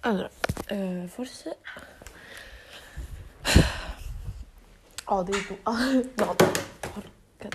Allora, 0.00 0.30
eh, 0.68 1.04
forse 1.08 1.58
ho 5.04 5.22
dei 5.22 5.46
dubbi. 5.46 6.12
no, 6.16 6.34
porca. 6.34 7.48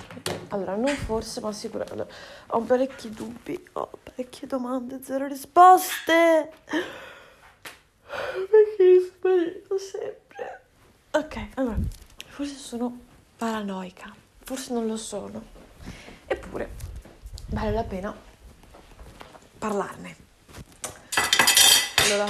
Allora, 0.50 0.76
non 0.76 0.94
forse, 0.96 1.40
ma 1.42 1.52
sicuramente. 1.52 2.08
Ho 2.48 2.62
parecchi 2.62 3.10
dubbi, 3.10 3.68
ho 3.74 3.90
parecchie 4.04 4.48
domande, 4.48 5.00
zero 5.04 5.26
risposte. 5.26 6.52
Perché 8.06 9.00
sbaglio 9.00 9.78
sempre. 9.80 10.62
Ok, 11.12 11.48
allora, 11.56 11.78
forse 12.28 12.56
sono 12.56 13.00
paranoica, 13.38 14.14
forse 14.44 14.72
non 14.74 14.86
lo 14.86 14.98
sono. 14.98 15.44
Eppure, 16.28 16.70
vale 17.48 17.72
la 17.72 17.84
pena 17.84 18.16
parlarne. 19.58 20.25
Allora, 22.06 22.28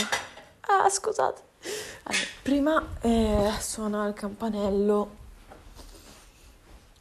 ah, 0.62 0.89
scusate. 0.89 1.41
Allora, 2.04 2.26
prima 2.44 2.88
eh, 3.02 3.52
suona 3.59 4.08
il 4.08 4.13
campanello 4.13 5.16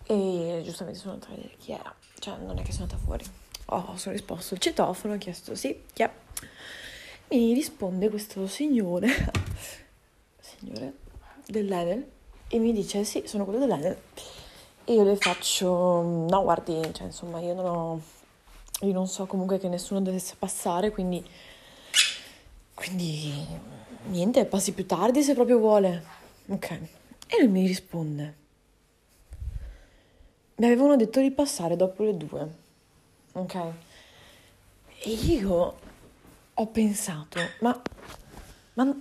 e 0.07 0.61
giustamente 0.65 0.99
sono 0.99 1.13
andata 1.13 1.31
a 1.31 1.37
vedere 1.37 1.55
chi 1.57 1.71
era. 1.71 1.95
Cioè, 2.19 2.37
non 2.39 2.59
è 2.59 2.63
che 2.63 2.73
sono 2.73 2.85
andata 2.85 3.01
fuori. 3.05 3.25
Oh, 3.67 3.97
sono 3.97 4.15
risposto 4.15 4.55
al 4.55 4.61
citofono, 4.61 5.15
ho 5.15 5.19
chiesto 5.19 5.55
sì, 5.55 5.85
chi 5.93 6.03
è? 6.03 6.11
Mi 7.29 7.53
risponde 7.53 8.11
questo 8.11 8.47
signore, 8.49 9.09
signore 10.41 10.95
dell'Enel, 11.47 12.05
e 12.49 12.59
mi 12.59 12.73
dice 12.73 13.05
sì, 13.05 13.23
sono 13.27 13.45
quello 13.45 13.61
dell'Enel. 13.61 13.97
E 14.85 14.93
io 14.93 15.05
le 15.05 15.17
faccio, 15.17 16.03
no 16.03 16.43
guardi, 16.43 16.81
cioè 16.93 17.07
insomma 17.07 17.39
io 17.39 17.55
non 17.55 17.65
ho, 17.65 18.03
io 18.81 18.93
non 18.93 19.07
so 19.07 19.27
comunque 19.27 19.59
che 19.59 19.69
nessuno 19.69 20.01
dovesse 20.01 20.35
passare, 20.37 20.91
quindi, 20.91 21.25
quindi 22.75 23.47
niente, 24.07 24.45
passi 24.45 24.73
più 24.73 24.87
tardi 24.87 25.23
se 25.23 25.35
proprio 25.35 25.59
vuole. 25.59 26.05
Ok. 26.47 26.71
E 27.27 27.39
lui 27.41 27.49
mi 27.49 27.67
risponde, 27.67 28.35
mi 30.57 30.67
avevano 30.67 30.97
detto 30.97 31.21
di 31.21 31.31
passare 31.31 31.75
dopo 31.75 32.03
le 32.05 32.17
due, 32.17 32.49
ok? 33.33 33.55
E 35.03 35.11
io 35.11 35.79
ho 36.55 36.67
pensato, 36.67 37.41
ma, 37.61 37.83
ma 38.75 38.97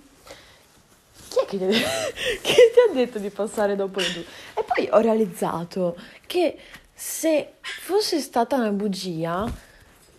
chi 1.28 1.38
è 1.38 1.44
che, 1.44 1.58
deve, 1.58 1.72
che 2.42 2.54
ti 2.72 2.90
ha 2.90 2.92
detto 2.92 3.18
di 3.18 3.30
passare 3.30 3.76
dopo 3.76 4.00
le 4.00 4.12
due? 4.12 4.24
E 4.54 4.64
poi 4.64 4.88
ho 4.90 4.98
realizzato 4.98 5.96
che 6.26 6.58
se 6.92 7.54
fosse 7.60 8.20
stata 8.20 8.56
una 8.56 8.70
bugia, 8.70 9.48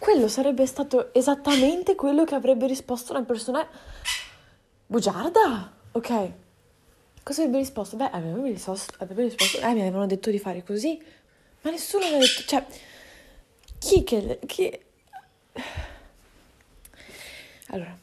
quello 0.06 0.28
sarebbe 0.28 0.67
stato 0.67 1.11
esattamente 1.16 1.95
quello 1.95 2.25
che 2.25 2.36
avrebbe 2.36 2.67
risposto 2.67 3.11
una 3.11 3.23
persona 3.23 3.67
bugiarda, 4.86 5.73
ok? 5.94 6.31
Cosa 7.23 7.42
avrebbe 7.42 7.58
risposto? 7.58 7.95
Beh, 7.95 8.12
avrebbe 8.12 8.50
risposto, 8.50 8.94
avrebbe 9.00 9.23
risposto 9.23 9.58
eh, 9.58 9.73
mi 9.73 9.81
avevano 9.81 10.06
detto 10.06 10.30
di 10.30 10.38
fare 10.38 10.64
così, 10.64 11.03
ma 11.62 11.72
nessuno 11.72 12.08
mi 12.08 12.14
ha 12.14 12.17
detto, 12.20 12.44
cioè, 12.45 12.64
chi 13.80 14.03
che... 14.03 14.42
Chi... 14.45 14.80
Allora, 17.69 17.97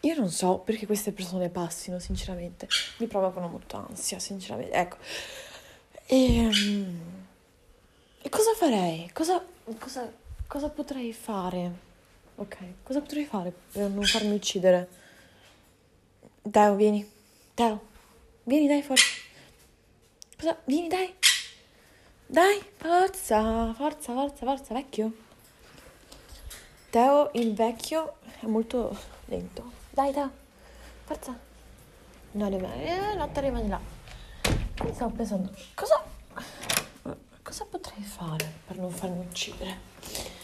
io 0.00 0.14
non 0.16 0.30
so 0.30 0.58
perché 0.58 0.84
queste 0.84 1.12
persone 1.12 1.48
passino, 1.48 1.98
sinceramente. 1.98 2.68
Mi 2.98 3.06
provocano 3.06 3.48
molto 3.48 3.86
ansia, 3.88 4.18
sinceramente. 4.18 4.74
Ecco. 4.74 4.96
E, 6.04 6.46
um, 6.46 7.00
e 8.20 8.28
cosa 8.28 8.52
farei? 8.54 9.10
Cosa, 9.14 9.42
cosa, 9.78 10.12
cosa 10.48 10.70
potrei 10.70 11.12
fare? 11.12 11.86
Ok, 12.36 12.56
cosa 12.82 13.00
potrei 13.00 13.26
fare 13.26 13.52
per 13.72 13.90
non 13.90 14.04
farmi 14.04 14.34
uccidere? 14.34 14.88
Teo, 16.50 16.74
vieni. 16.74 17.06
Teo, 17.54 17.80
vieni 18.44 18.66
dai, 18.66 18.82
forza. 18.82 19.04
Cosa? 20.38 20.58
Vieni 20.64 20.88
dai. 20.88 21.14
Dai, 22.26 22.62
forza, 22.76 23.74
forza, 23.74 24.12
forza, 24.14 24.46
forza, 24.46 24.74
vecchio. 24.74 25.12
Teo, 26.90 27.30
il 27.34 27.54
vecchio, 27.54 28.16
è 28.40 28.46
molto 28.46 28.96
lento. 29.26 29.70
Dai, 29.90 30.12
Teo, 30.12 30.30
forza. 31.04 31.38
No, 32.32 32.44
arriva, 32.46 32.72
eh, 32.72 33.14
notte 33.16 33.42
di 33.42 33.68
là. 33.68 33.80
Stavo 34.92 35.10
pensando, 35.10 35.52
cosa, 35.74 36.02
cosa 37.42 37.64
potrei 37.66 38.02
fare 38.02 38.50
per 38.66 38.78
non 38.78 38.90
farmi 38.90 39.18
uccidere? 39.18 40.37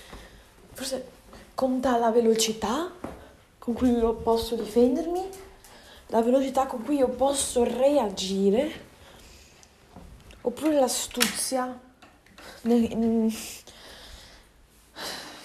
Forse 0.75 1.07
conta 1.55 1.97
la 1.99 2.11
velocità 2.11 2.93
con 3.59 3.75
cui 3.75 3.91
io 3.91 4.15
posso 4.15 4.57
difendermi, 4.57 5.29
la 6.09 6.21
velocità 6.21 6.67
con 6.67 6.83
cui 6.83 6.97
io 6.97 7.09
posso 7.09 7.65
reagire, 7.65 8.85
oppure 10.43 10.75
l'astuzia 10.75 11.81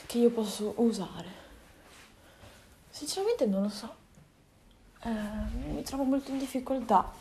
che 0.06 0.18
io 0.18 0.30
posso 0.32 0.74
usare. 0.78 1.28
Sinceramente 2.90 3.46
non 3.46 3.62
lo 3.62 3.70
so. 3.70 3.96
Eh, 5.04 5.10
mi 5.72 5.84
trovo 5.84 6.04
molto 6.04 6.32
in 6.32 6.40
difficoltà. 6.40 7.14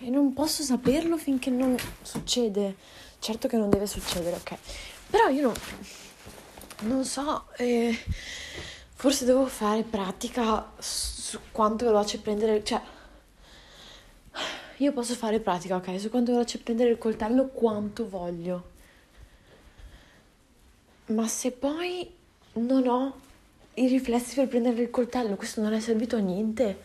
E 0.00 0.10
non 0.10 0.34
posso 0.34 0.62
saperlo 0.62 1.16
finché 1.16 1.48
non 1.48 1.76
succede. 2.02 2.76
Certo 3.18 3.48
che 3.48 3.56
non 3.56 3.70
deve 3.70 3.86
succedere, 3.86 4.36
ok. 4.36 4.56
Però 5.10 5.28
io 5.28 5.42
non, 5.42 5.54
non 6.80 7.04
so. 7.04 7.46
Eh, 7.56 7.96
forse 8.94 9.24
devo 9.24 9.46
fare 9.46 9.82
pratica 9.82 10.72
su 10.78 11.38
quanto 11.50 11.86
veloce 11.86 12.18
prendere. 12.18 12.62
Cioè, 12.64 12.80
io 14.78 14.92
posso 14.92 15.14
fare 15.14 15.40
pratica, 15.40 15.76
ok? 15.76 15.98
Su 15.98 16.10
quanto 16.10 16.32
veloce 16.32 16.58
prendere 16.58 16.90
il 16.90 16.98
coltello, 16.98 17.48
quanto 17.48 18.08
voglio. 18.08 18.76
Ma 21.06 21.26
se 21.26 21.52
poi 21.52 22.14
non 22.54 22.86
ho 22.86 23.20
i 23.74 23.86
riflessi 23.86 24.34
per 24.34 24.48
prendere 24.48 24.82
il 24.82 24.90
coltello, 24.90 25.36
questo 25.36 25.60
non 25.60 25.72
è 25.72 25.80
servito 25.80 26.16
a 26.16 26.20
niente. 26.20 26.82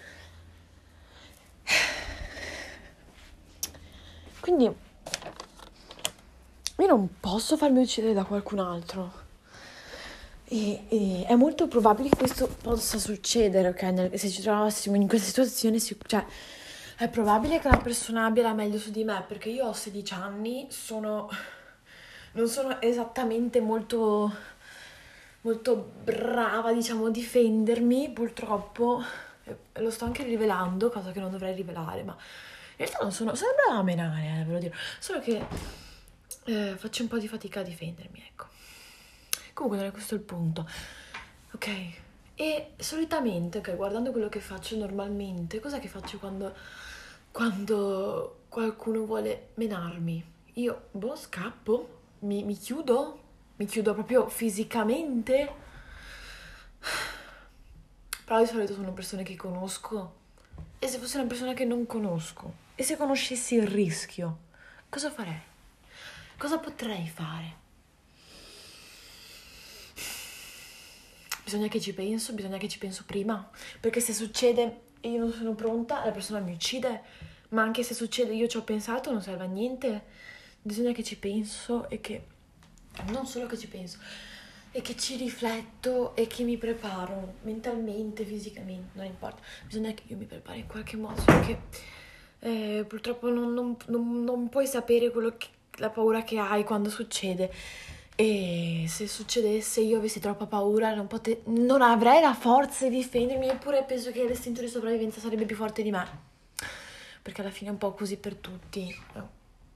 Quindi 4.40 4.66
io 4.66 6.88
non 6.88 7.20
posso 7.20 7.58
farmi 7.58 7.82
uccidere 7.82 8.14
da 8.14 8.24
qualcun 8.24 8.60
altro. 8.60 9.23
E, 10.54 10.84
e 10.88 11.26
è 11.26 11.34
molto 11.34 11.68
probabile 11.68 12.10
che 12.10 12.18
questo 12.18 12.48
possa 12.48 13.00
succedere, 13.00 13.70
ok? 13.70 14.12
Se 14.18 14.30
ci 14.30 14.44
trovassimo 14.44 14.96
in 14.96 15.08
questa 15.08 15.28
situazione, 15.28 15.80
cioè, 15.80 16.24
è 16.98 17.10
probabile 17.10 17.60
che 17.60 17.70
la 17.70 17.78
persona 17.78 18.26
abbia 18.26 18.44
la 18.44 18.54
meglio 18.54 18.78
su 18.78 18.92
di 18.92 19.04
me, 19.04 19.24
perché 19.28 19.50
io 19.50 19.66
ho 19.66 19.74
16 19.74 20.14
anni, 20.14 20.68
sono 20.70 21.28
non 22.34 22.48
sono 22.48 22.80
esattamente 22.82 23.62
molto, 23.62 24.32
molto 25.42 25.92
brava, 26.04 26.72
diciamo, 26.72 27.08
a 27.08 27.10
difendermi, 27.10 28.12
purtroppo. 28.12 29.04
Lo 29.74 29.90
sto 29.90 30.06
anche 30.06 30.24
rivelando, 30.24 30.90
cosa 30.90 31.12
che 31.12 31.20
non 31.20 31.32
dovrei 31.32 31.56
rivelare, 31.56 32.04
ma 32.04 32.14
in 32.14 32.78
realtà 32.86 33.00
non 33.02 33.12
sono, 33.12 33.34
sono 33.36 33.52
brava 33.56 33.80
a 33.80 33.84
menare, 33.84 34.42
eh, 34.42 34.44
ve 34.46 34.54
lo 34.54 34.60
dico. 34.60 34.76
Solo 35.00 35.20
che 35.20 35.44
eh, 36.46 36.76
faccio 36.78 37.02
un 37.02 37.10
po' 37.10 37.18
di 37.18 37.28
fatica 37.28 37.62
a 37.62 37.64
difendermi, 37.64 38.24
ecco. 38.28 38.53
Comunque 39.54 39.80
non 39.80 39.88
è 39.88 39.92
questo 39.92 40.16
il 40.16 40.22
punto. 40.22 40.68
Ok. 41.54 41.70
E 42.36 42.74
solitamente, 42.78 43.60
ok, 43.60 43.76
guardando 43.76 44.12
quello 44.12 44.28
che 44.28 44.40
faccio 44.40 44.76
normalmente, 44.76 45.60
cos'è 45.60 45.80
che 45.80 45.88
faccio 45.88 46.18
quando, 46.18 46.54
quando 47.32 48.42
qualcuno 48.50 49.06
vuole 49.06 49.50
menarmi? 49.56 50.32
Io, 50.54 50.88
boh, 50.92 51.16
scappo, 51.16 52.02
mi, 52.20 52.44
mi 52.44 52.58
chiudo, 52.58 53.20
mi 53.58 53.66
chiudo 53.66 53.94
proprio 53.94 54.28
fisicamente. 54.28 55.52
Però 58.26 58.40
di 58.40 58.48
solito 58.48 58.74
sono 58.74 58.94
persone 58.94 59.24
che 59.24 59.36
conosco. 59.36 60.22
E 60.80 60.88
se 60.88 60.98
fosse 60.98 61.18
una 61.18 61.28
persona 61.28 61.54
che 61.54 61.66
non 61.66 61.86
conosco? 61.86 62.62
E 62.76 62.84
se 62.84 62.98
conoscessi 62.98 63.56
il 63.56 63.68
rischio? 63.68 64.38
Cosa 64.90 65.12
farei? 65.12 65.42
Cosa 66.38 66.58
potrei 66.58 67.08
fare? 67.08 67.62
Bisogna 71.44 71.68
che 71.68 71.82
ci 71.82 71.94
penso, 71.94 72.34
bisogna 72.34 72.58
che 72.58 72.68
ci 72.68 72.78
penso 72.78 73.04
prima. 73.06 73.50
Perché 73.80 74.00
se 74.00 74.14
succede 74.14 74.82
e 75.02 75.10
io 75.10 75.20
non 75.20 75.32
sono 75.32 75.54
pronta, 75.54 76.04
la 76.06 76.12
persona 76.12 76.40
mi 76.40 76.54
uccide. 76.54 77.02
Ma 77.50 77.62
anche 77.62 77.84
se 77.84 77.94
succede 77.94 78.34
io 78.34 78.48
ci 78.48 78.58
ho 78.58 78.64
pensato, 78.64 79.12
non 79.12 79.22
serve 79.22 79.44
a 79.44 79.48
niente 79.48 80.22
bisogna 80.64 80.94
che 80.94 81.04
ci 81.04 81.18
penso 81.18 81.90
e 81.90 82.00
che 82.00 82.24
non 83.12 83.28
solo 83.28 83.46
che 83.48 83.58
ci 83.58 83.68
penso, 83.68 83.98
e 84.72 84.82
che 84.82 84.96
ci 84.96 85.18
rifletto 85.18 86.16
e 86.16 86.26
che 86.26 86.44
mi 86.44 86.58
preparo 86.58 87.36
mentalmente, 87.42 88.24
fisicamente, 88.24 88.98
non 88.98 89.06
importa, 89.06 89.42
bisogna 89.66 89.92
che 89.92 90.04
io 90.08 90.18
mi 90.18 90.26
prepari 90.26 90.60
in 90.60 90.68
qualche 90.68 90.98
modo, 90.98 91.22
perché 91.24 91.62
eh, 92.40 92.86
purtroppo 92.88 93.30
non, 93.30 93.54
non, 93.54 93.76
non, 93.88 94.24
non, 94.24 94.50
puoi 94.50 94.66
sapere 94.66 95.12
che, 95.12 95.48
la 95.78 95.90
paura 95.90 96.24
che 96.24 96.38
hai 96.38 96.64
quando 96.64 96.90
succede. 96.90 97.52
E 98.16 98.86
se 98.88 99.08
succedesse 99.08 99.82
io 99.82 99.98
avessi 99.98 100.20
troppa 100.20 100.46
paura, 100.46 100.94
non, 100.94 101.08
pote- 101.08 101.42
non 101.46 101.82
avrei 101.82 102.22
la 102.22 102.36
forza 102.36 102.88
di 102.88 102.98
difendermi, 102.98 103.50
eppure 103.50 103.84
penso 103.84 104.12
che 104.12 104.24
l'istinto 104.26 104.62
di 104.62 104.68
sopravvivenza 104.68 105.20
sarebbe 105.20 105.46
più 105.46 105.56
forte 105.56 105.82
di 105.82 105.90
me. 105.90 106.32
Perché 107.22 107.42
alla 107.42 107.50
fine 107.50 107.70
è 107.70 107.74
un 107.74 107.80
po' 107.80 107.94
così 107.94 108.18
per 108.18 108.36
tutti, 108.36 108.96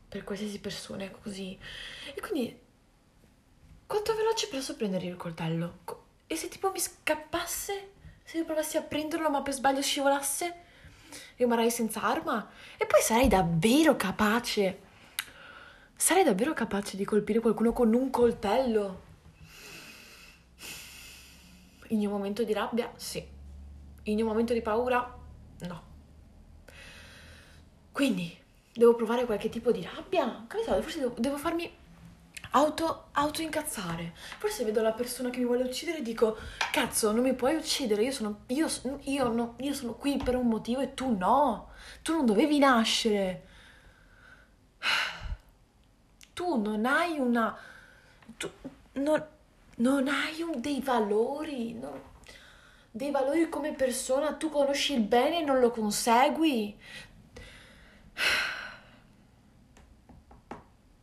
per 0.07 0.23
qualsiasi 0.23 0.59
persona 0.59 1.03
è 1.03 1.11
così. 1.11 1.57
E 2.13 2.21
quindi, 2.21 2.55
quanto 3.87 4.15
veloce 4.15 4.47
presso 4.47 4.75
prendere 4.75 5.07
il 5.07 5.15
coltello? 5.15 5.79
E 6.27 6.35
se 6.35 6.47
tipo 6.47 6.69
mi 6.71 6.79
scappasse? 6.79 7.91
Se 8.23 8.37
io 8.37 8.45
provassi 8.45 8.77
a 8.77 8.81
prenderlo 8.81 9.29
ma 9.29 9.41
per 9.41 9.53
sbaglio 9.53 9.81
scivolasse? 9.81 10.65
Rimarrei 11.37 11.71
senza 11.71 12.03
arma? 12.03 12.49
E 12.77 12.85
poi 12.85 13.01
sarei 13.01 13.27
davvero 13.27 13.95
capace 13.95 14.85
Sarei 15.99 16.23
davvero 16.23 16.53
capace 16.53 16.95
di 16.95 17.03
colpire 17.03 17.39
qualcuno 17.39 17.73
con 17.73 17.91
un 17.95 18.11
coltello? 18.11 19.01
In 21.87 22.05
un 22.05 22.11
momento 22.11 22.43
di 22.43 22.53
rabbia? 22.53 22.91
Sì. 22.95 23.25
In 24.03 24.21
un 24.21 24.27
momento 24.27 24.53
di 24.53 24.61
paura? 24.61 25.17
No. 25.61 25.81
Quindi, 27.91 28.37
devo 28.71 28.93
provare 28.93 29.25
qualche 29.25 29.49
tipo 29.49 29.71
di 29.71 29.81
rabbia? 29.81 30.45
So, 30.63 30.79
forse 30.83 30.99
devo, 30.99 31.15
devo 31.17 31.37
farmi 31.37 31.69
auto, 32.51 33.07
auto 33.13 33.41
incazzare. 33.41 34.13
Forse 34.37 34.63
vedo 34.65 34.83
la 34.83 34.93
persona 34.93 35.31
che 35.31 35.39
mi 35.39 35.45
vuole 35.45 35.63
uccidere 35.63 35.97
e 35.97 36.03
dico, 36.03 36.37
cazzo, 36.71 37.11
non 37.11 37.23
mi 37.23 37.33
puoi 37.33 37.55
uccidere, 37.55 38.03
io 38.03 38.11
sono, 38.11 38.41
io, 38.47 38.69
io, 39.01 39.27
no, 39.29 39.55
io 39.61 39.73
sono 39.73 39.95
qui 39.95 40.17
per 40.17 40.35
un 40.35 40.47
motivo 40.47 40.79
e 40.79 40.93
tu 40.93 41.17
no. 41.17 41.71
Tu 42.03 42.13
non 42.13 42.27
dovevi 42.27 42.59
nascere 42.59 43.45
tu 46.37 46.61
non 46.61 46.85
hai 46.85 47.17
una... 47.17 47.57
Tu 48.37 48.47
non, 48.93 49.25
non 49.77 50.07
hai 50.07 50.39
un, 50.43 50.61
dei 50.61 50.81
valori, 50.81 51.73
no? 51.73 52.13
dei 52.91 53.09
valori 53.09 53.49
come 53.49 53.73
persona, 53.73 54.35
tu 54.35 54.51
conosci 54.51 54.93
il 54.93 55.01
bene 55.01 55.39
e 55.39 55.43
non 55.43 55.59
lo 55.59 55.71
consegui. 55.71 56.79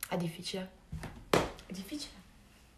È 0.09 0.17
difficile. 0.17 0.71
È 1.67 1.73
difficile 1.73 2.13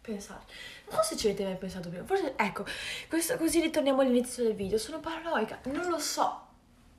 pensare. 0.01 0.41
Non 0.89 0.97
so 0.97 1.03
se 1.03 1.17
ci 1.17 1.27
avete 1.27 1.43
mai 1.43 1.57
pensato 1.57 1.89
prima. 1.89 2.05
Forse, 2.05 2.33
ecco, 2.35 2.65
questo, 3.07 3.37
così 3.37 3.61
ritorniamo 3.61 4.01
all'inizio 4.01 4.43
del 4.43 4.55
video. 4.55 4.79
Sono 4.79 4.99
paranoica, 4.99 5.59
non 5.65 5.89
lo 5.89 5.99
so. 5.99 6.47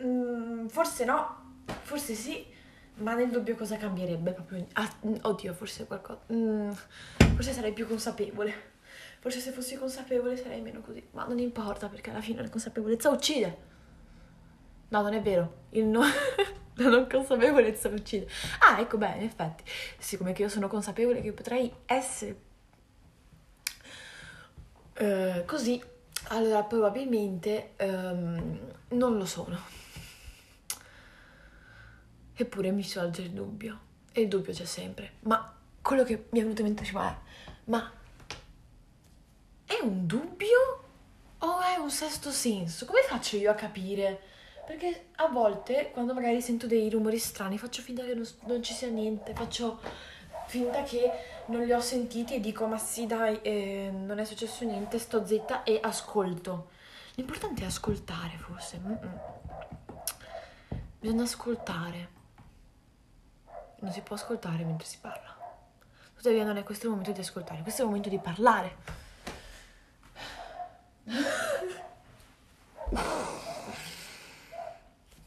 Mm, 0.04 0.68
forse 0.68 1.04
no, 1.04 1.64
forse 1.82 2.14
sì. 2.14 2.46
Ma 2.98 3.14
nel 3.14 3.30
dubbio 3.30 3.54
cosa 3.54 3.76
cambierebbe 3.76 4.32
proprio? 4.32 4.66
Ah, 4.72 4.90
oddio, 5.22 5.54
forse 5.54 5.86
qualcosa... 5.86 6.20
Mm, 6.32 6.70
forse 7.34 7.52
sarei 7.52 7.72
più 7.72 7.86
consapevole. 7.86 8.76
Forse 9.20 9.40
se 9.40 9.52
fossi 9.52 9.76
consapevole 9.76 10.36
sarei 10.36 10.60
meno 10.60 10.80
così. 10.80 11.06
Ma 11.12 11.24
non 11.24 11.38
importa 11.38 11.88
perché 11.88 12.10
alla 12.10 12.20
fine 12.20 12.42
la 12.42 12.48
consapevolezza 12.48 13.08
uccide. 13.10 13.56
No, 14.88 15.02
non 15.02 15.12
è 15.12 15.22
vero. 15.22 15.64
Il 15.70 15.84
no... 15.84 16.02
la 16.74 16.88
non 16.88 17.06
consapevolezza 17.08 17.88
uccide. 17.88 18.28
Ah, 18.60 18.80
ecco, 18.80 18.96
beh, 18.96 19.16
in 19.16 19.22
effetti. 19.22 19.64
Siccome 19.98 20.32
che 20.32 20.42
io 20.42 20.48
sono 20.48 20.66
consapevole 20.68 21.20
che 21.20 21.32
potrei 21.32 21.72
essere 21.86 22.40
uh, 24.98 25.44
così, 25.44 25.80
allora 26.28 26.62
probabilmente 26.64 27.74
um, 27.78 28.58
non 28.88 29.16
lo 29.16 29.24
sono. 29.24 29.77
Eppure 32.40 32.70
mi 32.70 32.84
sorge 32.84 33.22
il 33.22 33.32
dubbio. 33.32 33.80
E 34.12 34.20
il 34.20 34.28
dubbio 34.28 34.52
c'è 34.52 34.64
sempre. 34.64 35.14
Ma 35.22 35.56
quello 35.82 36.04
che 36.04 36.26
mi 36.30 36.38
è 36.38 36.42
venuto 36.42 36.60
in 36.60 36.68
mente 36.68 36.84
prima 36.84 37.10
è, 37.10 37.16
ma 37.64 37.92
è 39.66 39.78
un 39.82 40.06
dubbio 40.06 40.84
o 41.36 41.58
è 41.58 41.74
un 41.78 41.90
sesto 41.90 42.30
senso? 42.30 42.86
Come 42.86 43.00
faccio 43.02 43.36
io 43.36 43.50
a 43.50 43.54
capire? 43.54 44.20
Perché 44.64 45.06
a 45.16 45.26
volte, 45.26 45.90
quando 45.92 46.14
magari 46.14 46.40
sento 46.40 46.68
dei 46.68 46.88
rumori 46.88 47.18
strani, 47.18 47.58
faccio 47.58 47.82
finta 47.82 48.04
che 48.04 48.14
non, 48.14 48.24
non 48.46 48.62
ci 48.62 48.72
sia 48.72 48.88
niente, 48.88 49.34
faccio 49.34 49.80
finta 50.46 50.84
che 50.84 51.10
non 51.46 51.64
li 51.64 51.72
ho 51.72 51.80
sentiti 51.80 52.36
e 52.36 52.40
dico 52.40 52.68
ma 52.68 52.78
sì 52.78 53.06
dai, 53.06 53.40
eh, 53.42 53.90
non 53.92 54.20
è 54.20 54.24
successo 54.24 54.64
niente, 54.64 55.00
sto 55.00 55.26
zitta 55.26 55.64
e 55.64 55.80
ascolto. 55.82 56.70
L'importante 57.16 57.62
è 57.62 57.66
ascoltare 57.66 58.38
forse. 58.38 58.78
Mm-mm. 58.78 59.20
Bisogna 61.00 61.24
ascoltare 61.24 62.16
non 63.80 63.92
si 63.92 64.00
può 64.00 64.16
ascoltare 64.16 64.64
mentre 64.64 64.86
si 64.86 64.98
parla. 65.00 65.36
Tuttavia 66.16 66.44
non 66.44 66.56
è 66.56 66.64
questo 66.64 66.86
il 66.86 66.90
momento 66.90 67.12
di 67.12 67.20
ascoltare, 67.20 67.62
questo 67.62 67.82
è 67.82 67.84
il 67.84 67.90
momento 67.90 68.08
di 68.08 68.18
parlare. 68.18 68.76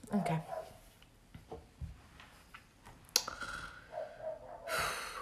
Ok. 0.10 0.40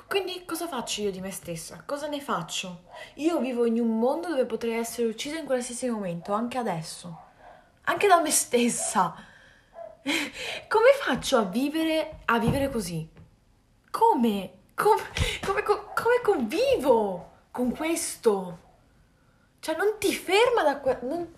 Quindi 0.08 0.44
cosa 0.46 0.68
faccio 0.68 1.02
io 1.02 1.12
di 1.12 1.22
me 1.22 1.30
stessa? 1.30 1.84
Cosa 1.86 2.08
ne 2.08 2.20
faccio? 2.20 2.86
Io 3.16 3.40
vivo 3.40 3.66
in 3.66 3.80
un 3.80 4.00
mondo 4.00 4.30
dove 4.30 4.46
potrei 4.46 4.74
essere 4.74 5.08
uccisa 5.08 5.38
in 5.38 5.46
qualsiasi 5.46 5.88
momento, 5.88 6.34
anche 6.34 6.58
adesso. 6.58 7.28
Anche 7.84 8.08
da 8.08 8.20
me 8.20 8.32
stessa. 8.32 9.14
Come 10.02 10.90
faccio 11.00 11.38
a 11.38 11.44
vivere, 11.44 12.22
a 12.26 12.40
vivere 12.40 12.70
così? 12.70 13.19
Come? 13.92 14.52
Come, 14.76 15.02
come, 15.44 15.64
come 15.64 16.22
convivo 16.24 17.32
con 17.52 17.76
questo? 17.76 18.60
Cioè, 19.60 19.76
non 19.76 19.96
ti 20.00 20.14
ferma 20.14 20.64
da... 20.64 20.80
Que- 20.80 21.00
non, 21.02 21.36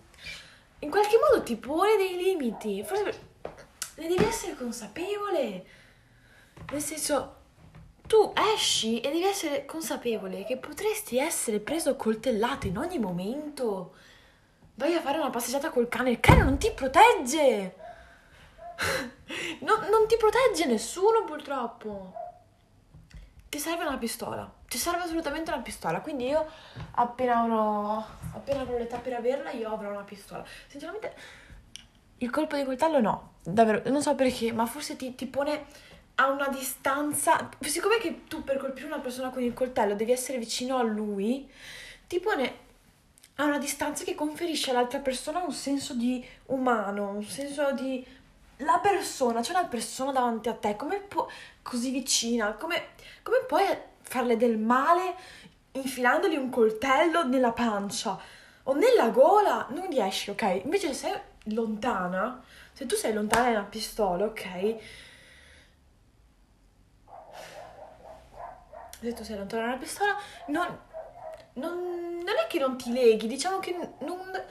in 0.79 0.89
qualche 0.89 1.17
modo 1.17 1.43
ti 1.43 1.55
pone 1.55 1.97
dei 1.97 2.15
limiti. 2.15 2.83
Forse 2.83 3.29
ne 3.95 4.07
devi 4.07 4.23
essere 4.23 4.55
consapevole. 4.55 5.65
Nel 6.71 6.81
senso, 6.81 7.35
tu 8.05 8.33
esci 8.53 8.99
e 8.99 9.09
devi 9.09 9.23
essere 9.23 9.65
consapevole 9.65 10.43
che 10.43 10.57
potresti 10.57 11.17
essere 11.17 11.59
preso 11.59 11.95
coltellato 11.95 12.67
in 12.67 12.77
ogni 12.77 12.99
momento. 12.99 13.95
Vai 14.75 14.93
a 14.93 15.01
fare 15.01 15.17
una 15.17 15.29
passeggiata 15.29 15.69
col 15.69 15.89
cane, 15.89 16.11
il 16.11 16.19
cane 16.19 16.43
non 16.43 16.57
ti 16.57 16.71
protegge. 16.71 17.75
non, 19.61 19.87
non 19.89 20.07
ti 20.07 20.17
protegge 20.17 20.65
nessuno 20.65 21.23
purtroppo 21.25 22.21
ti 23.51 23.59
serve 23.59 23.83
una 23.83 23.97
pistola. 23.97 24.49
Ti 24.65 24.77
serve 24.77 25.03
assolutamente 25.03 25.51
una 25.51 25.61
pistola. 25.61 25.99
Quindi 25.99 26.27
io 26.27 26.47
appena 26.91 27.41
avrò, 27.41 28.01
appena 28.33 28.61
avrò 28.61 28.77
l'età 28.77 28.97
per 28.99 29.11
averla, 29.11 29.51
io 29.51 29.73
avrò 29.73 29.89
una 29.89 30.03
pistola. 30.03 30.41
Sinceramente, 30.67 31.13
il 32.19 32.29
colpo 32.29 32.55
di 32.55 32.63
coltello 32.63 33.01
no. 33.01 33.33
Davvero, 33.43 33.81
non 33.89 34.01
so 34.01 34.15
perché, 34.15 34.53
ma 34.53 34.65
forse 34.65 34.95
ti, 34.95 35.15
ti 35.15 35.25
pone 35.25 35.65
a 36.15 36.29
una 36.29 36.47
distanza. 36.47 37.49
Siccome 37.59 37.97
che 37.97 38.23
tu 38.23 38.41
per 38.45 38.55
colpire 38.55 38.85
una 38.85 38.99
persona 38.99 39.31
con 39.31 39.43
il 39.43 39.53
coltello 39.53 39.95
devi 39.95 40.13
essere 40.13 40.37
vicino 40.37 40.77
a 40.77 40.83
lui, 40.83 41.51
ti 42.07 42.21
pone 42.21 42.69
a 43.35 43.43
una 43.43 43.57
distanza 43.57 44.05
che 44.05 44.15
conferisce 44.15 44.71
all'altra 44.71 44.99
persona 44.99 45.43
un 45.43 45.51
senso 45.51 45.93
di 45.93 46.25
umano, 46.45 47.09
un 47.09 47.23
senso 47.23 47.73
di 47.73 48.07
la 48.63 48.79
persona, 48.79 49.41
c'è 49.41 49.51
una 49.51 49.65
persona 49.65 50.11
davanti 50.11 50.49
a 50.49 50.53
te, 50.53 50.75
come 50.75 50.99
può, 50.99 51.27
così 51.61 51.91
vicina, 51.91 52.53
come, 52.53 52.89
come 53.23 53.43
puoi 53.47 53.65
farle 54.01 54.37
del 54.37 54.57
male 54.57 55.15
infilandogli 55.73 56.35
un 56.35 56.49
coltello 56.49 57.25
nella 57.25 57.51
pancia 57.51 58.19
o 58.63 58.73
nella 58.73 59.09
gola? 59.09 59.67
Non 59.69 59.89
riesci, 59.89 60.29
ok? 60.29 60.61
Invece 60.63 60.93
se 60.93 60.93
sei 60.93 61.19
lontana, 61.55 62.43
se 62.73 62.85
tu 62.85 62.95
sei 62.95 63.13
lontana 63.13 63.51
da 63.51 63.59
una 63.59 63.67
pistola, 63.67 64.25
ok? 64.25 64.75
Se 68.99 69.13
tu 69.13 69.23
sei 69.23 69.37
lontana 69.37 69.63
da 69.63 69.67
una 69.69 69.77
pistola, 69.77 70.15
non, 70.47 70.79
non, 71.53 72.21
non 72.23 72.35
è 72.43 72.47
che 72.47 72.59
non 72.59 72.77
ti 72.77 72.91
leghi, 72.91 73.27
diciamo 73.27 73.59
che 73.59 73.75
non 73.99 74.43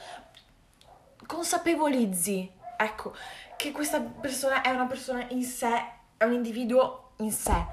consapevolizzi, 1.27 2.59
ecco, 2.85 3.15
che 3.57 3.73
questa 3.73 4.01
persona 4.01 4.63
è 4.63 4.71
una 4.71 4.87
persona 4.87 5.27
in 5.29 5.43
sé, 5.43 5.85
è 6.17 6.25
un 6.25 6.33
individuo 6.33 7.13
in 7.19 7.31
sé, 7.31 7.65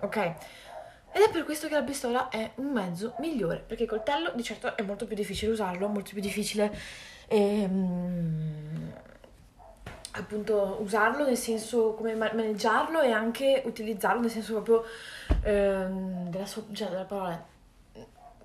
ok? 0.00 0.16
Ed 1.14 1.20
è 1.20 1.30
per 1.30 1.44
questo 1.44 1.68
che 1.68 1.74
la 1.74 1.82
pistola 1.82 2.28
è 2.28 2.52
un 2.56 2.72
mezzo 2.72 3.14
migliore, 3.18 3.58
perché 3.58 3.82
il 3.82 3.88
coltello 3.88 4.32
di 4.34 4.42
certo 4.42 4.76
è 4.76 4.82
molto 4.82 5.06
più 5.06 5.14
difficile 5.14 5.52
usarlo, 5.52 5.88
molto 5.88 6.12
più 6.12 6.22
difficile 6.22 6.74
ehm, 7.28 8.92
appunto 10.12 10.78
usarlo 10.80 11.24
nel 11.24 11.36
senso 11.36 11.94
come 11.94 12.14
maneggiarlo 12.14 13.00
e 13.00 13.10
anche 13.10 13.62
utilizzarlo 13.64 14.20
nel 14.20 14.30
senso 14.30 14.60
proprio 14.60 14.84
ehm, 15.42 16.30
della, 16.30 16.46
so- 16.46 16.66
cioè 16.72 16.88
della 16.88 17.04
parola 17.04 17.44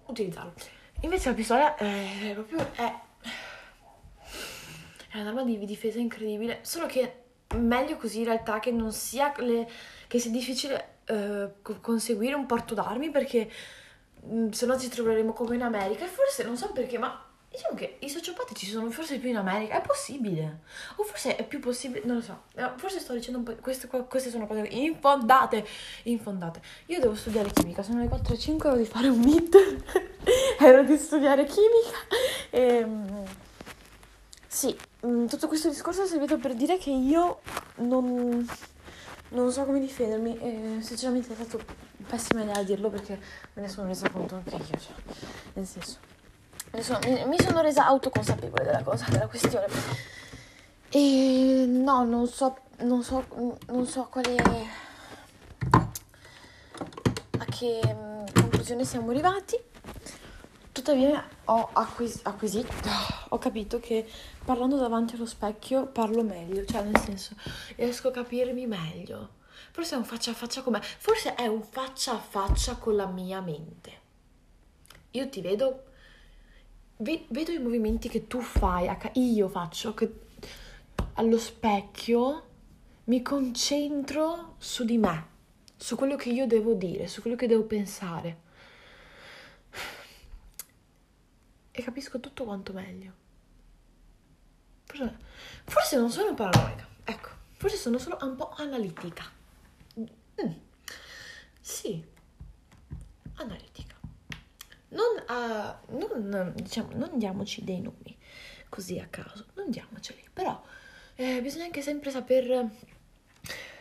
utilizzarlo. 0.08 0.54
Invece 1.02 1.30
la 1.30 1.36
pistola 1.36 1.76
è 1.76 2.32
proprio 2.34 2.70
è 2.74 2.94
è 5.18 5.22
un'arma 5.22 5.44
di 5.44 5.58
difesa 5.66 6.00
incredibile, 6.00 6.60
solo 6.62 6.86
che 6.86 7.24
meglio 7.56 7.98
così 7.98 8.20
in 8.20 8.26
realtà 8.26 8.60
che 8.60 8.72
non 8.72 8.92
sia, 8.92 9.34
le, 9.38 9.68
che 10.08 10.20
sia 10.20 10.32
difficile 10.32 10.98
eh, 11.06 11.50
conseguire 11.82 12.36
un 12.36 12.46
porto 12.46 12.74
d'armi 12.74 13.10
perché 13.10 13.50
mm, 14.26 14.50
se 14.50 14.66
no 14.66 14.78
ci 14.78 14.90
troveremo 14.90 15.34
come 15.34 15.56
in 15.56 15.64
America. 15.64 16.06
E 16.06 16.08
forse 16.08 16.44
non 16.44 16.58
so 16.58 16.72
perché, 16.72 16.98
ma 16.98 17.24
diciamo 17.50 17.76
che 17.76 17.98
i 18.00 18.10
sociopatici 18.10 18.68
sono 18.68 18.90
forse 18.92 19.18
più 19.18 19.30
in 19.30 19.38
America, 19.38 19.82
è 19.82 19.86
possibile. 19.86 20.60
O 20.98 21.04
forse 21.04 21.36
è 21.36 21.46
più 21.46 21.60
possibile, 21.60 22.06
non 22.06 22.18
lo 22.18 22.22
so. 22.22 22.44
Eh, 22.56 22.70
forse 22.76 23.00
sto 23.00 23.14
dicendo 23.14 23.40
un 23.40 23.46
po', 23.46 23.56
queste, 23.56 23.88
queste 23.88 24.30
sono 24.30 24.46
cose 24.46 24.68
infondate, 24.70 25.66
infondate. 26.04 26.62
Io 26.88 27.00
devo 27.00 27.16
studiare 27.16 27.50
chimica, 27.52 27.82
sono 27.82 28.02
le 28.02 28.08
4 28.08 28.34
e 28.34 28.38
5, 28.38 28.70
ero 28.70 28.78
di 28.78 28.86
fare 28.86 29.08
un 29.08 29.20
meet, 29.20 29.56
ero 30.60 30.84
di 30.84 30.98
studiare 30.98 31.46
chimica. 31.46 31.98
E... 32.50 32.62
Ehm, 32.62 33.26
sì, 34.58 34.76
tutto 35.00 35.48
questo 35.48 35.70
discorso 35.70 36.04
è 36.04 36.08
servito 36.08 36.38
per 36.38 36.54
dire 36.56 36.78
che 36.78 36.90
io 36.90 37.40
non 37.76 38.46
non 39.30 39.52
so 39.52 39.66
come 39.66 39.80
difendermi 39.80 40.38
e 40.40 40.78
sinceramente 40.82 41.34
è 41.34 41.36
stata 41.36 41.64
pessima 42.08 42.44
idea 42.44 42.64
dirlo 42.64 42.90
perché 42.90 43.20
me 43.54 43.62
ne 43.64 43.68
sono 43.68 43.88
resa 43.88 44.10
conto 44.10 44.36
anche 44.36 44.56
io, 44.56 44.80
cioè, 44.80 44.94
nel 45.54 45.66
senso, 45.66 45.98
sono, 46.80 47.00
mi, 47.04 47.26
mi, 47.26 47.40
sono 47.40 47.62
resa 47.62 47.86
autoconsapevole 47.88 48.64
della 48.64 48.84
cosa, 48.84 49.06
della 49.10 49.28
questione. 49.28 49.66
E 50.90 51.66
no, 51.68 52.06
non 52.06 52.28
so, 52.28 52.58
non 52.84 53.04
so, 53.04 53.26
non 53.68 53.86
so 53.86 54.08
quale, 54.10 54.36
a 57.38 57.46
che 57.50 57.82
mm, 57.86 58.26
conclusione 58.34 58.86
siamo 58.86 59.10
arrivati. 59.10 59.60
Tuttavia 60.78 61.28
ho 61.46 61.70
acquis- 61.74 62.20
acquisito, 62.22 62.72
ho 63.30 63.40
capito 63.40 63.80
che 63.80 64.08
parlando 64.46 64.78
davanti 64.78 65.16
allo 65.16 65.26
specchio 65.26 65.88
parlo 65.88 66.22
meglio, 66.22 66.64
cioè 66.66 66.84
nel 66.84 67.00
senso 67.00 67.34
riesco 67.76 68.10
a 68.10 68.12
capirmi 68.12 68.68
meglio. 68.68 69.30
Forse 69.72 69.96
è 69.96 69.98
un 69.98 70.04
faccia 70.06 70.30
a 70.30 70.34
faccia 70.36 70.62
con 70.62 70.74
me, 70.74 70.82
forse 70.84 71.34
è 71.34 71.48
un 71.48 71.64
faccia 71.64 72.12
a 72.12 72.20
faccia 72.20 72.76
con 72.76 72.96
la 72.96 73.08
mia 73.08 73.42
mente. 73.42 73.92
Io 75.12 75.28
ti 75.30 75.42
vedo, 75.42 75.86
ve- 76.98 77.26
vedo 77.30 77.52
i 77.52 77.58
movimenti 77.58 78.08
che 78.08 78.28
tu 78.28 78.40
fai, 78.40 78.88
io 79.14 79.48
faccio, 79.48 79.96
che 79.96 80.14
allo 81.14 81.40
specchio 81.40 82.44
mi 83.06 83.24
concentro 83.24 84.54
su 84.60 84.86
di 84.86 85.00
me, 85.00 85.26
su 85.76 85.96
quello 85.96 86.16
che 86.16 86.30
io 86.30 86.46
devo 86.46 86.74
dire, 86.74 87.08
su 87.08 87.22
quello 87.22 87.36
che 87.36 87.48
devo 87.48 87.64
pensare 87.64 88.46
e 91.78 91.84
capisco 91.84 92.20
tutto 92.20 92.44
quanto 92.44 92.74
meglio. 92.74 93.14
Forse, 94.86 95.18
forse 95.66 95.98
non 95.98 96.10
sono 96.10 96.34
paranoica, 96.34 96.88
ecco, 97.04 97.30
forse 97.56 97.78
sono 97.78 98.00
solo 98.00 98.18
un 98.22 98.36
po' 98.36 98.50
analitica. 98.58 99.24
Mm. 100.00 100.52
Sì, 101.62 102.04
analitica. 103.36 103.96
Non, 104.90 105.24
uh, 105.28 105.98
non, 105.98 106.54
diciamo, 106.56 106.90
non 106.94 107.20
diamoci 107.20 107.64
dei 107.64 107.82
nomi 107.82 108.18
così 108.70 108.98
a 108.98 109.06
caso, 109.06 109.46
non 109.54 109.70
diamoceli, 109.70 110.30
però 110.34 110.60
eh, 111.14 111.42
bisogna 111.44 111.66
anche 111.66 111.84
sempre 111.84 112.10
saper, 112.10 112.72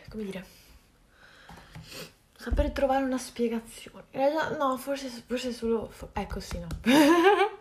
come 0.09 0.23
dire, 0.23 0.45
saper 2.35 2.69
trovare 2.71 3.03
una 3.03 3.17
spiegazione. 3.17 4.05
No, 4.55 4.77
forse, 4.77 5.09
forse 5.09 5.51
solo, 5.51 5.91
ecco 6.13 6.39
sì, 6.39 6.59
no. 6.59 6.67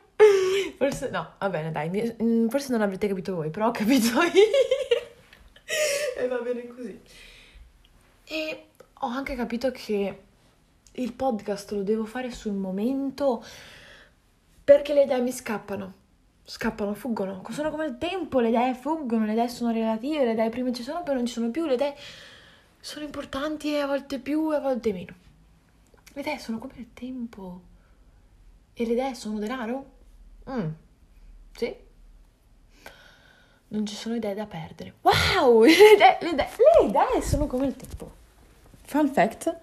Forse 0.89 1.11
no, 1.11 1.33
va 1.41 1.49
bene, 1.49 1.73
dai, 1.73 2.15
mm, 2.23 2.47
forse 2.47 2.71
non 2.71 2.81
avrete 2.81 3.09
capito 3.09 3.35
voi, 3.35 3.51
però 3.51 3.67
ho 3.67 3.71
capito 3.73 4.23
io. 4.23 4.43
e 6.17 6.29
va 6.29 6.39
bene 6.39 6.65
così. 6.69 7.01
E 8.23 8.67
ho 8.93 9.07
anche 9.09 9.35
capito 9.35 9.73
che 9.73 10.23
il 10.93 11.13
podcast 11.13 11.73
lo 11.73 11.83
devo 11.83 12.05
fare 12.05 12.31
sul 12.31 12.53
momento 12.53 13.45
perché 14.63 14.95
le 14.95 15.03
idee 15.03 15.21
mi 15.23 15.33
scappano. 15.33 15.93
Scappano, 16.45 16.95
fuggono. 16.95 17.43
Sono 17.51 17.73
come 17.73 17.87
il 17.87 17.99
tempo, 17.99 18.39
le 18.39 18.51
idee 18.51 18.75
fuggono, 18.75 19.25
le 19.25 19.33
idee 19.33 19.49
sono 19.49 19.73
relative, 19.73 20.25
le 20.25 20.33
idee 20.35 20.51
prima 20.51 20.73
ci 20.73 20.85
sono, 20.85 21.03
poi 21.03 21.17
non 21.17 21.27
ci 21.27 21.33
sono 21.33 21.51
più, 21.51 21.67
le 21.67 21.75
idee 21.75 21.97
sono 22.79 23.05
importanti 23.05 23.73
e 23.73 23.81
a 23.81 23.89
volte 23.89 24.21
più 24.21 24.53
e 24.53 24.57
a 24.57 24.61
volte 24.61 24.93
meno. 24.93 25.15
Le 26.13 26.21
idee 26.21 26.39
sono 26.39 26.59
come 26.59 26.75
il 26.77 26.93
tempo. 26.93 27.61
E 28.73 28.87
le 28.87 28.93
idee 28.93 29.15
sono 29.17 29.41
denaro? 29.41 29.95
Mm. 30.49 30.69
Sì. 31.57 31.77
Non 33.69 33.85
ci 33.85 33.95
sono 33.97 34.15
idee 34.15 34.35
da 34.35 34.47
perdere. 34.47 34.95
Wow! 35.03 35.63
Le 35.65 35.73
idee, 35.73 36.19
le 36.21 36.31
idee, 36.31 36.49
le 36.81 36.87
idee 36.87 37.23
sono 37.23 37.47
come 37.47 37.67
il 37.67 37.75
tempo. 37.75 38.11
Fun 38.83 39.13
fact. 39.13 39.55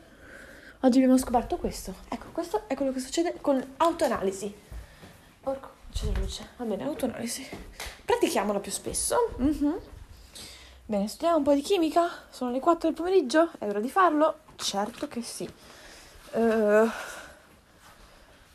Oggi 0.82 0.98
abbiamo 0.98 1.18
scoperto 1.18 1.56
questo. 1.56 1.96
Ecco, 2.10 2.28
questo 2.34 2.64
è 2.68 2.76
quello 2.76 2.92
che 2.92 3.00
succede 3.00 3.36
con 3.40 3.76
autoanalisi. 3.78 4.54
Porco, 5.40 5.70
c'è 5.94 6.08
la 6.08 6.20
luce. 6.20 6.50
Va 6.58 6.66
bene, 6.66 6.84
autoanalisi. 6.84 7.48
Pratichiamola 8.04 8.60
più 8.60 8.72
spesso. 8.72 9.34
Mm-hmm. 9.40 9.76
Bene, 10.86 11.08
studiamo 11.08 11.38
un 11.38 11.44
po' 11.44 11.54
di 11.54 11.62
chimica. 11.62 12.10
Sono 12.30 12.52
le 12.52 12.60
4 12.60 12.90
del 12.90 12.98
pomeriggio. 12.98 13.52
È 13.58 13.66
ora 13.66 13.80
di 13.80 13.90
farlo? 13.90 14.40
Certo 14.58 15.08
che 15.08 15.22
sì. 15.22 15.50
Uh... 16.34 16.90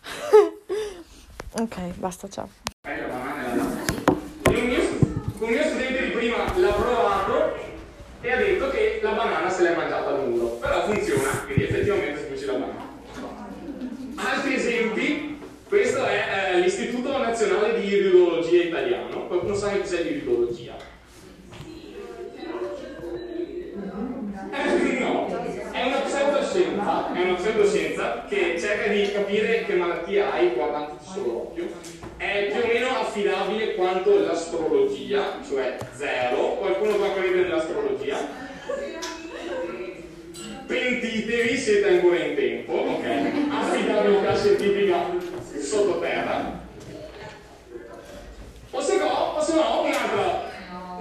Ok, 1.61 1.77
basta, 1.97 2.29
ciao. 2.29 2.49
Un 2.85 2.95
mio, 5.49 5.63
studente 5.65 6.05
di 6.05 6.11
prima 6.11 6.37
l'ha 6.57 6.73
provato 6.73 7.57
e 8.21 8.33
ha 8.33 8.37
detto 8.37 8.71
che 8.71 9.01
la 9.03 9.11
banana 9.11 9.51
se 9.51 9.63
l'è 9.65 9.75
mangiata 9.75 10.11
al 10.11 10.29
muro, 10.29 10.51
però 10.61 10.85
funziona, 10.85 11.31
quindi 11.47 11.65
effettivamente 11.65 12.21
spucci 12.21 12.45
la 12.45 12.53
banana. 12.53 12.87
Altri 14.15 14.55
esempi, 14.55 15.41
questo 15.67 16.05
è 16.05 16.53
eh, 16.53 16.61
l'Istituto 16.61 17.19
Nazionale 17.19 17.81
di 17.81 17.89
Iridologia 17.89 18.63
Italiano, 18.63 19.27
qualcuno 19.27 19.57
sa 19.57 19.71
che 19.71 19.81
cos'è 19.81 20.03
l'iridologia? 20.05 20.77
Eh, 24.53 24.99
no, 25.01 25.27
è 25.73 25.87
una 25.87 26.03
pseudoscienza, 26.59 27.13
è 27.13 27.23
una 27.23 27.35
pseudoscienza 27.35 28.25
che 28.29 28.57
cerca 28.59 28.91
di 28.91 29.13
capire 29.13 29.65
che 29.65 29.75
malattia 29.75 30.33
hai 30.33 30.53
guardandoti 30.53 31.05
solo 31.05 31.33
l'occhio. 31.33 31.67
È 32.17 32.51
più 32.53 32.63
o 32.63 32.67
meno 32.67 32.89
affidabile 33.01 33.75
quanto 33.75 34.19
l'astrologia, 34.19 35.39
cioè 35.49 35.77
zero. 35.95 36.57
Qualcuno 36.57 36.97
può 36.97 37.13
credere 37.13 37.43
nell'astrologia? 37.43 38.47
Pentitevi, 40.67 41.57
siete 41.57 41.89
ancora 41.89 42.17
in 42.17 42.35
tempo, 42.35 42.73
ok? 42.73 43.05
Affidabilità 43.51 44.37
scientifica 44.37 44.97
sottoterra. 45.61 46.67
O 48.71 48.81
se 48.81 48.99
no, 48.99 49.35
o 49.37 49.41
se 49.41 49.55
no 49.55 49.83
un, 49.83 49.93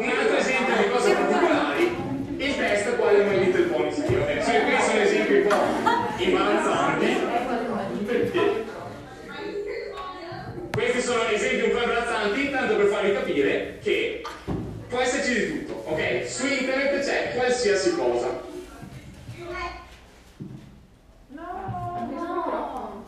altro, 0.10 0.38
esempio 0.38 0.76
di 0.78 0.90
cose 0.90 1.12
particolari 1.12 2.08
il 2.38 2.56
test 2.56 2.96
quale 2.98 3.24
mai 3.24 3.46
dito 3.46 3.58
il 3.58 3.64
pony 3.64 3.92
sei 3.92 4.16
ok 4.16 4.44
cioè 4.44 4.64
questi 4.64 4.90
sono 4.90 5.02
esempi 5.02 5.34
un 5.34 5.48
po' 6.32 6.38
imbarazzanti 6.38 7.06
perché? 8.06 8.66
Questi 10.72 11.02
sono 11.02 11.24
esempi 11.24 11.66
un 11.66 11.72
po' 11.72 11.82
imbarazzanti 11.82 12.50
tanto 12.52 12.76
per 12.76 12.86
farvi 12.88 13.14
capire 13.14 13.80
che 13.82 14.22
può 14.88 15.00
esserci 15.00 15.34
di 15.34 15.66
tutto 15.66 15.90
ok? 15.90 16.28
Su 16.28 16.46
internet 16.46 17.04
c'è 17.04 17.34
qualsiasi 17.36 17.96
cosa. 17.96 18.46
No 21.30 21.44
no 22.10 23.06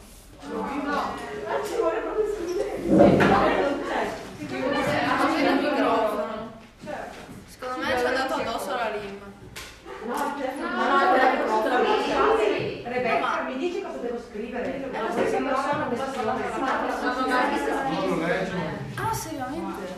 no. 0.84 1.18
Ci 1.66 1.76
vuole 1.76 2.00
proprio 2.00 2.26
scrivere 2.34 2.78
Secondo 7.48 7.78
me 7.78 7.98
ci 7.98 8.04
è 8.04 8.08
andato 8.08 8.34
addosso 8.34 8.70
la 8.70 8.92
rim. 8.92 9.20
No, 10.06 10.16
no, 10.16 10.34
te 10.38 10.46
l'ha 10.46 11.44
fatto 11.46 11.68
la 11.68 11.78
bocca. 11.78 12.90
Rebecca, 12.90 13.44
mi 13.48 13.58
dici 13.58 13.82
cosa 13.82 13.98
devo 13.98 14.19
scrivere? 14.30 14.90
È 14.92 15.02
la 15.02 15.12
stessa 15.12 15.38
persona, 15.38 15.88
Ah, 18.96 19.14
seriamente? 19.14 19.98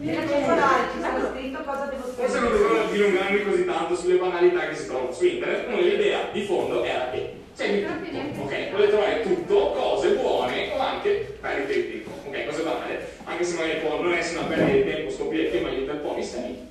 Ci 0.00 0.98
sta 0.98 1.62
cosa 1.64 1.84
devo 1.86 2.02
Forse 2.02 2.40
non 2.40 2.50
dovevo 2.52 2.90
dilungarmi 2.90 3.42
così 3.44 3.64
tanto 3.64 3.96
sulle 3.96 4.16
banalità 4.16 4.68
che 4.68 4.74
si 4.76 4.86
trovano 4.86 5.12
su 5.12 5.26
internet, 5.26 5.64
come 5.66 5.82
l'idea 5.82 6.28
di 6.32 6.42
fondo 6.42 6.84
era 6.84 7.10
che 7.10 7.34
c'è 7.56 7.70
di 7.72 7.82
tutto, 7.82 8.42
ok? 8.42 8.68
Potete 8.70 8.88
trovare 8.90 9.22
tutto, 9.22 9.72
cose 9.72 10.08
buone 10.14 10.72
o 10.72 10.78
anche 10.78 11.38
perdite 11.40 11.74
di 11.74 11.90
tempo, 12.04 12.10
ok? 12.28 12.46
Cose 12.46 12.62
banali, 12.62 12.96
anche 13.24 13.44
se 13.44 13.54
magari 13.56 13.80
può 13.80 14.00
non 14.00 14.12
essere 14.14 14.38
una 14.38 14.48
perdita 14.48 14.72
di 14.76 14.84
tempo 14.84 15.10
scoprire 15.10 15.50
che 15.50 15.60
meglio 15.60 15.84
del 15.86 15.96
pony 15.96 16.22
sei, 16.22 16.68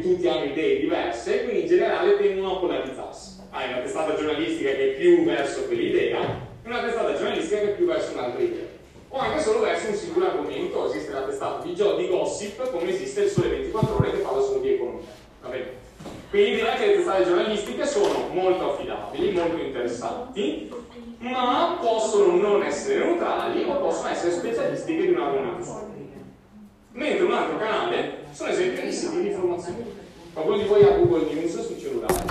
tutti 0.00 0.28
hanno 0.28 0.44
idee 0.44 0.80
diverse, 0.80 1.42
quindi 1.44 1.62
in 1.62 1.66
generale 1.66 2.16
tendono 2.16 2.56
a 2.56 2.58
polarizzarsi. 2.58 3.36
Hai 3.50 3.72
una 3.72 3.80
testata 3.80 4.14
giornalistica 4.14 4.70
che 4.70 4.92
è 4.92 4.98
più 4.98 5.24
verso 5.24 5.64
quell'idea 5.64 6.20
e 6.62 6.68
una 6.68 6.82
testata 6.82 7.14
giornalistica 7.14 7.60
che 7.60 7.70
è 7.70 7.74
più 7.74 7.86
verso 7.86 8.12
un'altra 8.12 8.42
idea. 8.42 8.66
O 9.10 9.18
anche 9.18 9.40
solo 9.40 9.60
verso 9.60 9.88
un 9.88 9.94
singolo 9.94 10.26
argomento, 10.26 10.90
esiste 10.90 11.12
la 11.12 11.22
testata 11.22 11.64
di, 11.64 11.72
di 11.72 12.08
gossip 12.08 12.70
come 12.70 12.90
esiste 12.90 13.22
il 13.22 13.30
Sole 13.30 13.48
24 13.48 13.96
ore 13.96 14.10
che 14.10 14.18
parla 14.18 14.42
solo 14.42 14.60
di 14.60 14.74
economia. 14.74 15.06
Va 15.40 15.48
bene? 15.48 15.86
Quindi 16.30 16.56
direi 16.56 16.76
che 16.76 16.86
le 16.86 16.94
testate 16.96 17.24
giornalistiche 17.24 17.86
sono 17.86 18.28
molto 18.32 18.72
affidabili, 18.72 19.32
molto 19.32 19.56
interessanti, 19.56 20.70
ma 21.18 21.78
possono 21.80 22.36
non 22.36 22.62
essere 22.62 23.04
neutrali 23.04 23.64
o 23.64 23.76
possono 23.78 24.08
essere 24.08 24.32
specialistiche 24.32 25.02
di 25.02 25.12
un 25.12 25.20
argomento. 25.20 25.96
Mentre 26.98 27.26
un 27.26 27.32
altro 27.32 27.58
canale 27.58 28.24
sono 28.32 28.50
esempio 28.50 28.82
di 28.82 28.92
siti 28.92 29.20
di 29.20 29.28
informazione. 29.28 29.84
Qualcuno 30.32 30.56
di 30.56 30.64
voi 30.64 30.82
ha 30.82 30.96
Google 30.96 31.32
News 31.32 31.64
sul 31.64 31.78
cellulare? 31.78 32.24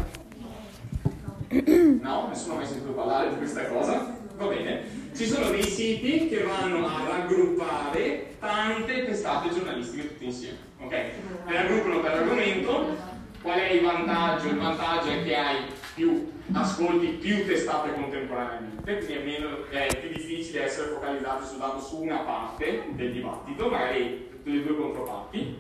No? 2.01 2.27
Nessuno 2.27 2.53
ha 2.53 2.57
mai 2.57 2.65
sentito 2.65 2.91
parlare 2.91 3.29
di 3.29 3.37
questa 3.37 3.65
cosa? 3.67 4.17
Va 4.35 4.45
bene. 4.47 4.83
Ci 5.15 5.25
sono 5.25 5.51
dei 5.51 5.63
siti 5.63 6.27
che 6.27 6.43
vanno 6.43 6.85
a 6.85 7.01
raggruppare 7.07 8.35
tante 8.41 9.05
testate 9.05 9.53
giornalistiche 9.53 10.09
tutte 10.09 10.25
insieme. 10.25 10.57
Ok? 10.81 10.91
Le 10.91 11.53
raggruppano 11.53 12.01
per 12.01 12.11
argomento. 12.11 12.95
Qual 13.41 13.57
è 13.57 13.69
il 13.71 13.81
vantaggio? 13.85 14.47
Il 14.49 14.57
vantaggio 14.57 15.09
è 15.11 15.23
che 15.23 15.35
hai 15.37 15.57
più 15.95 16.29
ascolti 16.51 17.07
più 17.07 17.45
testate 17.45 17.93
contemporaneamente, 17.93 18.97
quindi 18.97 19.13
è, 19.13 19.23
meno, 19.23 19.65
è 19.69 19.87
più 19.97 20.09
difficile 20.09 20.65
essere 20.65 20.89
focalizzati 20.89 21.45
soltanto 21.45 21.79
su 21.79 22.01
una 22.01 22.17
parte 22.17 22.83
del 22.89 23.13
dibattito, 23.13 23.69
magari 23.69 24.26
tutte 24.47 24.51
le 24.51 24.63
due 24.63 24.75
controparti. 24.77 25.57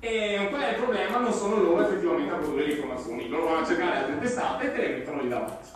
E 0.00 0.46
qual 0.48 0.62
è 0.62 0.68
il 0.70 0.74
problema? 0.76 1.18
Non 1.18 1.32
sono 1.32 1.56
loro 1.56 1.86
effettivamente 1.86 2.32
a 2.32 2.36
produrre 2.36 2.66
le 2.66 2.72
informazioni, 2.72 3.28
loro 3.28 3.44
vanno 3.44 3.58
a 3.58 3.66
cercare 3.66 3.96
altre 3.98 4.18
testate 4.20 4.66
e 4.66 4.72
te 4.74 4.80
le 4.80 4.94
mettono 4.94 5.22
lì 5.22 5.28
davanti. 5.28 5.68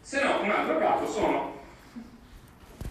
Se 0.00 0.22
no, 0.22 0.42
un 0.42 0.50
altro 0.50 0.78
caso 0.78 1.06
sono 1.06 1.56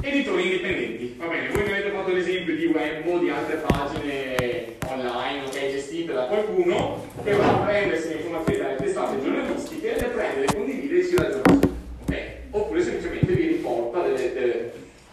editori 0.01 0.43
indipendenti. 0.43 1.15
Va 1.17 1.27
bene, 1.27 1.49
voi 1.49 1.63
mi 1.63 1.71
avete 1.71 1.91
fatto 1.91 2.11
l'esempio 2.11 2.55
di 2.55 2.65
web 2.65 3.07
o 3.07 3.17
di 3.19 3.29
altre 3.29 3.55
pagine 3.57 4.75
online 4.87 5.45
ok, 5.45 5.51
gestite 5.51 6.13
da 6.13 6.25
qualcuno 6.25 7.05
che 7.23 7.33
va 7.33 7.47
a 7.47 7.65
prendersi 7.65 8.09
le 8.09 8.15
informazioni 8.15 8.59
dalle 8.59 8.75
testate 8.75 9.21
giornalistiche, 9.21 9.95
le 9.99 10.07
prende, 10.07 10.39
le 10.39 10.53
condivide 10.53 10.99
e 10.99 11.05
ci 11.05 11.15
ragiona. 11.15 11.59
Okay? 12.03 12.25
Oppure 12.51 12.83
semplicemente 12.83 13.33
vi 13.33 13.47
riporta 13.47 14.01
delle, 14.01 14.33
delle... 14.33 14.66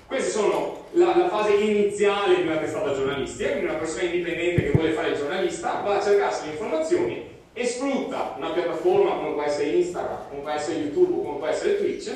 Queste 0.07 0.31
sono 0.31 0.85
la, 0.93 1.17
la, 1.17 1.29
fase 1.29 1.55
iniziale 1.55 2.37
di 2.37 2.43
una 2.43 2.59
testata 2.59 2.95
giornalistica, 2.95 3.51
quindi 3.51 3.69
una 3.69 3.79
persona 3.79 4.03
indipendente 4.03 4.63
che 4.63 4.71
vuole 4.71 4.93
fare 4.93 5.09
il 5.09 5.17
giornalista 5.17 5.81
va 5.85 5.97
a 5.97 6.03
cercarsi 6.03 6.47
le 6.47 6.53
informazioni 6.53 7.29
e 7.53 7.67
sfrutta 7.67 8.35
una 8.37 8.51
piattaforma 8.51 9.15
come 9.15 9.33
può 9.33 9.43
essere 9.43 9.71
Instagram, 9.71 10.29
come 10.29 10.41
può 10.43 10.51
essere 10.51 10.79
YouTube, 10.79 11.23
come 11.23 11.39
può 11.39 11.47
essere 11.47 11.79
Twitch, 11.79 12.13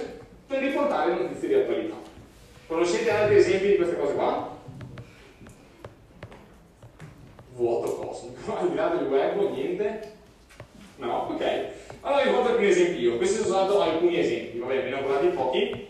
per 0.46 0.60
riportare 0.60 1.14
notizie 1.14 1.48
di 1.48 1.54
attualità. 1.54 1.94
Conoscete 2.66 3.10
altri 3.10 3.36
esempi 3.36 3.68
di 3.68 3.76
queste 3.76 3.98
cose 3.98 4.14
qua? 4.14 4.56
Vuoto 7.54 7.94
cosmico, 7.94 8.56
al 8.58 8.68
di 8.68 8.76
là 8.76 8.88
del 8.88 9.08
web 9.08 9.50
niente? 9.52 10.12
No? 10.96 11.28
Ok. 11.30 11.66
Allora 12.00 12.22
vi 12.22 12.30
porto 12.30 12.48
alcuni 12.50 12.68
esempi 12.68 13.00
io. 13.00 13.16
Questi 13.16 13.36
sono 13.36 13.46
soltanto 13.46 13.80
alcuni 13.80 14.18
esempi, 14.18 14.58
va 14.58 14.66
bene, 14.66 14.82
ve 14.82 14.90
ne 14.90 14.96
ho 14.96 15.02
guardati 15.02 15.28
pochi. 15.28 15.88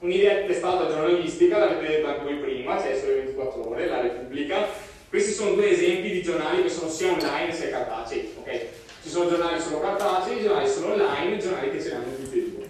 Un'idea 0.00 0.46
testata 0.46 0.88
giornalistica, 0.88 1.58
l'avete 1.58 1.86
detto 1.86 2.06
anche 2.06 2.22
voi 2.22 2.36
prima, 2.36 2.76
c'è 2.76 2.92
cioè 2.92 3.00
sole 3.00 3.14
24 3.16 3.68
ore, 3.68 3.86
la 3.86 4.00
Repubblica. 4.00 4.66
Questi 5.10 5.30
sono 5.32 5.52
due 5.52 5.72
esempi 5.72 6.10
di 6.10 6.22
giornali 6.22 6.62
che 6.62 6.70
sono 6.70 6.88
sia 6.88 7.12
online 7.12 7.52
sia 7.52 7.68
cartacei, 7.68 8.32
ok? 8.38 8.60
Ci 9.02 9.10
sono 9.10 9.28
giornali 9.28 9.60
sono 9.60 9.78
cartacei, 9.80 10.40
giornali 10.40 10.68
sono 10.68 10.92
online, 10.92 11.36
giornali 11.36 11.70
che 11.70 11.82
ce 11.82 11.88
ne 11.90 11.94
hanno 11.96 12.16
tutti 12.16 12.38
e 12.38 12.50
due. 12.50 12.68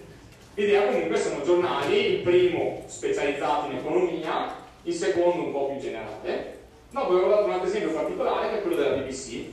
L'idea 0.55 0.87
comunque 0.87 1.17
sono 1.17 1.41
giornali, 1.41 2.15
il 2.15 2.19
primo 2.19 2.83
specializzato 2.87 3.71
in 3.71 3.77
economia, 3.77 4.53
il 4.83 4.93
secondo 4.93 5.45
un 5.45 5.51
po' 5.53 5.69
più 5.69 5.79
generale. 5.79 6.59
Dopo 6.89 7.13
vi 7.13 7.23
ho 7.23 7.29
dato 7.29 7.45
un 7.45 7.51
altro 7.51 7.69
esempio 7.69 7.91
particolare 7.91 8.49
che 8.49 8.57
è 8.57 8.61
quello 8.61 8.75
della 8.75 8.97
BBC, 8.97 9.43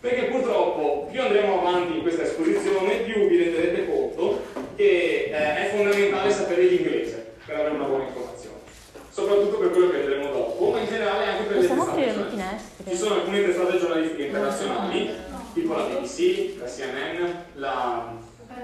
perché 0.00 0.22
purtroppo 0.24 1.08
più 1.10 1.20
andremo 1.20 1.60
avanti 1.60 1.96
in 1.96 2.00
questa 2.00 2.22
esposizione, 2.22 3.00
più 3.00 3.28
vi 3.28 3.36
renderete 3.36 3.86
conto 3.86 4.59
che 4.80 5.28
eh, 5.30 5.66
è 5.66 5.70
fondamentale 5.74 6.32
sapere 6.32 6.62
l'inglese 6.62 7.32
per 7.44 7.56
avere 7.56 7.74
una 7.74 7.84
buona 7.84 8.04
informazione. 8.04 8.56
Soprattutto 9.10 9.58
per 9.58 9.70
quello 9.72 9.90
che 9.90 9.98
vedremo 9.98 10.32
dopo, 10.32 10.70
ma 10.70 10.80
in 10.80 10.86
generale 10.88 11.26
anche 11.26 11.42
per 11.42 11.56
Possiamo 11.58 11.84
le 11.84 11.90
testate 11.90 12.12
le? 12.14 12.60
Ci 12.88 12.96
sono 12.96 13.14
alcune 13.16 13.44
testate 13.44 13.78
giornalistiche 13.78 14.22
internazionali, 14.24 15.10
tipo 15.52 15.74
la 15.74 15.82
BBC, 15.84 16.58
la 16.58 16.64
CNN, 16.64 17.30
la 17.56 18.14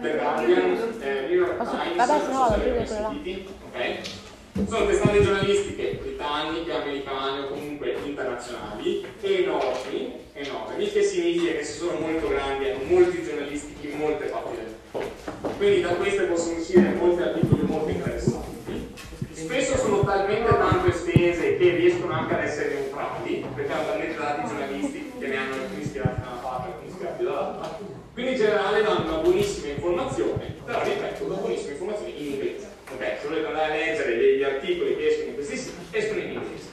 The 0.00 0.10
Guardian, 0.16 0.94
eh, 1.00 1.20
New 1.28 1.38
York 1.38 1.56
Posso- 1.56 1.76
Times, 1.82 1.96
vabbè, 1.96 2.18
se 2.18 2.24
so 2.24 2.32
no, 2.32 2.46
se 2.46 2.54
aprire 2.54 2.70
avete 2.70 2.86
quella 2.86 3.00
là. 3.00 3.08
sentiti, 3.08 3.48
ok? 3.74 4.68
Sono 4.68 4.86
testate 4.86 5.22
giornalistiche 5.22 5.98
britanniche, 6.00 6.72
americane 6.72 7.40
o 7.40 7.48
comunque 7.48 7.94
internazionali, 8.06 9.04
enormi, 9.20 10.14
enormi, 10.32 10.90
che 10.90 11.02
significa 11.02 11.52
che 11.52 11.62
se 11.62 11.72
sono 11.74 11.98
molto 11.98 12.26
grandi 12.28 12.70
hanno 12.70 12.84
molti 12.84 13.22
giornalisti 13.22 13.74
in 13.82 13.98
molte 13.98 14.24
parti 14.26 14.56
del 14.56 14.74
mondo. 14.92 15.54
Quindi 15.66 15.82
da 15.82 15.94
queste 15.96 16.22
possono 16.26 16.58
uscire 16.58 16.94
molti 16.94 17.22
articoli 17.22 17.62
molto 17.62 17.90
interessanti. 17.90 18.94
Spesso 19.32 19.76
sono 19.76 20.04
talmente 20.04 20.48
tanto 20.48 20.86
estese 20.86 21.56
che 21.56 21.70
riescono 21.70 22.12
anche 22.12 22.34
ad 22.34 22.44
essere 22.44 22.74
neutrali, 22.74 23.44
perché 23.52 23.72
hanno 23.72 23.86
talmente 23.86 24.16
dati 24.16 24.46
giornalisti 24.46 25.12
che 25.18 25.26
ne 25.26 25.36
hanno 25.36 25.54
alcuni 25.54 25.82
ispirati 25.82 26.20
da 26.20 26.26
una 26.28 26.40
parte 26.40 26.68
e 26.68 26.70
alcuni 26.70 26.88
ispirati 26.88 27.24
dall'altra. 27.24 27.78
Quindi 28.12 28.30
in 28.30 28.38
generale 28.38 28.82
danno 28.84 29.10
una 29.10 29.18
buonissima 29.18 29.72
informazione, 29.72 30.54
però 30.64 30.84
ripeto, 30.84 31.24
una 31.24 31.34
buonissima 31.34 31.70
informazione 31.72 32.12
in 32.12 32.26
inglese. 32.26 32.66
Ok, 32.88 33.02
se 33.20 33.26
volete 33.26 33.46
andare 33.46 33.72
a 33.72 33.74
leggere 33.74 34.16
degli 34.18 34.42
articoli 34.44 34.96
che 34.96 35.06
escono 35.08 35.28
in 35.30 35.34
questi 35.34 35.56
siti, 35.56 35.76
escono 35.90 36.20
in 36.20 36.30
inglese. 36.30 36.68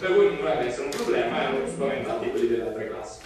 Per 0.00 0.12
voi 0.12 0.26
non 0.26 0.36
dovrebbe 0.38 0.66
essere 0.66 0.84
un 0.86 0.90
problema, 0.90 1.40
erano 1.40 1.68
spaventati 1.68 2.30
quelli 2.30 2.48
delle 2.48 2.66
altre 2.66 2.88
classi. 2.88 3.20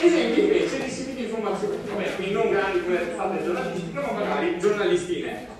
Esempi 0.00 0.40
invece 0.40 0.82
di 0.82 0.90
siti 0.90 1.14
di 1.14 1.22
informazione, 1.22 1.76
vabbè, 1.86 2.16
non 3.18 3.30
fatte 3.30 3.44
giornalistica, 3.44 4.00
ma 4.00 4.12
magari 4.12 4.58
giornalisti 4.60 5.18
in 5.18 5.26
epoca. 5.26 5.56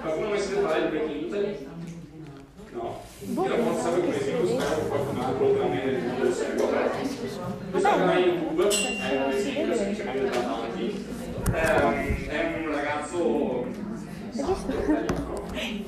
Qualcuno 0.00 0.28
mai 0.28 0.38
sentito 0.38 0.60
parlare 0.60 0.82
di 0.82 0.88
Breaking 0.96 1.24
Italy? 1.26 1.66
No? 2.72 3.02
Io 3.18 3.48
la 3.48 3.54
posso 3.56 3.80
sapere 3.80 4.02
come 4.02 4.18
spero 4.18 4.44
che 4.44 4.88
qualcun 4.88 5.20
altro 5.20 5.54
tra 5.54 5.66
me 5.66 5.84
nel 5.84 6.02
mondo 6.04 6.24
lo 6.24 6.32
segua. 6.32 6.66
Questo 7.70 7.88
canale 7.88 8.20
YouTube 8.20 8.68
è 8.68 9.22
un 9.24 9.30
esempio 9.32 9.74
semplicemente 9.74 10.30
da. 10.30 10.64
Ehm, 11.52 12.28
È 12.28 12.62
un 12.64 12.74
ragazzo 12.74 13.66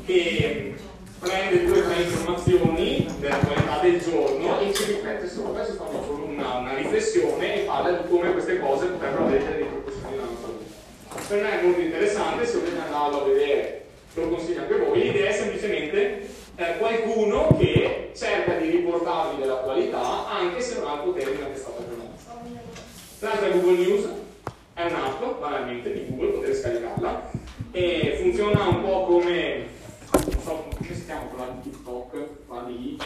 che 0.07 0.75
prende 1.19 1.67
due 1.67 1.81
o 1.81 1.83
tre 1.83 2.03
informazioni 2.03 3.07
della 3.21 3.37
qualità 3.37 3.79
del 3.83 4.01
giorno 4.01 4.61
e 4.61 4.73
ci 4.73 4.85
riflette 4.85 5.29
sopra, 5.29 5.65
si 5.65 5.73
fa 5.73 5.85
una, 5.85 6.59
una 6.59 6.75
riflessione 6.75 7.63
e 7.63 7.65
parla 7.67 7.91
di 7.99 8.09
come 8.09 8.33
queste 8.33 8.59
cose 8.59 8.87
potrebbero 8.87 9.27
avere 9.27 9.45
delle 9.45 9.57
ripercussioni. 9.57 9.88
Per 11.29 11.43
me 11.43 11.61
è 11.61 11.63
molto 11.63 11.81
interessante, 11.81 12.47
se 12.47 12.57
volete 12.57 12.79
andarlo 12.79 13.21
a 13.21 13.25
vedere, 13.25 13.85
ve 14.15 14.23
lo 14.23 14.29
consiglio 14.31 14.63
anche 14.63 14.79
voi. 14.79 15.03
L'idea 15.03 15.29
è 15.29 15.33
semplicemente 15.35 16.27
eh, 16.57 16.79
qualcuno 16.79 17.55
che 17.59 18.13
cerca 18.17 18.55
di 18.55 18.71
riportarvi 18.71 19.43
dell'attualità 19.43 20.27
anche 20.31 20.63
se 20.63 20.79
non 20.79 20.89
ha 20.89 20.95
il 20.95 21.01
potere 21.01 21.33
di 21.33 21.37
una 21.37 21.49
testata 21.49 21.85
giornalistica. 21.87 22.33
Tra 23.19 23.29
l'altro 23.29 23.47
è 23.47 23.53
Google 23.53 23.77
News, 23.77 24.09
è 24.73 24.87
un'app, 24.87 25.39
banalmente, 25.39 25.93
di 25.93 26.07
Google, 26.09 26.31
potete 26.31 26.55
scaricarla, 26.55 27.31
e 27.73 28.17
funziona 28.23 28.67
un 28.67 28.83
po' 28.83 29.05
come, 29.05 29.67
non 30.11 30.43
so, 30.43 30.65
come 30.75 30.95
si 30.95 31.05
chiama 31.05 31.25
quella 31.25 31.61
di 31.61 31.71
TikTok, 31.71 32.47
quella 32.47 32.63
di 32.63 32.99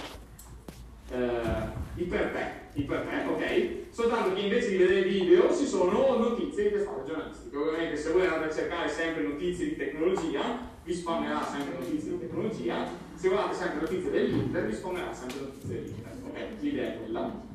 eh, 1.13 2.01
Ipertech, 2.03 2.53
Ipertech, 2.75 3.29
ok? 3.29 3.45
Soltanto 3.91 4.33
che 4.35 4.41
invece 4.41 4.71
di 4.71 4.77
vedere 4.79 5.03
video 5.03 5.55
ci 5.55 5.67
sono 5.67 6.17
notizie 6.17 6.65
di 6.65 6.71
testate 6.71 7.05
giornalistiche. 7.07 7.57
Ovviamente 7.57 7.97
se 7.97 8.13
voi 8.13 8.27
andate 8.27 8.45
a 8.47 8.53
cercare 8.53 8.89
sempre 8.89 9.23
notizie 9.23 9.67
di 9.67 9.77
tecnologia, 9.77 10.71
vi 10.85 10.95
spawnerà 10.95 11.45
sempre 11.45 11.79
notizie 11.79 12.13
di 12.13 12.19
tecnologia, 12.19 12.89
se 13.15 13.29
guardate 13.29 13.55
sempre 13.55 13.81
notizie 13.81 14.11
dell'Inter, 14.11 14.67
vi 14.67 14.75
spawnerà 14.75 15.13
sempre 15.13 15.41
notizie 15.41 15.75
dell'Inter. 15.75 16.13
Ok, 16.25 16.39
l'idea 16.61 16.93
è 16.93 16.97
quella. 16.97 17.51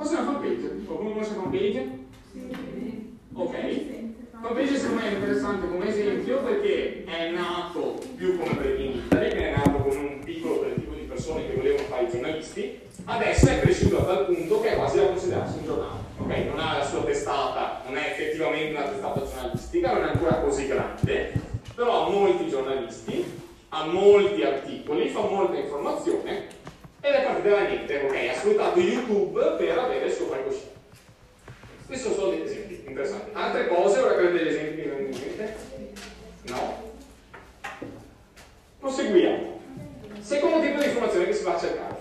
C'è 0.00 0.12
una 0.12 0.24
fanpage, 0.24 0.84
qualcuno 0.86 1.10
conosce 1.10 1.34
la 1.34 1.42
fanpage? 1.42 1.98
Ok. 3.32 3.56
Fanpage 4.40 4.76
secondo 4.76 5.02
me 5.02 5.10
è 5.10 5.14
interessante 5.14 5.68
come 5.68 5.88
esempio 5.88 6.42
perché 6.44 7.04
è 7.04 7.30
nato 7.32 7.98
più 8.14 8.38
come 8.38 8.54
Breaking 8.54 8.94
Italy, 8.94 9.30
che 9.30 9.52
è 9.52 9.56
nato 9.56 9.78
come 9.82 9.96
un 9.96 10.20
piccolo 10.24 10.62
di 10.62 10.77
persone 11.18 11.48
che 11.48 11.54
volevano 11.54 11.88
fare 11.88 12.04
i 12.04 12.10
giornalisti, 12.10 12.80
adesso 13.04 13.48
è 13.48 13.58
cresciuto 13.58 13.98
a 13.98 14.04
tal 14.04 14.26
punto 14.26 14.60
che 14.60 14.70
è 14.70 14.76
quasi 14.76 14.98
da 14.98 15.06
considerarsi 15.06 15.58
un 15.58 15.64
giornale. 15.64 15.98
Ok, 16.20 16.36
non 16.46 16.60
ha 16.60 16.78
la 16.78 16.84
sua 16.84 17.02
testata, 17.02 17.82
non 17.86 17.96
è 17.96 18.10
effettivamente 18.10 18.76
una 18.76 18.88
testata 18.88 19.24
giornalistica, 19.24 19.92
non 19.92 20.04
è 20.04 20.08
ancora 20.10 20.34
così 20.36 20.68
grande, 20.68 21.32
però 21.74 22.06
ha 22.06 22.10
molti 22.10 22.48
giornalisti, 22.48 23.40
ha 23.70 23.84
molti 23.86 24.44
articoli, 24.44 25.08
fa 25.08 25.20
molta 25.20 25.56
informazione 25.56 26.46
ed 27.00 27.12
è 27.12 27.24
partita 27.24 27.48
da 27.48 27.68
niente, 27.68 28.02
ok? 28.04 28.28
Ha 28.30 28.38
sfruttato 28.38 28.78
YouTube 28.78 29.40
per 29.58 29.78
avere 29.78 30.06
il 30.06 30.12
suo 30.12 30.26
palcoscenico. 30.26 30.76
Questi 31.86 32.04
sono 32.04 32.14
solo 32.14 32.30
degli 32.30 32.42
esempi 32.42 32.84
interessanti. 32.86 33.30
Altre 33.32 33.66
cose, 33.66 33.98
ora 33.98 34.14
che 34.14 34.20
avete 34.20 34.44
degli 34.44 34.48
esempi 34.48 34.82
che 34.82 34.88
vengono 34.88 35.08
in 35.08 35.20
mente? 35.20 35.56
No? 36.42 36.86
Proseguiamo. 38.78 39.57
Secondo 40.28 40.60
tipo 40.60 40.78
di 40.78 40.84
informazione 40.84 41.24
che 41.24 41.32
si 41.32 41.42
va 41.42 41.54
a 41.54 41.58
cercare. 41.58 41.96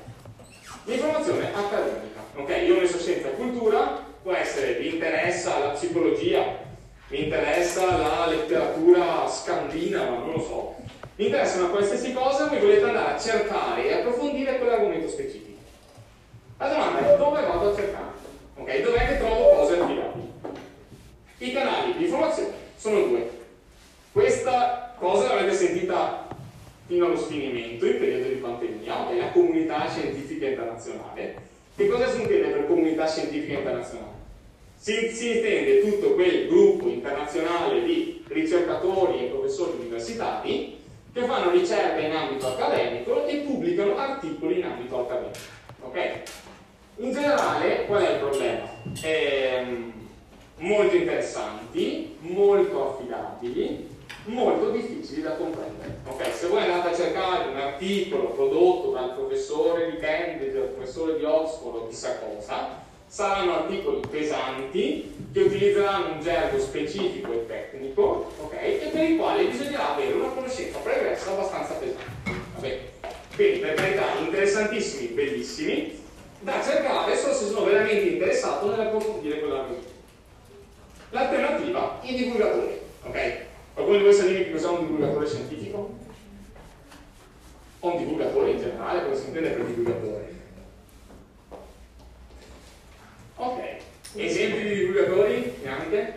L'informazione 0.84 1.48
accademica. 1.54 2.20
Ok, 2.36 2.50
io 2.66 2.76
ho 2.76 2.80
messo 2.82 3.00
scienza 3.00 3.30
e 3.30 3.36
cultura, 3.36 4.04
può 4.22 4.34
essere 4.34 4.74
vi 4.74 4.96
interessa 4.96 5.60
la 5.60 5.70
psicologia, 5.70 6.44
mi 7.08 7.24
interessa 7.24 7.86
la 7.86 8.26
letteratura 8.28 9.26
scandinava, 9.30 10.18
non 10.18 10.34
lo 10.34 10.42
so. 10.42 10.76
Mi 11.16 11.28
interessa 11.28 11.60
una 11.60 11.70
qualsiasi 11.70 12.12
cosa, 12.12 12.48
voi 12.48 12.60
volete 12.60 12.84
andare 12.84 13.14
a 13.14 13.18
cercare 13.18 13.86
e 13.86 13.94
approfondire 13.94 14.58
quell'argomento 14.58 15.08
specifico. 15.08 15.62
La 16.58 16.68
domanda 16.68 17.14
è 17.14 17.18
dove 17.18 17.42
vado 17.46 17.72
a 17.72 17.76
cercare? 17.76 18.12
Ok, 18.58 18.82
dov'è 18.82 19.08
che 19.08 19.18
trovo 19.20 19.56
cose 19.56 19.80
affidabili? 19.80 20.34
I 21.38 21.54
canali 21.54 21.96
di 21.96 22.04
informazione 22.04 22.52
sono 22.76 23.04
due. 23.04 23.30
Questa 24.12 24.96
cosa 25.00 25.34
l'avete 25.34 25.56
sentita 25.56 26.27
fino 26.88 27.06
allo 27.06 27.18
sfinimento 27.18 27.86
in 27.86 28.00
periodo 28.00 28.30
di 28.30 28.36
pandemia, 28.36 29.10
è 29.10 29.18
la 29.18 29.32
comunità 29.32 29.90
scientifica 29.90 30.48
internazionale. 30.48 31.36
Che 31.76 31.88
cosa 31.88 32.10
si 32.10 32.22
intende 32.22 32.48
per 32.48 32.66
comunità 32.66 33.06
scientifica 33.06 33.58
internazionale? 33.58 34.16
Si, 34.78 35.10
si 35.10 35.36
intende 35.38 35.82
tutto 35.82 36.14
quel 36.14 36.48
gruppo 36.48 36.88
internazionale 36.88 37.84
di 37.84 38.24
ricercatori 38.28 39.26
e 39.26 39.30
professori 39.30 39.78
universitari 39.80 40.78
che 41.12 41.24
fanno 41.24 41.52
ricerca 41.52 42.00
in 42.00 42.14
ambito 42.14 42.48
accademico 42.48 43.26
e 43.26 43.38
pubblicano 43.38 43.98
articoli 43.98 44.60
in 44.60 44.66
ambito 44.66 45.00
accademico. 45.02 45.40
Ok? 45.82 46.22
In 46.98 47.12
generale, 47.12 47.86
qual 47.86 48.04
è 48.04 48.12
il 48.14 48.20
problema? 48.20 48.70
Ehm, 49.04 49.94
molto 50.60 50.96
interessanti, 50.96 52.16
molto 52.20 52.92
affidabili, 52.92 53.87
molto 54.28 54.70
difficili 54.72 55.22
da 55.22 55.32
comprendere. 55.32 56.00
Ok, 56.06 56.34
se 56.34 56.48
voi 56.48 56.64
andate 56.64 56.90
a 56.90 56.96
cercare 56.96 57.50
un 57.50 57.58
articolo 57.58 58.30
prodotto 58.30 58.92
dal 58.92 59.14
professore 59.14 59.92
di 59.92 59.98
Cambridge, 59.98 60.54
dal 60.54 60.70
professore 60.70 61.18
di 61.18 61.24
Oxford 61.24 61.76
o 61.76 61.88
chissà 61.88 62.20
cosa, 62.20 62.86
saranno 63.08 63.56
articoli 63.56 64.02
pesanti 64.10 65.30
che 65.32 65.42
utilizzeranno 65.42 66.14
un 66.14 66.22
gergo 66.22 66.60
specifico 66.60 67.32
e 67.32 67.48
tecnico, 67.48 68.32
ok, 68.42 68.54
e 68.54 68.90
per 68.92 69.10
i 69.10 69.16
quali 69.16 69.46
bisognerà 69.46 69.94
avere 69.94 70.14
una 70.14 70.30
conoscenza 70.30 70.80
pregressa 70.80 71.32
abbastanza 71.32 71.74
pesante. 71.74 72.46
Vabbè. 72.56 72.80
Quindi 73.36 73.60
per 73.60 73.74
carità, 73.76 74.06
interessantissimi, 74.20 75.08
bellissimi, 75.10 76.04
da 76.42 76.62
cercare 76.62 77.16
solo 77.16 77.34
se 77.34 77.46
sono 77.46 77.66
veramente 77.66 78.10
interessato 78.10 78.70
nell'approfondire 78.70 79.40
quell'argomento. 79.40 79.96
L'alternativa, 81.12 82.00
i 82.02 82.16
divulgatori, 82.16 82.80
ok? 83.04 83.46
Qualcuno 83.78 84.00
di 84.00 84.06
voi 84.06 84.14
sa 84.16 84.26
dirmi 84.26 84.46
che 84.46 84.52
cos'è 84.54 84.70
un 84.70 84.88
divulgatore 84.88 85.28
scientifico? 85.28 85.98
O 87.80 87.92
un 87.92 87.98
divulgatore 88.00 88.50
in 88.50 88.58
generale, 88.58 89.08
cosa 89.08 89.22
si 89.22 89.28
intende 89.28 89.50
per 89.50 89.66
divulgatore? 89.66 90.34
Ok, 93.36 93.60
esempi 94.16 94.64
di 94.64 94.76
divulgatori? 94.78 95.54
Neanche? 95.62 96.14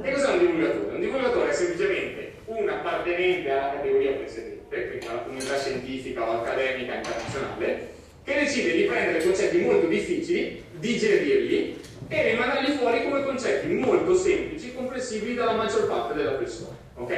E 0.00 0.12
cos'è 0.12 0.32
un 0.32 0.38
divulgatore? 0.38 0.94
Un 0.94 1.00
divulgatore 1.00 1.50
è 1.50 1.52
semplicemente 1.52 2.32
un 2.46 2.66
appartenente 2.70 3.50
alla 3.50 3.72
categoria 3.74 4.12
precedente, 4.12 4.88
quindi 4.88 5.06
alla 5.08 5.22
comunità 5.24 5.58
scientifica 5.58 6.26
o 6.26 6.40
accademica 6.40 6.94
internazionale, 6.94 7.88
che 8.24 8.34
decide 8.34 8.72
di 8.72 8.84
prendere 8.84 9.22
concetti 9.22 9.58
molto 9.58 9.88
difficili, 9.88 10.64
digerirli 10.78 11.80
e 12.08 12.30
rimandarli 12.30 12.72
fuori 12.78 13.02
come 13.02 13.24
concetti 13.24 13.66
molto 13.74 14.14
semplici, 14.14 14.72
comprensibili 14.72 15.34
dalla 15.34 15.52
maggior 15.52 15.86
parte 15.86 16.14
della 16.14 16.30
persona. 16.30 16.77
Ok? 16.98 17.14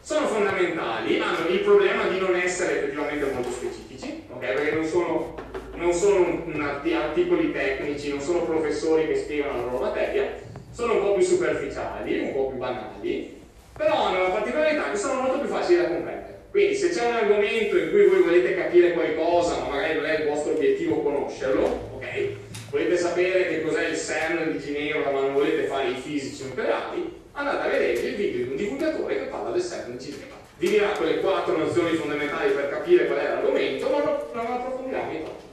Sono 0.00 0.26
fondamentali, 0.26 1.18
hanno 1.18 1.48
il 1.48 1.60
problema 1.60 2.06
di 2.06 2.18
non 2.18 2.34
essere 2.34 2.78
effettivamente 2.78 3.26
molto 3.32 3.50
specifici, 3.50 4.22
ok? 4.30 4.38
Perché 4.38 4.70
non 4.70 4.84
sono, 4.84 5.34
non 5.74 5.92
sono 5.92 6.44
articoli 6.54 7.52
tecnici, 7.52 8.10
non 8.10 8.20
sono 8.20 8.44
professori 8.44 9.06
che 9.06 9.16
spiegano 9.16 9.56
la 9.56 9.64
loro 9.64 9.84
materia, 9.84 10.34
sono 10.70 10.94
un 10.94 11.00
po' 11.00 11.14
più 11.14 11.24
superficiali, 11.24 12.20
un 12.20 12.32
po' 12.32 12.46
più 12.48 12.58
banali, 12.58 13.40
però 13.76 14.06
hanno 14.06 14.22
la 14.22 14.30
particolarità 14.30 14.90
che 14.90 14.96
sono 14.96 15.22
molto 15.22 15.40
più 15.40 15.48
facili 15.48 15.78
da 15.78 15.88
comprendere. 15.88 16.34
Quindi 16.50 16.74
se 16.76 16.88
c'è 16.90 17.06
un 17.06 17.14
argomento 17.14 17.76
in 17.76 17.90
cui 17.90 18.06
voi 18.06 18.22
volete 18.22 18.54
capire 18.54 18.92
qualcosa, 18.92 19.58
ma 19.58 19.68
magari 19.68 19.96
non 19.96 20.06
è 20.06 20.20
il 20.20 20.28
vostro 20.28 20.52
obiettivo 20.52 21.02
conoscerlo, 21.02 21.90
ok? 21.96 22.28
Volete 22.70 22.96
sapere 22.96 23.48
che 23.48 23.62
cos'è 23.62 23.88
il 23.88 23.98
CERN 23.98 24.52
di 24.52 24.60
Ginevra, 24.60 25.10
ma 25.10 25.20
non 25.20 25.34
volete 25.34 25.64
fare 25.64 25.88
i 25.88 25.94
fisici 25.94 26.44
nucleari, 26.44 27.15
andate 27.36 27.66
a 27.66 27.70
vedere 27.70 27.92
il 27.92 28.14
video 28.16 28.44
di 28.44 28.50
un 28.50 28.56
divulgatore 28.56 29.14
che 29.14 29.24
parla 29.24 29.50
del 29.50 29.62
secolo 29.62 29.98
cinema. 29.98 30.34
Vi 30.56 30.68
dirà 30.68 30.88
quelle 30.88 31.20
quattro 31.20 31.56
nozioni 31.58 31.94
fondamentali 31.96 32.52
per 32.52 32.70
capire 32.70 33.06
qual 33.06 33.18
è 33.18 33.28
l'argomento, 33.28 33.90
ma 33.90 33.98
non, 33.98 34.52
approfondiamo 34.52 35.12
i 35.12 35.22
troppo. 35.22 35.44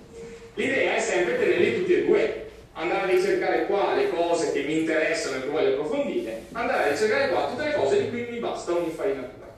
L'idea 0.54 0.96
è 0.96 1.00
sempre 1.00 1.38
tenerli 1.38 1.76
tutti 1.80 1.94
e 1.94 2.06
due, 2.06 2.52
andare 2.74 3.02
a 3.02 3.14
ricercare 3.14 3.66
qua 3.66 3.96
le 3.96 4.10
cose 4.10 4.54
che 4.54 4.62
mi 4.62 4.80
interessano 4.80 5.38
e 5.38 5.42
che 5.42 5.48
voglio 5.48 5.74
approfondire, 5.74 6.44
andare 6.54 6.84
a 6.84 6.92
ricercare 6.92 7.30
qua 7.30 7.48
tutte 7.48 7.66
le 7.66 7.74
cose 7.74 8.02
di 8.02 8.10
cui 8.10 8.28
mi 8.30 8.40
basta 8.40 8.72
un'infarinatura. 8.72 9.52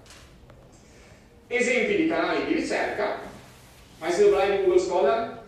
Esempi 1.48 1.96
di 1.96 2.08
canali 2.08 2.46
di 2.46 2.54
ricerca, 2.56 3.20
mai 4.00 4.10
sentito 4.10 4.36
parlare 4.36 4.58
di 4.58 4.64
Google 4.64 4.82
Scholar? 4.82 5.44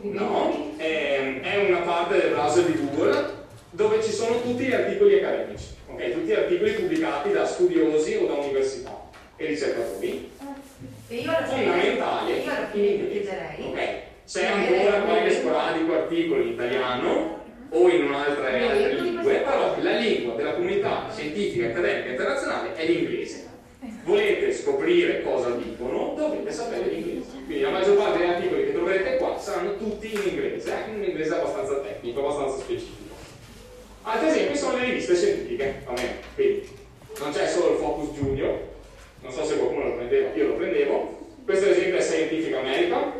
No, 0.00 0.74
è, 0.76 1.40
è 1.40 1.68
una 1.68 1.82
parte 1.82 2.20
del 2.20 2.30
browser 2.32 2.64
di 2.64 2.84
Google 2.84 3.41
dove 3.82 4.02
ci 4.02 4.12
sono 4.12 4.40
tutti 4.40 4.64
gli 4.64 4.72
articoli 4.72 5.18
accademici, 5.18 5.66
ok? 5.88 6.12
tutti 6.12 6.26
gli 6.26 6.32
articoli 6.32 6.72
pubblicati 6.72 7.32
da 7.32 7.44
studiosi 7.44 8.14
o 8.16 8.26
da 8.26 8.34
università 8.34 9.10
e 9.36 9.46
ricercatori. 9.46 10.30
E 11.08 11.14
io 11.16 11.30
lo 11.30 11.46
fondamentali 11.46 12.32
io 12.32 13.02
lo 13.02 13.08
chiederei. 13.10 13.64
Ok, 13.66 13.98
c'è 14.24 14.46
ancora 14.46 15.00
qualche 15.00 15.30
sporadico 15.32 15.94
articolo 15.94 16.42
in 16.42 16.48
italiano 16.48 17.40
o 17.70 17.88
in 17.88 18.04
un'altra 18.04 18.46
altre 18.46 18.94
lingue, 18.94 19.34
però 19.38 19.74
la 19.80 19.96
lingua 19.98 20.34
della 20.34 20.52
comunità 20.52 21.08
scientifica, 21.12 21.66
accademica 21.66 22.10
internazionale 22.10 22.74
è 22.74 22.86
l'inglese. 22.86 23.50
Volete 24.04 24.52
scoprire 24.52 25.22
cosa 25.22 25.50
dicono, 25.50 26.14
dovete 26.16 26.52
sapere 26.52 26.88
l'inglese. 26.88 27.30
Quindi 27.44 27.60
la 27.62 27.70
maggior 27.70 27.96
parte 27.96 28.18
degli 28.18 28.28
articoli 28.28 28.64
che 28.64 28.72
troverete 28.72 29.16
qua 29.16 29.38
saranno 29.38 29.76
tutti 29.76 30.12
in 30.12 30.20
inglese, 30.28 30.72
anche 30.72 30.90
in 30.90 30.96
un 30.96 31.04
inglese 31.04 31.34
abbastanza 31.34 31.80
tecnico, 31.80 32.20
abbastanza 32.20 32.62
specifico. 32.62 33.01
Altri 34.04 34.28
esempi 34.28 34.56
sono 34.56 34.78
le 34.78 34.84
riviste 34.84 35.14
scientifiche, 35.14 35.82
a 35.84 35.92
me, 35.92 36.16
quindi 36.34 36.68
non 37.20 37.32
c'è 37.32 37.46
solo 37.46 37.74
il 37.74 37.78
Focus 37.78 38.18
Junior, 38.18 38.58
non 39.20 39.30
so 39.30 39.44
se 39.44 39.56
qualcuno 39.56 39.84
lo 39.84 39.94
prendeva, 39.94 40.34
io 40.34 40.48
lo 40.48 40.54
prendevo. 40.54 41.20
Questo 41.44 41.66
ad 41.66 41.70
esempio 41.70 41.98
è 41.98 42.00
Scientific 42.00 42.52
America, 42.54 43.12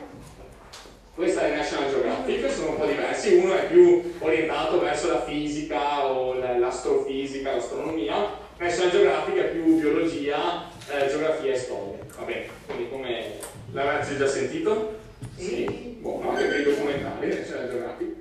questa 1.15 1.47
è 1.47 1.55
National 1.55 1.89
Geographic, 1.89 2.51
sono 2.51 2.71
un 2.71 2.77
po' 2.79 2.87
diversi, 2.87 3.35
uno 3.35 3.55
è 3.55 3.67
più 3.67 4.15
orientato 4.19 4.81
verso 4.81 5.09
la 5.09 5.25
fisica 5.25 6.07
o 6.07 6.35
l'astrofisica, 6.35 7.53
l'astronomia, 7.53 8.41
National 8.59 8.91
Geographic 8.91 9.37
è 9.37 9.51
più 9.51 9.79
biologia, 9.79 10.69
eh, 10.91 11.07
geografia 11.07 11.53
e 11.53 11.57
storia, 11.57 11.99
va 12.19 12.25
bene, 12.25 12.47
quindi 12.67 12.89
come 12.89 13.25
l'avete 13.73 14.17
già 14.17 14.27
sentito? 14.27 14.99
Sì, 15.37 15.97
buono, 16.01 16.31
anche 16.31 16.45
per 16.45 16.61
i 16.61 16.65
documentari 16.65 17.29
National 17.29 17.71
Geographic. 17.71 18.12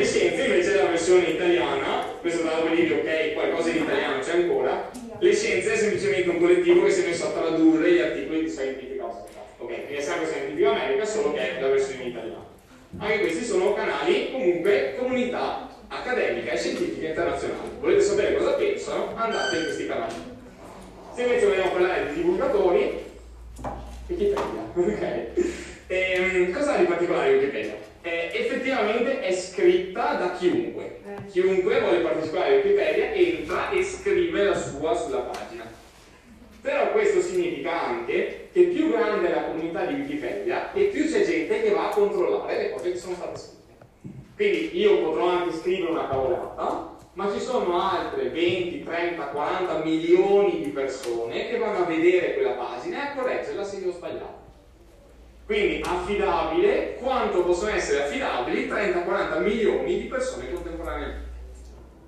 Scienze 0.00 0.44
invece 0.44 0.72
è 0.72 0.82
la 0.82 0.88
versione 0.88 1.24
italiana, 1.24 2.04
questo 2.20 2.42
da 2.42 2.60
dove 2.60 2.74
dire 2.74 2.94
ok, 2.94 3.34
qualcosa 3.34 3.70
in 3.70 3.82
italiano 3.82 4.20
c'è 4.20 4.32
ancora, 4.32 4.90
le 5.18 5.34
scienze 5.34 5.72
è 5.72 5.76
semplicemente 5.76 6.30
un 6.30 6.38
collettivo 6.38 6.84
che 6.84 6.90
si 6.90 7.02
è 7.02 7.06
messo 7.06 7.26
a 7.26 7.30
tradurre 7.30 7.92
gli 7.92 7.98
articoli 7.98 8.44
di 8.44 8.50
Scientific 8.50 9.00
America. 9.00 9.40
Ok, 9.58 9.74
quindi 9.74 9.94
è 9.94 10.00
sempre 10.00 10.26
Scientific 10.26 10.64
America, 10.66 11.04
solo 11.04 11.32
che 11.32 11.56
è 11.56 11.60
la 11.60 11.68
versione 11.68 12.02
in 12.02 12.08
italiano. 12.08 12.46
Anche 12.98 13.20
questi 13.20 13.44
sono 13.44 13.72
canali, 13.74 14.30
comunque, 14.32 14.94
comunità 14.98 15.68
accademica 15.88 16.52
e 16.52 16.58
scientifica 16.58 17.08
internazionale. 17.08 17.68
Volete 17.80 18.00
sapere 18.00 18.36
cosa 18.36 18.52
pensano? 18.52 19.12
Andate 19.14 19.56
in 19.56 19.62
questi 19.64 19.86
canali. 19.86 20.14
Se 21.14 21.22
invece 21.22 21.46
vogliamo 21.46 21.70
parlare 21.70 22.08
di 22.08 22.14
divulgatori, 22.14 23.04
Wikipedia, 24.06 24.70
ok? 24.74 25.26
Ehm, 25.86 26.52
cosa 26.52 26.74
ha 26.74 26.78
di 26.78 26.84
particolare 26.84 27.34
Wikipedia? 27.34 27.90
Eh, 28.02 28.30
effettivamente 28.32 29.20
è 29.20 29.32
scritta 29.32 30.14
da 30.14 30.32
chiunque. 30.32 31.00
Eh. 31.06 31.26
Chiunque 31.30 31.80
vuole 31.80 31.98
partecipare 31.98 32.52
a 32.52 32.56
Wikipedia 32.56 33.12
entra 33.12 33.70
e 33.70 33.82
scrive 33.84 34.44
la 34.44 34.56
sua 34.56 34.94
sulla 34.94 35.20
pagina. 35.20 35.64
Però 36.60 36.90
questo 36.92 37.20
significa 37.20 37.86
anche 37.86 38.48
che 38.52 38.62
più 38.64 38.90
grande 38.90 39.28
è 39.28 39.34
la 39.34 39.44
comunità 39.44 39.84
di 39.84 39.94
Wikipedia 39.94 40.72
e 40.72 40.84
più 40.84 41.08
c'è 41.08 41.24
gente 41.24 41.62
che 41.62 41.70
va 41.70 41.90
a 41.90 41.94
controllare 41.94 42.56
le 42.56 42.70
cose 42.70 42.92
che 42.92 42.98
sono 42.98 43.14
state 43.14 43.38
scritte. 43.38 43.60
Quindi 44.36 44.78
io 44.78 45.02
potrò 45.02 45.28
anche 45.28 45.56
scrivere 45.56 45.90
una 45.90 46.08
cavolata, 46.08 46.96
ma 47.14 47.32
ci 47.32 47.40
sono 47.40 47.80
altre 47.80 48.28
20, 48.30 48.84
30, 48.84 49.24
40 49.26 49.84
milioni 49.84 50.62
di 50.62 50.70
persone 50.70 51.48
che 51.48 51.58
vanno 51.58 51.84
a 51.84 51.86
vedere 51.86 52.34
quella 52.34 52.52
pagina 52.52 52.96
e 52.96 53.08
a 53.08 53.14
correggerla 53.14 53.64
se 53.64 53.76
io 53.78 53.90
ho 53.90 53.92
sbagliato. 53.92 54.41
Quindi 55.52 55.82
affidabile, 55.84 56.94
quanto 56.94 57.44
possono 57.44 57.72
essere 57.72 58.04
affidabili 58.04 58.68
30-40 58.68 59.42
milioni 59.42 60.00
di 60.00 60.06
persone 60.06 60.50
contemporaneamente. 60.50 61.28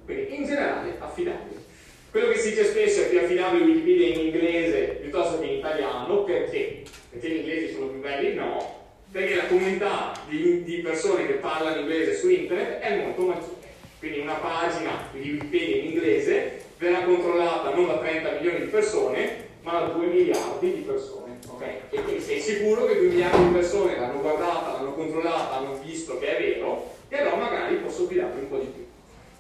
Quindi 0.06 0.34
in 0.34 0.46
generale 0.46 0.96
affidabile. 0.98 1.62
Quello 2.10 2.28
che 2.28 2.38
si 2.38 2.48
dice 2.48 2.64
spesso 2.64 3.02
è 3.02 3.08
più 3.10 3.18
affidabile 3.18 3.64
Wikipedia 3.66 4.06
in 4.06 4.20
inglese 4.28 4.80
piuttosto 5.02 5.40
che 5.40 5.44
in 5.44 5.58
italiano, 5.58 6.24
perché? 6.24 6.84
Perché 7.10 7.28
gli 7.28 7.36
inglesi 7.40 7.74
sono 7.74 7.88
più 7.88 8.00
belli? 8.00 8.32
No, 8.32 8.86
perché 9.12 9.34
la 9.34 9.46
comunità 9.46 10.14
di, 10.26 10.62
di 10.62 10.76
persone 10.76 11.26
che 11.26 11.34
parlano 11.34 11.80
inglese 11.80 12.16
su 12.16 12.30
internet 12.30 12.78
è 12.78 12.96
molto 13.04 13.26
maggiore. 13.26 13.72
Quindi 13.98 14.20
una 14.20 14.36
pagina 14.36 15.06
di 15.12 15.32
Wikipedia 15.32 15.76
in 15.76 15.84
inglese 15.90 16.62
verrà 16.78 17.02
controllata 17.02 17.74
non 17.74 17.88
da 17.88 17.98
30 17.98 18.30
milioni 18.40 18.60
di 18.60 18.68
persone, 18.68 19.48
ma 19.60 19.80
da 19.80 19.86
2 19.88 20.06
miliardi 20.06 20.72
di 20.72 20.80
persone. 20.80 21.23
Okay? 21.54 21.82
E 21.90 22.02
quindi 22.02 22.20
sei 22.20 22.40
sicuro 22.40 22.86
che 22.86 22.98
2 22.98 23.08
miliardi 23.08 23.44
di 23.44 23.52
persone 23.52 23.96
l'hanno 23.96 24.20
guardata, 24.20 24.72
l'hanno 24.72 24.94
controllata, 24.94 25.56
hanno 25.56 25.78
visto 25.82 26.18
che 26.18 26.36
è 26.36 26.40
vero, 26.40 26.90
e 27.08 27.18
allora 27.18 27.36
magari 27.36 27.76
posso 27.76 28.06
fidarmi 28.06 28.40
un 28.40 28.48
po' 28.48 28.58
di 28.58 28.66
più. 28.66 28.84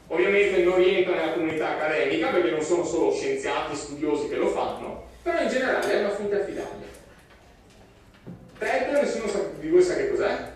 Ovviamente 0.08 0.62
non 0.62 0.76
rientra 0.76 1.16
nella 1.16 1.32
comunità 1.32 1.70
accademica 1.70 2.28
perché 2.28 2.50
non 2.50 2.62
sono 2.62 2.84
solo 2.84 3.12
scienziati, 3.12 3.74
studiosi 3.74 4.28
che 4.28 4.36
lo 4.36 4.48
fanno, 4.48 5.04
però 5.22 5.40
in 5.40 5.48
generale 5.48 5.92
è 5.92 6.00
una 6.00 6.10
fonte 6.10 6.40
affidabile. 6.40 6.86
TED, 8.58 8.92
nessuno 8.92 9.32
di 9.58 9.68
voi 9.68 9.82
sa 9.82 9.96
che 9.96 10.10
cos'è? 10.10 10.52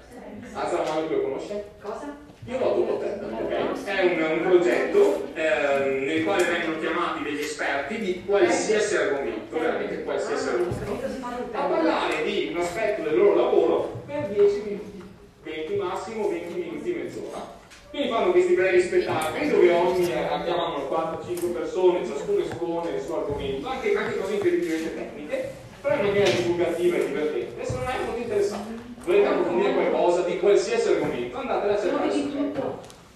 Alza 0.52 0.82
la 0.82 0.88
mano 0.88 1.06
chi 1.08 1.14
lo 1.14 1.22
conosce? 1.22 1.64
Cosa? 1.82 2.27
Io 2.48 2.58
vado 2.58 2.96
te, 2.96 3.18
ok? 3.20 3.84
È 3.84 4.04
un, 4.04 4.38
un 4.38 4.42
progetto 4.42 5.28
eh, 5.34 6.00
nel 6.06 6.24
quale 6.24 6.44
vengono 6.44 6.78
chiamati 6.78 7.22
degli 7.22 7.40
esperti 7.40 7.98
di 7.98 8.22
qualsiasi 8.24 8.96
argomento, 8.96 9.58
veramente 9.58 10.02
qualsiasi 10.02 10.48
argomento, 10.48 11.10
a 11.52 11.60
parlare 11.64 12.24
di 12.24 12.48
un 12.50 12.60
aspetto 12.62 13.02
del 13.02 13.18
loro 13.18 13.34
lavoro 13.34 14.02
per 14.06 14.28
10 14.28 14.62
minuti, 14.64 15.02
20 15.42 15.74
massimo, 15.74 16.28
20 16.30 16.58
minuti, 16.58 16.90
mezz'ora. 16.94 17.56
Quindi 17.90 18.08
fanno 18.08 18.30
questi 18.30 18.54
brevi 18.54 18.80
spettacoli 18.80 19.48
dove 19.50 19.70
ogni 19.70 20.06
chiamano 20.06 20.88
4-5 20.88 21.52
persone, 21.52 22.06
ciascuno 22.06 22.38
espone 22.38 22.90
il 22.96 23.02
suo 23.02 23.18
argomento, 23.18 23.68
anche, 23.68 23.94
anche 23.94 24.18
cose 24.18 24.32
incredibilmente 24.32 24.94
tecniche, 24.94 25.50
però 25.82 25.96
in 25.96 26.00
maniera 26.00 26.30
divulgativa 26.30 26.96
e 26.96 27.06
divertente, 27.06 27.64
se 27.66 27.72
non 27.74 27.84
è 27.88 28.04
molto 28.06 28.20
interessante 28.22 28.77
volete 29.08 29.26
approfondire 29.26 29.72
qualcosa 29.72 30.20
di 30.20 30.38
qualsiasi 30.38 30.88
argomento, 30.88 31.38
andate 31.38 31.68
a 31.68 31.80
cercare. 31.80 32.12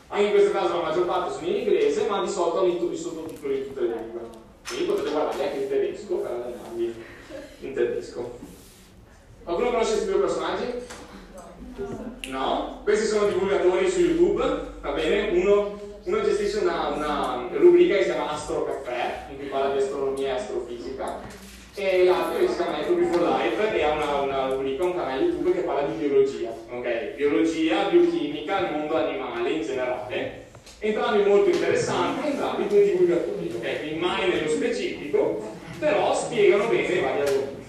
Anche 0.09 0.25
in 0.25 0.31
questo 0.31 0.51
caso 0.51 0.77
la 0.77 0.89
maggior 0.89 1.07
parte 1.07 1.33
sono 1.33 1.47
in 1.47 1.57
inglese, 1.57 2.07
ma 2.09 2.23
di 2.23 2.31
solito 2.31 2.59
hanno 2.61 2.93
i 2.93 2.97
sottotitoli 2.97 3.59
in 3.59 3.67
tutte 3.67 3.81
le 3.81 3.87
lingue. 3.87 4.21
Quindi 4.67 4.85
potete 4.87 5.11
guardare 5.11 5.45
anche 5.45 5.63
in 5.63 5.69
tedesco 5.69 6.15
per 6.17 6.31
allenarvi 6.31 6.95
in 7.61 7.75
tedesco. 7.75 8.39
Qualcuno 9.45 9.71
conosce 9.71 9.93
questi 9.93 10.11
due 10.11 10.21
personaggi? 10.21 10.65
No? 12.29 12.81
Questi 12.85 13.07
sono 13.07 13.27
divulgatori 13.29 13.91
su 13.91 14.01
YouTube, 14.01 14.43
va 14.81 14.91
bene? 14.93 15.41
Uno, 15.41 15.81
uno 16.05 16.23
gestisce 16.23 16.59
una, 16.59 16.89
una 16.89 17.49
rubrica 17.53 17.97
che 17.97 18.05
si 18.05 18.11
chiama 18.11 18.31
Astro 18.31 18.65
Caffè, 18.65 19.27
in 19.31 19.39
cui 19.39 19.49
parla 19.49 19.75
di 19.75 19.83
astronomia 19.83 20.29
e 20.29 20.31
astrofisica 20.31 21.32
e 21.75 22.05
l'altro 22.05 22.47
si 22.47 22.55
chiama 22.55 22.81
Eco 22.81 22.95
Before 22.95 23.25
Life 23.25 23.75
e 23.75 23.83
ha 23.83 23.93
una, 23.93 24.21
una 24.21 24.55
rubrica, 24.55 24.85
un 24.85 24.95
canale 24.95 25.23
YouTube 25.23 25.53
che 25.53 25.61
parla 25.61 25.89
di 25.89 26.07
biologia, 26.07 26.55
ok? 26.71 27.15
Biologia, 27.15 27.89
biochimica, 27.89 28.59
il 28.59 28.73
mondo 28.77 28.97
animale 28.97 29.51
in 29.51 29.63
generale. 29.63 30.41
Entrambi 30.81 31.29
molto 31.29 31.49
interessanti, 31.49 32.29
entrambi 32.29 32.67
due 32.67 32.85
divulgatori, 32.85 33.53
ok? 33.57 33.81
Quindi 33.81 33.99
mai 33.99 34.29
nello 34.29 34.49
specifico, 34.51 35.51
però 35.79 36.15
spiegano 36.15 36.69
bene 36.69 36.95
i 36.95 37.01
vari 37.01 37.21
argomenti. 37.21 37.61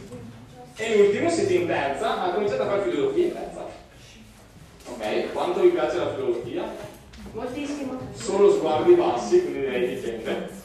E 0.76 0.98
l'ultimo, 0.98 1.30
siete 1.30 1.54
in 1.54 1.68
terza, 1.68 2.24
ha 2.24 2.34
cominciato 2.34 2.64
a 2.64 2.66
fare 2.66 2.82
filosofia 2.82 3.26
in 3.26 3.34
terza. 3.34 3.66
Ok? 4.86 5.32
Quanto 5.32 5.62
vi 5.62 5.70
piace 5.70 5.98
la 5.98 6.14
filosofia? 6.14 6.76
Moltissimo. 7.32 8.00
Solo 8.14 8.52
sguardi 8.52 8.94
bassi, 8.96 9.44
quindi 9.44 9.60
direi 9.62 9.96
dipende. 9.96 10.62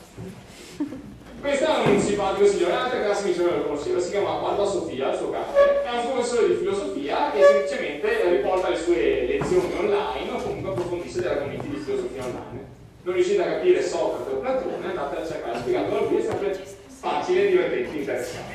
Questo 1.40 1.66
è 1.66 1.88
un 1.88 2.00
simpatico 2.00 2.46
signore, 2.48 2.72
altre 2.72 3.04
classi 3.04 3.28
mi 3.28 3.34
sono 3.34 3.56
lo 3.56 3.62
conosceva, 3.62 4.00
si 4.00 4.10
chiama 4.10 4.44
Alba 4.44 4.66
Sofia, 4.66 5.12
il 5.12 5.16
suo 5.16 5.30
capo, 5.30 5.54
è 5.56 5.90
un 5.90 6.10
professore 6.10 6.48
di 6.48 6.54
filosofia 6.54 7.30
che 7.30 7.42
semplicemente 7.44 8.28
riporta 8.28 8.70
le 8.70 8.76
sue 8.76 9.24
lezioni 9.24 9.72
online 9.78 10.32
o 10.32 10.42
comunque 10.42 10.70
approfondisce 10.70 11.20
degli 11.20 11.30
argomenti 11.30 11.68
di 11.68 11.76
filosofia 11.76 12.24
online. 12.24 12.66
Non 13.02 13.14
riuscite 13.14 13.42
a 13.42 13.46
capire 13.46 13.82
Socrate 13.82 14.30
o 14.32 14.38
Platone, 14.38 14.86
andate 14.86 15.16
a 15.16 15.26
cercare 15.26 15.58
spiegato 15.60 15.90
da 15.90 16.00
lui, 16.00 16.16
è 16.16 16.22
sempre 16.22 16.66
facile, 16.86 17.46
divertente, 17.46 17.96
interessante. 17.96 18.54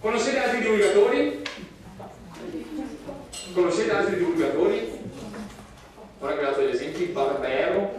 Conoscete 0.00 0.38
altri 0.38 0.60
divulgatori? 0.60 1.42
Conoscete 3.52 3.90
altri 3.92 4.16
divulgatori? 4.16 5.00
Ora 6.20 6.32
che 6.32 6.38
ho 6.38 6.42
dato 6.42 6.62
gli 6.62 6.70
esempi, 6.70 7.04
Barbero. 7.06 7.94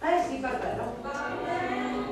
Eh 0.00 0.22
sì, 0.28 0.36
Barbero 0.36 2.03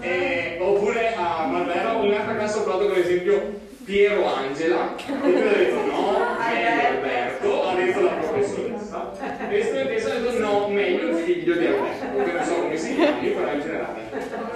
eh, 0.00 0.58
oppure 0.60 1.14
a 1.14 1.48
Barbero, 1.50 2.04
un'altra 2.04 2.36
classe 2.36 2.58
ho 2.58 2.62
provato 2.62 2.88
per 2.88 2.98
esempio 2.98 3.66
Piero 3.84 4.26
Angela, 4.26 4.94
e 4.96 5.12
poi 5.12 5.34
ho 5.34 5.40
detto 5.40 5.80
no, 5.86 6.18
meglio 6.38 6.86
Alberto, 6.88 7.68
ha 7.68 7.74
detto 7.74 8.00
la 8.02 8.10
professoressa, 8.10 9.12
e 9.48 9.56
l'espertessa 9.56 10.10
ha 10.10 10.18
detto 10.18 10.38
no, 10.38 10.68
meglio 10.68 11.08
il 11.08 11.16
figlio 11.16 11.54
di 11.54 11.66
Alberto, 11.66 12.22
che 12.22 12.32
non 12.32 12.44
so 12.44 12.54
come 12.54 12.76
si 12.76 12.94
chiami, 12.94 13.28
però 13.30 13.52
in 13.52 13.60
generale. 13.60 14.00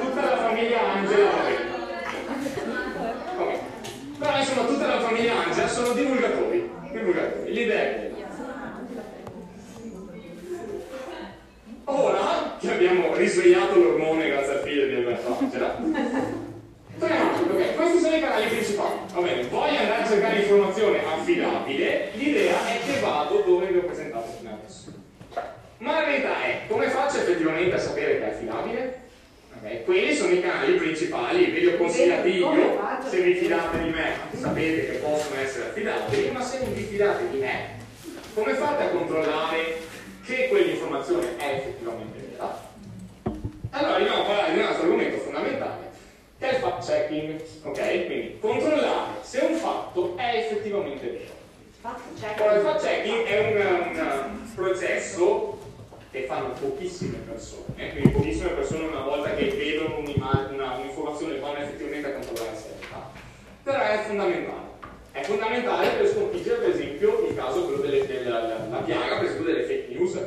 Tutta 0.00 0.20
la 0.20 0.36
famiglia 0.36 0.92
Angela. 0.92 1.30
Però 4.18 4.36
insomma 4.38 4.66
tutta 4.66 4.86
la 4.86 5.00
famiglia 5.00 5.44
Angela 5.44 5.66
sono 5.66 5.92
divulgatori, 5.94 6.70
divulgatori. 6.92 7.52
L'idea 7.52 7.80
è. 7.80 8.11
Ora 11.84 12.56
che 12.60 12.70
abbiamo 12.70 13.14
risvegliato 13.16 13.76
l'ormone 13.76 14.28
grazie 14.28 14.52
al 14.52 14.60
figlio 14.60 14.86
di 14.86 14.94
Alberto 14.94 15.36
Angela, 15.38 15.76
torniamo 16.98 17.30
avanti, 17.30 17.48
ok? 17.50 17.74
Questi 17.74 17.98
sono 17.98 18.16
i 18.16 18.20
canali 18.20 18.46
principali. 18.46 18.94
Va 19.12 19.20
bene, 19.20 19.42
voglio 19.48 19.78
andare 19.78 20.02
a 20.02 20.06
cercare 20.06 20.38
informazione 20.40 21.04
affidabile, 21.04 22.10
l'idea 22.14 22.66
è 22.68 22.78
che 22.86 23.00
vado 23.00 23.42
dove 23.44 23.66
vi 23.66 23.78
ho 23.78 23.82
presentato 23.82 24.28
fino 24.38 24.50
adesso. 24.52 24.92
Ma 25.78 26.00
la 26.00 26.06
verità 26.06 26.44
è, 26.44 26.60
come 26.68 26.88
faccio 26.88 27.16
effettivamente 27.16 27.74
a 27.74 27.78
sapere 27.78 28.18
che 28.18 28.24
è 28.24 28.32
affidabile? 28.32 29.00
Ok, 29.60 29.84
quelli 29.84 30.14
sono 30.14 30.32
i 30.32 30.40
canali 30.40 30.74
principali, 30.74 31.50
ve 31.50 31.58
li 31.58 31.66
ho 31.66 31.76
consigliati 31.76 32.28
io, 32.28 32.78
se 33.08 33.20
vi 33.20 33.34
fidate 33.34 33.82
di 33.82 33.90
me 33.90 34.12
sapete 34.38 34.86
che 34.86 34.98
possono 34.98 35.40
essere 35.40 35.64
affidabili, 35.66 36.30
ma 36.30 36.42
se 36.42 36.60
non 36.60 36.72
vi 36.74 36.82
fidate 36.82 37.28
di 37.28 37.38
me, 37.38 37.80
come 38.34 38.54
fate 38.54 38.84
a 38.84 38.88
controllare 38.88 39.90
che 40.24 40.48
quell'informazione 40.48 41.36
è 41.36 41.54
effettivamente 41.56 42.18
vera? 42.30 42.70
Allora 43.70 43.94
arriviamo 43.94 44.22
a 44.22 44.26
parlare 44.26 44.52
di 44.52 44.58
un 44.58 44.64
altro 44.64 44.82
argomento 44.82 45.18
fondamentale, 45.18 45.90
che 46.38 46.50
è 46.50 46.54
il 46.54 46.60
fact 46.60 46.86
checking, 46.86 47.42
ok? 47.62 48.06
Quindi 48.06 48.38
controllare 48.40 49.12
se 49.22 49.40
un 49.40 49.54
fatto 49.54 50.16
è 50.16 50.36
effettivamente 50.36 51.06
vero. 51.06 51.40
Ora, 52.38 52.54
il 52.54 52.62
fact 52.62 52.84
checking 52.84 53.24
è 53.24 53.38
un, 53.48 53.96
un 53.96 54.54
processo 54.54 55.58
che 56.10 56.24
fanno 56.24 56.50
pochissime 56.50 57.18
persone, 57.26 57.74
eh? 57.76 57.90
quindi 57.92 58.10
pochissime 58.10 58.50
persone 58.50 58.86
una 58.86 59.00
volta 59.00 59.34
che 59.34 59.46
vedono 59.46 59.98
un'informazione 59.98 61.38
vanno 61.38 61.58
effettivamente 61.58 62.08
a 62.08 62.12
controllare 62.12 62.56
se 62.56 62.68
è 62.68 62.84
vera, 62.84 63.10
però 63.62 63.80
è 63.80 64.04
fondamentale. 64.06 64.71
È 65.12 65.20
fondamentale 65.24 65.88
per 65.90 66.08
sconfiggere 66.08 66.60
per 66.60 66.70
esempio 66.70 67.26
il 67.28 67.36
caso 67.36 67.64
quello 67.64 67.82
delle, 67.82 68.06
della 68.06 68.66
la 68.70 68.78
piaga 68.78 69.18
per 69.18 69.24
esempio 69.24 69.52
delle 69.52 69.64
fake 69.64 69.88
news. 69.90 70.18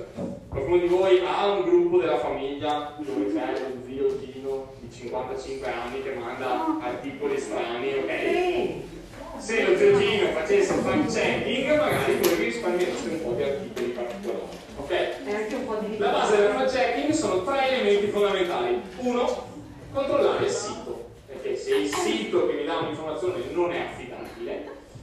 Qualcuno 0.47 0.77
di 0.77 0.87
voi 0.87 1.21
ha 1.25 1.47
un 1.53 1.63
gruppo 1.63 1.97
della 1.97 2.19
famiglia 2.19 2.95
dove 2.99 3.33
c'è 3.33 3.53
lo 3.61 3.81
zio 3.83 4.19
Gino 4.19 4.73
di 4.79 4.91
55 4.91 5.67
anni 5.67 6.03
che 6.03 6.13
manda 6.13 6.77
articoli 6.81 7.39
strani, 7.39 7.93
ok? 7.95 9.39
Se 9.39 9.65
lo 9.65 9.75
zio 9.75 9.97
Gino 9.97 10.27
facesse 10.27 10.73
fact 10.73 11.11
checking 11.11 11.67
magari 11.79 12.17
voi 12.21 12.35
risparmiereste 12.35 13.09
un 13.09 13.23
po' 13.23 13.31
di 13.31 13.41
articoli 13.41 13.87
particolari. 13.87 14.57
Ok? 14.77 15.97
La 15.97 16.09
base 16.09 16.37
del 16.37 16.51
fact 16.51 16.71
checking 16.71 17.11
sono 17.11 17.43
tre 17.43 17.71
elementi 17.71 18.05
fondamentali. 18.11 18.81
Uno, 18.97 19.47
controllare 19.91 20.45
il 20.45 20.51
sito, 20.51 21.05
perché 21.25 21.55
se 21.55 21.75
il 21.75 21.87
sito 21.87 22.45
che 22.45 22.53
mi 22.53 22.65
dà 22.65 22.77
un'informazione 22.77 23.41
non 23.51 23.71
è 23.71 23.79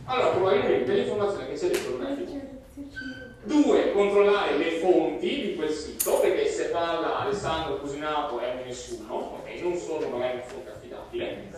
allora 0.04 0.28
probabilmente 0.28 0.92
l'informazione 0.92 1.48
che 1.48 1.54
c'è 1.54 1.68
dentro 1.68 1.96
non 1.96 2.06
è 2.06 2.10
affidabile. 2.12 2.50
Due, 3.44 3.92
controllare 3.92 4.56
le 4.56 4.70
fonti 4.78 5.40
di 5.40 5.54
quel 5.56 5.70
sito, 5.70 6.20
perché 6.20 6.46
se 6.46 6.66
parla 6.66 7.20
Alessandro 7.20 7.78
Cusinato 7.78 8.38
è 8.38 8.52
un 8.52 8.66
nessuno, 8.66 9.14
ok? 9.14 9.60
Non 9.62 9.76
sono 9.76 10.06
magari 10.08 10.34
una 10.34 10.44
fonte 10.44 10.70
affidabile. 10.70 11.50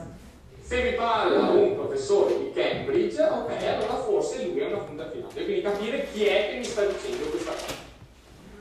Se 0.62 0.80
vi 0.80 0.96
parla 0.96 1.50
un 1.50 1.74
professore 1.74 2.38
di 2.38 2.52
Cambridge, 2.54 3.20
ok, 3.20 3.62
allora 3.62 3.96
forse 4.02 4.46
lui 4.46 4.60
è 4.60 4.66
una 4.66 4.82
fonte 4.82 5.02
affidabile, 5.02 5.44
quindi 5.44 5.60
capire 5.60 6.08
chi 6.10 6.24
è 6.24 6.48
che 6.48 6.56
mi 6.56 6.64
sta 6.64 6.86
dicendo 6.86 7.26
questa 7.26 7.50
cosa. 7.50 7.82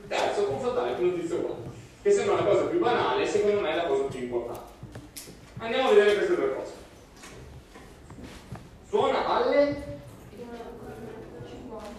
Terzo, 0.06 0.44
confrontare 0.44 0.94
con 0.96 1.06
notizie 1.06 1.36
uguali, 1.36 1.62
che 2.02 2.10
sembra 2.10 2.34
una 2.34 2.44
cosa 2.44 2.64
più 2.64 2.78
banale, 2.78 3.26
secondo 3.26 3.60
me 3.60 3.72
è 3.72 3.76
la 3.76 3.86
cosa 3.86 4.02
più 4.02 4.20
importante. 4.20 4.72
Andiamo 5.58 5.88
a 5.88 5.92
vedere 5.94 6.14
queste 6.14 6.34
due 6.34 6.54
cose. 6.54 6.72
Suona 8.94 9.26
alle 9.26 9.74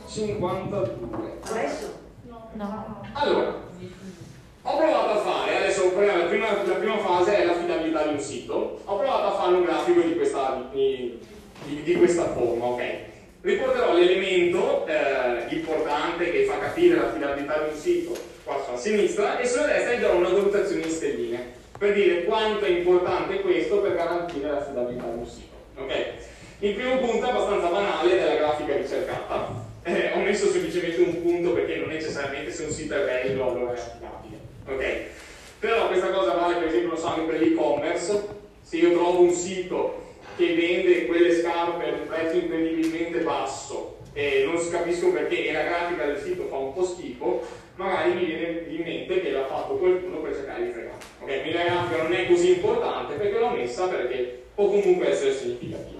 52. 0.07 1.39
Adesso? 1.41 1.93
No. 2.53 3.01
Allora, 3.11 3.53
ho 4.61 4.77
provato 4.77 5.09
a 5.11 5.17
fare, 5.17 5.57
adesso 5.57 5.91
la 5.93 6.23
prima, 6.23 6.63
la 6.63 6.75
prima 6.75 6.97
fase 6.99 7.35
è 7.35 7.43
l'affidabilità 7.43 8.03
di 8.03 8.13
un 8.13 8.19
sito, 8.21 8.79
ho 8.85 8.97
provato 8.97 9.27
a 9.27 9.37
fare 9.37 9.55
un 9.55 9.63
grafico 9.63 9.99
di 9.99 10.15
questa, 10.15 10.69
di, 10.71 11.19
di, 11.65 11.83
di 11.83 11.95
questa 11.95 12.29
forma, 12.29 12.63
ok? 12.67 12.83
Riporterò 13.41 13.93
l'elemento 13.93 14.85
eh, 14.87 15.53
importante 15.53 16.31
che 16.31 16.45
fa 16.45 16.59
capire 16.59 16.95
l'affidabilità 16.95 17.57
di 17.61 17.73
un 17.73 17.77
sito 17.77 18.17
qua 18.45 18.63
sulla 18.63 18.77
sinistra 18.77 19.37
e 19.37 19.45
sulla 19.45 19.65
destra 19.65 19.95
gli 19.95 19.99
darò 19.99 20.15
una 20.15 20.29
valutazione 20.29 20.83
in 20.83 20.89
stelline 20.89 21.45
per 21.77 21.91
dire 21.91 22.23
quanto 22.23 22.63
è 22.63 22.69
importante 22.69 23.41
questo 23.41 23.79
per 23.79 23.95
garantire 23.95 24.49
l'affidabilità 24.49 25.07
di 25.07 25.17
un 25.17 25.27
sito, 25.27 25.55
ok? 25.77 26.33
Il 26.65 26.73
primo 26.73 26.97
punto 26.97 27.27
è 27.27 27.29
abbastanza 27.29 27.67
banale 27.67 28.15
della 28.15 28.37
grafica 28.37 28.75
ricercata, 28.75 29.53
eh, 29.83 30.13
ho 30.15 30.17
messo 30.21 30.49
semplicemente 30.49 30.99
un 30.99 31.21
punto 31.21 31.51
perché 31.51 31.75
non 31.75 31.89
necessariamente 31.89 32.51
se 32.51 32.63
un 32.63 32.71
sito 32.71 32.95
è 32.95 33.05
bello 33.05 33.51
allora 33.51 33.75
è 33.75 33.77
affidabile. 33.77 34.39
Ok? 34.67 35.03
Però 35.59 35.87
questa 35.89 36.09
cosa 36.09 36.33
vale 36.33 36.55
per 36.55 36.69
esempio 36.69 36.97
so, 36.97 37.05
anche 37.05 37.21
per 37.21 37.39
l'e-commerce. 37.39 38.27
Se 38.63 38.77
io 38.77 38.93
trovo 38.93 39.21
un 39.21 39.31
sito 39.31 40.05
che 40.37 40.55
vende 40.55 41.05
quelle 41.05 41.39
scarpe 41.39 41.83
a 41.87 41.93
un 41.93 42.07
prezzo 42.07 42.37
incredibilmente 42.37 43.19
basso 43.19 43.97
e 44.13 44.45
non 44.47 44.57
si 44.57 44.71
capiscono 44.71 45.11
perché 45.13 45.45
e 45.45 45.51
la 45.51 45.61
grafica 45.61 46.05
del 46.05 46.17
sito 46.17 46.47
fa 46.47 46.57
un 46.57 46.73
po' 46.73 46.83
schifo, 46.83 47.45
magari 47.75 48.13
mi 48.13 48.25
viene 48.25 48.65
in 48.69 48.81
mente 48.81 49.21
che 49.21 49.29
l'ha 49.29 49.45
fatto 49.45 49.75
qualcuno 49.75 50.17
per 50.17 50.33
cercare 50.33 50.65
di 50.65 50.71
fregare. 50.71 50.97
Ok? 51.19 51.41
Quindi 51.41 51.51
la 51.51 51.63
grafica 51.63 52.01
non 52.01 52.13
è 52.13 52.25
così 52.25 52.53
importante 52.53 53.13
perché 53.13 53.37
l'ho 53.37 53.49
messa 53.49 53.87
perché 53.87 54.45
può 54.55 54.65
comunque 54.65 55.11
essere 55.11 55.31
significativa. 55.31 55.94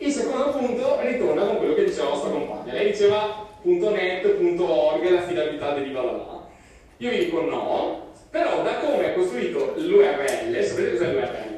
Il 0.00 0.12
secondo 0.12 0.50
punto 0.50 1.00
ritorna 1.00 1.44
con 1.44 1.56
quello 1.56 1.74
che 1.74 1.84
diceva 1.84 2.04
la 2.04 2.10
vostra 2.10 2.30
compagna. 2.30 2.72
Lei 2.72 2.92
diceva 2.92 3.44
.net, 3.62 4.36
.org, 4.58 5.10
l'affidabilità 5.10 5.74
deriva 5.74 6.02
da 6.02 6.12
là. 6.12 6.46
Io 6.98 7.10
vi 7.10 7.18
dico 7.18 7.40
no, 7.40 8.12
però 8.30 8.62
da 8.62 8.76
come 8.76 9.06
è 9.06 9.14
costruito 9.14 9.74
l'URL, 9.76 10.62
sapete 10.62 10.92
cos'è 10.92 11.12
l'URL? 11.12 11.56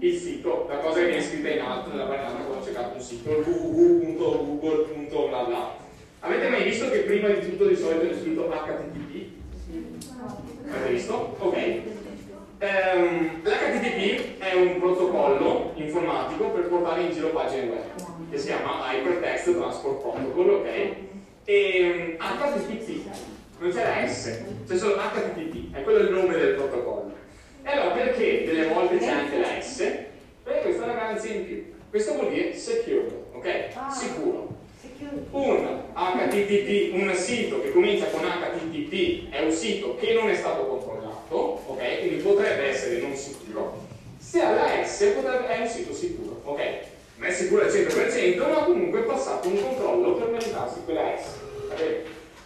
Il 0.00 0.18
sito, 0.18 0.66
la 0.68 0.78
cosa 0.78 0.98
che 0.98 1.06
viene 1.06 1.22
scritta 1.22 1.50
in 1.50 1.60
alto 1.60 1.90
nella 1.90 2.06
banana 2.06 2.40
quando 2.40 2.58
ho 2.58 2.64
cercato 2.64 2.96
un 2.96 3.00
sito, 3.00 3.30
www.google.bla 3.30 5.42
bla. 5.44 5.76
Avete 6.18 6.48
mai 6.48 6.64
visto 6.64 6.90
che 6.90 6.98
prima 7.00 7.28
di 7.28 7.48
tutto 7.48 7.66
di 7.66 7.76
solito 7.76 8.12
è 8.12 8.18
scritto 8.18 8.48
HTTP? 8.48 9.26
Avete 10.68 10.92
visto? 10.92 11.36
Ok. 11.38 12.01
Um, 12.62 13.42
L'HTTP 13.42 14.38
è 14.38 14.54
un 14.54 14.78
protocollo 14.78 15.72
informatico 15.74 16.50
per 16.50 16.68
portare 16.68 17.00
in 17.02 17.10
giro 17.10 17.30
pagine 17.30 17.68
web 17.68 18.30
che 18.30 18.38
si 18.38 18.46
chiama 18.46 18.88
Hypertext 18.88 19.52
Transport 19.52 20.00
Protocol, 20.00 20.50
ok? 20.50 20.68
E 21.44 22.16
um, 22.20 22.24
HTTP 22.24 23.04
non 23.58 23.70
c'è 23.72 23.82
la 23.82 24.06
S, 24.06 24.44
c'è 24.64 24.76
solo 24.76 24.94
HTTP, 24.94 25.74
è 25.74 25.82
quello 25.82 25.98
il 25.98 26.12
nome 26.12 26.38
del 26.38 26.54
protocollo. 26.54 27.12
E 27.64 27.68
allora 27.68 27.94
perché 27.96 28.44
delle 28.44 28.68
volte 28.68 28.98
c'è 28.98 29.08
anche 29.08 29.38
la 29.40 29.60
S? 29.60 29.78
Perché 30.44 30.62
questa 30.62 30.82
è 30.82 30.84
una 30.84 30.94
garanzia 30.94 31.34
in 31.34 31.44
più. 31.44 31.64
Questo 31.90 32.14
vuol 32.14 32.30
dire 32.30 32.54
secure, 32.54 33.24
ok? 33.32 33.68
Sicuro. 33.90 34.60
Un 35.32 35.82
HTTP, 35.94 36.94
un 36.94 37.12
sito 37.14 37.60
che 37.60 37.72
comincia 37.72 38.06
con 38.06 38.20
HTTP 38.20 39.32
è 39.32 39.42
un 39.42 39.50
sito 39.50 39.96
che 39.96 40.12
non 40.14 40.28
è 40.28 40.34
stato 40.36 40.64
controllato, 40.66 41.01
ok? 41.36 41.98
Quindi 42.00 42.22
potrebbe 42.22 42.68
essere 42.68 43.00
non 43.00 43.14
sicuro. 43.14 43.80
Se 44.18 44.40
ha 44.40 44.52
la 44.52 44.84
S 44.84 45.12
potrebbe, 45.14 45.48
è 45.48 45.60
un 45.60 45.68
sito 45.68 45.92
sicuro, 45.92 46.40
ok? 46.44 46.60
Non 47.16 47.28
è 47.28 47.32
sicuro 47.32 47.62
al 47.62 47.70
100%, 47.70 48.38
ma 48.38 48.64
comunque 48.64 49.00
è 49.00 49.04
passato 49.04 49.48
un 49.48 49.60
controllo 49.60 50.14
per 50.14 50.28
meritarsi 50.28 50.80
quella 50.84 51.16
S. 51.16 51.50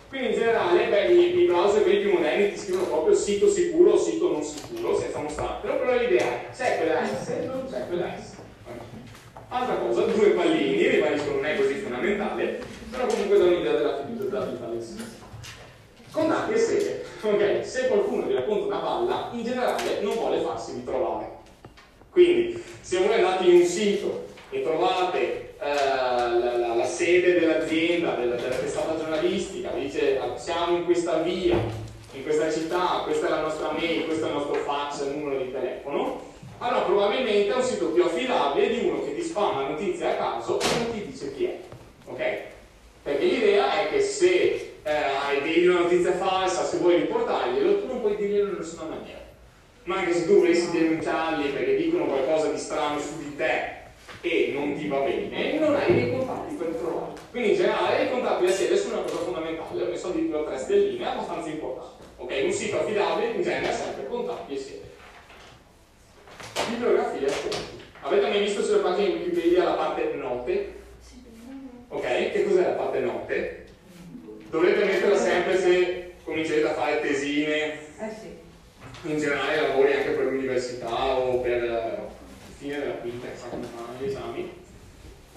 Quindi 0.08 0.28
in 0.28 0.34
generale 0.34 0.86
beh, 0.86 1.12
i, 1.12 1.42
i, 1.42 1.46
browser 1.46 1.82
quelli 1.82 2.00
più 2.00 2.12
moderni 2.12 2.52
ti 2.52 2.58
scrivono 2.58 2.86
proprio 2.86 3.14
sito 3.14 3.50
sicuro 3.50 3.92
o 3.92 3.98
sito 3.98 4.30
non 4.30 4.42
sicuro, 4.42 4.98
senza 4.98 5.18
mostrartelo, 5.18 5.78
però 5.78 5.96
l'idea 5.96 6.24
è 6.24 6.46
c'è 6.54 6.76
quella 6.78 7.04
S, 7.04 7.28
non 7.46 7.66
c'è 7.68 7.86
quella 7.88 8.14
S. 8.16 8.34
Altra 9.48 9.74
cosa, 9.76 10.02
due 10.02 10.30
pallini, 10.30 10.88
ribadisco 10.88 11.32
non 11.32 11.44
è 11.44 11.56
così 11.56 11.74
fondamentale, 11.74 12.60
però 12.90 13.06
comunque 13.06 13.38
dà 13.38 13.44
un'idea 13.44 13.72
della 13.72 14.04
fiducia 14.04 14.38
del 14.40 14.82
sito. 14.82 15.04
Con 16.10 16.28
dati 16.28 16.52
e 16.52 16.58
seghe. 16.58 17.04
Ok, 17.20 17.66
se 17.66 17.88
qualcuno 17.88 18.26
vi 18.26 18.34
racconta 18.34 18.66
una 18.66 18.78
palla, 18.78 19.25
in 19.38 19.44
generale 19.44 20.00
non 20.00 20.14
vuole 20.14 20.40
farsi 20.40 20.72
ritrovare. 20.72 21.44
Quindi, 22.10 22.62
se 22.80 22.98
voi 22.98 23.14
andate 23.14 23.44
in 23.44 23.60
un 23.60 23.66
sito 23.66 24.26
e 24.50 24.62
trovate 24.62 25.54
eh, 25.60 25.74
la, 25.74 26.56
la, 26.56 26.74
la, 26.74 26.84
sede 26.86 27.38
dell'azienda, 27.38 28.14
della, 28.14 28.36
della 28.36 28.54
testata 28.54 28.96
giornalistica, 28.96 29.70
vi 29.70 29.82
dice 29.82 30.18
siamo 30.36 30.76
in 30.76 30.84
questa 30.84 31.18
via, 31.18 31.56
in 32.12 32.22
questa 32.22 32.50
città, 32.50 33.02
questa 33.04 33.26
è 33.26 33.30
la 33.30 33.42
nostra 33.42 33.72
mail, 33.72 34.06
questo 34.06 34.24
è 34.24 34.28
il 34.28 34.34
nostro 34.34 34.54
fax, 34.54 35.04
il 35.04 35.16
numero 35.18 35.42
di 35.42 35.52
telefono, 35.52 36.22
allora 36.58 36.84
probabilmente 36.84 37.52
è 37.52 37.54
un 37.54 37.62
sito 37.62 37.86
più 37.88 38.02
affidabile 38.02 38.68
di 38.68 38.86
uno 38.86 39.04
che 39.04 39.14
ti 39.14 39.20
fa 39.20 39.48
una 39.48 39.68
notizia 39.68 40.12
a 40.12 40.14
caso 40.14 40.58
e 40.58 40.64
non 40.78 40.92
ti 40.92 41.04
dice 41.04 41.34
chi 41.34 41.44
è. 41.44 41.58
Ok? 42.06 42.38
Perché 43.02 43.24
l'idea 43.24 43.80
è 43.80 43.90
che 43.90 44.00
se 44.00 44.78
eh, 44.82 45.40
vedi 45.42 45.66
una 45.66 45.80
notizia 45.80 46.12
falsa, 46.12 46.64
se 46.64 46.78
vuoi 46.78 46.96
riportarglielo, 46.96 47.80
tu 47.80 47.86
non 47.88 48.00
puoi 48.00 48.16
dirglielo 48.16 48.50
in 48.50 48.56
nessuna 48.58 48.84
maniera. 48.84 49.25
Ma 49.86 49.98
anche 49.98 50.14
se 50.14 50.26
tu 50.26 50.38
volessi 50.38 50.72
denunciarli 50.72 51.50
perché 51.50 51.76
dicono 51.76 52.06
qualcosa 52.06 52.50
di 52.50 52.58
strano 52.58 52.98
su 52.98 53.18
di 53.18 53.36
te 53.36 53.74
e 54.20 54.50
non 54.52 54.76
ti 54.76 54.88
va 54.88 54.98
bene, 54.98 55.58
non 55.60 55.76
hai 55.76 55.94
dei 55.94 56.10
contatti 56.10 56.54
per 56.56 56.66
trovare. 56.74 57.12
Quindi 57.30 57.50
in 57.50 57.56
generale 57.56 58.04
i 58.04 58.10
contatti 58.10 58.46
a 58.46 58.50
sede 58.50 58.76
sono 58.76 58.94
una 58.94 59.02
cosa 59.02 59.18
fondamentale, 59.18 59.82
ho 59.82 59.88
messo 59.88 60.08
addirittura 60.08 60.42
tre 60.42 60.58
stelline, 60.58 61.06
abbastanza 61.06 61.48
importante. 61.48 62.02
Ok, 62.16 62.42
un 62.42 62.50
sito 62.52 62.80
affidabile 62.80 63.30
in 63.30 63.42
genere 63.42 63.68
ha 63.68 63.72
sempre 63.72 64.08
contatti 64.08 64.54
e 64.54 64.58
sede. 64.58 64.90
Bibliografia 66.68 67.28
fonti. 67.28 67.84
Avete 68.00 68.28
mai 68.28 68.40
visto 68.40 68.62
sulle 68.64 68.80
pagine 68.80 69.06
di 69.06 69.14
Wikipedia 69.14 69.64
la 69.64 69.74
parte 69.74 70.14
note? 70.14 70.74
Ok, 71.88 72.32
che 72.32 72.44
cos'è 72.44 72.62
la 72.62 72.74
parte 72.74 72.98
note? 72.98 73.66
Dovete 74.50 74.84
metterla 74.84 75.16
sempre 75.16 75.56
se 75.60 76.14
comincerete 76.24 76.68
a 76.68 76.74
fare 76.74 77.00
tesine, 77.00 77.72
Eh 77.72 78.10
sì. 78.20 78.44
In 79.06 79.18
generale 79.18 79.60
lavori 79.68 79.92
anche 79.92 80.10
per 80.10 80.24
l'università 80.24 81.16
o 81.18 81.40
per 81.40 81.62
il 81.62 82.54
fine 82.58 82.78
della 82.78 82.94
quinta, 82.94 83.28
che 83.28 83.36
sa 83.36 83.46
come 83.46 83.64
fanno 83.64 83.98
gli 84.00 84.04
esami. 84.08 84.50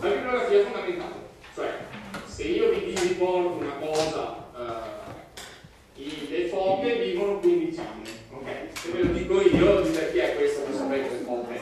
La 0.02 0.10
bibliografia 0.10 0.60
è 0.60 0.64
fondamentale, 0.64 1.14
cioè 1.54 1.70
se 2.26 2.44
io 2.44 2.70
vi 2.72 2.96
riporto 2.96 3.64
una 3.64 3.74
cosa, 3.80 4.48
eh, 5.96 6.02
i- 6.02 6.28
le 6.30 6.48
foglie 6.48 6.96
vivono 6.96 7.40
15 7.40 7.80
anni, 7.80 8.10
ok? 8.32 8.48
Se 8.80 8.92
ve 8.92 9.04
lo 9.04 9.12
dico 9.14 9.42
io, 9.42 9.82
dite 9.82 10.12
chi 10.12 10.18
è 10.20 10.36
questo, 10.36 10.64
non 10.68 10.78
sapete 10.78 11.10
le 11.10 11.24
foglie. 11.26 11.60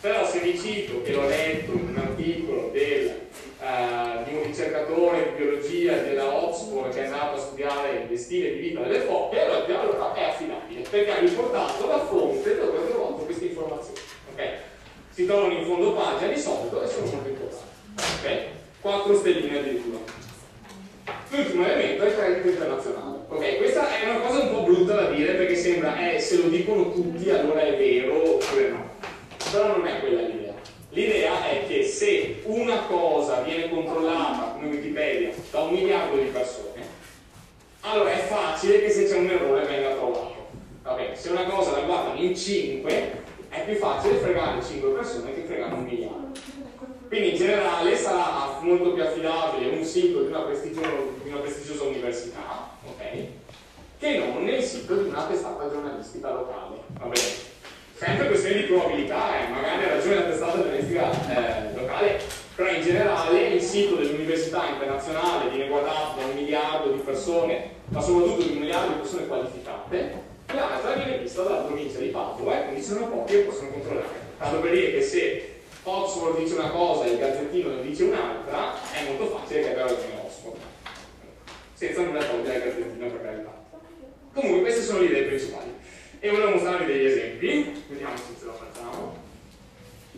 Però 0.00 0.26
se 0.26 0.38
vi 0.40 0.58
cito 0.58 1.02
che 1.02 1.12
l'ho 1.12 1.26
letto 1.28 1.72
in 1.72 1.88
un 1.88 1.96
articolo 1.96 2.70
del, 2.72 3.20
eh, 3.64 4.24
di 4.24 4.34
un 4.34 4.42
ricercatore 4.42 5.24
di 5.24 5.42
biologia 5.42 5.96
della 5.96 6.34
Oxford 6.34 6.92
che 6.92 7.00
è 7.00 7.04
andato 7.06 7.36
a 7.36 7.40
studiare 7.40 8.06
il 8.10 8.18
stile 8.18 8.52
di 8.52 8.58
vita 8.58 8.80
delle 8.82 9.00
foche, 9.00 9.40
allora 9.40 10.12
è 10.12 10.24
affidabile, 10.24 10.82
perché 10.82 11.10
ha 11.10 11.18
riportato 11.18 11.86
la 11.86 11.98
fonte 12.00 12.56
dove 12.56 12.76
ha 12.76 12.82
trovato 12.82 13.24
queste 13.24 13.46
informazioni. 13.46 13.98
ok? 14.32 14.48
Si 15.08 15.24
trovano 15.24 15.54
in 15.54 15.64
fondo 15.64 15.94
pagina 15.94 16.30
di 16.30 16.38
solito 16.38 16.82
e 16.82 16.86
sono 16.88 17.06
molto 17.06 17.28
importanti. 17.28 17.64
ok? 18.22 18.42
4 18.82 19.16
stelline 19.16 19.58
addirittura. 19.58 19.98
L'ultimo 21.30 21.64
elemento 21.64 22.04
è 22.04 22.08
il 22.08 22.14
credito 22.14 22.48
internazionale. 22.48 23.18
Ok, 23.28 23.56
questa 23.56 23.98
è 23.98 24.10
una 24.10 24.20
cosa 24.20 24.40
un 24.40 24.50
po' 24.50 24.62
brutta 24.62 24.94
da 24.94 25.10
dire 25.10 25.32
perché 25.32 25.56
sembra, 25.56 26.10
eh, 26.10 26.20
se 26.20 26.36
lo 26.36 26.48
dicono 26.48 26.92
tutti 26.92 27.30
allora 27.30 27.62
è 27.62 27.76
vero 27.78 28.34
oppure 28.34 28.68
no. 28.68 28.90
Però 29.50 29.68
non 29.68 29.86
è 29.86 30.00
quella 30.00 30.20
l'idea. 30.20 30.43
L'idea 30.94 31.44
è 31.50 31.66
che 31.66 31.82
se 31.82 32.42
una 32.44 32.82
cosa 32.86 33.40
viene 33.40 33.68
controllata 33.68 34.52
come 34.52 34.68
Wikipedia 34.68 35.32
da 35.50 35.62
un 35.62 35.74
miliardo 35.74 36.16
di 36.16 36.26
persone, 36.26 36.86
allora 37.80 38.12
è 38.12 38.18
facile 38.18 38.80
che 38.80 38.90
se 38.90 39.08
c'è 39.08 39.16
un 39.18 39.28
errore 39.28 39.66
venga 39.66 39.96
trovato. 39.96 40.46
Va 40.84 40.92
bene, 40.92 41.16
se 41.16 41.30
una 41.30 41.46
cosa 41.46 41.72
la 41.72 41.80
guardano 41.80 42.20
in 42.20 42.36
5, 42.36 43.22
è 43.48 43.64
più 43.64 43.74
facile 43.74 44.18
fregare 44.18 44.62
5 44.62 44.90
persone 44.90 45.34
che 45.34 45.40
fregare 45.40 45.74
un 45.74 45.82
miliardo. 45.82 46.38
Quindi 47.08 47.30
in 47.30 47.36
generale 47.36 47.96
sarà 47.96 48.60
molto 48.60 48.92
più 48.92 49.02
affidabile 49.02 49.76
un 49.76 49.84
sito 49.84 50.22
di 50.22 50.28
una, 50.28 50.44
di 50.44 51.28
una 51.28 51.40
prestigiosa 51.40 51.82
università, 51.82 52.70
ok? 52.86 53.26
Che 53.98 54.18
non 54.18 54.48
il 54.48 54.62
sito 54.62 54.94
di 54.94 55.08
una 55.08 55.24
testata 55.24 55.68
giornalistica 55.68 56.30
locale. 56.30 56.76
Sempre 57.96 58.26
questione 58.26 58.56
di 58.56 58.62
probabilità, 58.64 59.38
eh, 59.38 59.48
magari 59.50 59.84
ha 59.84 59.94
ragione 59.94 60.16
la 60.16 60.22
testata 60.22 60.56
giornalistica 60.56 61.10
eh, 61.28 61.74
locale, 61.76 62.20
però 62.56 62.70
in 62.70 62.82
generale 62.82 63.46
il 63.46 63.62
sito 63.62 63.94
dell'università 63.94 64.66
internazionale 64.66 65.48
viene 65.48 65.68
guardato 65.68 66.18
da 66.18 66.26
un 66.26 66.34
miliardo 66.34 66.90
di 66.90 66.98
persone, 66.98 67.70
ma 67.90 68.00
soprattutto 68.00 68.42
di 68.42 68.54
un 68.54 68.58
miliardo 68.58 68.94
di 68.94 68.98
persone 68.98 69.26
qualificate, 69.28 70.12
l'altra 70.52 70.92
viene 70.94 71.18
vista 71.18 71.42
dalla 71.42 71.62
provincia 71.62 71.98
di 71.98 72.08
Padova 72.08 72.58
e 72.58 72.64
quindi 72.64 72.82
sono 72.82 73.06
pochi 73.06 73.32
che 73.32 73.38
possono 73.42 73.70
controllare. 73.70 74.22
Tanto 74.38 74.58
per 74.58 74.70
dire 74.72 74.92
che 74.92 75.02
se 75.02 75.54
Oxford 75.84 76.38
dice 76.38 76.54
una 76.54 76.70
cosa 76.70 77.04
e 77.04 77.10
il 77.10 77.18
gazzettino 77.18 77.68
ne 77.76 77.82
dice 77.82 78.04
un'altra, 78.04 78.74
è 78.92 79.04
molto 79.06 79.38
facile 79.38 79.60
che 79.60 79.70
abbia 79.70 79.82
ragione 79.82 80.20
Oxford. 80.20 80.56
Senza 81.74 82.02
nulla 82.02 82.24
togliere 82.24 82.54
al 82.54 82.62
gazzettino 82.62 83.06
per 83.06 83.22
carità. 83.22 83.62
Comunque 84.32 84.60
queste 84.62 84.82
sono 84.82 84.98
le 84.98 85.04
idee 85.04 85.22
principali. 85.22 85.72
E 86.24 86.30
volevo 86.30 86.52
mostrarvi 86.52 86.90
degli 86.90 87.04
esempi, 87.04 87.84
vediamo 87.86 88.16
se 88.16 88.22
ce 88.40 88.46
la 88.46 88.52
facciamo. 88.54 89.14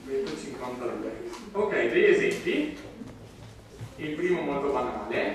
152. 0.07 1.11
Ok, 1.51 1.72
degli 1.72 2.05
esempi. 2.05 2.79
Il 3.99 4.11
primo 4.11 4.42
molto 4.42 4.72
banale 4.72 5.26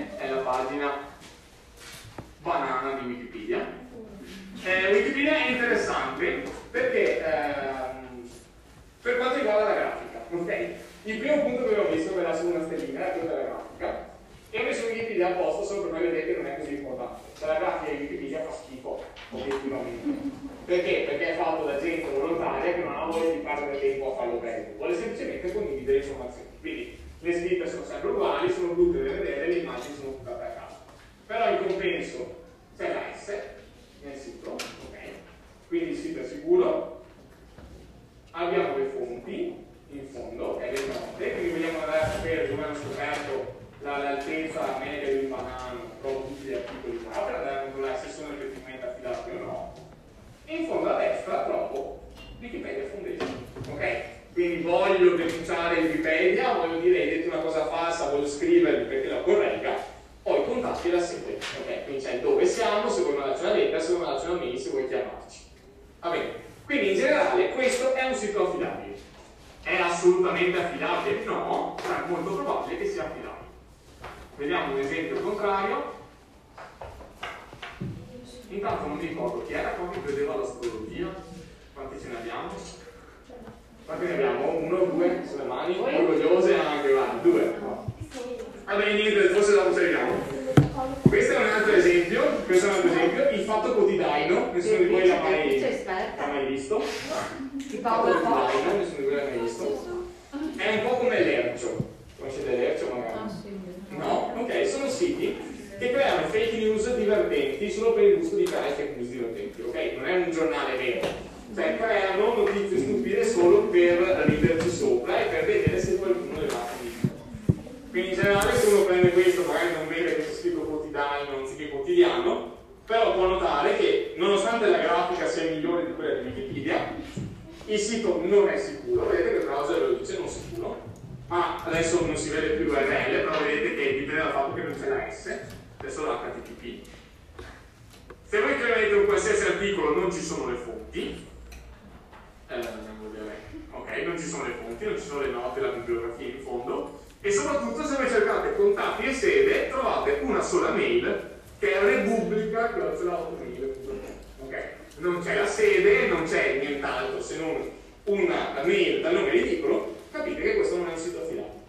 non 156.21 156.29
c'è 156.29 156.59
nient'altro 156.59 157.19
se 157.19 157.37
non 157.37 157.71
una 158.03 158.61
mail 158.63 159.01
dal 159.01 159.13
nome 159.13 159.31
ridicolo 159.31 159.95
capite 160.11 160.41
che 160.41 160.55
questo 160.55 160.77
non 160.77 160.89
è 160.89 160.91
un 160.91 160.97
sito 160.97 161.21
affidato 161.21 161.61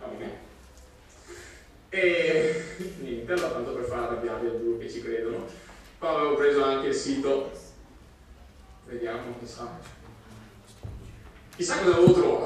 va 0.00 0.06
bene? 0.08 0.48
e 1.88 2.64
niente 3.00 3.32
allora 3.32 3.48
tanto 3.48 3.72
per 3.72 3.84
fare 3.84 4.02
arrabbiare 4.02 4.46
a 4.46 4.50
due 4.50 4.78
che 4.78 4.88
ci 4.88 5.02
credono. 5.02 5.44
Qua 5.98 6.10
avevo 6.10 6.36
preso 6.36 6.62
anche 6.62 6.86
il 6.86 6.94
sito. 6.94 7.50
Vediamo 8.86 9.34
chissà. 9.40 9.76
Chissà 11.56 11.78
cosa 11.78 11.96
avevo 11.96 12.12
trovato 12.12 12.39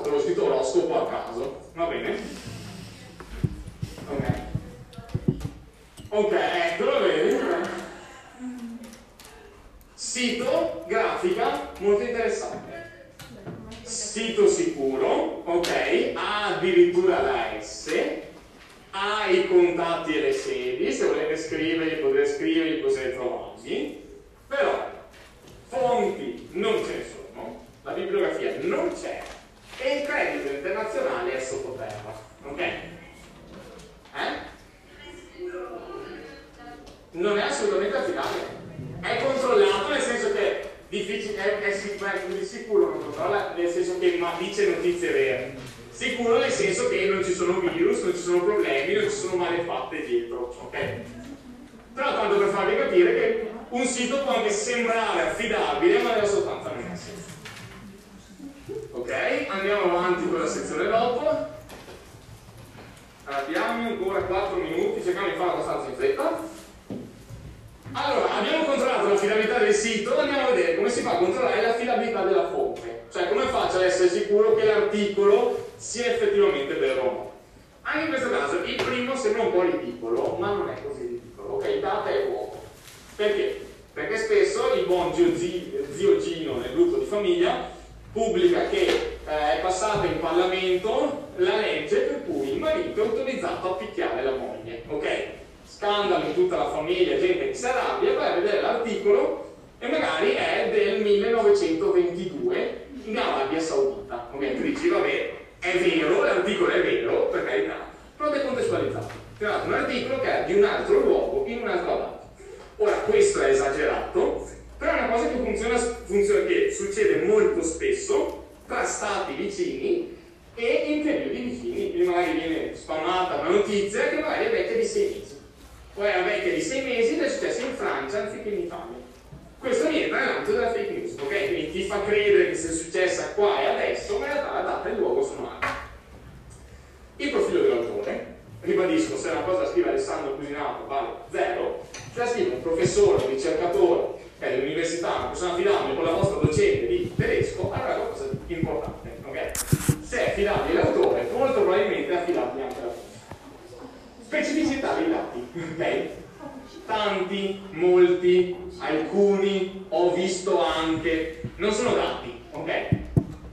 Specificità 154.75 154.95
dei 154.95 155.11
dati, 155.11 155.47
ok? 155.57 156.87
Tanti, 156.87 157.61
molti, 157.70 158.57
alcuni, 158.79 159.87
ho 159.89 160.12
visto 160.12 160.64
anche, 160.64 161.43
non 161.57 161.72
sono 161.72 161.95
dati, 161.95 162.43
ok? 162.51 162.89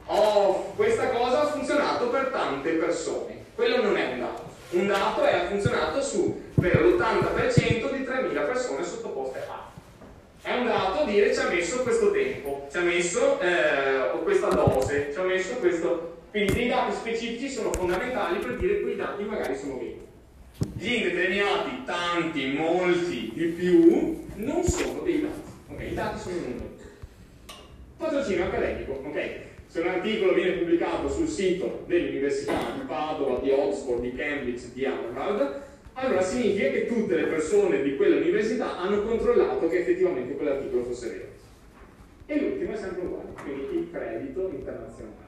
Oh, 0.07 0.73
questa 0.75 1.09
cosa 1.09 1.41
ha 1.41 1.45
funzionato 1.45 2.09
per 2.09 2.29
tante 2.31 2.71
persone, 2.71 3.45
quello 3.53 3.83
non 3.83 3.97
è 3.97 4.13
un 4.13 4.19
dato. 4.19 4.49
Un 4.71 4.87
dato 4.87 5.23
è 5.23 5.33
ha 5.33 5.45
funzionato 5.47 6.01
su 6.01 6.41
per 6.59 6.81
l'80% 6.81 7.91
di 7.91 8.03
3.000 8.03 8.45
persone 8.45 8.83
sottoposte 8.83 9.45
a. 9.47 9.69
È 10.41 10.57
un 10.57 10.65
dato 10.65 11.05
dire 11.05 11.33
ci 11.33 11.39
ha 11.39 11.49
messo 11.49 11.83
questo 11.83 12.11
tempo, 12.11 12.67
ci 12.71 12.77
ha 12.77 12.81
messo 12.81 13.39
eh, 13.39 14.23
questa 14.23 14.47
dose, 14.47 15.09
ci 15.13 15.19
ha 15.19 15.23
messo 15.23 15.55
questo. 15.55 16.23
Quindi 16.31 16.53
dei 16.53 16.67
dati 16.67 16.93
specifici 16.93 17.49
sono 17.49 17.71
fondamentali 17.73 18.39
per 18.39 18.55
dire 18.55 18.81
quei 18.81 18.95
dati 18.95 19.23
magari 19.23 19.55
sono 19.55 19.77
veri 19.77 20.09
gli 20.81 20.93
indeterminati, 20.93 21.83
tanti, 21.85 22.53
molti, 22.53 23.31
di 23.33 23.45
più, 23.45 24.25
non 24.35 24.63
sono 24.63 25.01
dei 25.01 25.21
dati. 25.21 25.41
Okay? 25.69 25.91
I 25.91 25.93
dati 25.93 26.19
sono 26.19 26.35
numeri. 26.35 26.69
Patrocinio 27.97 28.45
accademico. 28.45 29.01
Okay? 29.05 29.31
Se 29.67 29.79
un 29.79 29.87
articolo 29.87 30.33
viene 30.33 30.57
pubblicato 30.57 31.07
sul 31.07 31.27
sito 31.27 31.83
dell'università 31.87 32.57
di 32.75 32.81
Padova, 32.85 33.39
di 33.39 33.51
Oxford, 33.51 34.01
di 34.01 34.13
Cambridge, 34.15 34.73
di 34.73 34.85
Harvard, 34.85 35.61
allora 35.93 36.21
significa 36.21 36.69
che 36.71 36.87
tutte 36.87 37.15
le 37.15 37.27
persone 37.27 37.81
di 37.81 37.95
quell'università 37.95 38.79
hanno 38.79 39.03
controllato 39.03 39.69
che 39.69 39.79
effettivamente 39.79 40.35
quell'articolo 40.35 40.83
fosse 40.83 41.09
vero. 41.09 41.29
E 42.25 42.39
l'ultimo 42.39 42.73
è 42.73 42.77
sempre 42.77 43.05
uguale, 43.05 43.29
quindi 43.43 43.77
il 43.77 43.91
credito 43.91 44.49
internazionale. 44.53 45.20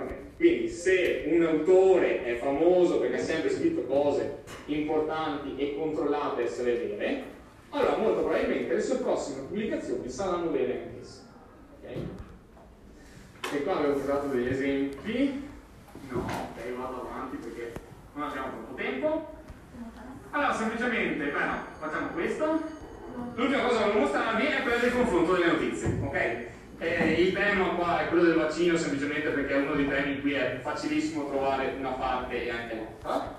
Vabbè, 0.00 0.18
quindi 0.36 0.68
se 0.70 1.24
un 1.26 1.44
autore 1.44 2.24
è 2.24 2.36
famoso 2.36 3.00
perché 3.00 3.16
ha 3.16 3.22
sempre 3.22 3.50
scritto 3.50 3.82
cose 3.82 4.44
importanti 4.66 5.56
e 5.58 5.76
controllate 5.76 6.44
essere 6.44 6.72
vere, 6.72 7.24
allora 7.68 7.98
molto 7.98 8.20
probabilmente 8.22 8.74
le 8.74 8.80
sue 8.80 8.96
prossime 8.96 9.42
pubblicazioni 9.42 10.08
saranno 10.08 10.50
vere 10.50 10.88
anch'esse. 10.88 11.20
Okay? 11.78 12.08
E 13.52 13.62
qua 13.62 13.76
avevo 13.76 13.98
usato 13.98 14.28
degli 14.28 14.48
esempi. 14.48 15.48
No, 16.08 16.18
ok, 16.18 16.76
vado 16.78 17.08
avanti 17.08 17.36
perché 17.36 17.72
non 18.14 18.28
abbiamo 18.28 18.48
troppo 18.48 18.74
tempo. 18.74 19.38
Allora, 20.30 20.54
semplicemente, 20.54 21.24
beh 21.26 21.44
no, 21.44 21.54
facciamo 21.78 22.08
questo. 22.14 22.60
L'ultima 23.34 23.62
cosa 23.64 23.82
che 23.82 23.84
voglio 23.90 24.00
mostrarvi 24.00 24.46
è 24.46 24.62
quella 24.62 24.78
del 24.78 24.92
confronto 24.92 25.32
delle 25.34 25.52
notizie, 25.52 25.98
ok? 26.02 26.46
Eh, 26.82 27.12
il 27.12 27.34
tema 27.34 27.74
qua 27.74 28.00
è 28.00 28.08
quello 28.08 28.24
del 28.24 28.36
vaccino 28.36 28.74
semplicemente 28.74 29.28
perché 29.28 29.52
è 29.52 29.58
uno 29.58 29.74
dei 29.74 29.86
temi 29.86 30.14
in 30.14 30.20
cui 30.22 30.32
è 30.32 30.60
facilissimo 30.62 31.28
trovare 31.28 31.74
una 31.78 31.90
parte 31.90 32.42
e 32.42 32.50
anche 32.50 32.74
l'altra. 33.02 33.38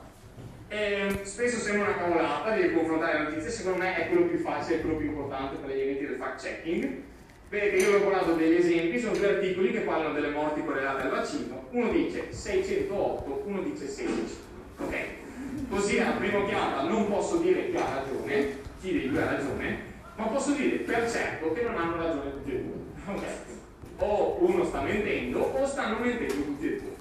Eh, 0.68 1.22
spesso 1.24 1.58
sembra 1.58 1.88
una 1.88 1.98
cavolata 1.98 2.56
di 2.56 2.72
confrontare 2.72 3.18
le 3.18 3.24
notizie, 3.24 3.50
secondo 3.50 3.80
me 3.80 3.96
è 3.96 4.10
quello 4.10 4.28
più 4.28 4.38
facile 4.38 4.76
e 4.76 4.82
quello 4.82 4.98
più 4.98 5.08
importante 5.08 5.56
per 5.56 5.76
gli 5.76 5.80
eventi 5.80 6.06
del 6.06 6.18
fact 6.18 6.44
checking. 6.44 7.02
Vedete, 7.50 7.76
io 7.78 7.90
vi 7.90 7.96
ho 7.96 8.02
portato 8.02 8.34
degli 8.34 8.58
esempi, 8.58 9.00
sono 9.00 9.18
due 9.18 9.30
articoli 9.30 9.72
che 9.72 9.80
parlano 9.80 10.14
delle 10.14 10.30
morti 10.30 10.64
correlate 10.64 11.02
al 11.02 11.10
vaccino. 11.10 11.66
Uno 11.72 11.90
dice 11.90 12.32
608, 12.32 13.42
uno 13.46 13.62
dice 13.64 13.88
16. 13.88 14.38
Ok? 14.78 14.96
Così 15.68 15.98
a 15.98 16.12
prima 16.12 16.38
occhiata 16.38 16.84
non 16.84 17.10
posso 17.10 17.38
dire 17.38 17.72
chi 17.72 17.76
ha 17.76 18.04
ragione, 18.04 18.60
chi 18.80 18.92
dei 18.92 19.10
due 19.10 19.22
ha 19.24 19.32
ragione, 19.32 19.80
ma 20.16 20.26
posso 20.28 20.52
dire 20.52 20.78
per 20.78 21.10
certo 21.10 21.52
che 21.54 21.64
non 21.64 21.76
hanno 21.76 21.98
ragione 21.98 22.32
tutti 22.34 22.52
e 22.52 22.62
due. 22.62 22.82
O 23.98 24.38
uno 24.40 24.64
sta 24.66 24.82
mentendo 24.82 25.40
o 25.40 25.66
stanno 25.66 26.00
mentendo 26.00 26.34
tutti 26.34 26.66
e 26.66 26.80
due. 26.80 26.96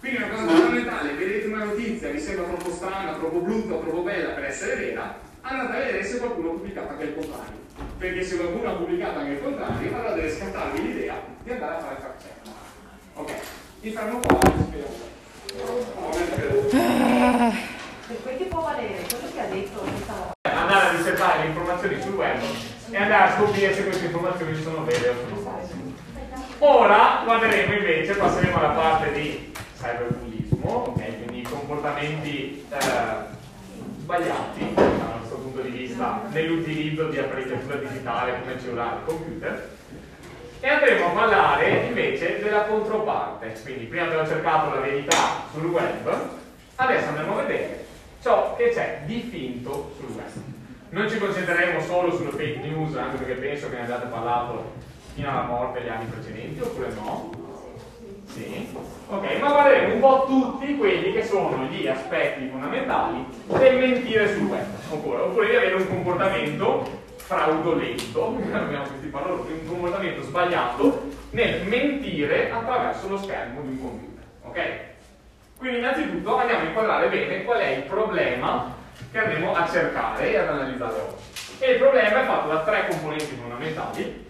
Quindi 0.00 0.18
una 0.18 0.28
cosa 0.28 0.46
fondamentale, 0.46 1.12
vedete 1.14 1.46
una 1.48 1.64
notizia, 1.64 2.10
vi 2.10 2.20
sembra 2.20 2.44
troppo 2.44 2.70
strana, 2.70 3.14
troppo 3.14 3.38
brutta 3.40 3.76
troppo 3.76 4.02
bella 4.02 4.28
per 4.30 4.44
essere 4.44 4.76
vera, 4.76 5.18
andate 5.40 5.76
a 5.76 5.78
vedere 5.80 6.04
se 6.04 6.18
qualcuno 6.18 6.50
ha 6.50 6.52
pubblicato 6.52 6.88
anche 6.90 7.04
il 7.04 7.14
contrario. 7.14 7.66
Perché 7.98 8.22
se 8.22 8.36
qualcuno 8.36 8.70
ha 8.70 8.74
pubblicato 8.74 9.18
anche 9.18 9.32
il 9.32 9.42
contrario, 9.42 9.94
allora 9.94 10.14
deve 10.14 10.30
scattarvi 10.30 10.82
l'idea 10.82 11.20
di 11.42 11.50
andare 11.50 11.74
a 11.74 11.80
fare 11.80 11.96
fact 12.00 12.22
check. 12.22 12.54
Ok, 13.14 13.32
mi 13.80 13.90
fermo 13.90 14.18
qua 14.20 14.38
e 14.38 14.52
spiego. 14.62 15.06
Per 18.06 18.22
quel 18.22 18.36
che 18.36 18.44
può 18.44 18.60
valere, 18.60 19.04
quello 19.08 19.32
che 19.32 19.40
ha 19.40 19.46
detto 19.46 19.78
questa 19.80 20.12
volta. 20.12 20.32
Andare 20.42 20.86
a 20.86 20.96
ricercare 20.96 21.40
le 21.40 21.46
informazioni 21.46 22.00
sul 22.00 22.14
web 22.14 22.40
e 22.90 22.96
andare 22.96 23.24
a 23.24 23.36
scoprire 23.36 23.74
se 23.74 23.84
queste 23.84 24.06
informazioni 24.06 24.54
sono 24.62 24.84
vere 24.84 25.08
o 25.08 25.14
sono 25.28 25.40
false. 25.40 25.74
Ora 26.58 27.22
guarderemo 27.24 27.74
invece, 27.74 28.14
passeremo 28.14 28.58
alla 28.58 28.70
parte 28.70 29.12
di 29.12 29.52
cyberbullismo, 29.76 30.70
ok? 30.88 31.24
Quindi 31.24 31.42
comportamenti 31.42 32.66
eh, 32.70 33.36
sbagliati 33.98 34.74
dal 34.74 35.18
nostro 35.20 35.36
punto 35.36 35.60
di 35.60 35.70
vista 35.70 36.22
nell'utilizzo 36.30 37.04
di 37.08 37.18
apparecchiatura 37.18 37.76
digitale 37.76 38.40
come 38.40 38.60
cellulare 38.60 38.96
e 38.96 39.04
computer. 39.04 39.76
E 40.60 40.68
andremo 40.68 41.06
a 41.06 41.10
parlare 41.10 41.86
invece 41.86 42.42
della 42.42 42.62
controparte. 42.62 43.56
Quindi 43.62 43.84
prima 43.84 44.06
abbiamo 44.06 44.26
cercato 44.26 44.74
la 44.74 44.80
verità 44.80 45.44
sul 45.52 45.66
web, 45.66 46.30
adesso 46.74 47.08
andremo 47.08 47.38
a 47.38 47.42
vedere 47.42 47.86
ciò 48.20 48.56
che 48.56 48.70
c'è 48.70 49.02
di 49.04 49.20
finto 49.20 49.94
sul 49.98 50.16
web. 50.16 50.57
Non 50.90 51.08
ci 51.08 51.18
concentreremo 51.18 51.80
solo 51.80 52.16
sulle 52.16 52.30
fake 52.30 52.66
news, 52.66 52.96
anche 52.96 53.18
perché 53.18 53.34
penso 53.34 53.68
che 53.68 53.76
ne 53.76 53.82
abbiate 53.82 54.06
parlato 54.06 54.72
fino 55.14 55.28
alla 55.28 55.42
morte 55.42 55.82
gli 55.82 55.88
anni 55.88 56.06
precedenti, 56.06 56.60
oppure 56.60 56.88
no? 56.94 57.30
Sì. 58.26 58.68
Ok, 59.08 59.38
ma 59.38 59.48
guarderemo 59.50 59.94
un 59.94 60.00
po' 60.00 60.24
tutti 60.26 60.76
quelli 60.76 61.12
che 61.12 61.24
sono 61.24 61.64
gli 61.64 61.86
aspetti 61.86 62.48
fondamentali 62.48 63.24
del 63.46 63.76
mentire 63.76 64.32
sul 64.32 64.46
web, 64.46 64.66
oppure, 64.90 65.20
oppure 65.20 65.48
di 65.48 65.56
avere 65.56 65.74
un 65.74 65.88
comportamento 65.88 67.00
fraudolento, 67.16 68.36
abbiamo 68.52 68.84
questi 68.84 69.08
paroloni, 69.08 69.52
un 69.60 69.66
comportamento 69.66 70.22
sbagliato 70.22 71.08
nel 71.30 71.66
mentire 71.66 72.50
attraverso 72.50 73.08
lo 73.08 73.18
schermo 73.18 73.60
di 73.60 73.68
un 73.68 73.80
computer. 73.80 74.24
Ok? 74.44 74.60
Quindi 75.58 75.78
innanzitutto 75.78 76.36
andiamo 76.36 76.62
a 76.62 76.66
inquadrare 76.66 77.08
bene 77.08 77.44
qual 77.44 77.58
è 77.58 77.68
il 77.68 77.82
problema 77.82 78.76
che 79.10 79.18
andremo 79.18 79.54
a 79.54 79.68
cercare 79.68 80.30
e 80.30 80.36
ad 80.36 80.48
analizzare 80.48 80.94
oggi. 80.94 81.22
E 81.58 81.72
il 81.72 81.78
problema 81.78 82.22
è 82.22 82.24
fatto 82.26 82.48
da 82.48 82.62
tre 82.62 82.86
componenti 82.88 83.34
fondamentali. 83.40 84.26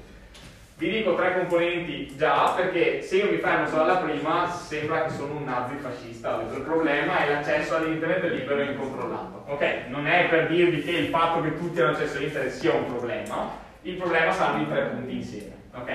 Vi 0.77 0.91
dico 0.91 1.17
tre 1.17 1.35
componenti 1.35 2.15
già 2.17 2.53
perché 2.55 3.03
se 3.03 3.17
io 3.17 3.31
mi 3.31 3.39
fermo 3.39 3.67
solo 3.67 3.83
alla 3.83 3.97
prima 3.97 4.49
sembra 4.49 5.03
che 5.03 5.11
sono 5.11 5.35
un 5.35 5.45
nazi 5.45 5.75
fascista. 5.81 6.41
Il 6.55 6.61
problema 6.61 7.19
è 7.19 7.33
l'accesso 7.33 7.77
all'internet 7.77 8.23
libero 8.31 8.61
e 8.61 8.65
incontrollato. 8.67 9.45
Ok, 9.49 9.87
non 9.89 10.07
è 10.07 10.29
per 10.29 10.47
dirvi 10.47 10.83
che 10.83 10.93
il 10.93 11.09
fatto 11.09 11.43
che 11.43 11.59
tutti 11.59 11.81
hanno 11.81 11.91
accesso 11.91 12.19
all'internet 12.19 12.53
sia 12.53 12.73
un 12.75 12.87
problema, 12.87 13.51
il 13.83 13.95
problema 13.95 14.33
saranno 14.33 14.63
i 14.63 14.69
tre 14.69 14.83
punti 14.83 15.15
insieme. 15.17 15.53
Ok? 15.75 15.93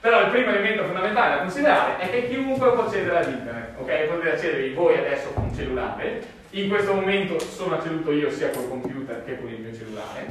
Però 0.00 0.20
il 0.20 0.30
primo 0.30 0.50
elemento 0.50 0.84
fondamentale 0.84 1.34
da 1.36 1.40
considerare 1.42 1.98
è 1.98 2.10
che 2.10 2.28
chiunque 2.28 2.72
può 2.72 2.84
accedere 2.84 3.18
ad 3.18 3.28
internet, 3.28 3.78
ok? 3.78 4.02
Potete 4.08 4.32
accedere 4.34 4.72
voi 4.72 4.98
adesso 4.98 5.30
con 5.30 5.44
un 5.44 5.54
cellulare, 5.54 6.22
in 6.52 6.68
questo 6.68 6.94
momento 6.94 7.38
sono 7.38 7.74
acceduto 7.74 8.12
io 8.12 8.30
sia 8.30 8.50
col 8.50 8.68
computer 8.68 9.24
che 9.24 9.38
con 9.38 9.48
il 9.48 9.60
mio 9.60 9.74
cellulare. 9.74 10.26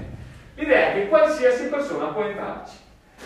L'idea 0.55 0.91
è 0.91 0.93
che 0.93 1.07
qualsiasi 1.07 1.65
persona 1.65 2.07
può 2.07 2.23
entrarci. 2.23 2.77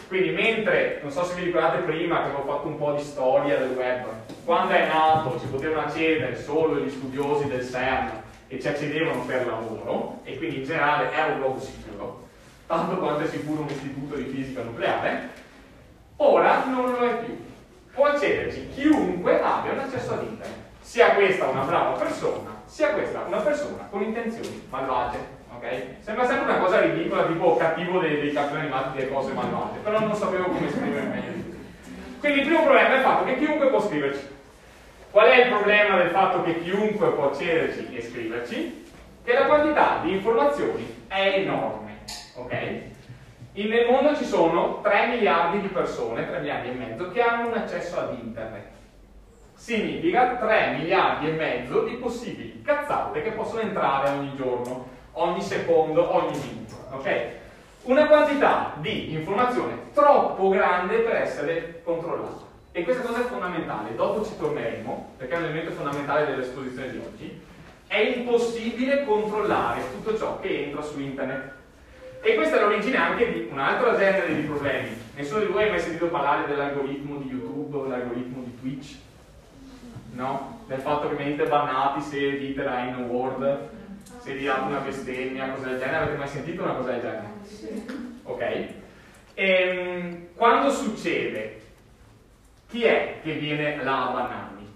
Quindi 0.07 0.31
mentre, 0.31 0.99
non 1.01 1.11
so 1.11 1.23
se 1.23 1.35
vi 1.35 1.45
ricordate 1.45 1.83
prima 1.83 2.17
che 2.17 2.29
avevo 2.29 2.43
fatto 2.43 2.67
un 2.67 2.77
po' 2.77 2.93
di 2.93 3.03
storia 3.03 3.57
del 3.57 3.75
web, 3.75 4.05
quando 4.43 4.73
è 4.73 4.87
nato 4.87 5.39
ci 5.39 5.47
potevano 5.47 5.87
accedere 5.87 6.35
solo 6.35 6.79
gli 6.79 6.89
studiosi 6.89 7.47
del 7.47 7.65
CERN 7.65 8.11
e 8.47 8.59
ci 8.59 8.67
accedevano 8.67 9.23
per 9.25 9.45
lavoro, 9.45 10.19
e 10.23 10.37
quindi 10.37 10.57
in 10.57 10.63
generale 10.65 11.11
era 11.13 11.33
un 11.33 11.39
luogo 11.39 11.59
sicuro, 11.59 12.27
tanto 12.67 12.97
quanto 12.97 13.23
è 13.23 13.27
sicuro 13.27 13.61
un 13.61 13.69
istituto 13.69 14.15
di 14.15 14.25
fisica 14.25 14.61
nucleare, 14.61 15.43
Ora 16.17 16.63
non 16.65 16.91
lo 16.91 17.05
è 17.05 17.17
più. 17.25 17.37
Può 17.93 18.05
accederci 18.05 18.69
chiunque 18.69 19.41
abbia 19.41 19.73
un 19.73 19.79
accesso 19.79 20.13
ad 20.13 20.23
internet. 20.23 20.63
Sia 20.79 21.13
questa 21.13 21.47
una 21.47 21.63
brava 21.63 21.97
persona, 21.97 22.55
sia 22.66 22.89
questa 22.89 23.24
una 23.28 23.38
persona 23.38 23.88
con 23.89 24.01
intenzioni 24.01 24.68
malvagie. 24.70 25.43
Ok? 25.55 25.66
Sembra 25.99 26.26
sempre 26.26 26.51
una 26.51 26.59
cosa 26.59 26.82
ridicola, 26.82 27.26
tipo 27.26 27.55
cattivo 27.55 27.99
dei, 27.99 28.20
dei 28.20 28.34
cartoni 28.34 28.61
animati 28.61 28.97
delle 28.97 29.11
cose 29.11 29.32
malvagie, 29.34 29.80
però 29.80 29.99
non 29.99 30.16
sapevo 30.16 30.45
come 30.45 30.68
esprimere 30.68 31.01
meglio. 31.01 31.43
Quindi 32.20 32.39
il 32.39 32.45
primo 32.45 32.63
problema 32.63 32.93
è 32.93 32.97
il 32.97 33.03
fatto 33.03 33.26
che 33.26 33.38
chiunque 33.38 33.68
può 33.68 33.80
scriverci. 33.80 34.34
Qual 35.11 35.28
è 35.28 35.45
il 35.45 35.47
problema 35.49 35.97
del 35.97 36.09
fatto 36.09 36.43
che 36.43 36.61
chiunque 36.61 37.11
può 37.11 37.30
accederci 37.30 37.95
e 37.95 38.01
scriverci? 38.01 38.86
Che 39.24 39.34
la 39.34 39.45
quantità 39.45 39.99
di 40.03 40.11
informazioni 40.11 41.03
è 41.07 41.36
enorme. 41.38 41.99
Ok? 42.36 42.93
nel 43.53 43.89
mondo 43.89 44.16
ci 44.16 44.26
sono 44.26 44.82
3 44.82 45.07
miliardi 45.07 45.61
di 45.61 45.68
persone, 45.68 46.28
3 46.28 46.39
miliardi 46.39 46.70
e 46.70 46.74
mezzo, 46.74 47.11
che 47.11 47.22
hanno 47.22 47.47
un 47.47 47.53
accesso 47.53 47.99
ad 47.99 48.18
internet. 48.20 48.74
Significa 49.66 50.36
3 50.36 50.78
miliardi 50.78 51.28
e 51.28 51.32
mezzo 51.32 51.86
di 51.86 51.95
possibili 51.95 52.61
cazzate 52.61 53.24
che 53.24 53.32
possono 53.32 53.61
entrare 53.61 54.09
ogni 54.09 54.32
giorno, 54.36 54.88
ogni 55.13 55.41
secondo, 55.41 56.16
ogni 56.16 56.38
minuto. 56.38 56.76
Ok? 56.91 57.26
Una 57.86 58.05
quantità 58.05 58.74
di 58.76 59.11
informazione 59.13 59.89
troppo 59.91 60.49
grande 60.49 60.97
per 60.97 61.16
essere 61.16 61.82
controllata. 61.84 62.45
E 62.74 62.84
questa 62.84 63.01
cosa 63.01 63.22
è 63.22 63.24
fondamentale, 63.24 63.95
dopo 63.95 64.24
ci 64.24 64.38
torneremo, 64.38 65.13
perché 65.18 65.34
è 65.34 65.38
un 65.38 65.45
elemento 65.45 65.72
fondamentale 65.72 66.28
dell'esposizione 66.28 66.91
di 66.91 66.97
oggi. 66.97 67.41
È 67.88 67.97
impossibile 67.97 69.03
controllare 69.03 69.82
tutto 69.93 70.16
ciò 70.16 70.39
che 70.41 70.66
entra 70.66 70.84
su 70.84 70.99
internet 70.99 71.53
e 72.22 72.36
questa 72.36 72.57
è 72.57 72.61
l'origine 72.61 72.97
anche 72.97 73.34
di 73.34 73.47
un 73.49 73.57
altro 73.57 73.97
genere 73.97 74.32
di 74.36 74.41
problemi. 74.41 74.95
Nessuno 75.16 75.39
di 75.39 75.47
voi 75.47 75.63
ha 75.63 75.72
mai 75.72 75.80
sentito 75.80 76.05
parlare 76.05 76.45
dell'algoritmo 76.45 77.18
di 77.18 77.30
YouTube 77.30 77.78
o 77.78 77.82
dell'algoritmo 77.82 78.43
di 78.43 78.59
Twitch? 78.59 79.05
No? 80.16 80.63
Del 80.68 80.82
fatto 80.82 81.09
che 81.09 81.16
venite 81.16 81.45
bannati 81.45 82.01
se 82.01 82.38
dite 82.38 82.63
la 82.63 82.84
N-word, 82.84 83.70
se 84.20 84.36
dirate 84.36 84.61
una 84.61 84.80
bestemmia, 84.80 85.49
cose 85.51 85.70
del 85.70 85.80
genere. 85.80 85.97
Avete 85.97 86.18
mai 86.18 86.28
sentito 86.28 86.63
una 86.63 86.74
cosa 86.74 86.91
del 86.91 87.01
genere? 87.01 87.34
Ok? 88.24 88.41
E, 88.41 88.74
ehm, 89.36 90.28
quando 90.36 90.72
succede, 90.72 91.61
chi 92.70 92.84
è 92.84 93.20
che 93.22 93.34
viene 93.34 93.84
là 93.84 94.09
a 94.09 94.11
bannarvi? 94.11 94.74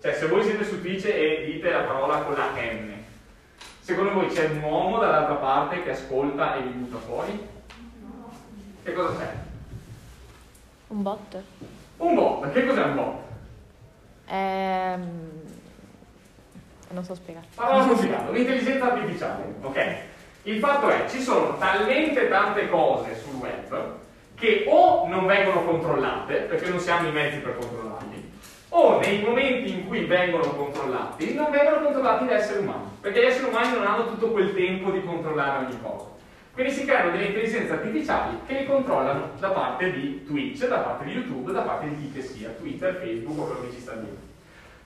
Cioè, 0.00 0.14
se 0.14 0.26
voi 0.28 0.42
siete 0.42 0.64
su 0.64 0.80
Twitch 0.80 1.06
e 1.06 1.44
dite 1.46 1.70
la 1.70 1.82
parola 1.82 2.18
con 2.18 2.34
la 2.34 2.52
M, 2.54 3.00
Secondo 3.90 4.12
voi 4.12 4.28
c'è 4.28 4.44
un 4.44 4.62
uomo 4.62 4.98
dall'altra 5.00 5.34
parte 5.34 5.82
che 5.82 5.90
ascolta 5.90 6.54
e 6.54 6.62
vi 6.62 6.68
butta 6.68 6.98
fuori? 6.98 7.48
Che 8.84 8.92
cosa 8.92 9.18
c'è? 9.18 9.34
Un 10.86 11.02
bot? 11.02 11.42
Un 11.96 12.14
bot, 12.14 12.52
che 12.52 12.66
cos'è 12.66 12.84
un 12.84 12.94
bot? 12.94 13.29
Ehm... 14.30 15.28
Non 16.92 17.04
so 17.04 17.14
spiegare. 17.14 17.46
Parola 17.54 17.84
complicata, 17.84 18.30
un'intelligenza 18.30 18.92
artificiale, 18.92 19.54
ok? 19.60 19.96
Il 20.42 20.58
fatto 20.58 20.88
è, 20.88 21.04
ci 21.08 21.20
sono 21.20 21.56
talmente 21.56 22.28
tante 22.28 22.68
cose 22.68 23.16
sul 23.16 23.34
web 23.34 23.98
che 24.34 24.64
o 24.66 25.06
non 25.06 25.26
vengono 25.26 25.62
controllate, 25.64 26.34
perché 26.48 26.68
non 26.68 26.80
si 26.80 26.90
hanno 26.90 27.08
i 27.08 27.12
mezzi 27.12 27.38
per 27.38 27.58
controllarli, 27.58 28.32
o 28.70 28.98
nei 28.98 29.20
momenti 29.20 29.70
in 29.70 29.86
cui 29.86 30.04
vengono 30.06 30.48
controllati, 30.54 31.34
non 31.34 31.50
vengono 31.52 31.82
controllati 31.82 32.26
da 32.26 32.34
esseri 32.34 32.58
umani, 32.58 32.88
perché 33.00 33.20
gli 33.20 33.26
esseri 33.26 33.48
umani 33.48 33.74
non 33.74 33.86
hanno 33.86 34.06
tutto 34.08 34.30
quel 34.30 34.52
tempo 34.54 34.90
di 34.90 35.04
controllare 35.04 35.66
ogni 35.66 35.80
cosa. 35.80 36.09
Quindi 36.52 36.72
si 36.72 36.84
creano 36.84 37.10
delle 37.10 37.26
intelligenze 37.26 37.72
artificiali 37.72 38.38
che 38.46 38.54
li 38.54 38.66
controllano 38.66 39.30
da 39.38 39.50
parte 39.50 39.92
di 39.92 40.24
Twitch, 40.24 40.66
da 40.66 40.78
parte 40.78 41.04
di 41.04 41.12
YouTube, 41.12 41.52
da 41.52 41.62
parte 41.62 41.88
di 41.88 41.94
chi 41.96 42.12
che 42.12 42.22
sia, 42.22 42.50
Twitter, 42.50 42.96
Facebook 42.96 43.38
o 43.38 43.44
quello 43.44 43.60
che 43.62 43.72
ci 43.72 43.80
sta 43.80 43.92
dietro. 43.92 44.28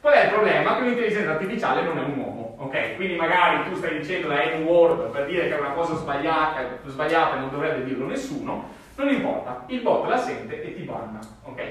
Qual 0.01 0.13
è 0.13 0.25
il 0.25 0.33
problema? 0.33 0.77
Che 0.77 0.83
un'intelligenza 0.83 1.31
artificiale 1.31 1.83
non 1.83 1.99
è 1.99 2.03
un 2.03 2.19
uomo, 2.19 2.57
ok? 2.59 2.97
Quindi 2.97 3.17
magari 3.17 3.71
tu 3.71 3.77
stai 3.77 3.99
dicendo 3.99 4.29
la 4.29 4.45
N-word 4.57 5.11
per 5.11 5.25
dire 5.25 5.49
che 5.49 5.57
è 5.57 5.59
una 5.59 5.71
cosa 5.71 5.95
sbagliata, 5.95 6.79
sbagliata 6.85 7.37
e 7.37 7.41
non 7.41 7.51
dovrebbe 7.51 7.85
dirlo 7.85 8.07
nessuno, 8.07 8.69
non 8.97 9.09
importa, 9.09 9.65
il 9.69 9.81
bot 9.81 10.07
la 10.07 10.19
sente 10.19 10.63
e 10.63 10.75
ti 10.75 10.83
banna, 10.83 11.21
ok? 11.45 11.63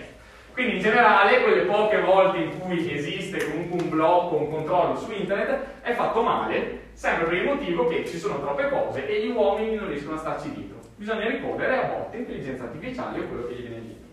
Quindi 0.53 0.75
in 0.75 0.81
generale 0.81 1.41
quelle 1.41 1.63
poche 1.63 1.99
volte 1.99 2.37
in 2.37 2.59
cui 2.59 2.93
esiste 2.93 3.49
comunque 3.49 3.81
un 3.81 3.89
blocco, 3.89 4.35
un 4.35 4.51
controllo 4.51 4.95
su 4.95 5.11
internet 5.11 5.81
è 5.81 5.93
fatto 5.93 6.21
male, 6.21 6.89
sempre 6.93 7.25
per 7.25 7.33
il 7.33 7.45
motivo 7.45 7.87
che 7.87 8.05
ci 8.05 8.19
sono 8.19 8.39
troppe 8.39 8.69
cose 8.69 9.07
e 9.07 9.25
gli 9.25 9.31
uomini 9.31 9.75
non 9.75 9.87
riescono 9.87 10.15
a 10.15 10.19
starci 10.19 10.53
dietro. 10.53 10.77
Bisogna 10.95 11.27
ricorrere 11.27 11.77
a 11.77 11.87
volte 11.87 12.17
intelligenza 12.17 12.65
artificiale 12.65 13.19
o 13.19 13.23
quello 13.23 13.47
che 13.47 13.53
gli 13.55 13.61
viene 13.61 13.81
dietro. 13.81 14.07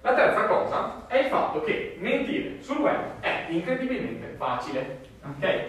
La 0.00 0.14
terza 0.14 0.44
cosa 0.46 1.04
è 1.06 1.18
il 1.18 1.26
fatto 1.26 1.62
che 1.62 1.96
mentire 2.00 2.60
sul 2.60 2.78
web 2.78 3.20
è 3.20 3.46
incredibilmente 3.48 4.34
facile. 4.36 4.98
Ok? 5.22 5.64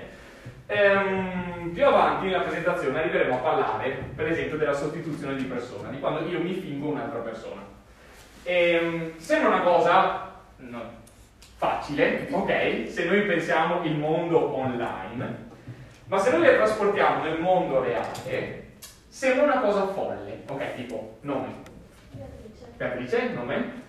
Ehm, 0.66 1.72
più 1.74 1.86
avanti 1.86 2.26
nella 2.26 2.42
presentazione 2.42 3.00
arriveremo 3.00 3.36
a 3.36 3.38
parlare, 3.38 4.10
per 4.16 4.28
esempio, 4.28 4.58
della 4.58 4.74
sostituzione 4.74 5.36
di 5.36 5.44
persona, 5.44 5.90
di 5.90 6.00
quando 6.00 6.28
io 6.28 6.42
mi 6.42 6.54
fingo 6.54 6.90
un'altra 6.90 7.20
persona. 7.20 7.67
Ehm, 8.48 9.18
sembra 9.18 9.50
una 9.50 9.62
cosa 9.62 10.32
no, 10.58 10.82
facile, 11.58 12.28
ok? 12.32 12.88
Se 12.88 13.06
noi 13.06 13.24
pensiamo 13.24 13.84
il 13.84 13.98
mondo 13.98 14.56
online, 14.56 15.46
ma 16.06 16.18
se 16.18 16.32
noi 16.32 16.42
le 16.42 16.56
trasportiamo 16.56 17.24
nel 17.24 17.40
mondo 17.40 17.82
reale, 17.82 18.76
sembra 19.10 19.44
una 19.44 19.60
cosa 19.60 19.88
folle, 19.88 20.44
ok? 20.48 20.76
Tipo 20.76 21.18
nome. 21.22 21.66
Beatrice, 22.78 23.30
nome? 23.34 23.86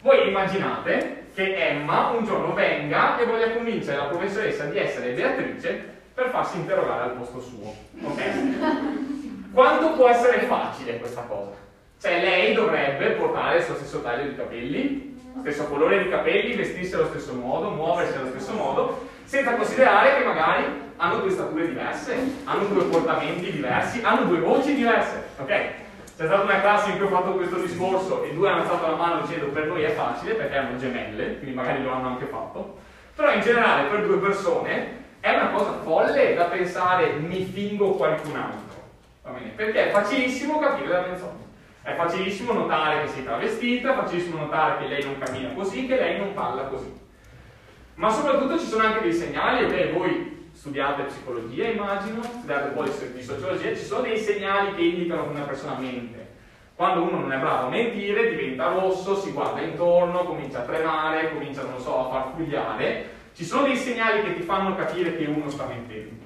Voi 0.00 0.28
immaginate 0.28 1.26
che 1.34 1.54
Emma 1.54 2.08
un 2.08 2.24
giorno 2.24 2.52
venga 2.54 3.18
e 3.18 3.26
voglia 3.26 3.52
convincere 3.52 3.96
la 3.96 4.06
professoressa 4.06 4.64
di 4.64 4.78
essere 4.78 5.12
Beatrice 5.12 5.96
per 6.14 6.30
farsi 6.30 6.56
interrogare 6.56 7.04
al 7.04 7.16
posto 7.16 7.40
suo. 7.40 7.72
Ok? 8.02 9.52
Quanto 9.52 9.92
può 9.92 10.08
essere 10.08 10.40
facile 10.40 10.98
questa 10.98 11.22
cosa? 11.22 11.67
Cioè 12.00 12.20
lei 12.20 12.54
dovrebbe 12.54 13.10
portare 13.10 13.60
suo 13.60 13.74
stesso 13.74 14.00
taglio 14.02 14.28
di 14.28 14.36
capelli, 14.36 15.16
stesso 15.40 15.64
colore 15.64 16.02
di 16.02 16.08
capelli, 16.08 16.54
vestirsi 16.54 16.94
allo 16.94 17.06
stesso 17.06 17.32
modo, 17.34 17.70
muoversi 17.70 18.16
allo 18.16 18.28
stesso 18.28 18.52
modo, 18.52 19.08
senza 19.24 19.54
considerare 19.54 20.16
che 20.16 20.24
magari 20.24 20.64
hanno 20.96 21.18
due 21.18 21.30
stature 21.30 21.66
diverse, 21.66 22.16
hanno 22.44 22.64
due 22.66 22.84
portamenti 22.84 23.50
diversi, 23.50 24.00
hanno 24.02 24.26
due 24.26 24.38
voci 24.38 24.76
diverse. 24.76 25.24
Ok? 25.38 25.48
C'è 25.48 26.26
stata 26.26 26.42
una 26.42 26.60
classe 26.60 26.90
in 26.90 26.98
cui 26.98 27.06
ho 27.06 27.10
fatto 27.10 27.32
questo 27.32 27.56
discorso 27.56 28.22
e 28.24 28.32
due 28.32 28.48
hanno 28.48 28.62
alzato 28.62 28.86
la 28.86 28.96
mano 28.96 29.20
dicendo 29.22 29.46
per 29.46 29.66
noi 29.66 29.82
è 29.82 29.90
facile 29.90 30.34
perché 30.34 30.56
hanno 30.56 30.78
gemelle, 30.78 31.38
quindi 31.38 31.54
magari 31.54 31.82
lo 31.82 31.92
hanno 31.92 32.08
anche 32.08 32.26
fatto. 32.26 32.78
Però 33.16 33.32
in 33.32 33.40
generale 33.40 33.88
per 33.88 34.06
due 34.06 34.18
persone 34.18 35.04
è 35.18 35.34
una 35.34 35.50
cosa 35.50 35.80
folle 35.82 36.34
da 36.34 36.44
pensare 36.44 37.14
mi 37.14 37.42
fingo 37.42 37.92
qualcun 37.92 38.36
altro. 38.36 38.82
Va 39.22 39.30
bene? 39.30 39.50
Perché 39.56 39.88
è 39.88 39.90
facilissimo 39.90 40.60
capire 40.60 40.88
la 40.88 41.00
menzogna. 41.00 41.47
È 41.82 41.94
facilissimo 41.94 42.52
notare 42.52 43.02
che 43.02 43.08
sei 43.08 43.24
travestita, 43.24 43.92
è 43.92 43.96
facilissimo 43.96 44.38
notare 44.38 44.78
che 44.78 44.88
lei 44.88 45.04
non 45.04 45.18
cammina 45.18 45.52
così, 45.54 45.86
che 45.86 45.96
lei 45.96 46.18
non 46.18 46.34
parla 46.34 46.64
così. 46.64 46.92
Ma 47.94 48.10
soprattutto 48.10 48.58
ci 48.58 48.66
sono 48.66 48.84
anche 48.84 49.00
dei 49.00 49.12
segnali, 49.12 49.64
ok? 49.64 49.92
Voi 49.92 50.48
studiate 50.52 51.04
psicologia, 51.04 51.68
immagino, 51.68 52.22
studiate 52.22 52.70
poi 52.70 52.90
di 53.14 53.22
sociologia, 53.22 53.74
ci 53.74 53.84
sono 53.84 54.02
dei 54.02 54.18
segnali 54.18 54.74
che 54.74 54.82
indicano 54.82 55.24
che 55.24 55.30
una 55.30 55.44
persona 55.44 55.78
mente. 55.78 56.26
Quando 56.74 57.02
uno 57.02 57.18
non 57.18 57.32
è 57.32 57.38
bravo 57.38 57.66
a 57.66 57.70
mentire, 57.70 58.30
diventa 58.30 58.68
rosso, 58.68 59.16
si 59.16 59.32
guarda 59.32 59.60
intorno, 59.60 60.24
comincia 60.24 60.58
a 60.58 60.62
tremare, 60.62 61.32
comincia, 61.32 61.62
non 61.62 61.80
so, 61.80 62.06
a 62.06 62.10
far 62.10 62.34
fugliare. 62.36 63.16
Ci 63.34 63.44
sono 63.44 63.66
dei 63.66 63.76
segnali 63.76 64.22
che 64.22 64.34
ti 64.34 64.42
fanno 64.42 64.76
capire 64.76 65.16
che 65.16 65.24
uno 65.24 65.48
sta 65.48 65.66
mentendo. 65.66 66.17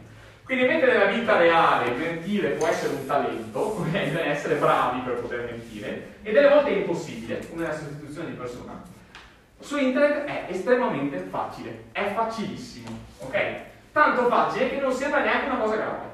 Quindi 0.45 0.67
mentre 0.67 0.93
nella 0.93 1.11
vita 1.11 1.37
reale 1.37 1.93
mentire 1.93 2.51
può 2.51 2.67
essere 2.67 2.95
un 2.95 3.07
talento, 3.07 3.59
ok? 3.81 3.91
Bisogna 3.91 4.27
essere 4.27 4.57
bravi 4.57 5.01
per 5.01 5.15
poter 5.15 5.45
mentire, 5.45 6.17
e 6.23 6.33
delle 6.33 6.49
volte 6.49 6.71
è 6.71 6.77
impossibile, 6.77 7.49
come 7.49 7.67
la 7.67 7.73
sostituzione 7.75 8.31
di 8.31 8.37
persona, 8.37 8.83
su 9.61 9.79
internet 9.79 10.25
è 10.25 10.47
estremamente 10.51 11.19
facile, 11.31 11.85
è 11.93 12.13
facilissimo, 12.15 12.89
ok? 13.19 13.55
Tanto 13.93 14.27
facile 14.29 14.71
che 14.71 14.81
non 14.81 14.93
sembra 14.93 15.21
neanche 15.21 15.47
una 15.47 15.59
cosa 15.59 15.77
grave. 15.77 16.11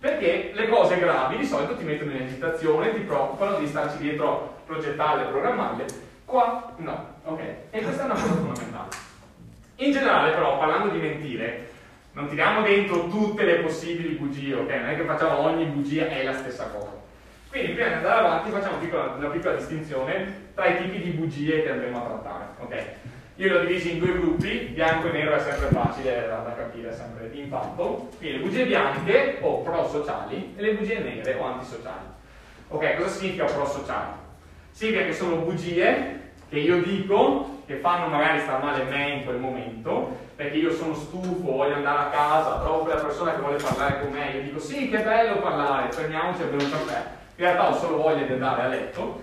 Perché 0.00 0.52
le 0.54 0.68
cose 0.68 0.98
gravi 0.98 1.36
di 1.36 1.44
solito 1.44 1.76
ti 1.76 1.82
mettono 1.82 2.12
in 2.12 2.22
agitazione, 2.22 2.94
ti 2.94 3.00
preoccupano 3.00 3.58
di 3.58 3.66
starci 3.66 3.98
dietro, 3.98 4.60
progettarle, 4.64 5.24
programmarle. 5.24 5.86
Qua 6.24 6.72
no, 6.76 7.14
ok? 7.24 7.40
E 7.70 7.82
questa 7.82 8.02
è 8.02 8.04
una 8.04 8.14
cosa 8.14 8.26
fondamentale. 8.26 8.88
In 9.76 9.92
generale, 9.92 10.30
però, 10.30 10.58
parlando 10.58 10.92
di 10.92 10.98
mentire, 10.98 11.67
non 12.18 12.26
tiriamo 12.26 12.62
dentro 12.62 13.06
tutte 13.06 13.44
le 13.44 13.60
possibili 13.60 14.16
bugie, 14.16 14.52
ok? 14.54 14.68
Non 14.68 14.88
è 14.88 14.96
che 14.96 15.04
facciamo 15.04 15.38
ogni 15.38 15.66
bugia 15.66 16.08
è 16.08 16.24
la 16.24 16.34
stessa 16.34 16.64
cosa. 16.64 16.90
Quindi 17.48 17.72
prima 17.72 17.86
di 17.86 17.94
andare 17.94 18.26
avanti 18.26 18.50
facciamo 18.50 18.72
una 18.72 18.82
piccola, 18.82 19.14
una 19.16 19.28
piccola 19.28 19.54
distinzione 19.54 20.50
tra 20.52 20.66
i 20.66 20.82
tipi 20.82 21.00
di 21.00 21.10
bugie 21.10 21.62
che 21.62 21.70
andremo 21.70 21.96
a 21.96 22.06
trattare, 22.08 22.44
ok? 22.58 22.84
Io 23.36 23.46
li 23.46 23.54
ho 23.54 23.60
divisi 23.60 23.92
in 23.92 23.98
due 24.00 24.18
gruppi, 24.18 24.70
bianco 24.72 25.06
e 25.06 25.12
nero 25.12 25.36
è 25.36 25.38
sempre 25.38 25.68
facile 25.68 26.26
da, 26.26 26.38
da 26.38 26.56
capire, 26.56 26.88
è 26.90 26.92
sempre 26.92 27.30
impatto. 27.32 28.08
Quindi 28.18 28.38
le 28.38 28.42
bugie 28.42 28.66
bianche 28.66 29.38
o 29.40 29.62
pro-sociali 29.62 30.54
e 30.56 30.60
le 30.60 30.74
bugie 30.74 30.98
nere 30.98 31.34
o 31.34 31.44
antisociali. 31.44 32.04
Ok, 32.66 32.96
cosa 32.96 33.08
significa 33.10 33.44
pro-sociali? 33.44 34.10
Significa 34.72 35.04
che 35.04 35.12
sono 35.12 35.36
bugie 35.36 36.20
che 36.48 36.58
io 36.58 36.82
dico 36.82 37.57
che 37.68 37.76
fanno 37.76 38.06
magari 38.06 38.40
star 38.40 38.62
male 38.62 38.84
me 38.84 39.10
in 39.10 39.24
quel 39.24 39.36
momento, 39.36 40.16
perché 40.34 40.56
io 40.56 40.72
sono 40.72 40.94
stufo, 40.94 41.52
voglio 41.52 41.74
andare 41.74 41.98
a 41.98 42.08
casa, 42.08 42.60
trovo 42.60 42.78
quella 42.78 42.98
persona 42.98 43.34
che 43.34 43.40
vuole 43.40 43.58
parlare 43.58 44.00
con 44.00 44.10
me, 44.10 44.30
io 44.30 44.40
dico 44.40 44.58
sì, 44.58 44.88
che 44.88 45.00
bello 45.00 45.36
parlare, 45.36 45.92
fermiamoci 45.92 46.40
a 46.40 46.46
bere 46.46 46.64
un 46.64 46.70
caffè. 46.70 47.02
In 47.36 47.44
realtà 47.44 47.68
ho 47.68 47.74
solo 47.74 47.98
voglia 47.98 48.24
di 48.24 48.32
andare 48.32 48.62
a 48.62 48.68
letto, 48.68 49.20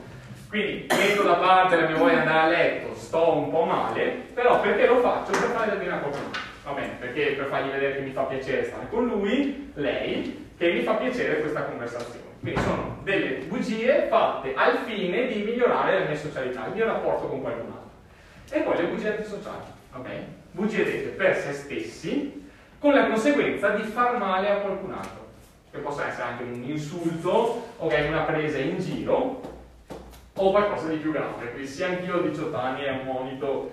quindi 0.47 0.85
metto 0.87 1.23
da 1.23 1.33
parte 1.33 1.75
la 1.75 1.87
mia 1.87 1.97
voglia 1.97 2.13
di 2.13 2.19
andare 2.19 2.39
a 2.39 2.47
letto, 2.47 2.95
sto 2.95 3.35
un 3.35 3.49
po' 3.49 3.63
male, 3.63 4.03
però 4.35 4.59
perché 4.59 4.85
lo 4.85 4.99
faccio? 4.99 5.31
Per 5.31 5.49
fare 5.49 5.71
del 5.71 5.79
bene 5.79 5.93
a 5.93 5.97
qualcuno. 5.97 6.29
Va 6.65 6.71
bene, 6.71 6.93
perché 6.99 7.31
per 7.31 7.47
fargli 7.47 7.71
vedere 7.71 7.95
che 7.95 8.01
mi 8.01 8.11
fa 8.11 8.23
piacere 8.23 8.65
stare 8.65 8.87
con 8.91 9.07
lui, 9.07 9.71
lei, 9.73 10.51
che 10.55 10.71
mi 10.71 10.81
fa 10.81 10.93
piacere 10.93 11.39
questa 11.39 11.63
conversazione. 11.63 12.25
Quindi 12.41 12.61
sono 12.61 12.99
delle 13.01 13.45
bugie 13.47 14.05
fatte 14.07 14.53
al 14.55 14.77
fine 14.85 15.25
di 15.25 15.41
migliorare 15.41 15.99
la 15.99 16.05
mia 16.05 16.15
socialità, 16.15 16.67
il 16.67 16.73
mio 16.73 16.85
rapporto 16.85 17.27
con 17.27 17.41
qualcun 17.41 17.71
altro. 17.71 17.74
E 18.49 18.59
poi 18.59 18.77
le 18.77 18.87
bugie 18.87 19.15
antisociali, 19.15 19.63
ok? 19.93 20.09
Bugie 20.51 20.83
dette 20.83 21.09
per 21.09 21.35
se 21.35 21.53
stessi, 21.53 22.47
con 22.79 22.93
la 22.93 23.07
conseguenza 23.07 23.69
di 23.69 23.83
far 23.83 24.17
male 24.17 24.49
a 24.49 24.57
qualcun 24.57 24.93
altro. 24.93 25.25
Che 25.71 25.79
possa 25.79 26.07
essere 26.07 26.23
anche 26.23 26.43
un 26.43 26.63
insulto, 26.63 27.67
ok, 27.77 28.05
una 28.07 28.21
presa 28.21 28.59
in 28.59 28.79
giro, 28.79 29.41
o 30.37 30.51
qualcosa 30.51 30.87
di 30.89 30.97
più 30.97 31.11
grave. 31.11 31.51
Quindi 31.51 31.67
sia 31.67 31.87
anch'io 31.87 32.17
ho 32.17 32.21
18 32.21 32.55
anni 32.55 32.83
è 32.83 32.91
un 32.91 33.03
monito 33.05 33.71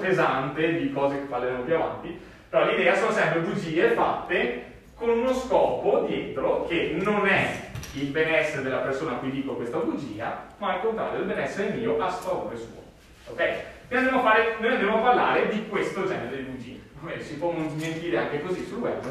pesante 0.00 0.78
di 0.78 0.92
cose 0.92 1.18
che 1.18 1.26
parleremo 1.26 1.62
più 1.62 1.74
avanti, 1.74 2.18
però 2.48 2.66
l'idea 2.66 2.94
sono 2.94 3.10
sempre 3.10 3.40
bugie 3.40 3.90
fatte 3.90 4.72
con 4.94 5.08
uno 5.08 5.34
scopo 5.34 6.04
dietro 6.06 6.66
che 6.66 6.96
non 7.00 7.26
è 7.26 7.72
il 7.94 8.06
benessere 8.06 8.62
della 8.62 8.78
persona 8.78 9.12
a 9.12 9.16
cui 9.16 9.30
dico 9.30 9.54
questa 9.54 9.78
bugia, 9.78 10.46
ma 10.58 10.74
al 10.74 10.80
contrario 10.80 11.20
il 11.20 11.26
benessere 11.26 11.74
mio 11.74 12.00
a 12.00 12.10
sfavore 12.10 12.56
suo. 12.56 12.82
Ok? 13.26 13.72
Noi 13.88 13.98
andiamo, 13.98 14.22
fare, 14.22 14.56
noi 14.60 14.70
andiamo 14.72 14.98
a 14.98 15.00
parlare 15.00 15.48
di 15.48 15.68
questo 15.68 16.06
genere 16.06 16.36
di 16.36 16.42
bugie. 16.42 16.80
Si 17.20 17.36
può 17.36 17.52
mentire 17.52 18.16
anche 18.16 18.40
così 18.40 18.64
sul 18.64 18.78
web, 18.78 19.02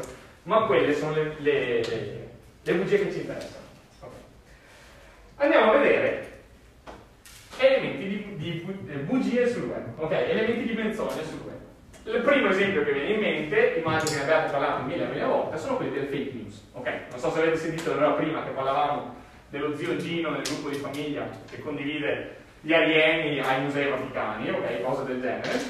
ma 0.44 0.66
quelle 0.66 0.94
sono 0.94 1.14
le, 1.14 1.36
le, 1.38 1.82
le, 1.86 2.28
le 2.62 2.74
bugie 2.74 3.04
che 3.04 3.12
ci 3.12 3.20
interessano. 3.20 3.64
Okay. 4.00 4.18
Andiamo 5.36 5.72
a 5.72 5.78
vedere 5.78 6.32
elementi 7.58 8.08
di, 8.08 8.36
di, 8.36 8.66
di 8.66 8.96
bugie 9.04 9.48
sul 9.48 9.64
web, 9.64 9.98
ok? 9.98 10.10
Elementi 10.10 10.66
di 10.66 10.74
menzogne 10.74 11.24
sul 11.24 11.40
web. 11.44 12.16
Il 12.16 12.20
primo 12.22 12.48
esempio 12.48 12.84
che 12.84 12.92
viene 12.92 13.12
in 13.12 13.20
mente, 13.20 13.74
immagino 13.78 14.10
che 14.10 14.16
ne 14.16 14.22
abbiate 14.22 14.50
parlato 14.50 14.82
mille 14.82 15.04
e 15.04 15.06
mille 15.06 15.24
volte, 15.24 15.56
sono 15.56 15.76
quelli 15.76 15.92
delle 15.92 16.06
fake 16.06 16.32
news, 16.34 16.68
ok? 16.72 16.90
Non 17.10 17.18
so 17.18 17.30
se 17.30 17.38
avete 17.38 17.56
sentito 17.56 17.92
allora 17.92 18.10
prima 18.10 18.42
che 18.42 18.50
parlavamo 18.50 19.14
dello 19.48 19.76
zio 19.76 19.96
Gino 19.96 20.30
nel 20.30 20.42
gruppo 20.42 20.68
di 20.68 20.76
famiglia 20.76 21.28
che 21.48 21.60
condivide 21.60 22.42
gli 22.64 22.72
alieni 22.72 23.40
ai 23.40 23.60
musei 23.60 23.90
vaticani, 23.90 24.48
ok? 24.48 24.82
Cose 24.82 25.04
del 25.04 25.20
genere, 25.20 25.60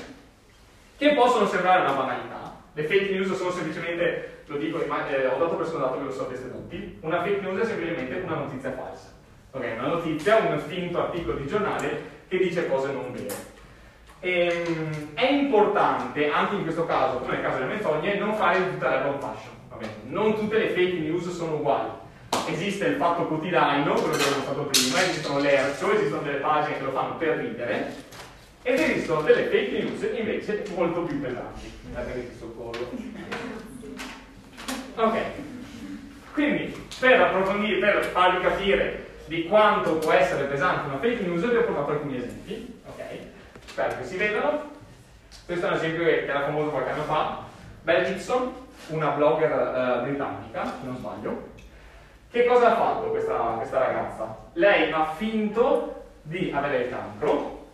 che 0.97 1.13
possono 1.15 1.47
sembrare 1.47 1.81
una 1.81 1.93
banalità. 1.93 2.63
Le 2.73 2.85
fake 2.85 3.11
news 3.11 3.35
sono 3.35 3.51
semplicemente, 3.51 4.43
lo 4.47 4.57
dico, 4.57 4.81
eh, 4.81 5.27
ho 5.27 5.39
dato 5.39 5.57
per 5.57 5.67
scontato 5.67 5.99
che 5.99 6.05
lo 6.05 6.13
sapete 6.13 6.51
tutti, 6.51 6.99
una 7.01 7.23
fake 7.23 7.41
news 7.41 7.61
è 7.63 7.65
semplicemente 7.65 8.21
una 8.25 8.37
notizia 8.37 8.73
falsa. 8.73 9.13
Ok, 9.51 9.65
una 9.77 9.89
notizia, 9.89 10.37
un 10.37 10.59
finto 10.61 11.01
articolo 11.01 11.37
di 11.37 11.47
giornale 11.49 12.03
che 12.29 12.39
dice 12.39 12.69
cose 12.69 12.93
non 12.93 13.13
vere. 13.13 13.53
E, 14.21 14.65
ehm, 14.67 15.15
è 15.15 15.31
importante, 15.31 16.31
anche 16.31 16.55
in 16.55 16.63
questo 16.63 16.87
caso, 16.87 17.19
come 17.19 17.35
nel 17.35 17.43
caso 17.43 17.59
delle 17.59 17.73
menzogne, 17.73 18.19
non 18.19 18.35
fare 18.35 18.71
tutta 18.71 18.89
la 18.89 19.01
wrong 19.01 19.21
fashion. 19.21 19.53
Non 20.05 20.35
tutte 20.35 20.59
le 20.59 20.69
fake 20.69 20.99
news 20.99 21.29
sono 21.31 21.57
uguali. 21.57 21.91
Esiste 22.47 22.87
il 22.87 22.97
fatto 22.97 23.27
quotidiano, 23.27 23.93
quello 23.95 24.17
che 24.17 24.23
abbiamo 24.23 24.43
fatto 24.43 24.63
prima, 24.65 25.03
esistono 25.03 25.39
le 25.41 25.53
ercio, 25.53 25.93
esistono 25.93 26.23
delle 26.23 26.39
pagine 26.39 26.77
che 26.77 26.85
lo 26.85 26.93
fanno 26.93 27.17
per 27.17 27.37
ridere, 27.39 27.95
ed 28.63 28.79
esistono 28.79 29.23
delle 29.23 29.45
fake 29.45 29.83
news 29.83 30.03
invece 30.19 30.65
molto 30.75 31.03
più 31.03 31.21
pesanti. 31.21 31.73
Ok, 34.97 35.19
quindi 36.33 36.87
per 36.99 37.21
approfondire, 37.21 37.81
per 37.81 38.05
farvi 38.05 38.41
capire 38.43 39.07
di 39.27 39.47
quanto 39.47 39.97
può 39.97 40.13
essere 40.13 40.45
pesante 40.45 40.89
una 40.89 40.99
fake 40.99 41.23
news 41.23 41.49
vi 41.49 41.57
ho 41.57 41.65
portato 41.65 41.93
alcuni 41.93 42.17
esempi, 42.19 42.81
ok? 42.87 43.03
Spero 43.67 43.97
che 43.99 44.05
si 44.05 44.17
vedano. 44.17 44.73
Questo 45.47 45.67
è 45.67 45.69
un 45.69 45.77
esempio 45.77 46.05
che 46.05 46.25
era 46.25 46.43
famoso 46.43 46.71
qualche 46.71 46.91
anno 46.91 47.03
fa. 47.03 47.43
Belle 47.83 48.07
Gibson, 48.07 48.53
una 48.89 49.09
blogger 49.11 49.51
uh, 49.51 50.05
britannica, 50.07 50.65
se 50.65 50.87
non 50.87 50.97
sbaglio. 50.97 51.53
Che 52.35 52.47
cosa 52.47 52.73
ha 52.73 52.75
fatto 52.75 53.11
questa, 53.11 53.37
questa 53.59 53.79
ragazza? 53.79 54.37
Lei 54.55 54.91
ha 54.91 55.05
finto 55.15 56.07
di 56.23 56.51
avere 56.53 56.79
il 56.79 56.91
cancro 56.91 57.67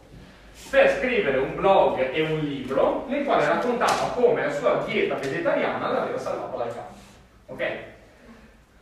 per 0.69 0.99
scrivere 0.99 1.39
un 1.39 1.57
blog 1.57 2.13
e 2.13 2.21
un 2.21 2.41
libro 2.41 3.07
nel 3.09 3.25
quale 3.25 3.47
raccontava 3.47 4.13
come 4.15 4.45
la 4.45 4.51
sua 4.51 4.83
dieta 4.85 5.15
vegetariana 5.15 5.91
l'aveva 5.91 6.19
salvata 6.19 6.59
dal 6.59 6.75
cancro. 6.75 6.95
Ok? 7.47 7.65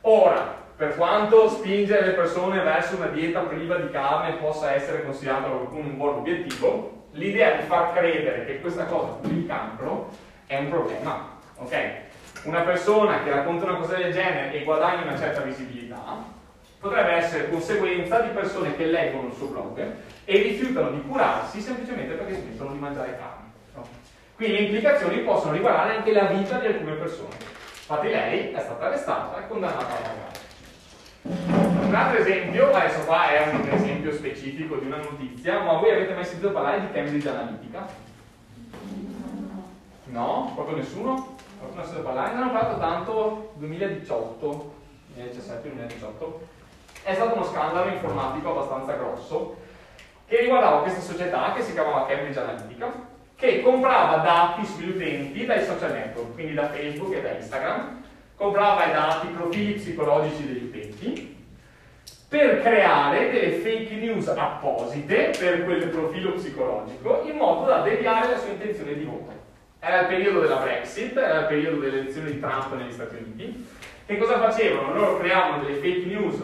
Ora, 0.01 0.53
per 0.75 0.97
quanto 0.97 1.49
spingere 1.49 2.07
le 2.07 2.13
persone 2.15 2.61
verso 2.61 2.97
una 2.97 3.07
dieta 3.07 3.43
priva 3.43 3.77
di 3.77 3.89
carne 3.93 4.33
possa 4.33 4.73
essere 4.73 5.05
considerata 5.05 5.47
un 5.47 5.97
buon 5.97 6.15
obiettivo, 6.17 7.05
l'idea 7.13 7.53
di 7.53 7.63
far 7.63 7.93
credere 7.93 8.47
che 8.47 8.61
questa 8.61 8.87
cosa 8.87 9.13
per 9.21 9.31
il 9.31 9.47
cancro 9.47 10.09
è 10.49 10.59
un 10.59 10.71
problema, 10.71 11.39
ok? 11.55 12.07
Una 12.45 12.61
persona 12.61 13.23
che 13.23 13.31
racconta 13.31 13.65
una 13.65 13.77
cosa 13.77 13.97
del 13.97 14.13
genere 14.13 14.53
e 14.53 14.65
guadagna 14.65 15.03
una 15.03 15.19
certa 15.19 15.41
visibilità 15.41 16.37
potrebbe 16.79 17.13
essere 17.13 17.51
conseguenza 17.51 18.21
di 18.21 18.31
persone 18.31 18.77
che 18.77 18.87
leggono 18.87 19.29
il 19.29 19.35
suo 19.35 19.49
blog 19.49 19.85
e 20.25 20.43
rifiutano 20.43 20.91
di 20.91 21.03
curarsi 21.03 21.61
semplicemente 21.61 22.15
perché 22.15 22.35
smettono 22.35 22.73
di 22.73 22.79
mangiare 22.79 23.19
carne. 23.19 23.51
No? 23.75 23.87
Quindi 24.37 24.57
le 24.57 24.63
implicazioni 24.63 25.19
possono 25.19 25.53
riguardare 25.53 25.97
anche 25.97 26.13
la 26.13 26.27
vita 26.27 26.59
di 26.59 26.67
alcune 26.67 26.93
persone. 26.93 27.35
Infatti 27.81 28.09
lei 28.09 28.53
è 28.53 28.61
stata 28.61 28.87
arrestata 28.87 29.41
e 29.41 29.49
condannata 29.49 29.87
a 29.87 29.99
pagare. 29.99 30.37
Un 31.89 31.95
altro 31.95 32.21
esempio, 32.21 32.73
adesso 32.73 33.05
qua 33.05 33.31
è 33.31 33.49
un 33.51 33.69
esempio 33.71 34.13
specifico 34.13 34.77
di 34.77 34.87
una 34.87 34.99
notizia, 34.99 35.61
ma 35.61 35.73
voi 35.73 35.91
avete 35.91 36.15
mai 36.15 36.25
sentito 36.25 36.53
parlare 36.53 36.81
di 36.81 36.93
Cambridge 36.93 37.29
Analytica? 37.29 37.87
No? 40.05 40.53
Proprio 40.55 40.77
nessuno? 40.77 41.38
Qualcuno 41.59 41.83
sentito 41.83 42.03
parlare? 42.03 42.35
Ne 42.35 42.41
hanno 42.41 42.53
parlato 42.53 42.79
tanto 42.79 43.53
2018, 43.57 44.75
2017-2018. 45.17 46.57
È 47.03 47.15
stato 47.15 47.35
uno 47.35 47.45
scandalo 47.45 47.91
informatico 47.91 48.51
abbastanza 48.51 48.93
grosso 48.93 49.57
che 50.27 50.41
riguardava 50.41 50.83
questa 50.83 51.01
società 51.01 51.53
che 51.55 51.63
si 51.63 51.73
chiamava 51.73 52.07
Cambridge 52.07 52.39
Analytica, 52.39 52.93
che 53.35 53.63
comprava 53.63 54.19
dati 54.19 54.65
sugli 54.67 54.91
utenti 54.91 55.47
dai 55.47 55.65
social 55.65 55.93
network, 55.93 56.35
quindi 56.35 56.55
da 56.55 56.69
Facebook 56.69 57.15
e 57.15 57.23
da 57.23 57.33
Instagram, 57.33 58.03
comprava 58.37 58.87
i 58.87 58.93
dati, 58.93 59.27
i 59.27 59.31
profili 59.31 59.73
psicologici 59.75 60.47
degli 60.47 60.65
utenti, 60.65 61.37
per 62.29 62.61
creare 62.61 63.31
delle 63.31 63.53
fake 63.53 63.95
news 63.95 64.29
apposite 64.29 65.31
per 65.39 65.65
quel 65.65 65.89
profilo 65.89 66.33
psicologico 66.33 67.23
in 67.25 67.37
modo 67.37 67.67
da 67.67 67.81
deviare 67.81 68.31
la 68.31 68.39
sua 68.39 68.51
intenzione 68.51 68.95
di 68.95 69.05
voto. 69.05 69.38
Era 69.81 70.01
il 70.01 70.07
periodo 70.07 70.41
della 70.41 70.57
Brexit, 70.57 71.17
era 71.17 71.41
il 71.41 71.47
periodo 71.47 71.81
delle 71.81 72.01
elezioni 72.01 72.33
di 72.33 72.41
Trump 72.41 72.73
negli 72.75 72.93
Stati 72.93 73.17
Uniti. 73.17 73.67
Che 74.07 74.17
cosa 74.17 74.39
facevano? 74.39 74.95
Loro 74.95 75.19
creavano 75.19 75.63
delle 75.63 75.79
fake 75.79 76.07
news 76.07 76.43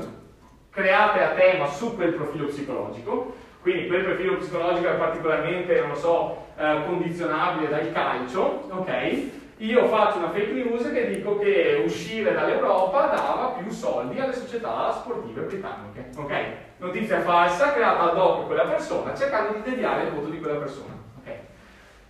create 0.75 1.23
a 1.23 1.29
tema 1.29 1.67
su 1.67 1.95
quel 1.95 2.13
profilo 2.13 2.47
psicologico, 2.47 3.37
quindi 3.63 3.87
quel 3.87 4.03
profilo 4.03 4.37
psicologico 4.37 4.89
è 4.89 4.95
particolarmente, 4.95 5.81
non 5.81 5.95
so, 5.95 6.47
eh, 6.59 6.83
condizionabile 6.85 7.69
dal 7.69 7.93
calcio, 7.93 8.67
ok? 8.71 9.43
Io 9.59 9.87
faccio 9.87 10.19
una 10.19 10.31
fake 10.31 10.51
news 10.51 10.91
che 10.91 11.15
dico 11.15 11.39
che 11.39 11.81
uscire 11.85 12.33
dall'Europa 12.33 13.07
dava 13.07 13.55
più 13.57 13.71
soldi 13.71 14.19
alle 14.19 14.33
società 14.33 14.91
sportive 14.91 15.43
britanniche, 15.43 16.11
ok? 16.17 16.33
Notizia 16.79 17.21
falsa 17.21 17.73
creata 17.73 18.11
ad 18.11 18.19
hoc 18.19 18.47
quella 18.47 18.65
persona 18.65 19.15
cercando 19.15 19.53
di 19.53 19.71
deviare 19.71 20.03
il 20.03 20.11
voto 20.11 20.29
di 20.29 20.41
quella 20.41 20.59
persona. 20.59 21.04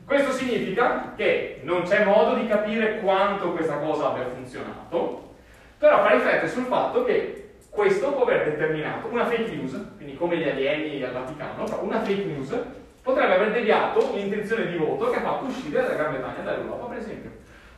Questo 0.06 0.32
significa 0.32 1.14
che 1.16 1.60
non 1.62 1.82
c'è 1.82 2.04
modo 2.04 2.34
di 2.34 2.46
capire 2.46 3.00
quanto 3.00 3.52
questa 3.52 3.78
cosa 3.78 4.10
abbia 4.10 4.26
funzionato, 4.26 5.32
però 5.78 6.02
fa 6.02 6.10
riflettere 6.10 6.48
sul 6.48 6.64
fatto 6.64 7.04
che 7.04 7.54
questo 7.70 8.12
può 8.12 8.22
aver 8.22 8.50
determinato 8.50 9.08
una 9.08 9.24
fake 9.24 9.50
news, 9.50 9.78
quindi 9.96 10.14
come 10.14 10.36
gli 10.36 10.48
alieni 10.48 11.02
al 11.02 11.12
Vaticano, 11.12 11.64
una 11.80 12.00
fake 12.00 12.24
news 12.24 12.54
potrebbe 13.02 13.34
aver 13.34 13.52
deviato 13.52 14.12
l'intenzione 14.14 14.66
di 14.66 14.76
voto 14.76 15.10
che 15.10 15.16
ha 15.16 15.22
fatto 15.22 15.46
uscire 15.46 15.82
la 15.82 15.94
Gran 15.94 16.12
Bretagna 16.12 16.42
dall'Europa, 16.42 16.86
per 16.86 16.98
esempio, 16.98 17.30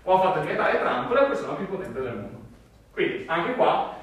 o 0.02 0.14
ha 0.14 0.20
fatto 0.20 0.40
diventare 0.40 0.78
Trump 0.78 1.12
la 1.12 1.24
persona 1.24 1.52
più 1.54 1.68
potente 1.68 2.00
del 2.00 2.14
mondo. 2.14 2.38
Quindi, 2.92 3.24
anche 3.26 3.54
qua, 3.54 3.94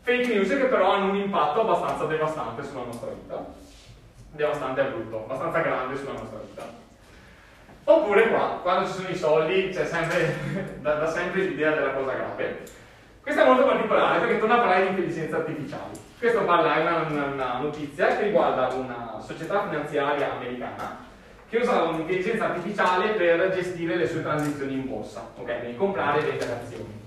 fake 0.00 0.34
news 0.34 0.48
che 0.48 0.64
però 0.64 0.92
hanno 0.92 1.10
un 1.10 1.16
impatto 1.16 1.60
abbastanza 1.60 2.04
devastante 2.06 2.64
sulla 2.64 2.84
nostra 2.84 3.10
vita, 3.10 3.44
devastante 4.30 4.80
è 4.80 4.90
brutto, 4.90 5.24
abbastanza 5.24 5.60
grande 5.60 5.96
sulla 5.96 6.12
nostra 6.12 6.38
vita. 6.38 6.84
Oppure 7.88 8.30
qua, 8.30 8.58
quando 8.62 8.88
ci 8.88 8.94
sono 8.94 9.08
i 9.08 9.14
soldi, 9.14 9.68
c'è 9.68 9.84
sempre, 9.84 10.34
da, 10.82 10.94
da 10.94 11.06
sempre 11.06 11.42
l'idea 11.42 11.70
della 11.72 11.92
cosa 11.92 12.14
grave. 12.14 12.62
Questa 13.22 13.42
è 13.42 13.46
molto 13.46 13.64
particolare 13.64 14.18
perché 14.18 14.38
torna 14.40 14.54
a 14.54 14.58
parlare 14.58 14.82
di 14.82 14.88
intelligenza 14.88 15.36
artificiale. 15.36 15.92
Questo 16.18 16.42
parla, 16.42 16.74
è 16.74 16.80
una, 16.80 17.26
una, 17.26 17.58
notizia 17.60 18.16
che 18.16 18.24
riguarda 18.24 18.74
una 18.74 19.20
società 19.24 19.68
finanziaria 19.68 20.32
americana 20.32 21.04
che 21.48 21.58
usava 21.58 21.90
un'intelligenza 21.90 22.46
artificiale 22.46 23.10
per 23.10 23.52
gestire 23.54 23.94
le 23.94 24.08
sue 24.08 24.22
transizioni 24.22 24.72
in 24.72 24.88
borsa, 24.88 25.30
ok? 25.36 25.58
Quindi 25.60 25.76
comprare 25.76 26.18
e 26.18 26.24
vendere 26.24 26.52
azioni. 26.60 27.00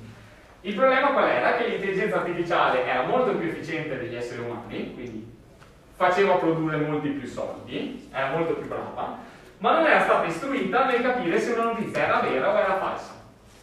Il 0.62 0.76
problema 0.76 1.08
qual 1.08 1.28
era? 1.28 1.56
Che 1.58 1.68
l'intelligenza 1.68 2.18
artificiale 2.18 2.86
era 2.86 3.04
molto 3.04 3.36
più 3.36 3.50
efficiente 3.50 3.98
degli 3.98 4.16
esseri 4.16 4.40
umani, 4.40 4.94
quindi 4.94 5.38
faceva 5.98 6.36
produrre 6.36 6.78
molti 6.78 7.10
più 7.10 7.28
soldi, 7.28 8.10
era 8.14 8.30
molto 8.30 8.54
più 8.54 8.68
brava, 8.70 9.28
ma 9.60 9.74
non 9.74 9.86
era 9.86 10.02
stata 10.02 10.26
istruita 10.26 10.86
nel 10.86 11.02
capire 11.02 11.40
se 11.40 11.52
una 11.52 11.66
notizia 11.66 12.06
era 12.06 12.20
vera 12.20 12.54
o 12.54 12.58
era 12.58 12.78
falsa. 12.78 13.14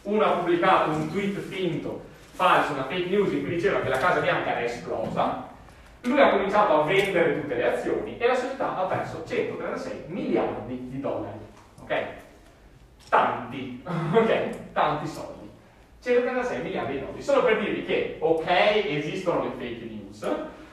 Uno 0.03 0.23
ha 0.23 0.29
pubblicato 0.29 0.91
un 0.91 1.11
tweet 1.11 1.37
finto 1.39 2.05
falso, 2.31 2.73
una 2.73 2.85
fake 2.85 3.09
news 3.09 3.31
in 3.31 3.41
cui 3.41 3.55
diceva 3.55 3.81
che 3.81 3.89
la 3.89 3.97
Casa 3.97 4.19
Bianca 4.19 4.51
era 4.51 4.63
esplosa, 4.63 5.49
lui 6.01 6.21
ha 6.21 6.29
cominciato 6.29 6.81
a 6.81 6.83
vendere 6.83 7.41
tutte 7.41 7.55
le 7.55 7.73
azioni 7.73 8.17
e 8.17 8.27
la 8.27 8.35
società 8.35 8.77
ha 8.77 8.83
perso 8.83 9.23
136 9.25 10.03
miliardi 10.07 10.87
di 10.89 10.99
dollari. 10.99 11.39
Ok? 11.81 12.05
Tanti, 13.09 13.83
ok? 14.13 14.71
Tanti 14.71 15.07
soldi. 15.07 15.49
136 16.01 16.61
miliardi 16.61 16.93
di 16.93 16.99
dollari. 16.99 17.21
Solo 17.23 17.43
per 17.43 17.59
dirvi 17.59 17.83
che, 17.83 18.17
ok, 18.19 18.45
esistono 18.47 19.43
le 19.43 19.49
fake 19.57 19.85
news, 19.85 20.31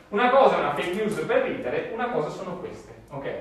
una 0.08 0.28
cosa 0.28 0.56
è 0.56 0.60
una 0.60 0.74
fake 0.74 0.92
news 0.92 1.18
per 1.20 1.42
ridere, 1.42 1.90
una 1.94 2.10
cosa 2.10 2.28
sono 2.28 2.58
queste, 2.58 2.92
ok? 3.08 3.32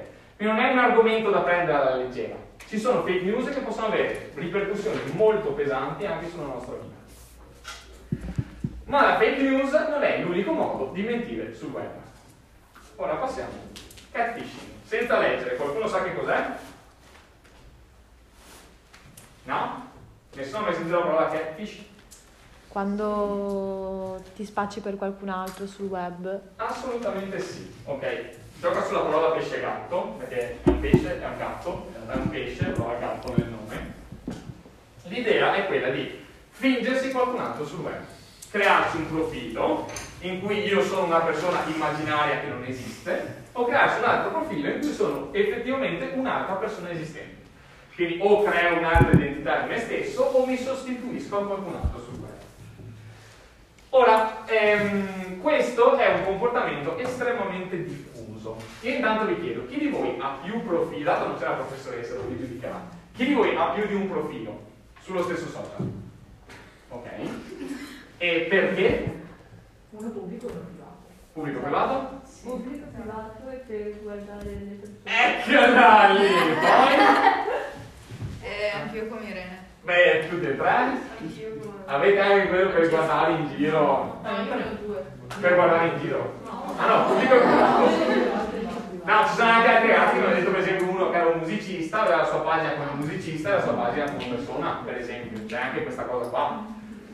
Quindi 0.44 0.60
non 0.60 0.70
è 0.70 0.74
un 0.74 0.80
argomento 0.80 1.30
da 1.30 1.39
prendere 1.39 1.78
alla 1.78 1.96
leggera. 1.96 2.36
Ci 2.68 2.78
sono 2.78 3.02
fake 3.04 3.22
news 3.22 3.50
che 3.50 3.62
possono 3.62 3.88
avere 3.88 4.32
ripercussioni 4.34 5.00
molto 5.14 5.54
pesanti 5.54 6.06
anche 6.06 6.30
sulla 6.30 6.48
nostra 6.48 6.76
vita. 6.76 8.26
Ma 8.86 9.08
la 9.08 9.18
fake 9.18 9.41
news 9.41 9.72
non 9.72 10.04
è 10.04 10.22
l'unico 10.22 10.52
modo 10.52 10.91
di 10.91 11.02
mentire 11.02 11.56
sul 11.56 11.72
web. 11.72 11.91
Ora 12.98 13.16
passiamo. 13.16 13.52
Catfishing. 14.12 14.72
Senza 14.84 15.18
leggere, 15.20 15.56
qualcuno 15.56 15.88
sa 15.88 16.04
che 16.04 16.14
cos'è? 16.14 16.46
No? 19.46 19.91
Nessuno 20.34 20.58
ha 20.58 20.62
mai 20.62 20.74
sentito 20.74 21.00
la 21.00 21.06
parola 21.06 21.28
catfish? 21.30 21.84
Quando 22.68 24.22
ti 24.36 24.44
spacci 24.44 24.82
per 24.82 24.98
qualcun 24.98 25.30
altro 25.30 25.68
sul 25.68 25.88
web? 25.88 26.41
Assolutamente 26.58 27.39
sì. 27.39 27.74
Ok. 27.86 28.41
Gioca 28.64 28.82
sulla 28.86 29.01
parola 29.01 29.32
pesce 29.32 29.59
gatto, 29.59 30.16
perché 30.20 30.59
il 30.64 30.74
pesce 30.76 31.22
è 31.22 31.28
un 31.28 31.38
gatto, 31.38 31.91
è 32.07 32.16
un 32.16 32.30
pesce, 32.30 32.64
però 32.68 32.91
ha 32.91 32.95
gatto 32.97 33.34
nel 33.36 33.49
nome. 33.49 33.93
L'idea 35.09 35.53
è 35.53 35.66
quella 35.66 35.89
di 35.89 36.24
fingersi 36.49 37.11
qualcun 37.11 37.41
altro 37.41 37.66
sul 37.66 37.82
web 37.82 38.01
crearsi 38.49 38.95
un 38.95 39.09
profilo 39.09 39.89
in 40.22 40.39
cui 40.39 40.59
io 40.59 40.82
sono 40.82 41.03
una 41.07 41.20
persona 41.20 41.64
immaginaria 41.66 42.39
che 42.39 42.47
non 42.47 42.64
esiste, 42.64 43.43
o 43.51 43.66
crearsi 43.66 43.97
un 43.97 44.05
altro 44.05 44.32
profilo 44.32 44.70
in 44.70 44.80
cui 44.80 44.93
sono 44.93 45.34
effettivamente 45.34 46.11
un'altra 46.14 46.53
persona 46.53 46.89
esistente. 46.91 47.41
Quindi 47.93 48.20
o 48.22 48.43
creo 48.43 48.78
un'altra 48.78 49.11
identità 49.11 49.59
di 49.59 49.68
me 49.68 49.80
stesso 49.82 50.22
o 50.22 50.45
mi 50.45 50.55
sostituisco 50.55 51.38
a 51.38 51.45
qualcun 51.45 51.76
altro 51.76 51.99
sul 51.99 52.18
web. 52.18 52.32
Ora, 53.89 54.45
ehm, 54.45 55.41
questo 55.41 55.97
è 55.97 56.14
un 56.14 56.24
comportamento 56.24 56.97
estremamente 56.97 58.11
diffuso. 58.44 58.58
Io 58.82 58.96
intanto 58.96 59.26
vi 59.26 59.41
chiedo, 59.41 59.66
chi 59.68 59.80
di 59.80 59.88
voi 59.88 60.18
ha 60.20 60.38
più 60.44 60.62
profili, 60.64 61.04
dato 61.04 61.28
non 61.28 61.38
c'è 61.38 61.46
la 61.46 61.54
professoressa, 61.54 62.16
lo 62.16 62.28
vi 62.28 62.38
giudicherà, 62.38 62.82
chi 63.14 63.26
di 63.26 63.34
voi 63.34 63.56
ha 63.56 63.70
più 63.70 63.88
di 63.88 63.94
un 63.94 64.10
profilo 64.10 64.62
sullo 65.02 65.24
stesso 65.24 65.48
social? 65.48 65.91
Ok? 66.89 67.08
E 68.18 68.48
perché? 68.50 69.22
Uno 69.91 70.10
pubblico 70.10 70.48
e 70.48 70.52
uno 70.52 70.60
privato. 70.60 70.91
Pubblico 71.32 71.60
privato? 71.60 72.22
Pubblico 72.44 72.86
privato 72.91 73.50
e 73.50 73.56
per 73.56 74.02
guardare 74.02 74.46
le 74.46 74.78
persone. 74.80 75.04
Eccola 75.04 76.14
lì! 76.14 76.28
Poi? 76.60 77.62
E 78.46 78.70
anch'io 78.76 79.08
con 79.08 79.24
Irene. 79.24 79.68
Beh, 79.84 80.26
più 80.28 80.38
dei 80.39 80.58
tre? 80.58 80.68
Anch'io 80.68 81.60
con 81.60 81.82
Avete 81.86 82.20
anche 82.20 82.48
quello 82.50 82.72
per 82.72 82.89
guardare 82.89 83.32
in 83.36 83.56
giro? 83.56 84.20
No, 84.22 84.30
io 84.30 84.56
ne 84.56 84.64
ho 84.64 84.86
due. 84.86 85.06
Per 85.40 85.56
guardare 85.56 85.88
in 85.88 86.00
giro? 86.00 86.34
Ah 86.78 86.88
no, 86.88 87.16
privato. 87.16 88.52
No, 89.04 89.28
ci 89.28 89.36
sono 89.36 89.50
anche 89.50 89.68
altri 89.68 89.88
ragazzi 89.90 90.18
che 90.18 90.26
hanno 90.26 90.36
detto 90.36 90.52
per 90.52 90.60
esempio 90.60 90.90
uno 90.90 91.10
che 91.10 91.18
era 91.18 91.28
un 91.28 91.40
musicista, 91.40 92.02
aveva 92.02 92.18
la 92.18 92.26
sua 92.26 92.40
pagina 92.40 92.72
come 92.72 93.06
musicista 93.06 93.50
e 93.50 93.52
la 93.54 93.62
sua 93.62 93.74
pagina 93.74 94.06
come 94.06 94.26
persona, 94.26 94.82
per 94.86 94.98
esempio. 94.98 95.46
C'è 95.46 95.60
anche 95.60 95.84
questa 95.84 96.04
cosa 96.04 96.30
qua. 96.30 96.66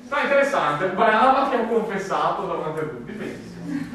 No, 0.09 0.17
interessante, 0.22 0.86
brava 0.88 1.49
che 1.49 1.55
ha 1.55 1.65
confessato 1.65 2.45
davanti 2.45 2.80
a 2.80 2.84
tutti, 2.84 3.11
benissimo. 3.11 3.88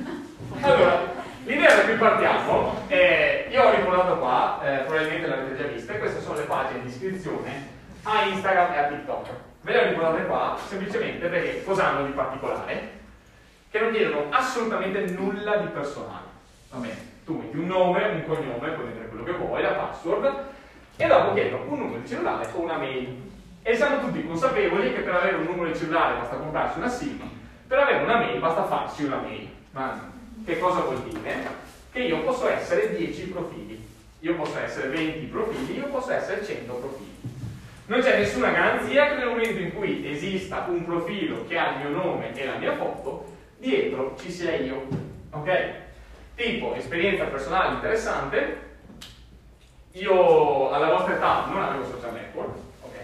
Allora, 0.61 1.01
l'idea 1.45 1.75
da 1.75 1.83
cui 1.83 1.95
partiamo, 1.95 2.83
è, 2.89 3.49
io 3.51 3.63
ho 3.63 3.71
ricordato 3.71 4.19
qua, 4.19 4.61
eh, 4.65 4.77
probabilmente 4.79 5.27
l'avete 5.27 5.57
già 5.57 5.69
vista, 5.69 5.93
queste 5.95 6.21
sono 6.21 6.39
le 6.39 6.45
pagine 6.45 6.83
di 6.83 6.89
iscrizione 6.89 7.69
a 8.03 8.25
Instagram 8.25 8.73
e 8.73 8.79
a 8.79 8.85
TikTok. 8.85 9.29
Ve 9.63 9.73
le 9.73 9.79
ho 9.79 9.89
ricordate 9.89 10.27
qua 10.27 10.57
semplicemente 10.67 11.27
perché 11.29 11.65
cosa 11.65 11.89
hanno 11.89 12.07
di 12.07 12.13
particolare? 12.13 13.03
Che 13.75 13.81
non 13.81 13.91
chiedono 13.91 14.27
assolutamente 14.31 15.01
nulla 15.07 15.57
di 15.57 15.67
personale. 15.67 16.27
Va 16.71 16.79
bene, 16.79 16.97
tu 17.25 17.39
metti 17.39 17.57
un 17.57 17.67
nome, 17.67 18.05
un 18.05 18.25
cognome, 18.25 18.71
puoi 18.71 18.87
mettere 18.87 19.09
quello 19.09 19.25
che 19.25 19.33
vuoi, 19.33 19.63
la 19.63 19.71
password, 19.71 20.33
e 20.95 21.07
dopo 21.09 21.35
chiedono 21.35 21.65
un 21.67 21.79
numero 21.79 21.99
di 21.99 22.07
cellulare 22.07 22.49
o 22.53 22.61
una 22.61 22.77
mail. 22.77 23.21
E 23.65 23.75
siamo 23.75 23.99
tutti 23.99 24.25
consapevoli 24.25 24.93
che 24.93 25.01
per 25.01 25.15
avere 25.15 25.39
un 25.39 25.47
numero 25.47 25.73
di 25.73 25.77
cellulare 25.77 26.21
basta 26.21 26.37
comprarsi 26.37 26.79
una 26.79 26.89
SIM, 26.89 27.21
per 27.67 27.79
avere 27.81 28.05
una 28.05 28.19
mail 28.19 28.39
basta 28.39 28.65
farsi 28.65 29.07
una 29.07 29.17
mail. 29.17 29.49
Ma 29.73 30.09
che 30.45 30.57
cosa 30.61 30.83
vuol 30.83 31.03
dire? 31.03 31.43
Che 31.91 31.99
io 31.99 32.21
posso 32.21 32.49
essere 32.49 32.95
10 32.95 33.27
profili, 33.31 33.89
io 34.21 34.35
posso 34.37 34.57
essere 34.61 34.87
20 34.87 35.27
profili, 35.27 35.79
io 35.79 35.87
posso 35.87 36.13
essere 36.13 36.45
100 36.45 36.73
profili. 36.75 37.13
Non 37.87 38.01
c'è 38.01 38.19
nessuna 38.19 38.51
garanzia 38.51 39.09
che 39.09 39.15
nel 39.17 39.27
momento 39.27 39.59
in 39.59 39.75
cui 39.75 40.09
esista 40.09 40.65
un 40.69 40.85
profilo 40.85 41.45
che 41.49 41.59
ha 41.59 41.73
il 41.73 41.89
mio 41.89 42.03
nome 42.03 42.33
e 42.37 42.47
la 42.47 42.57
mia 42.57 42.77
foto, 42.77 43.33
dietro 43.65 44.15
ci 44.21 44.31
sia 44.31 44.55
io. 44.57 44.87
Ok? 45.31 45.73
Tipo, 46.37 46.75
esperienza 46.75 47.25
personale 47.25 47.75
interessante, 47.75 48.73
io 49.93 50.71
alla 50.71 50.91
vostra 50.91 51.15
età 51.15 51.47
non 51.47 51.63
avevo 51.63 51.87
social 51.87 52.13
network, 52.13 52.57
ok? 52.83 52.99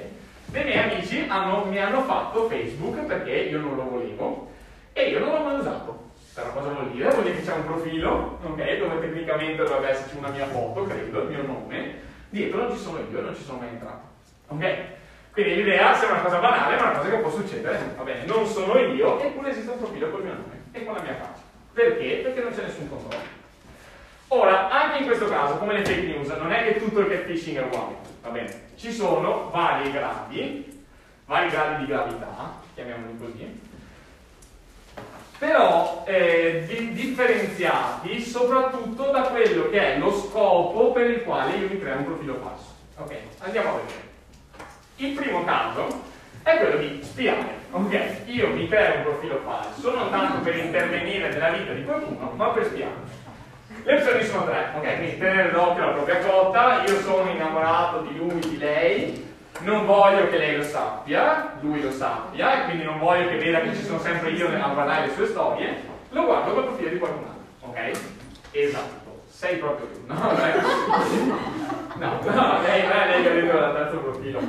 Dei 0.46 0.64
miei 0.64 0.90
amici 0.90 1.24
hanno, 1.28 1.64
mi 1.64 1.78
hanno 1.78 2.02
fatto 2.02 2.48
Facebook 2.48 2.98
perché 3.04 3.30
io 3.30 3.60
non 3.60 3.76
lo 3.76 3.88
volevo 3.88 4.50
e 4.92 5.08
io 5.08 5.20
non 5.20 5.32
l'ho 5.32 5.42
mai 5.44 5.58
usato. 5.58 6.08
Però 6.34 6.52
cosa 6.52 6.68
vuol 6.70 6.90
dire? 6.90 7.10
Vuol 7.10 7.22
dire 7.24 7.36
che 7.36 7.42
c'è 7.42 7.54
un 7.54 7.64
profilo, 7.64 8.38
ok? 8.42 8.78
Dove 8.78 9.00
tecnicamente 9.00 9.62
dovrebbe 9.62 9.88
esserci 9.88 10.16
una 10.16 10.28
mia 10.28 10.46
foto, 10.46 10.84
credo, 10.84 11.22
il 11.22 11.28
mio 11.28 11.46
nome, 11.46 11.94
dietro 12.28 12.62
non 12.62 12.72
ci 12.76 12.82
sono 12.82 12.98
io, 12.98 13.20
non 13.20 13.34
ci 13.34 13.42
sono 13.42 13.58
mai 13.58 13.68
entrato. 13.68 14.08
Ok? 14.48 14.98
Quindi 15.42 15.62
l'idea 15.62 15.94
sembra 15.96 16.18
una 16.18 16.24
cosa 16.24 16.38
banale, 16.38 16.76
ma 16.76 16.82
è 16.82 16.84
una 16.90 16.98
cosa 16.98 17.08
che 17.08 17.16
può 17.16 17.30
succedere. 17.30 17.94
Va 17.96 18.02
bene, 18.02 18.24
non 18.26 18.46
sono 18.46 18.78
io, 18.78 19.18
eppure 19.20 19.48
esiste 19.48 19.70
un 19.70 19.78
profilo 19.78 20.10
col 20.10 20.22
mio 20.22 20.34
nome 20.34 20.64
e 20.72 20.84
con 20.84 20.94
la 20.94 21.00
mia 21.00 21.14
faccia. 21.14 21.40
Perché? 21.72 22.20
Perché 22.22 22.42
non 22.42 22.52
c'è 22.52 22.62
nessun 22.62 22.90
controllo. 22.90 23.24
Ora, 24.28 24.68
anche 24.68 24.98
in 24.98 25.06
questo 25.06 25.28
caso, 25.28 25.56
come 25.56 25.72
le 25.72 25.84
fake 25.84 26.02
news, 26.02 26.28
non 26.28 26.52
è 26.52 26.64
che 26.64 26.78
tutto 26.78 27.00
il 27.00 27.08
catfishing 27.08 27.56
è 27.56 27.62
uguale, 27.62 27.94
va 28.20 28.28
bene? 28.28 28.68
Ci 28.76 28.92
sono 28.92 29.48
vari 29.50 29.90
gradi, 29.90 30.84
vari 31.24 31.48
gradi 31.48 31.84
di 31.84 31.90
gravità, 31.90 32.60
chiamiamoli 32.74 33.18
così, 33.18 33.60
però 35.38 36.04
eh, 36.06 36.64
di- 36.66 36.92
differenziati 36.92 38.20
soprattutto 38.20 39.10
da 39.10 39.22
quello 39.22 39.70
che 39.70 39.94
è 39.94 39.98
lo 39.98 40.12
scopo 40.12 40.92
per 40.92 41.08
il 41.08 41.22
quale 41.24 41.56
io 41.56 41.68
mi 41.68 41.80
creo 41.80 41.96
un 41.96 42.04
profilo 42.04 42.34
falso. 42.42 42.74
Ok, 42.98 43.14
andiamo 43.38 43.70
a 43.70 43.76
vedere. 43.76 44.09
Il 45.00 45.14
primo 45.14 45.42
caso 45.46 46.02
è 46.42 46.58
quello 46.58 46.76
di 46.76 47.00
spiare. 47.02 47.58
Ok, 47.70 47.98
io 48.26 48.48
mi 48.48 48.68
creo 48.68 48.96
un 48.96 49.02
profilo 49.04 49.40
falso 49.42 49.94
non 49.94 50.10
tanto 50.10 50.40
per 50.40 50.56
intervenire 50.56 51.30
nella 51.30 51.48
vita 51.48 51.72
di 51.72 51.84
qualcuno, 51.84 52.32
ma 52.36 52.48
per 52.48 52.66
spiare. 52.66 53.18
Le 53.82 53.94
opzioni 53.96 54.24
sono 54.24 54.44
tre, 54.44 54.72
ok? 54.76 54.96
Quindi 54.96 55.18
tenere 55.18 55.52
d'occhio 55.52 55.86
la 55.86 55.92
propria 55.92 56.18
cotta, 56.18 56.82
io 56.86 57.00
sono 57.00 57.30
innamorato 57.30 58.02
di 58.02 58.16
lui, 58.18 58.40
di 58.40 58.58
lei, 58.58 59.26
non 59.60 59.86
voglio 59.86 60.28
che 60.28 60.36
lei 60.36 60.56
lo 60.58 60.64
sappia, 60.64 61.54
lui 61.60 61.80
lo 61.80 61.92
sappia, 61.92 62.60
e 62.60 62.64
quindi 62.66 62.84
non 62.84 62.98
voglio 62.98 63.26
che 63.30 63.38
veda 63.38 63.60
che 63.60 63.74
ci 63.74 63.82
sono 63.82 64.00
sempre 64.00 64.32
io 64.32 64.48
a 64.48 64.68
guardare 64.68 65.06
le 65.06 65.14
sue 65.14 65.28
storie, 65.28 65.82
lo 66.10 66.26
guardo 66.26 66.52
col 66.52 66.64
profilo 66.64 66.90
di 66.90 66.98
qualcun 66.98 67.24
altro, 67.24 67.68
ok? 67.70 68.00
Esatto, 68.50 69.22
sei 69.30 69.56
proprio 69.56 69.86
tu, 69.86 70.00
no? 70.04 71.78
No, 71.98 72.60
lei 72.62 72.82
non 72.82 72.92
è 72.92 73.22
che 73.22 73.28
ha 73.28 73.32
detto 73.32 73.72
terzo 73.72 73.96
profilo. 73.98 74.40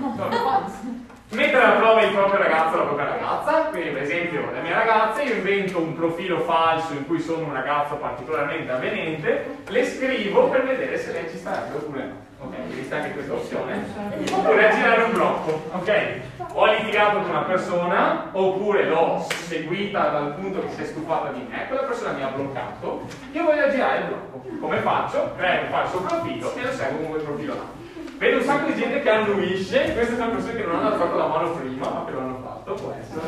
Mettere 1.29 1.63
alla 1.63 1.75
prova 1.75 2.01
il 2.01 2.11
proprio 2.11 2.39
ragazzo 2.39 2.75
o 2.75 2.79
la 2.79 2.83
propria 2.83 3.05
ragazza, 3.05 3.51
quindi 3.69 3.89
per 3.89 4.01
esempio 4.01 4.51
la 4.51 4.59
mia 4.59 4.77
ragazza, 4.77 5.21
io 5.21 5.35
invento 5.35 5.79
un 5.79 5.95
profilo 5.95 6.39
falso 6.41 6.91
in 6.91 7.07
cui 7.07 7.21
sono 7.21 7.45
un 7.45 7.53
ragazzo 7.53 7.95
particolarmente 7.95 8.69
avvenente, 8.69 9.59
le 9.65 9.85
scrivo 9.85 10.49
per 10.49 10.65
vedere 10.65 10.97
se 10.97 11.13
lei 11.13 11.29
ci 11.29 11.37
starebbe 11.37 11.77
oppure 11.77 12.03
no. 12.03 12.29
Ok, 12.43 12.55
esiste 12.71 12.95
anche 12.95 13.11
questa 13.11 13.33
opzione. 13.33 13.85
Oppure 14.31 14.67
a 14.67 14.73
girare 14.73 15.03
un 15.03 15.11
blocco, 15.11 15.61
ok? 15.73 16.19
Ho 16.53 16.65
litigato 16.65 17.19
con 17.19 17.29
una 17.29 17.43
persona, 17.43 18.29
oppure 18.31 18.85
l'ho 18.85 19.23
seguita 19.29 20.09
dal 20.09 20.33
punto 20.33 20.61
che 20.61 20.73
si 20.73 20.81
è 20.81 20.85
stufata 20.85 21.31
di 21.31 21.45
me, 21.47 21.67
quella 21.67 21.83
persona 21.83 22.13
mi 22.13 22.23
ha 22.23 22.29
bloccato, 22.29 23.05
io 23.31 23.43
voglio 23.43 23.69
girare 23.69 23.99
il 23.99 24.05
blocco. 24.05 24.41
Come 24.59 24.77
faccio? 24.77 25.33
Creo 25.37 25.61
un 25.61 25.69
falso 25.69 25.97
profilo 25.99 26.55
e 26.55 26.63
lo 26.63 26.71
seguo 26.71 26.99
con 27.01 27.09
quel 27.11 27.21
profilo 27.21 27.53
là. 27.53 27.79
Vedo 28.17 28.37
un 28.37 28.43
sacco 28.43 28.65
di 28.71 28.75
gente 28.75 29.01
che 29.01 29.09
annuisce, 29.09 29.93
queste 29.93 30.15
sono 30.15 30.31
persone 30.31 30.55
che 30.55 30.63
non 30.63 30.75
hanno 30.75 30.93
alzato 30.93 31.15
la 31.15 31.27
mano 31.27 31.51
prima, 31.51 31.89
ma 31.89 32.05
che 32.05 32.11
lo 32.11 32.19
hanno 32.19 32.39
fatto, 32.43 32.73
può 32.73 32.95
essere. 32.99 33.21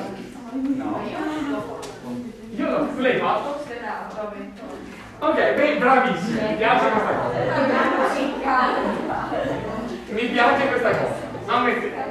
No. 0.54 1.02
Io 2.56 2.70
no, 2.70 2.88
tu 2.90 3.00
l'hai 3.00 3.18
fatto? 3.18 3.62
Ok, 5.24 5.36
beh, 5.36 5.78
bravissimi, 5.78 6.50
mi 6.50 6.56
piace 6.58 6.90
questa 6.90 7.14
cosa. 7.14 7.40
Mi 10.10 10.26
piace 10.28 10.68
questa 10.68 10.90
cosa, 10.90 11.16
ammettete. 11.46 12.04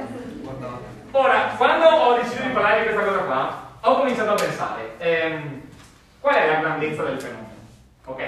Ora, 1.11 1.53
quando 1.55 1.85
ho 1.85 2.15
deciso 2.15 2.41
di 2.41 2.49
parlare 2.49 2.79
di 2.79 2.85
questa 2.87 3.03
cosa 3.03 3.19
qua, 3.19 3.67
ho 3.81 3.97
cominciato 3.99 4.31
a 4.31 4.33
pensare, 4.33 4.95
ehm, 4.97 5.61
qual 6.21 6.33
è 6.33 6.47
la 6.47 6.59
grandezza 6.59 7.03
del 7.03 7.21
fenomeno? 7.21 7.49
Ok? 8.05 8.23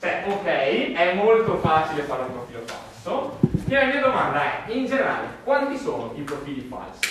Cioè, 0.00 0.24
ok, 0.28 0.44
è 0.44 1.14
molto 1.14 1.56
facile 1.56 2.02
fare 2.02 2.24
un 2.24 2.32
profilo 2.32 2.60
falso, 2.66 3.38
e 3.68 3.74
la 3.74 3.84
mia 3.86 4.00
domanda 4.02 4.42
è, 4.42 4.70
in 4.70 4.84
generale, 4.84 5.28
quanti 5.44 5.78
sono 5.78 6.12
i 6.14 6.20
profili 6.20 6.68
falsi? 6.68 7.08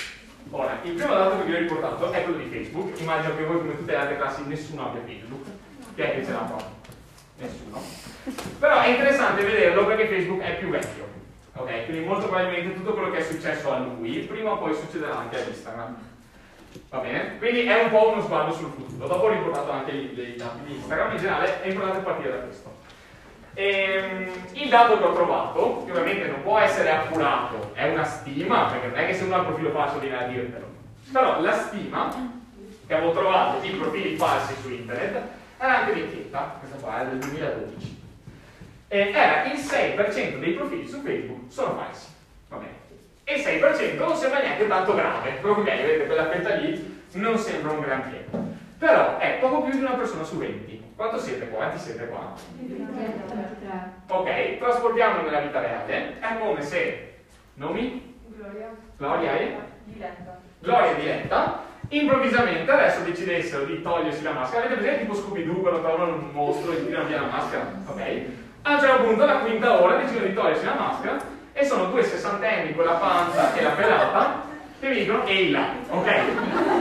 Ora, 0.52 0.78
il 0.84 0.94
primo 0.94 1.16
dato 1.16 1.40
che 1.40 1.44
vi 1.46 1.56
ho 1.56 1.58
riportato 1.58 2.12
è 2.12 2.24
quello 2.24 2.38
di 2.38 2.50
Facebook, 2.52 3.00
immagino 3.00 3.36
che 3.36 3.46
voi 3.46 3.58
come 3.58 3.78
tutte 3.78 3.92
le 3.94 3.98
altre 3.98 4.18
classi 4.18 4.44
nessuno 4.46 4.86
abbia 4.86 5.02
Facebook, 5.04 5.48
chi 5.96 6.02
è 6.02 6.12
che 6.12 6.24
ce 6.24 6.32
l'ha 6.32 6.38
qua? 6.38 6.78
Nessuno. 7.40 7.82
Però 8.60 8.82
è 8.82 8.88
interessante 8.90 9.44
vederlo 9.44 9.86
perché 9.86 10.08
Facebook 10.08 10.42
è 10.42 10.58
più 10.58 10.70
vecchio, 10.70 11.08
ok? 11.54 11.86
Quindi 11.86 12.06
molto 12.06 12.28
probabilmente 12.28 12.76
tutto 12.76 12.94
quello 12.94 13.12
che 13.12 13.20
è 13.20 13.24
successo 13.24 13.72
a 13.72 13.78
lui, 13.80 14.20
prima 14.20 14.52
o 14.52 14.58
poi 14.58 14.76
succederà 14.76 15.20
anche 15.20 15.40
ad 15.42 15.48
Instagram. 15.48 15.98
Va 16.90 16.98
bene? 17.00 17.38
Quindi 17.38 17.64
è 17.64 17.84
un 17.84 17.90
po' 17.90 18.10
uno 18.10 18.22
sguardo 18.22 18.54
sul 18.54 18.72
futuro. 18.76 19.08
Dopo 19.08 19.26
ho 19.26 19.30
riportato 19.30 19.72
anche 19.72 19.92
i, 19.92 20.36
dati 20.36 20.66
di 20.66 20.76
Instagram, 20.76 21.12
in 21.12 21.18
generale 21.18 21.62
è 21.62 21.68
importante 21.68 22.02
partire 22.02 22.32
da 22.32 22.38
questo. 22.40 22.78
Ehm, 23.54 24.30
il 24.54 24.70
dato 24.70 24.98
che 24.98 25.04
ho 25.04 25.14
trovato, 25.14 25.84
che 25.86 25.92
ovviamente 25.92 26.28
non 26.28 26.44
può 26.44 26.60
essere 26.60 26.92
appurato, 26.92 27.72
è 27.74 27.90
una 27.90 28.04
stima, 28.04 28.66
perché 28.66 28.88
non 28.88 28.98
è 28.98 29.08
che 29.08 29.14
se 29.14 29.24
uno 29.24 29.36
ha 29.36 29.40
il 29.40 29.46
profilo 29.46 29.72
falso 29.72 30.00
viene 30.00 30.24
a 30.24 30.28
dirtelo. 30.28 30.68
Però 31.12 31.42
la 31.42 31.54
stima 31.54 32.38
che 32.86 32.94
avevo 32.94 33.14
trovato 33.14 33.60
di 33.60 33.70
profili 33.70 34.16
falsi 34.18 34.54
su 34.62 34.70
internet 34.70 35.22
era 35.60 35.80
anche 35.80 35.94
vecchietta, 35.94 36.56
questa 36.58 36.78
qua 36.78 37.02
è 37.02 37.06
del 37.08 37.20
2012. 37.20 37.98
E 38.88 39.12
era 39.14 39.44
il 39.44 39.60
6% 39.60 40.40
dei 40.40 40.54
profili 40.54 40.88
su 40.88 41.02
Facebook 41.02 41.52
sono 41.52 41.76
falsi. 41.76 42.08
Va 42.48 42.58
bene. 42.58 42.78
E 43.26 43.36
il 43.36 43.46
6% 43.46 43.98
non 43.98 44.16
sembra 44.16 44.40
neanche 44.40 44.68
tanto 44.68 44.96
grave. 44.96 45.40
Ok, 45.42 45.64
vedete, 45.64 46.06
quella 46.06 46.30
fetta 46.30 46.56
lì 46.56 47.04
non 47.14 47.38
sembra 47.38 47.74
un 47.74 47.82
granché. 47.82 48.26
Però 48.78 49.18
è 49.18 49.38
poco 49.42 49.64
più 49.64 49.74
di 49.74 49.80
una 49.80 49.96
persona 49.96 50.24
su 50.24 50.38
20. 50.38 50.94
Quanto 50.96 51.20
siete 51.20 51.50
qua? 51.50 51.66
Quanti 51.66 51.78
siete 51.78 52.08
qua? 52.08 52.34
Ok, 54.08 54.58
trasportiamolo 54.58 55.24
nella 55.24 55.42
vita 55.42 55.60
reale. 55.60 56.20
È 56.20 56.38
come 56.40 56.62
se 56.62 57.18
nomi? 57.56 58.18
Gloria. 58.28 58.76
Gloria 58.96 59.38
e? 59.38 59.58
Diletta. 59.84 60.40
Gloria 60.60 60.92
e 60.92 60.96
Diletta 60.96 61.68
improvvisamente 61.90 62.70
adesso 62.70 63.02
decidessero 63.02 63.66
di 63.66 63.82
togliersi 63.82 64.24
la 64.24 64.32
maschera. 64.32 64.66
Avete 64.66 64.80
presente 64.82 65.02
tipo 65.02 65.16
Scooby-Doo 65.16 65.62
quando 65.62 65.82
trovano 65.82 66.14
un 66.14 66.30
mostro 66.32 66.72
e 66.72 66.86
tirano 66.86 67.08
via 67.08 67.22
la 67.22 67.28
maschera? 67.28 67.72
Ok? 67.86 68.02
A 68.62 68.74
un 68.74 68.80
certo 68.80 69.04
punto, 69.04 69.24
alla 69.24 69.40
quinta 69.40 69.82
ora, 69.82 69.98
decidono 69.98 70.26
di 70.26 70.34
togliersi 70.34 70.66
la 70.66 70.76
maschera 70.76 71.18
e 71.54 71.66
sono 71.66 71.86
due 71.86 72.04
sessantenni 72.04 72.76
con 72.76 72.86
la 72.86 72.94
panza 72.94 73.56
e 73.56 73.64
la 73.64 73.72
pelata 73.72 74.48
che 74.80 74.90
vi 74.90 75.00
dicono 75.00 75.26
ehi 75.26 75.52
là, 75.52 75.74
ok? 75.90 76.06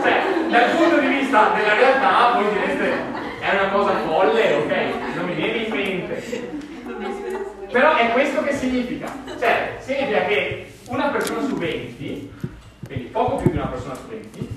Cioè, 0.02 0.22
dal 0.50 0.70
punto 0.76 0.98
di 1.00 1.06
vista 1.06 1.50
della 1.54 1.74
realtà 1.74 2.32
voi 2.34 2.52
direste 2.52 2.92
è 3.40 3.54
una 3.54 3.68
cosa 3.70 3.92
folle, 4.06 4.52
ok? 4.52 5.14
Non 5.16 5.24
mi 5.24 5.34
viene 5.34 5.56
in 5.56 5.74
mente. 5.74 6.66
Però 7.72 7.96
è 7.96 8.12
questo 8.12 8.42
che 8.42 8.52
significa. 8.52 9.12
Cioè, 9.38 9.78
significa 9.80 10.26
che 10.26 10.72
una 10.88 11.08
persona 11.08 11.40
su 11.42 11.56
20, 11.56 12.32
quindi 12.86 13.04
poco 13.06 13.36
più 13.36 13.50
di 13.50 13.56
una 13.56 13.66
persona 13.66 13.94
su 13.94 14.06
20, 14.08 14.48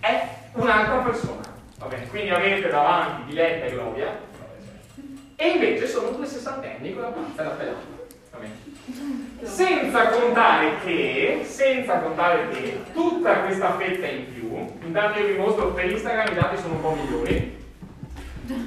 è 0.00 0.28
un'altra 0.52 0.96
persona. 0.98 1.40
Bene? 1.88 2.08
Quindi 2.08 2.30
avete 2.30 2.68
davanti 2.68 3.24
Diletta 3.26 3.66
e 3.66 3.70
Gloria, 3.70 4.18
e 5.36 5.48
invece 5.48 5.86
sono 5.86 6.10
due 6.10 6.26
sessantenni 6.26 6.92
con 6.92 7.02
la 7.02 7.08
panza 7.08 7.42
la 7.44 7.50
pelata. 7.50 7.96
Senza 9.42 10.08
contare 10.08 10.78
che, 10.84 11.42
senza 11.44 11.98
contare 12.00 12.48
che 12.48 12.82
tutta 12.92 13.40
questa 13.40 13.76
fetta 13.76 14.06
in 14.06 14.32
più, 14.32 14.86
intanto 14.86 15.20
io 15.20 15.26
vi 15.28 15.38
mostro 15.38 15.72
per 15.72 15.90
Instagram 15.90 16.32
i 16.32 16.34
dati 16.34 16.56
sono 16.56 16.74
un 16.74 16.80
po' 16.80 16.90
migliori, 16.92 17.56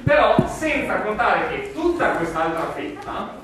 però 0.03 0.47
senza 0.47 1.01
contare 1.01 1.49
che 1.49 1.73
tutta 1.73 2.11
quest'altra 2.11 2.71
fetta 2.71 3.39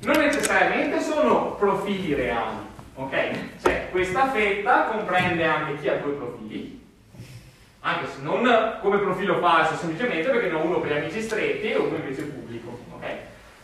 non 0.00 0.16
necessariamente 0.16 1.00
sono 1.00 1.54
profili 1.54 2.14
reali, 2.14 2.56
ok? 2.94 3.34
Cioè 3.62 3.88
questa 3.90 4.30
fetta 4.30 4.84
comprende 4.84 5.44
anche 5.44 5.78
chi 5.80 5.88
ha 5.88 5.96
due 5.96 6.12
profili 6.12 6.81
Anche 7.84 8.06
se 8.06 8.22
non 8.22 8.78
come 8.80 8.98
profilo 8.98 9.38
falso, 9.38 9.74
semplicemente 9.74 10.30
perché 10.30 10.48
ne 10.48 10.54
ho 10.54 10.64
uno 10.64 10.78
per 10.78 10.92
gli 10.92 10.96
amici 10.98 11.20
stretti 11.20 11.72
e 11.72 11.76
uno 11.76 11.96
invece 11.96 12.22
pubblico. 12.22 12.78
ok? 12.94 13.04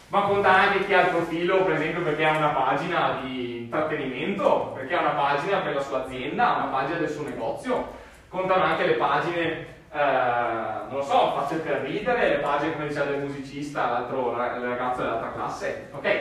Ma 0.08 0.22
conta 0.22 0.50
anche 0.52 0.86
chi 0.86 0.94
ha 0.94 1.02
il 1.02 1.08
profilo, 1.10 1.62
per 1.62 1.74
esempio, 1.74 2.02
perché 2.02 2.24
ha 2.26 2.36
una 2.36 2.48
pagina 2.48 3.20
di 3.22 3.58
intrattenimento, 3.58 4.72
perché 4.74 4.94
ha 4.96 5.00
una 5.00 5.10
pagina 5.10 5.58
per 5.58 5.74
la 5.74 5.80
sua 5.82 6.04
azienda, 6.04 6.56
una 6.56 6.66
pagina 6.66 6.98
del 6.98 7.10
suo 7.10 7.22
negozio. 7.22 7.92
Contano 8.28 8.64
anche 8.64 8.86
le 8.86 8.94
pagine, 8.94 9.66
eh, 9.92 10.86
non 10.88 10.96
lo 10.96 11.02
so, 11.02 11.34
facce 11.36 11.56
per 11.56 11.82
ridere, 11.82 12.28
le 12.28 12.38
pagine, 12.38 12.72
come 12.72 12.88
diceva 12.88 13.04
del 13.04 13.20
musicista, 13.20 13.88
l'altro 13.88 14.32
il 14.32 14.36
ragazzo 14.36 15.02
dell'altra 15.02 15.32
classe. 15.32 15.90
Ok? 15.92 16.20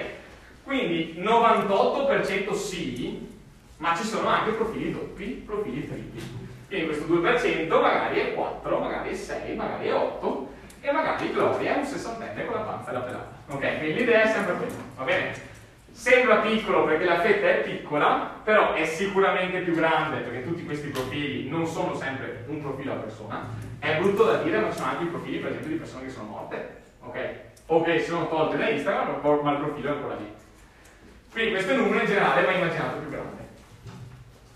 Quindi 0.63 1.15
98% 1.17 2.53
sì, 2.53 3.27
ma 3.77 3.95
ci 3.95 4.03
sono 4.03 4.27
anche 4.27 4.51
profili 4.51 4.91
doppi, 4.91 5.43
profili 5.45 5.87
tripli. 5.87 6.46
Quindi 6.67 6.85
questo 6.85 7.05
2% 7.05 7.81
magari 7.81 8.19
è 8.19 8.33
4, 8.33 8.79
magari 8.79 9.09
è 9.09 9.13
6, 9.13 9.55
magari 9.55 9.87
è 9.87 9.93
8 9.93 10.51
e 10.81 10.91
magari 10.91 11.31
Gloria 11.31 11.75
è 11.75 11.77
un 11.77 11.85
sessantenne 11.85 12.45
con 12.45 12.55
la 12.55 12.61
panza 12.61 12.91
da 12.91 12.99
pelata. 12.99 13.31
Ok, 13.47 13.77
quindi 13.79 13.93
l'idea 13.93 14.23
è 14.23 14.27
sempre 14.27 14.55
quella, 14.55 14.73
va 14.95 15.03
bene? 15.03 15.55
Sembra 15.91 16.37
piccolo 16.37 16.85
perché 16.85 17.05
la 17.05 17.21
fetta 17.21 17.47
è 17.47 17.61
piccola, 17.61 18.29
però 18.43 18.73
è 18.73 18.85
sicuramente 18.85 19.59
più 19.61 19.73
grande 19.73 20.19
perché 20.19 20.43
tutti 20.43 20.63
questi 20.63 20.89
profili 20.89 21.49
non 21.49 21.65
sono 21.65 21.95
sempre 21.95 22.43
un 22.47 22.61
profilo 22.61 22.93
a 22.93 22.97
persona. 22.97 23.47
È 23.79 23.97
brutto 23.97 24.25
da 24.25 24.37
dire, 24.43 24.59
ma 24.59 24.69
ci 24.69 24.77
sono 24.77 24.91
anche 24.91 25.05
i 25.05 25.07
profili, 25.07 25.39
per 25.39 25.49
esempio, 25.49 25.71
di 25.71 25.77
persone 25.77 26.03
che 26.03 26.11
sono 26.11 26.27
morte, 26.27 26.81
ok? 27.01 27.29
O 27.67 27.81
che 27.81 27.99
sono 28.01 28.27
tolte 28.27 28.57
da 28.57 28.69
Instagram, 28.69 29.19
ma 29.41 29.51
il 29.51 29.57
profilo 29.57 29.89
è 29.89 29.91
ancora 29.91 30.15
lì. 30.15 30.31
Quindi 31.31 31.51
questo 31.51 31.75
numero 31.75 31.99
in 31.99 32.05
generale, 32.05 32.45
ma 32.45 32.51
immaginato 32.51 32.97
più 32.97 33.09
grande. 33.09 33.36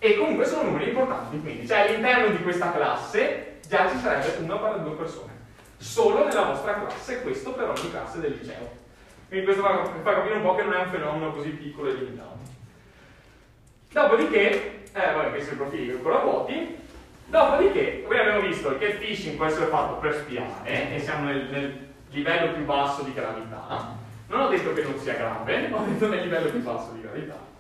E 0.04 0.18
comunque 0.18 0.46
sono 0.46 0.64
numeri 0.64 0.88
importanti, 0.88 1.40
quindi 1.40 1.68
cioè 1.68 1.82
all'interno 1.82 2.36
di 2.36 2.42
questa 2.42 2.72
classe 2.72 3.60
già 3.68 3.88
ci 3.88 4.00
sarebbe 4.00 4.36
una 4.40 4.56
barra 4.56 4.78
due 4.78 4.96
persone. 4.96 5.32
Solo 5.78 6.26
nella 6.26 6.46
vostra 6.46 6.74
classe, 6.74 7.22
questo 7.22 7.52
per 7.52 7.70
ogni 7.70 7.92
classe 7.92 8.20
del 8.20 8.32
liceo. 8.32 8.68
Quindi 9.28 9.46
questo 9.46 9.62
fa, 9.62 9.84
fa 10.02 10.14
capire 10.16 10.38
un 10.38 10.42
po' 10.42 10.56
che 10.56 10.64
non 10.64 10.74
è 10.74 10.80
un 10.80 10.90
fenomeno 10.90 11.32
così 11.32 11.50
piccolo 11.50 11.90
e 11.90 11.94
limitato. 11.94 12.40
Dopodiché, 13.92 14.86
eh, 14.92 15.14
vabbè, 15.14 15.30
questi 15.30 15.56
sono 15.56 15.72
i 15.72 15.92
ancora 15.92 16.18
vuoti. 16.18 16.78
Dopodiché, 17.28 18.02
come 18.02 18.20
abbiamo 18.22 18.42
visto, 18.42 18.70
il 18.70 18.80
catfishing 18.80 19.36
può 19.36 19.46
essere 19.46 19.68
fatto 19.68 19.98
per 19.98 20.16
spiare, 20.16 20.96
e 20.96 21.00
siamo 21.00 21.26
nel, 21.26 21.48
nel 21.52 21.90
livello 22.10 22.54
più 22.54 22.66
basso 22.66 23.04
di 23.04 23.14
gravità. 23.14 23.96
Non 24.30 24.40
ho 24.40 24.48
detto 24.48 24.74
che 24.74 24.82
non 24.82 24.98
sia 24.98 25.14
grave, 25.14 25.70
ho 25.72 25.84
detto 25.86 26.08
nel 26.08 26.24
livello 26.24 26.50
più 26.50 26.64
basso 26.64 26.90
di 26.94 27.02
gravità. 27.02 27.51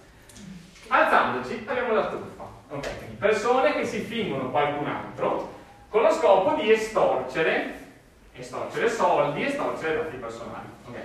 Alzandoci 0.93 1.63
abbiamo 1.67 1.93
la 1.93 2.07
truffa. 2.07 2.49
Okay, 2.69 2.97
quindi 2.97 3.15
persone 3.15 3.73
che 3.73 3.85
si 3.85 3.99
fingono 3.99 4.49
qualcun 4.49 4.87
altro 4.87 5.59
con 5.89 6.01
lo 6.01 6.11
scopo 6.11 6.53
di 6.61 6.69
estorcere, 6.71 7.79
estorcere 8.33 8.89
soldi, 8.89 9.43
estorcere 9.43 10.03
dati 10.03 10.17
personali. 10.17 10.67
Okay. 10.89 11.03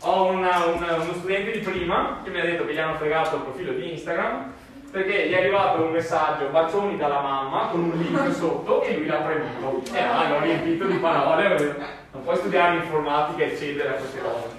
Ho 0.00 0.26
una, 0.26 0.64
una, 0.66 0.94
uno 0.94 1.12
studente 1.12 1.52
di 1.52 1.58
prima 1.60 2.20
che 2.24 2.30
mi 2.30 2.40
ha 2.40 2.44
detto 2.44 2.66
che 2.66 2.74
gli 2.74 2.78
hanno 2.78 2.96
fregato 2.96 3.36
il 3.36 3.42
profilo 3.42 3.72
di 3.72 3.92
Instagram 3.92 4.52
perché 4.90 5.28
gli 5.28 5.32
è 5.32 5.38
arrivato 5.38 5.82
un 5.82 5.92
messaggio 5.92 6.46
bacioni 6.46 6.96
dalla 6.96 7.20
mamma 7.20 7.66
con 7.66 7.80
un 7.80 7.90
link 7.96 8.30
sotto 8.34 8.82
e 8.82 8.96
lui 8.96 9.06
l'ha 9.06 9.16
premuto 9.16 9.82
e 9.94 10.00
ah, 10.00 10.28
l'ho 10.30 10.40
riempito 10.40 10.86
di 10.86 10.96
parole 10.96 11.76
non 12.10 12.22
puoi 12.22 12.36
studiare 12.36 12.76
informatica 12.76 13.44
eccetera 13.44 13.92
queste 13.92 14.20
cose 14.20 14.57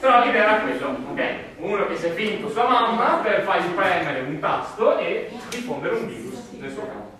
però 0.00 0.24
l'idea 0.24 0.42
era 0.42 0.60
quello 0.62 0.96
ok 1.10 1.48
uno 1.58 1.86
che 1.86 1.96
si 1.96 2.06
è 2.06 2.10
finto 2.10 2.48
sua 2.48 2.66
mamma 2.66 3.20
per 3.22 3.42
fargli 3.42 3.70
premere 3.72 4.20
un 4.20 4.38
tasto 4.38 4.98
e 4.98 5.30
diffondere 5.50 5.94
un 5.94 6.06
virus 6.06 6.48
nel 6.58 6.70
suo 6.70 6.86
campo. 6.86 7.18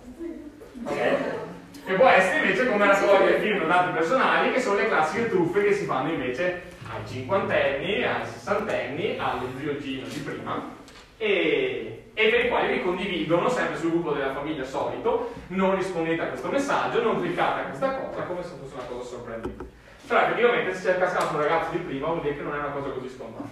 Ok? 0.85 1.39
Che 1.85 1.93
può 1.93 2.07
essere 2.07 2.39
invece 2.39 2.67
come 2.67 2.85
raccogliere 2.85 3.39
film 3.39 3.67
dati 3.67 3.91
personali 3.91 4.51
che 4.51 4.59
sono 4.59 4.77
le 4.77 4.87
classiche 4.87 5.29
truffe 5.29 5.63
che 5.63 5.73
si 5.73 5.85
fanno 5.85 6.11
invece 6.11 6.69
ai 6.91 7.07
cinquantenni, 7.07 8.03
ai 8.03 8.25
sessantenni, 8.25 9.17
allo 9.19 9.47
zio 9.57 9.77
Gino 9.77 10.07
di 10.07 10.19
prima 10.19 10.79
e, 11.17 12.05
e, 12.13 12.29
per 12.29 12.45
i 12.45 12.49
quali 12.49 12.73
vi 12.73 12.81
condividono 12.81 13.47
sempre 13.49 13.77
sul 13.77 13.91
gruppo 13.91 14.11
della 14.11 14.33
famiglia 14.33 14.63
solito, 14.63 15.33
non 15.47 15.75
rispondete 15.75 16.21
a 16.21 16.25
questo 16.25 16.49
messaggio, 16.49 17.03
non 17.03 17.19
cliccate 17.19 17.61
a 17.61 17.63
questa 17.65 17.95
cosa 17.95 18.23
come 18.23 18.43
se 18.43 18.49
fosse 18.59 18.73
una 18.73 18.83
cosa 18.85 19.07
sorprendente. 19.07 19.80
Però 20.07 20.19
effettivamente 20.21 20.73
se 20.73 20.91
c'è 20.93 20.99
cascato 20.99 21.35
un 21.35 21.41
ragazzo 21.41 21.71
di 21.71 21.77
prima 21.77 22.07
vuol 22.07 22.21
dire 22.21 22.35
che 22.35 22.41
non 22.41 22.55
è 22.55 22.57
una 22.57 22.69
cosa 22.69 22.89
così 22.89 23.09
scontata. 23.09 23.47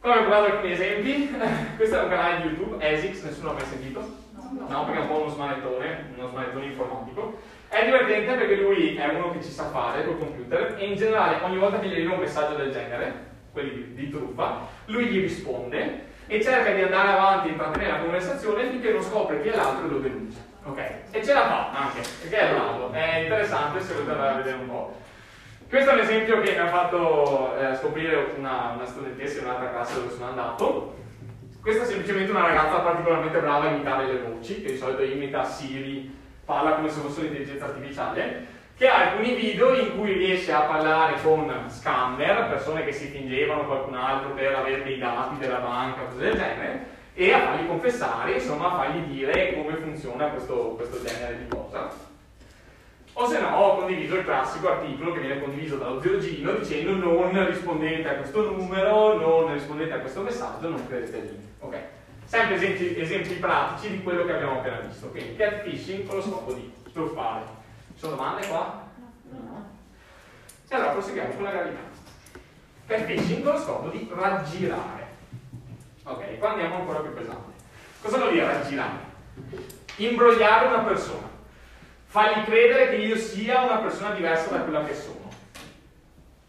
Come 0.00 0.14
ho 0.14 0.24
guardato 0.24 0.52
alcuni 0.52 0.72
esempi, 0.72 1.36
questo 1.76 1.98
è 1.98 2.02
un 2.02 2.08
canale 2.08 2.42
di 2.42 2.48
YouTube, 2.48 2.84
Esix, 2.84 3.22
nessuno 3.22 3.48
l'ha 3.48 3.54
mai 3.54 3.66
sentito? 3.66 4.26
No, 4.68 4.84
perché 4.84 5.00
è 5.00 5.02
un 5.02 5.08
po' 5.08 5.20
uno 5.20 5.30
smanettone, 5.30 6.12
uno 6.16 6.28
smanettone 6.28 6.66
informatico. 6.66 7.40
È 7.68 7.84
divertente 7.84 8.34
perché 8.34 8.56
lui 8.56 8.96
è 8.96 9.08
uno 9.08 9.32
che 9.32 9.42
ci 9.42 9.50
sa 9.50 9.64
fare 9.64 10.04
col 10.04 10.18
computer 10.18 10.76
e 10.78 10.86
in 10.86 10.96
generale 10.96 11.42
ogni 11.42 11.58
volta 11.58 11.78
che 11.78 11.88
gli 11.88 11.94
arriva 11.94 12.14
un 12.14 12.20
messaggio 12.20 12.54
del 12.54 12.72
genere, 12.72 13.26
quelli 13.52 13.94
di, 13.94 14.08
truffa, 14.08 14.66
lui 14.86 15.06
gli 15.06 15.20
risponde 15.20 16.06
e 16.26 16.42
cerca 16.42 16.72
di 16.72 16.82
andare 16.82 17.12
avanti 17.12 17.48
e 17.48 17.50
intrattenere 17.50 17.92
la 17.92 17.98
conversazione 17.98 18.70
finché 18.70 18.92
non 18.92 19.02
scopre 19.02 19.42
chi 19.42 19.48
è 19.48 19.56
l'altro 19.56 19.86
e 19.86 19.88
lo 19.90 19.98
denuncia. 19.98 20.38
Ok? 20.64 20.78
E 21.10 21.24
ce 21.24 21.32
la 21.32 21.46
fa 21.46 21.70
anche, 21.72 22.00
perché 22.22 22.38
è 22.38 22.52
bravo, 22.52 22.92
è 22.92 23.18
interessante 23.18 23.80
se 23.80 23.92
volete 23.94 24.10
andare 24.12 24.32
a 24.32 24.36
vedere 24.36 24.56
un 24.56 24.68
po'. 24.68 24.96
Questo 25.68 25.90
è 25.90 25.92
un 25.92 26.00
esempio 26.00 26.40
che 26.40 26.52
mi 26.52 26.58
ha 26.58 26.68
fatto 26.68 27.54
eh, 27.58 27.74
scoprire 27.76 28.32
una, 28.38 28.72
una 28.74 28.86
studentessa 28.86 29.40
in 29.40 29.44
un'altra 29.44 29.68
classe 29.68 29.94
dove 29.96 30.14
sono 30.14 30.30
andato. 30.30 30.94
Questa 31.60 31.82
è 31.82 31.86
semplicemente 31.86 32.30
una 32.30 32.46
ragazza 32.46 32.78
particolarmente 32.78 33.38
brava 33.38 33.66
a 33.66 33.72
imitare 33.72 34.06
le 34.06 34.20
voci, 34.20 34.62
che 34.62 34.72
di 34.72 34.78
solito 34.78 35.02
imita 35.02 35.44
Siri, 35.44 36.10
parla 36.42 36.70
come 36.70 36.88
se 36.88 37.00
fosse 37.00 37.20
un'intelligenza 37.20 37.66
artificiale, 37.66 38.46
che 38.78 38.88
ha 38.88 39.10
alcuni 39.10 39.34
video 39.34 39.74
in 39.74 39.94
cui 39.98 40.14
riesce 40.14 40.52
a 40.52 40.60
parlare 40.60 41.20
con 41.22 41.52
scammer, 41.68 42.48
persone 42.48 42.82
che 42.86 42.92
si 42.92 43.08
fingevano 43.08 43.66
qualcun 43.66 43.94
altro 43.94 44.30
per 44.30 44.54
avere 44.54 44.82
dei 44.82 44.98
dati 44.98 45.36
della 45.36 45.58
banca, 45.58 46.04
cose 46.04 46.16
del 46.16 46.32
genere, 46.32 46.86
e 47.12 47.30
a 47.34 47.40
fargli 47.40 47.66
confessare, 47.66 48.32
insomma 48.32 48.72
a 48.72 48.76
fargli 48.76 49.00
dire 49.00 49.52
come 49.52 49.74
funziona 49.74 50.28
questo, 50.28 50.76
questo 50.78 51.04
genere 51.04 51.36
di 51.36 51.48
cosa. 51.48 52.07
O 53.20 53.26
se 53.26 53.40
no 53.40 53.48
ho 53.48 53.76
condiviso 53.78 54.14
il 54.14 54.24
classico 54.24 54.70
articolo 54.70 55.12
che 55.12 55.18
viene 55.18 55.40
condiviso 55.40 55.76
dallo 55.76 56.00
zio 56.00 56.20
Gino 56.20 56.52
dicendo 56.52 56.92
non 56.94 57.46
rispondete 57.48 58.08
a 58.08 58.14
questo 58.14 58.52
numero, 58.52 59.18
non 59.18 59.54
rispondete 59.54 59.92
a 59.92 59.98
questo 59.98 60.22
messaggio, 60.22 60.68
non 60.68 60.86
credete 60.86 61.16
al 61.16 61.22
link. 61.24 61.40
Ok. 61.58 61.76
Sempre 62.26 62.54
esempi, 62.54 62.96
esempi, 62.96 63.34
pratici 63.34 63.90
di 63.90 64.02
quello 64.04 64.24
che 64.24 64.34
abbiamo 64.34 64.60
appena 64.60 64.78
visto. 64.78 65.08
Quindi 65.08 65.34
catfishing 65.34 66.06
con 66.06 66.16
lo 66.18 66.22
scopo 66.22 66.52
di 66.52 66.72
truffare. 66.92 67.42
Ci 67.94 67.98
sono 67.98 68.14
domande 68.14 68.46
qua? 68.46 68.86
No. 69.30 69.66
E 70.68 70.74
allora 70.76 70.92
proseguiamo 70.92 71.34
con 71.34 71.42
la 71.42 71.50
gravità. 71.50 71.80
Catfishing 72.86 73.42
con 73.42 73.52
lo 73.52 73.58
scopo 73.58 73.88
di 73.88 74.08
raggirare. 74.14 75.06
Ok, 76.04 76.38
qua 76.38 76.50
andiamo 76.50 76.76
ancora 76.76 77.00
più 77.00 77.12
pesante. 77.14 77.50
Cosa 78.00 78.18
vuol 78.18 78.30
dire 78.30 78.46
raggirare? 78.46 79.06
Imbrogliare 79.96 80.68
una 80.68 80.82
persona 80.84 81.36
fargli 82.10 82.44
credere 82.44 82.88
che 82.88 82.96
io 82.96 83.16
sia 83.16 83.64
una 83.64 83.76
persona 83.76 84.14
diversa 84.14 84.50
da 84.50 84.62
quella 84.62 84.82
che 84.82 84.94
sono, 84.94 85.28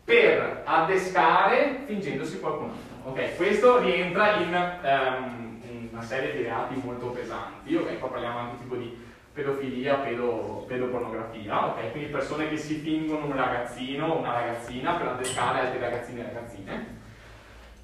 per 0.05 0.61
addescare 0.63 1.83
fingendosi 1.85 2.39
qualcun 2.39 2.69
altro. 2.69 3.11
Ok, 3.11 3.35
questo 3.35 3.79
rientra 3.79 4.37
in 4.37 4.79
um, 4.83 5.61
una 5.91 6.01
serie 6.01 6.31
di 6.31 6.43
reati 6.43 6.79
molto 6.81 7.07
pesanti, 7.07 7.75
ok, 7.75 7.99
qua 7.99 8.09
parliamo 8.09 8.39
anche 8.39 8.57
tipo 8.59 8.75
di 8.75 8.97
pedofilia, 9.33 9.95
pedo, 9.95 10.63
pedopornografia, 10.65 11.67
ok, 11.67 11.91
quindi 11.91 12.09
persone 12.09 12.47
che 12.47 12.57
si 12.57 12.75
fingono 12.75 13.25
un 13.25 13.35
ragazzino 13.35 14.07
o 14.07 14.17
una 14.19 14.33
ragazzina 14.33 14.93
per 14.93 15.07
addescare 15.07 15.59
altri 15.59 15.79
ragazzini 15.79 16.19
e 16.21 16.23
ragazzine. 16.23 16.97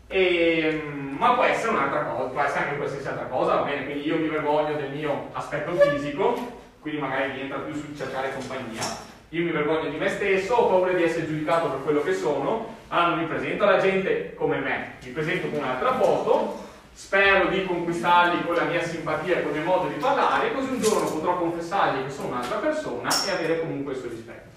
E, 0.07 0.81
ma 1.17 1.33
può 1.33 1.43
essere 1.43 1.73
un'altra 1.73 2.03
cosa, 2.05 2.29
può 2.29 2.41
essere 2.41 2.63
anche 2.63 2.77
qualsiasi 2.77 3.07
altra 3.07 3.25
cosa, 3.25 3.55
va 3.55 3.61
bene, 3.63 3.83
quindi 3.83 4.07
io 4.07 4.17
mi 4.17 4.29
vergogno 4.29 4.75
del 4.75 4.91
mio 4.91 5.29
aspetto 5.33 5.71
fisico, 5.73 6.63
quindi 6.85 7.01
magari 7.01 7.31
rientra 7.31 7.57
più 7.57 7.73
sul 7.73 7.97
cercare 7.97 8.31
compagnia. 8.31 8.83
Io 9.29 9.43
mi 9.43 9.49
vergogno 9.49 9.89
di 9.89 9.97
me 9.97 10.07
stesso, 10.07 10.53
ho 10.53 10.67
paura 10.67 10.93
di 10.93 11.01
essere 11.01 11.25
giudicato 11.25 11.67
per 11.69 11.83
quello 11.83 12.03
che 12.03 12.13
sono, 12.13 12.75
allora 12.89 13.07
non 13.07 13.19
mi 13.21 13.25
presento 13.25 13.63
alla 13.63 13.79
gente 13.79 14.35
come 14.35 14.59
me, 14.59 14.91
mi 15.03 15.09
presento 15.09 15.47
con 15.47 15.63
un'altra 15.63 15.97
foto, 15.97 16.63
spero 16.93 17.47
di 17.47 17.65
conquistarli 17.65 18.43
con 18.45 18.53
la 18.53 18.65
mia 18.65 18.83
simpatia, 18.83 19.41
con 19.41 19.55
il 19.55 19.61
mio 19.61 19.65
modo 19.65 19.87
di 19.87 19.95
parlare, 19.95 20.53
così 20.53 20.69
un 20.69 20.79
giorno 20.79 21.09
potrò 21.09 21.39
confessargli 21.39 22.03
che 22.03 22.11
sono 22.11 22.27
un'altra 22.27 22.57
persona 22.57 23.09
e 23.25 23.31
avere 23.31 23.61
comunque 23.61 23.93
il 23.93 23.99
suo 23.99 24.09
rispetto. 24.09 24.49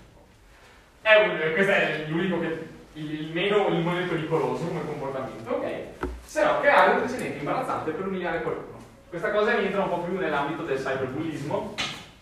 È 1.01 1.15
un, 1.15 1.53
questo 1.55 1.73
è 1.73 2.05
l'unico 2.09 2.41
che, 2.41 2.67
il 2.93 3.31
meno, 3.33 3.69
il 3.69 3.83
meno 3.83 4.07
pericoloso 4.07 4.67
come 4.67 4.85
comportamento, 4.85 5.51
ok? 5.51 5.67
Se 6.27 6.45
no, 6.45 6.61
creare 6.61 6.91
un 6.91 6.99
precedente 6.99 7.39
imbarazzante 7.39 7.93
per 7.93 8.07
umiliare 8.07 8.43
qualcuno. 8.43 8.77
Questa 9.09 9.31
cosa 9.31 9.57
rientra 9.57 9.85
un 9.85 9.89
po' 9.89 10.01
più 10.01 10.19
nell'ambito 10.19 10.65
del 10.65 10.77
cyberbullismo, 10.77 11.75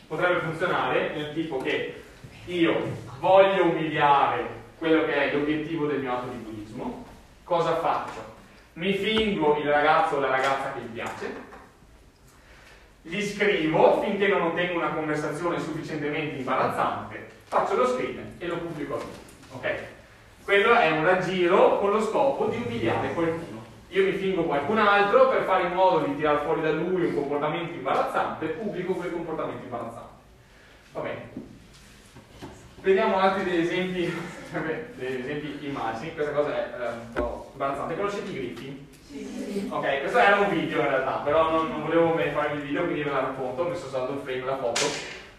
potrebbe 0.06 0.40
funzionare 0.40 1.12
nel 1.14 1.32
tipo 1.34 1.58
che 1.58 2.02
io 2.46 2.74
voglio 3.18 3.64
umiliare 3.64 4.64
quello 4.78 5.04
che 5.04 5.14
è 5.14 5.34
l'obiettivo 5.34 5.86
del 5.86 6.00
mio 6.00 6.12
atto 6.12 6.28
di 6.28 6.36
bullismo, 6.36 7.06
cosa 7.44 7.76
faccio? 7.76 8.34
Mi 8.74 8.94
fingo 8.94 9.56
il 9.58 9.68
ragazzo 9.68 10.16
o 10.16 10.20
la 10.20 10.30
ragazza 10.30 10.72
che 10.72 10.80
mi 10.80 10.88
piace, 10.88 11.44
gli 13.02 13.22
scrivo 13.22 14.02
finché 14.02 14.26
non 14.28 14.42
ottengo 14.42 14.78
una 14.78 14.90
conversazione 14.90 15.60
sufficientemente 15.60 16.36
imbarazzante, 16.36 17.28
faccio 17.44 17.76
lo 17.76 17.86
screen 17.86 18.34
e 18.38 18.46
lo 18.46 18.56
pubblico 18.56 18.96
a 18.96 18.98
tutti. 18.98 19.18
Ok? 19.52 19.74
Quello 20.44 20.74
è 20.74 20.90
un 20.90 21.04
raggiro 21.04 21.78
con 21.78 21.90
lo 21.90 22.00
scopo 22.00 22.46
di 22.46 22.62
umiliare 22.64 23.12
qualcuno. 23.12 23.55
Io 23.96 24.04
mi 24.04 24.12
fingo 24.12 24.42
qualcun 24.42 24.76
altro 24.76 25.30
per 25.30 25.44
fare 25.44 25.68
in 25.68 25.72
modo 25.72 26.04
di 26.04 26.16
tirare 26.16 26.44
fuori 26.44 26.60
da 26.60 26.70
lui 26.70 27.06
un 27.06 27.14
comportamento 27.14 27.72
imbarazzante, 27.72 28.44
pubblico 28.48 28.92
quel 28.92 29.10
comportamento 29.10 29.64
imbarazzante. 29.64 30.22
Va 30.92 31.00
bene. 31.00 31.30
Vediamo 32.82 33.16
altri 33.18 33.44
degli 33.44 33.60
esempi, 33.60 34.00
degli 34.96 35.20
esempi 35.20 35.66
immagini, 35.66 36.12
questa 36.12 36.32
cosa 36.32 36.54
è 36.54 36.74
eh, 36.78 36.88
un 36.88 37.12
po' 37.14 37.48
imbarazzante. 37.52 37.96
Conoscete 37.96 38.30
i 38.30 38.34
griffi? 38.34 38.88
Sì. 39.00 39.66
Ok, 39.70 40.00
questo 40.00 40.18
era 40.18 40.40
un 40.40 40.50
video 40.50 40.80
in 40.80 40.88
realtà, 40.88 41.22
però 41.24 41.50
non, 41.50 41.70
non 41.70 41.80
volevo 41.80 42.18
fare 42.34 42.52
il 42.52 42.60
video, 42.60 42.82
quindi 42.82 43.02
ve 43.02 43.10
la 43.10 43.20
racconto, 43.20 43.62
ho 43.62 43.68
messo 43.68 43.88
soltanto 43.88 44.12
un 44.12 44.20
frame 44.20 44.44
la 44.44 44.58
foto. 44.58 44.80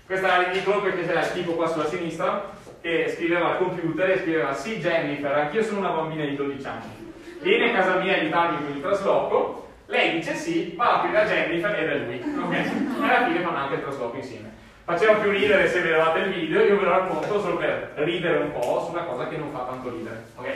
Questo 0.04 0.26
era 0.26 0.50
ridicolo 0.50 0.82
perché 0.82 1.06
c'era 1.06 1.22
il 1.22 1.32
tipo 1.32 1.52
qua 1.52 1.68
sulla 1.68 1.86
sinistra 1.86 2.50
che 2.82 3.14
scriveva 3.14 3.52
al 3.52 3.58
computer 3.60 4.10
e 4.10 4.18
scriveva 4.18 4.56
sì 4.56 4.80
Jennifer, 4.80 5.32
anch'io 5.32 5.62
sono 5.62 5.78
una 5.78 5.90
bambina 5.90 6.26
di 6.26 6.36
12 6.36 6.66
anni. 6.66 6.97
Vieni 7.42 7.70
a 7.70 7.74
casa 7.74 7.96
mia 7.98 8.16
aiutarmi 8.16 8.66
con 8.66 8.76
il 8.76 8.82
trasloco, 8.82 9.68
lei 9.88 10.16
dice 10.16 10.36
sì, 10.36 10.74
va 10.76 10.86
a 10.86 10.98
aprire 11.00 11.22
a 11.22 11.26
Jennifer 11.26 11.76
ed 11.76 11.90
è 11.90 11.98
lui. 11.98 12.42
Ok? 12.44 12.54
E 12.54 13.10
alla 13.10 13.26
fine 13.26 13.40
fanno 13.42 13.58
anche 13.58 13.76
il 13.76 13.82
trasloco 13.82 14.18
insieme. 14.18 14.52
Faceva 14.84 15.16
più 15.16 15.32
ridere 15.32 15.68
se 15.68 15.82
vedevate 15.82 16.20
il 16.20 16.34
video, 16.34 16.62
io 16.62 16.78
ve 16.78 16.86
lo 16.86 16.92
racconto 16.92 17.42
solo 17.42 17.58
per 17.58 17.94
ridere 17.96 18.38
un 18.38 18.52
po' 18.54 18.84
su 18.86 18.92
una 18.92 19.04
cosa 19.04 19.28
che 19.28 19.38
non 19.38 19.52
fa 19.52 19.66
tanto 19.66 19.90
ridere. 19.90 20.24
Ok? 20.36 20.48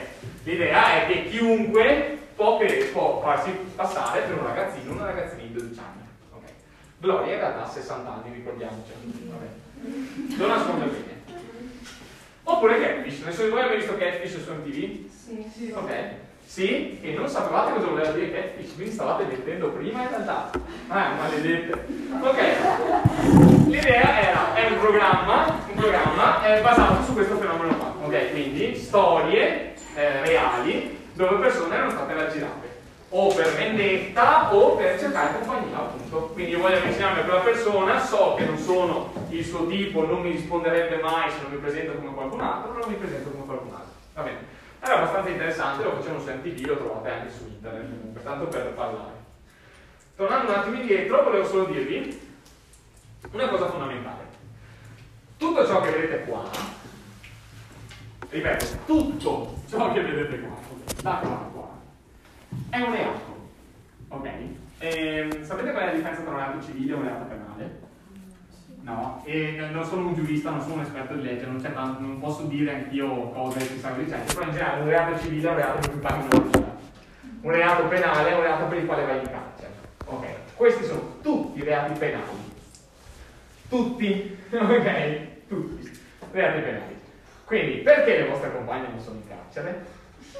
L'idea 0.44 1.02
è 1.02 1.08
che 1.08 1.26
chiunque 1.30 2.18
può, 2.36 2.58
può 2.92 3.22
farsi 3.22 3.52
passare 3.76 4.22
per 4.22 4.38
un 4.38 4.48
ragazzino 4.48 4.92
o 4.92 4.96
una 4.96 5.06
ragazzina 5.06 5.42
di 5.42 5.54
12 5.54 5.80
anni. 5.80 6.08
Ok? 6.34 6.52
Gloria 6.98 7.34
in 7.34 7.40
realtà 7.40 7.64
ha 7.64 7.68
60 7.68 8.10
anni, 8.10 8.34
ricordiamoci. 8.36 8.92
Vabbè. 9.30 10.38
Non 10.38 10.48
nascondervi 10.48 10.96
niente. 10.96 11.12
Oppure 12.44 12.82
Catfish, 12.82 13.24
nessuno 13.24 13.48
di 13.48 13.54
voi 13.54 13.64
ha 13.64 13.76
visto 13.76 13.98
Catfish 13.98 14.44
su 14.44 14.52
MTV? 14.52 15.10
Sì. 15.10 15.52
sì. 15.54 15.72
Ok. 15.72 15.92
Sì, 16.52 17.00
e 17.02 17.14
non 17.14 17.30
sapevate 17.30 17.72
cosa 17.72 17.88
voleva 17.88 18.12
dire 18.12 18.30
Catfish, 18.30 18.74
quindi 18.76 18.92
stavate 18.92 19.24
mettendo 19.24 19.70
prima 19.70 20.02
in 20.02 20.10
realtà. 20.10 20.50
Ah, 20.90 21.12
maledette. 21.18 21.86
Ok. 22.20 23.68
L'idea 23.68 24.22
era, 24.22 24.54
è 24.56 24.70
un 24.70 24.80
programma, 24.80 25.46
un 25.70 25.76
programma 25.76 26.46
eh, 26.46 26.60
basato 26.60 27.04
su 27.04 27.14
questo 27.14 27.38
fenomeno 27.38 27.74
qua. 27.78 27.94
Ok, 28.04 28.32
quindi 28.32 28.76
storie 28.76 29.76
eh, 29.96 30.26
reali 30.26 31.00
dove 31.14 31.38
persone 31.38 31.74
erano 31.74 31.92
state 31.92 32.14
raggirate. 32.14 32.80
O 33.12 33.34
per 33.34 33.54
vendetta 33.54 34.54
o 34.54 34.76
per 34.76 35.00
cercare 35.00 35.40
compagnia, 35.40 35.78
appunto. 35.78 36.32
Quindi 36.34 36.52
io 36.52 36.60
voglio 36.60 36.80
avvicinarmi 36.80 37.22
a 37.22 37.24
quella 37.24 37.40
persona, 37.40 37.98
so 38.04 38.34
che 38.34 38.44
non 38.44 38.58
sono 38.58 39.14
il 39.30 39.46
suo 39.46 39.68
tipo, 39.68 40.06
non 40.06 40.20
mi 40.20 40.32
risponderebbe 40.32 40.98
mai 40.98 41.30
se 41.30 41.38
non 41.44 41.52
mi 41.52 41.60
presento 41.60 41.94
come 41.94 42.14
qualcun 42.14 42.42
altro, 42.42 42.74
però 42.74 42.90
mi 42.90 42.96
presento 42.96 43.30
come 43.30 43.46
qualcun 43.46 43.72
altro. 43.72 43.94
Va 44.16 44.22
bene. 44.24 44.51
Era 44.84 44.98
abbastanza 44.98 45.30
interessante, 45.30 45.84
lo 45.84 45.94
facevano 45.94 46.22
su 46.22 46.32
MTV, 46.32 46.66
lo 46.66 46.78
trovate 46.78 47.10
anche 47.12 47.32
su 47.32 47.44
internet, 47.46 48.24
tanto 48.24 48.48
per 48.48 48.74
parlare. 48.74 49.14
Tornando 50.16 50.52
un 50.52 50.58
attimo 50.58 50.76
indietro, 50.76 51.24
volevo 51.24 51.46
solo 51.46 51.66
dirvi 51.66 52.20
una 53.32 53.48
cosa 53.48 53.68
fondamentale. 53.68 54.24
Tutto 55.38 55.68
ciò 55.68 55.82
che 55.82 55.92
vedete 55.92 56.24
qua, 56.24 56.50
ripeto, 58.30 58.66
tutto 58.88 59.60
ciò 59.70 59.92
che 59.94 60.02
vedete 60.02 60.40
qua, 60.40 60.56
da 61.04 61.14
qua 61.18 61.30
a 61.30 61.50
qua, 61.54 61.70
è 62.72 62.80
un 62.80 62.92
reato. 62.92 63.50
Ok? 64.08 64.30
Ehm, 64.80 65.46
sapete 65.46 65.72
qual 65.72 65.84
è 65.84 65.86
la 65.86 65.94
differenza 65.94 66.24
tra 66.24 66.32
un 66.32 66.38
reato 66.38 66.62
civile 66.64 66.92
e 66.92 66.96
un 66.96 67.04
reato 67.04 67.26
penale? 67.26 67.80
No, 68.82 69.22
e 69.26 69.68
non 69.72 69.86
sono 69.86 70.08
un 70.08 70.16
giurista, 70.16 70.50
non 70.50 70.62
sono 70.62 70.74
un 70.76 70.82
esperto 70.82 71.14
di 71.14 71.22
legge, 71.22 71.46
non, 71.46 71.62
tanto, 71.62 72.00
non 72.00 72.20
posso 72.20 72.44
dire 72.44 72.74
anch'io 72.74 73.30
cose 73.30 73.60
che 73.60 73.78
stanno 73.78 74.02
dicendo, 74.02 74.34
però 74.34 74.48
in 74.48 74.52
generale 74.54 74.82
un 74.82 74.88
reato 74.88 75.20
civile 75.20 75.48
è 75.48 75.52
un 75.52 75.58
reato 75.58 75.80
per 75.80 75.90
cui 75.92 76.00
paghi 76.00 76.26
una 76.26 76.40
multa. 76.42 76.76
Un 77.42 77.52
reato 77.52 77.88
penale 77.88 78.30
è 78.30 78.34
un 78.34 78.42
reato 78.42 78.66
per 78.66 78.78
il 78.80 78.86
quale 78.88 79.06
vai 79.06 79.20
in 79.20 79.30
carcere. 79.30 79.72
Ok? 80.06 80.26
Questi 80.56 80.84
sono 80.86 81.18
tutti 81.22 81.60
i 81.60 81.64
reati 81.64 82.00
penali. 82.00 82.52
Tutti, 83.70 84.38
ok? 84.50 85.48
Tutti. 85.48 86.00
Reati 86.32 86.62
penali. 86.62 87.00
Quindi, 87.46 87.78
perché 87.78 88.18
le 88.18 88.30
vostre 88.30 88.52
compagne 88.52 88.88
non 88.88 89.00
sono 89.00 89.18
in 89.18 89.28
carcere? 89.28 89.86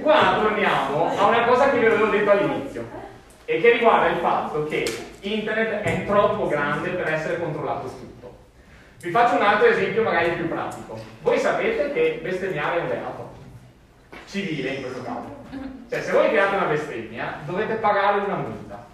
Qua 0.01 0.39
torniamo 0.41 1.17
a 1.17 1.25
una 1.25 1.45
cosa 1.45 1.69
che 1.69 1.79
vi 1.79 1.85
avevo 1.85 2.05
detto 2.07 2.29
all'inizio 2.29 3.09
e 3.45 3.59
che 3.59 3.71
riguarda 3.71 4.07
il 4.07 4.17
fatto 4.17 4.65
che 4.65 4.85
internet 5.21 5.81
è 5.81 6.05
troppo 6.05 6.47
grande 6.47 6.89
per 6.89 7.07
essere 7.07 7.39
controllato 7.39 7.87
tutto. 7.87 8.37
Vi 8.99 9.09
faccio 9.09 9.35
un 9.35 9.41
altro 9.41 9.67
esempio 9.67 10.03
magari 10.03 10.31
più 10.31 10.47
pratico. 10.47 10.99
Voi 11.21 11.37
sapete 11.39 11.91
che 11.91 12.19
bestemmiare 12.21 12.79
è 12.79 12.81
un 12.81 12.89
reato, 12.89 13.31
civile 14.25 14.69
in 14.69 14.81
questo 14.81 15.03
caso. 15.03 15.39
Cioè 15.89 16.01
se 16.01 16.11
voi 16.11 16.29
create 16.29 16.55
una 16.55 16.65
bestemmia 16.65 17.39
dovete 17.45 17.75
pagare 17.75 18.21
una 18.21 18.35
multa. 18.35 18.87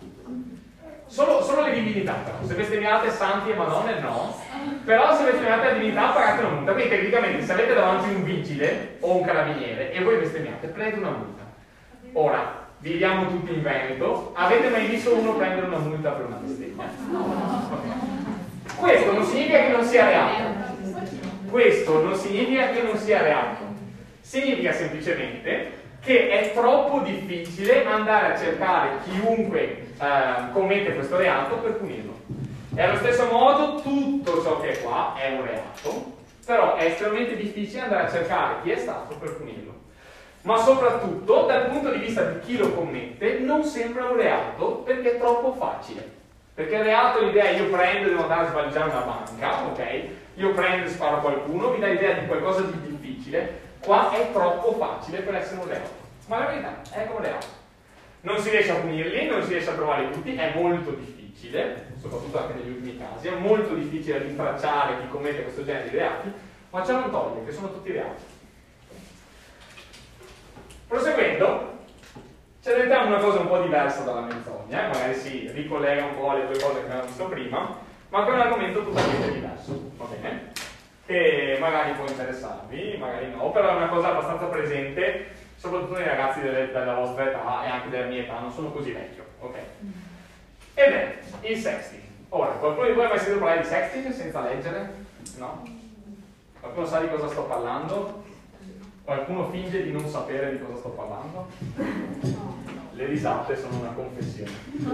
Solo, 1.06 1.42
solo 1.42 1.62
le 1.62 1.74
divinità 1.74 2.14
però, 2.24 2.38
se 2.46 2.54
bestemmiate 2.54 3.10
santi 3.10 3.52
e 3.52 3.56
madonne 3.56 4.00
no, 4.00 4.36
però 4.84 5.16
se 5.16 5.24
bestemmiate 5.24 5.68
la 5.68 5.74
divinità 5.74 6.10
pagate 6.10 6.44
una 6.44 6.56
multa. 6.56 6.74
Quindi 6.74 6.90
tecnicamente 6.90 7.46
se 7.46 7.54
avete 7.54 7.74
davanti 7.74 8.14
un 8.14 8.24
vigile 8.24 8.98
o 9.00 9.16
un 9.16 9.24
carabiniere 9.24 9.92
e 9.94 10.04
voi 10.04 10.18
bestemmiate, 10.18 10.68
prendete 10.68 11.00
una 11.00 11.12
multa. 11.12 11.44
Ora, 12.14 12.67
viviamo 12.80 13.30
tutti 13.30 13.54
in 13.54 13.62
Veneto, 13.62 14.32
avete 14.36 14.70
mai 14.70 14.88
visto 14.88 15.14
uno 15.16 15.34
prendere 15.34 15.68
una 15.68 15.78
multa 15.78 16.12
per 16.12 16.26
una 16.26 16.36
bestemmia? 16.36 16.86
Okay. 17.72 18.16
Questo 18.78 19.12
non 19.12 19.24
significa 19.26 19.62
che 19.62 19.72
non 19.72 19.84
sia 19.84 20.06
reato. 20.06 20.66
Questo 21.50 22.02
non 22.02 22.16
significa 22.16 22.70
che 22.70 22.82
non 22.82 22.98
sia 22.98 23.22
reato. 23.22 23.64
Significa 24.22 24.74
semplicemente 24.74 25.72
che 26.02 26.30
è 26.30 26.54
troppo 26.54 27.00
difficile 27.00 27.86
andare 27.86 28.34
a 28.34 28.38
cercare 28.38 29.00
chiunque 29.04 29.88
eh, 30.00 30.52
commette 30.54 30.94
questo 30.94 31.18
reato 31.18 31.56
per 31.56 31.74
punirlo. 31.74 32.14
E 32.76 32.82
allo 32.82 32.98
stesso 32.98 33.26
modo 33.32 33.82
tutto 33.82 34.44
ciò 34.44 34.60
che 34.62 34.74
è 34.74 34.82
qua 34.82 35.16
è 35.18 35.32
un 35.32 35.46
reato, 35.46 36.18
però 36.46 36.76
è 36.76 36.86
estremamente 36.86 37.36
difficile 37.36 37.82
andare 37.82 38.06
a 38.06 38.12
cercare 38.12 38.56
chi 38.62 38.70
è 38.70 38.78
stato 38.78 39.16
per 39.16 39.36
punirlo. 39.36 39.67
Ma 40.42 40.58
soprattutto 40.58 41.46
dal 41.46 41.68
punto 41.68 41.92
di 41.92 42.00
vista 42.00 42.24
di 42.24 42.40
chi 42.40 42.58
lo 42.58 42.72
commette 42.74 43.40
non 43.40 43.64
sembra 43.64 44.06
un 44.06 44.16
reato 44.16 44.78
perché 44.78 45.16
è 45.16 45.20
troppo 45.20 45.54
facile. 45.54 46.16
Perché 46.54 46.76
il 46.76 46.84
reato 46.84 47.24
l'idea 47.24 47.44
è 47.44 47.58
io 47.60 47.70
prendo 47.70 48.08
e 48.08 48.10
devo 48.10 48.24
andare 48.24 48.48
a 48.48 48.50
sbagliare 48.50 48.90
una 48.90 49.02
banca, 49.02 49.64
ok? 49.66 50.04
Io 50.36 50.54
prendo 50.54 50.88
e 50.88 50.90
sparo 50.90 51.22
qualcuno, 51.22 51.70
mi 51.70 51.80
dà 51.80 51.88
l'idea 51.88 52.14
di 52.14 52.26
qualcosa 52.26 52.62
di 52.62 52.82
difficile, 52.82 53.60
qua 53.80 54.12
è 54.12 54.32
troppo 54.32 54.74
facile 54.74 55.20
per 55.20 55.36
essere 55.36 55.62
un 55.62 55.68
reato. 55.68 55.90
Ma 56.28 56.40
la 56.40 56.46
verità 56.46 56.82
è 56.92 57.08
un 57.14 57.22
reato. 57.22 57.48
Non 58.22 58.40
si 58.40 58.50
riesce 58.50 58.72
a 58.72 58.76
punirli, 58.76 59.28
non 59.28 59.44
si 59.44 59.50
riesce 59.50 59.70
a 59.70 59.74
trovarli 59.74 60.12
tutti, 60.12 60.36
è 60.36 60.54
molto 60.56 60.92
difficile, 60.92 61.92
soprattutto 62.00 62.40
anche 62.40 62.54
negli 62.56 62.70
ultimi 62.70 62.98
casi, 62.98 63.28
è 63.28 63.36
molto 63.36 63.74
difficile 63.76 64.20
rintracciare 64.20 65.00
chi 65.00 65.08
commette 65.10 65.44
questo 65.44 65.64
genere 65.64 65.90
di 65.90 65.96
reati, 65.96 66.32
ma 66.72 66.84
ciò 66.84 66.94
non 66.94 67.12
toglie 67.12 67.46
che 67.46 67.52
sono 67.52 67.72
tutti 67.72 67.92
reati. 67.92 68.22
Proseguendo, 70.88 71.80
ci 72.64 72.70
addentiamo 72.70 73.08
una 73.08 73.20
cosa 73.20 73.40
un 73.40 73.48
po' 73.48 73.62
diversa 73.62 74.04
dalla 74.04 74.22
menzogna, 74.22 74.86
eh? 74.86 74.88
magari 74.88 75.16
si 75.16 75.50
ricollega 75.52 76.06
un 76.06 76.16
po' 76.16 76.30
alle 76.30 76.48
due 76.48 76.58
cose 76.58 76.80
che 76.80 76.86
abbiamo 76.86 77.06
visto 77.06 77.26
prima, 77.26 77.78
ma 78.08 78.20
anche 78.20 78.32
un 78.32 78.40
argomento 78.40 78.84
totalmente 78.84 79.34
diverso, 79.34 79.92
va 79.98 80.06
bene? 80.06 80.52
Che 81.06 81.58
magari 81.60 81.92
può 81.92 82.08
interessarvi, 82.08 82.96
magari 82.98 83.30
no, 83.36 83.52
però 83.52 83.72
è 83.72 83.76
una 83.76 83.90
cosa 83.90 84.12
abbastanza 84.12 84.46
presente, 84.46 85.28
soprattutto 85.58 85.98
nei 85.98 86.08
ragazzi 86.08 86.40
delle, 86.40 86.72
della 86.72 86.94
vostra 86.94 87.28
età 87.28 87.66
e 87.66 87.68
anche 87.68 87.90
della 87.90 88.08
mia 88.08 88.22
età, 88.22 88.40
non 88.40 88.52
sono 88.54 88.72
così 88.72 88.94
vecchio, 88.94 89.26
ok? 89.40 89.58
È 90.74 91.18
il 91.42 91.58
sexting. 91.58 92.04
Ora, 92.30 92.52
qualcuno 92.52 92.88
di 92.88 92.94
voi 92.94 93.06
ha 93.06 93.10
mai 93.10 93.18
sentito 93.18 93.40
parlare 93.40 93.62
di 93.62 93.68
sexting 93.68 94.12
senza 94.14 94.42
leggere? 94.42 94.94
No? 95.38 95.68
Qualcuno 96.62 96.86
sa 96.86 97.00
di 97.00 97.10
cosa 97.10 97.28
sto 97.28 97.44
parlando? 97.44 98.24
Qualcuno 99.08 99.50
finge 99.52 99.84
di 99.84 99.94
non 99.94 100.06
sapere 100.06 100.52
di 100.52 100.60
cosa 100.62 100.80
sto 100.80 100.90
parlando? 100.90 101.48
Le 102.92 103.06
risate 103.06 103.56
sono 103.56 103.80
una 103.80 103.92
confessione. 103.92 104.52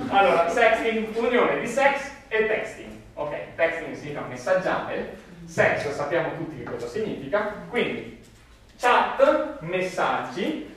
Allora, 0.10 0.48
sexting, 0.50 1.16
unione 1.16 1.60
di 1.60 1.66
sex 1.66 2.12
e 2.28 2.46
texting. 2.46 2.92
Ok, 3.16 3.56
texting 3.56 3.96
significa 3.96 4.22
messaggiare, 4.22 5.18
sex 5.46 5.90
sappiamo 5.90 6.36
tutti 6.38 6.58
che 6.58 6.64
cosa 6.64 6.86
significa, 6.86 7.56
quindi 7.70 8.24
chat, 8.78 9.62
messaggi, 9.62 10.72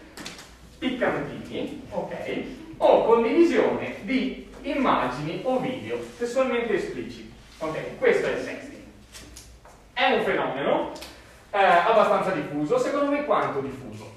piccantini, 0.78 1.82
ok, 1.90 2.42
o 2.78 3.04
condivisione 3.04 3.96
di 4.04 4.50
immagini 4.62 5.42
o 5.44 5.60
video 5.60 5.98
sessualmente 6.16 6.72
espliciti. 6.72 7.30
Ok, 7.58 7.98
questo 7.98 8.28
è 8.28 8.30
il 8.30 8.38
sexting. 8.42 8.82
È 9.92 10.10
un 10.14 10.24
fenomeno 10.24 10.92
eh, 11.56 11.90
abbastanza 11.90 12.30
diffuso, 12.30 12.78
secondo 12.78 13.10
me 13.10 13.24
quanto 13.24 13.60
diffuso? 13.60 14.14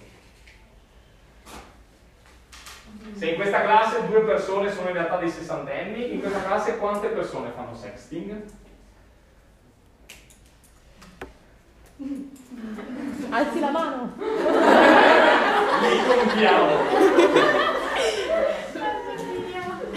Se 3.16 3.30
in 3.30 3.36
questa 3.36 3.62
classe 3.62 4.08
due 4.08 4.22
persone 4.22 4.72
sono 4.72 4.90
in 4.90 4.94
realtà 4.94 5.18
dei 5.18 5.30
sessantenni, 5.30 6.14
in 6.14 6.20
questa 6.20 6.44
classe 6.44 6.78
quante 6.78 7.08
persone 7.08 7.52
fanno 7.56 7.76
sexting? 7.76 8.44
Alzi 13.30 13.60
la 13.60 13.70
mano. 13.72 14.14
Li 15.82 16.04
contiamo. 16.06 16.68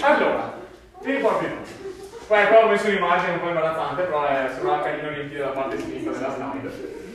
Allora, 0.00 0.52
ti 1.00 1.12
riporto 1.12 1.44
i 1.44 1.48
numeri. 1.48 1.80
Poi 2.26 2.46
qua 2.46 2.64
ho 2.64 2.68
messo 2.68 2.88
un'immagine 2.88 3.32
un 3.32 3.40
po' 3.40 3.48
imbarazzante, 3.48 4.02
però 4.02 4.26
è 4.26 4.50
sembrava 4.52 4.82
carino 4.82 5.10
riempire 5.10 5.40
la 5.40 5.50
parte 5.50 5.78
sinistra 5.78 6.12
della 6.12 6.34
slide. 6.34 7.10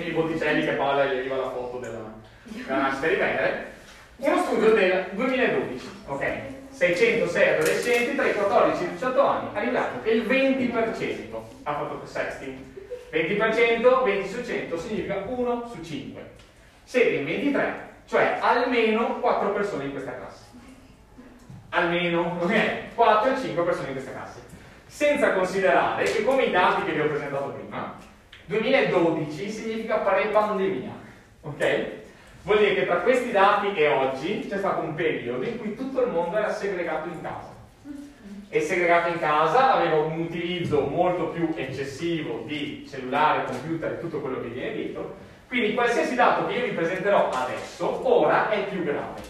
Quindi 0.00 0.18
Botticelli 0.18 0.64
che 0.64 0.72
parla 0.72 1.04
e 1.04 1.14
gli 1.14 1.18
arriva 1.18 1.36
la 1.36 1.50
foto 1.50 1.76
della, 1.76 2.10
della 2.44 2.76
nascita 2.80 3.06
di 3.06 3.16
Venere. 3.16 3.72
Uno 4.16 4.42
studio 4.44 4.72
del 4.72 5.04
2012, 5.10 5.90
ok? 6.06 6.32
606 6.70 7.48
adolescenti 7.48 8.14
tra 8.14 8.26
i 8.26 8.32
14 8.32 8.82
e 8.82 8.86
i 8.86 8.90
18 8.92 9.20
anni, 9.20 9.48
ha 9.52 9.60
rivelato 9.60 10.02
che 10.02 10.10
il 10.10 10.22
20% 10.22 11.36
ha 11.64 11.74
fatto 11.74 12.00
sexting. 12.06 12.56
20%, 13.12 14.04
20 14.04 14.28
su 14.28 14.42
100 14.42 14.78
significa 14.78 15.22
1 15.26 15.70
su 15.70 15.82
5. 15.82 16.30
Siete 16.84 17.10
in 17.10 17.24
23, 17.26 17.88
cioè 18.06 18.38
almeno 18.40 19.20
4 19.20 19.52
persone 19.52 19.84
in 19.84 19.90
questa 19.90 20.14
classe. 20.14 20.44
Almeno, 21.70 22.38
ok? 22.40 22.94
4 22.94 23.32
o 23.32 23.38
5 23.38 23.62
persone 23.64 23.88
in 23.88 23.92
questa 23.92 24.12
classe. 24.12 24.40
Senza 24.86 25.34
considerare 25.34 26.04
che 26.04 26.24
come 26.24 26.44
i 26.44 26.50
dati 26.50 26.84
che 26.84 26.92
vi 26.92 27.00
ho 27.00 27.08
presentato 27.08 27.50
prima, 27.50 28.08
2012 28.50 29.48
significa 29.48 29.98
pre-pandemia, 29.98 30.90
ok? 31.42 31.88
Vuol 32.42 32.58
dire 32.58 32.74
che 32.74 32.86
tra 32.86 32.96
questi 32.96 33.30
dati 33.30 33.72
e 33.74 33.86
oggi 33.86 34.44
c'è 34.48 34.58
stato 34.58 34.80
un 34.80 34.94
periodo 34.94 35.44
in 35.44 35.56
cui 35.56 35.76
tutto 35.76 36.02
il 36.02 36.10
mondo 36.10 36.36
era 36.36 36.52
segregato 36.52 37.08
in 37.08 37.22
casa. 37.22 37.54
E 38.48 38.60
segregato 38.60 39.10
in 39.10 39.20
casa 39.20 39.74
aveva 39.74 39.98
un 39.98 40.18
utilizzo 40.22 40.80
molto 40.80 41.28
più 41.28 41.52
eccessivo 41.54 42.42
di 42.44 42.84
cellulare, 42.90 43.44
computer 43.44 43.92
e 43.92 44.00
tutto 44.00 44.18
quello 44.18 44.40
che 44.40 44.48
viene 44.48 44.74
dietro. 44.74 45.14
Quindi 45.46 45.72
qualsiasi 45.74 46.16
dato 46.16 46.48
che 46.48 46.54
io 46.54 46.64
vi 46.64 46.72
presenterò 46.72 47.30
adesso, 47.30 48.00
ora 48.02 48.50
è 48.50 48.64
più 48.64 48.82
grave. 48.82 49.20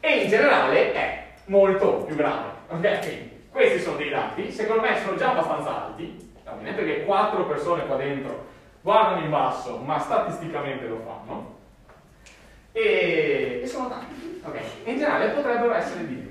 E 0.00 0.22
in 0.22 0.28
generale 0.28 0.92
è 0.92 1.26
molto 1.44 2.02
più 2.06 2.16
grave. 2.16 2.48
Ok? 2.70 2.98
Quindi 2.98 3.30
questi 3.50 3.78
sono 3.78 3.98
dei 3.98 4.10
dati, 4.10 4.50
secondo 4.50 4.82
me 4.82 4.98
sono 5.04 5.16
già 5.16 5.30
abbastanza 5.30 5.84
alti, 5.84 6.21
va 6.52 6.60
bene? 6.60 6.72
Perché 6.74 7.04
quattro 7.04 7.46
persone 7.46 7.86
qua 7.86 7.96
dentro 7.96 8.50
guardano 8.80 9.24
in 9.24 9.30
basso, 9.30 9.78
ma 9.78 9.98
statisticamente 9.98 10.86
lo 10.86 11.00
fanno. 11.04 11.58
E, 12.72 13.60
e 13.62 13.66
sono 13.66 13.88
tanti. 13.88 14.42
Ok? 14.44 14.60
In 14.84 14.98
generale 14.98 15.30
potrebbero 15.30 15.74
essere 15.74 16.06
di 16.06 16.14
più. 16.14 16.30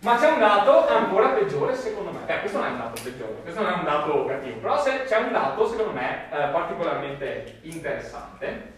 Ma 0.00 0.16
c'è 0.16 0.32
un 0.32 0.40
dato 0.40 0.88
ancora 0.88 1.28
peggiore 1.28 1.74
secondo 1.74 2.10
me. 2.10 2.20
Beh, 2.26 2.40
questo 2.40 2.58
non 2.58 2.66
è 2.66 2.70
un 2.70 2.78
dato 2.78 3.02
peggiore, 3.02 3.34
questo 3.42 3.62
non 3.62 3.70
è 3.70 3.74
un 3.74 3.84
dato 3.84 4.24
cattivo, 4.24 4.58
però 4.58 4.82
c'è 4.82 5.16
un 5.18 5.32
dato 5.32 5.68
secondo 5.68 5.92
me 5.92 6.24
eh, 6.30 6.48
particolarmente 6.48 7.58
interessante, 7.62 8.72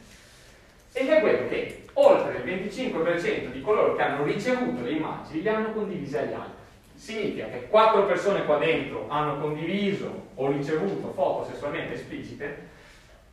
e 0.92 1.06
che 1.06 1.16
è 1.16 1.20
quello 1.20 1.48
che 1.48 1.86
oltre 1.94 2.42
il 2.42 2.44
25% 2.44 3.46
di 3.52 3.62
coloro 3.62 3.94
che 3.94 4.02
hanno 4.02 4.22
ricevuto 4.24 4.82
le 4.82 4.90
immagini 4.90 5.42
le 5.42 5.50
hanno 5.50 5.72
condivise 5.72 6.18
agli 6.20 6.32
altri. 6.34 6.53
Significa 7.04 7.44
che 7.48 7.66
4 7.68 8.06
persone 8.06 8.46
qua 8.46 8.56
dentro 8.56 9.04
hanno 9.08 9.38
condiviso 9.38 10.28
o 10.36 10.50
ricevuto 10.50 11.12
foto 11.12 11.44
sessualmente 11.50 11.92
esplicite, 11.92 12.68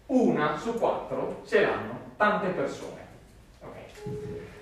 una 0.08 0.58
su 0.58 0.78
4 0.78 1.44
ce 1.48 1.62
l'hanno 1.62 1.98
tante 2.18 2.48
persone. 2.48 3.00
Ok? 3.62 3.76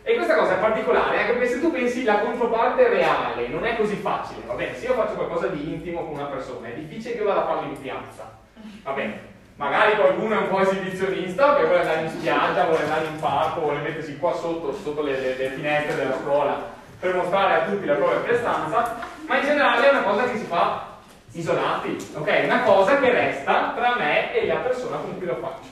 E 0.03 0.13
questa 0.13 0.35
cosa 0.35 0.57
è 0.57 0.59
particolare 0.59 1.21
anche 1.21 1.31
perché 1.31 1.47
se 1.47 1.59
tu 1.59 1.71
pensi 1.71 2.03
la 2.03 2.19
controparte 2.19 2.87
reale 2.87 3.47
non 3.47 3.65
è 3.65 3.75
così 3.77 3.95
facile, 3.95 4.43
va 4.45 4.53
bene? 4.53 4.75
Se 4.75 4.85
io 4.85 4.93
faccio 4.93 5.15
qualcosa 5.15 5.47
di 5.47 5.73
intimo 5.73 6.05
con 6.05 6.13
una 6.13 6.25
persona, 6.25 6.67
è 6.67 6.73
difficile 6.73 7.13
che 7.13 7.17
io 7.21 7.25
vada 7.25 7.45
a 7.45 7.47
farlo 7.47 7.67
in 7.71 7.81
piazza, 7.81 8.37
va 8.83 8.91
bene? 8.91 9.21
Magari 9.55 9.95
qualcuno 9.95 10.35
è 10.35 10.37
un 10.37 10.49
po' 10.49 10.59
esibizionista 10.59 11.55
che 11.55 11.63
vuole 11.63 11.79
andare 11.79 12.01
in 12.01 12.09
spiaggia, 12.09 12.65
vuole 12.65 12.83
andare 12.83 13.05
in 13.07 13.19
parco, 13.19 13.61
vuole 13.61 13.79
mettersi 13.79 14.19
qua 14.19 14.33
sotto, 14.35 14.71
sotto 14.71 15.01
le, 15.01 15.19
le, 15.19 15.35
le 15.35 15.49
finestre 15.49 15.95
della 15.95 16.15
scuola 16.21 16.77
per 16.99 17.15
mostrare 17.15 17.53
a 17.53 17.65
tutti 17.65 17.85
la 17.85 17.95
propria 17.95 18.19
prestanza, 18.19 18.97
ma 19.25 19.37
in 19.37 19.45
generale 19.45 19.87
è 19.87 19.91
una 19.91 20.03
cosa 20.03 20.29
che 20.29 20.37
si 20.37 20.45
fa 20.45 20.97
isolati, 21.31 21.97
ok? 22.13 22.41
Una 22.43 22.63
cosa 22.63 22.99
che 22.99 23.11
resta 23.11 23.73
tra 23.75 23.95
me 23.95 24.33
e 24.33 24.45
la 24.45 24.57
persona 24.57 24.97
con 24.97 25.17
cui 25.17 25.25
lo 25.25 25.35
faccio. 25.35 25.69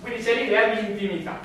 Quindi 0.00 0.22
c'è 0.22 0.34
l'idea 0.34 0.74
di 0.74 0.90
intimità, 0.90 1.38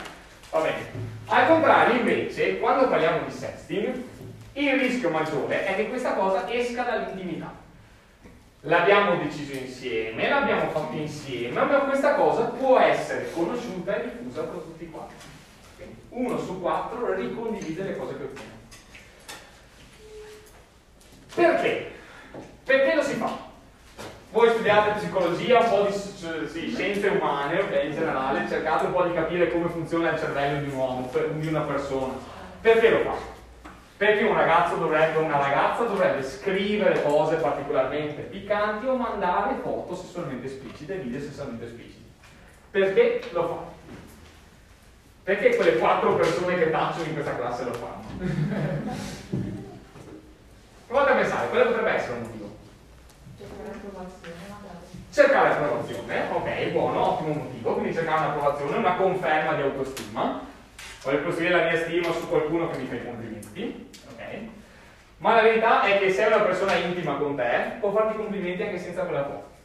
va 0.51 0.59
bene? 0.59 1.15
Al 1.27 1.47
contrario, 1.47 1.99
invece, 1.99 2.59
quando 2.59 2.89
parliamo 2.89 3.25
di 3.25 3.31
sexting, 3.31 4.03
il 4.53 4.73
rischio 4.79 5.09
maggiore 5.09 5.65
è 5.65 5.75
che 5.75 5.87
questa 5.87 6.13
cosa 6.13 6.49
esca 6.51 6.83
dall'intimità. 6.83 7.53
L'abbiamo 8.61 9.21
deciso 9.21 9.53
insieme, 9.53 10.27
l'abbiamo 10.27 10.69
fatto 10.71 10.95
insieme, 10.95 11.63
ma 11.63 11.77
questa 11.79 12.15
cosa 12.15 12.45
può 12.45 12.79
essere 12.79 13.31
conosciuta 13.31 13.95
e 13.95 14.03
diffusa 14.09 14.41
tra 14.41 14.53
tutti 14.53 14.89
quanti. 14.89 15.13
Uno 16.09 16.39
su 16.39 16.59
quattro 16.59 17.13
ricondivide 17.13 17.83
le 17.83 17.97
cose 17.97 18.17
che 18.17 18.23
ottiene. 18.23 18.56
Perché? 21.37 21.91
Perché 22.63 22.95
lo 22.95 23.03
si 23.03 23.13
fa? 23.13 23.45
Voi 24.31 24.49
studiate 24.49 24.97
psicologia, 24.97 25.59
un 25.59 25.69
po' 25.69 25.85
di 25.85 26.47
sì, 26.47 26.73
scienze 26.73 27.09
umane, 27.09 27.59
ok, 27.59 27.83
in 27.83 27.93
generale, 27.93 28.49
cercate 28.49 28.87
un 28.87 28.91
po' 28.91 29.03
di 29.03 29.13
capire 29.13 29.51
come 29.51 29.69
funziona 29.69 30.11
il 30.11 30.19
cervello 30.19 30.61
di 30.61 30.69
un 30.69 30.75
uomo, 30.75 31.11
di 31.33 31.47
una 31.47 31.61
persona. 31.61 32.13
Perché 32.59 32.89
lo 32.89 32.99
fa? 33.03 33.15
Perché 33.97 34.23
un 34.23 34.33
ragazzo 34.33 34.75
dovrebbe, 34.77 35.19
una 35.19 35.37
ragazza 35.37 35.83
dovrebbe 35.83 36.23
scrivere 36.23 37.03
cose 37.03 37.35
particolarmente 37.35 38.23
piccanti 38.23 38.87
o 38.87 38.95
mandare 38.95 39.59
foto 39.61 39.95
sessualmente 39.95 40.47
esplicite, 40.47 40.95
video 40.95 41.19
sessualmente 41.19 41.65
espliciti. 41.65 42.03
Perché 42.71 43.21
lo 43.31 43.47
fa? 43.47 43.75
Perché 45.23 45.55
quelle 45.55 45.77
quattro 45.77 46.15
persone 46.15 46.57
che 46.57 46.71
tacciono 46.71 47.05
in 47.05 47.13
questa 47.13 47.35
classe 47.35 47.63
lo 47.63 47.73
fanno? 47.73 49.55
Provate 50.87 51.11
a 51.11 51.15
pensare, 51.15 51.49
quello 51.49 51.65
potrebbe 51.65 51.91
essere 51.91 52.13
un 52.13 52.21
motivo. 52.21 52.55
Cercare 55.11 55.49
approvazione, 55.49 56.27
ok, 56.31 56.65
buono, 56.71 57.11
ottimo 57.11 57.33
motivo, 57.33 57.73
quindi 57.73 57.93
cercare 57.93 58.19
un'approvazione, 58.19 58.77
una 58.77 58.95
conferma 58.95 59.53
di 59.53 59.61
autostima. 59.63 60.41
Voglio 61.03 61.23
costruire 61.23 61.55
la 61.55 61.63
mia 61.63 61.81
stima 61.81 62.13
su 62.13 62.29
qualcuno 62.29 62.69
che 62.69 62.77
mi 62.77 62.85
fa 62.85 62.95
i 62.95 63.05
complimenti, 63.05 63.89
ok? 64.11 64.23
Ma 65.17 65.35
la 65.35 65.41
verità 65.41 65.83
è 65.83 65.99
che 65.99 66.11
se 66.11 66.23
è 66.23 66.27
una 66.27 66.43
persona 66.43 66.75
intima 66.75 67.15
con 67.15 67.35
te, 67.35 67.73
può 67.81 67.91
farti 67.91 68.15
complimenti 68.15 68.63
anche 68.63 68.79
senza 68.79 69.01
quella 69.03 69.23
foto. 69.23 69.55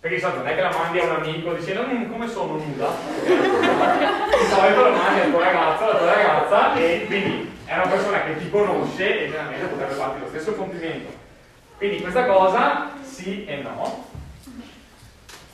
Perché 0.00 0.18
solito 0.18 0.38
non 0.38 0.48
è 0.48 0.54
che 0.54 0.62
la 0.62 0.72
mandi 0.76 0.98
a 0.98 1.04
un 1.04 1.10
amico 1.10 1.52
dicendo 1.52 1.82
come 2.10 2.26
sono 2.26 2.54
nuda. 2.54 2.88
di 3.22 4.46
solito 4.48 4.82
la 4.82 4.90
mandi 4.90 5.20
al 5.20 5.30
tuo 5.30 5.40
ragazzo, 5.40 5.84
alla 5.84 5.98
tua 5.98 6.14
ragazza 6.14 6.74
e 6.74 7.04
quindi 7.06 7.58
è 7.70 7.74
una 7.76 7.86
persona 7.86 8.24
che 8.24 8.36
ti 8.36 8.50
conosce 8.50 9.16
e 9.16 9.26
generalmente 9.26 9.66
potrebbe 9.66 9.94
farti 9.94 10.18
lo 10.18 10.26
stesso 10.26 10.54
complimento. 10.56 11.12
Quindi 11.76 12.00
questa 12.00 12.26
cosa 12.26 12.90
sì 13.02 13.44
e 13.44 13.62
no. 13.62 14.08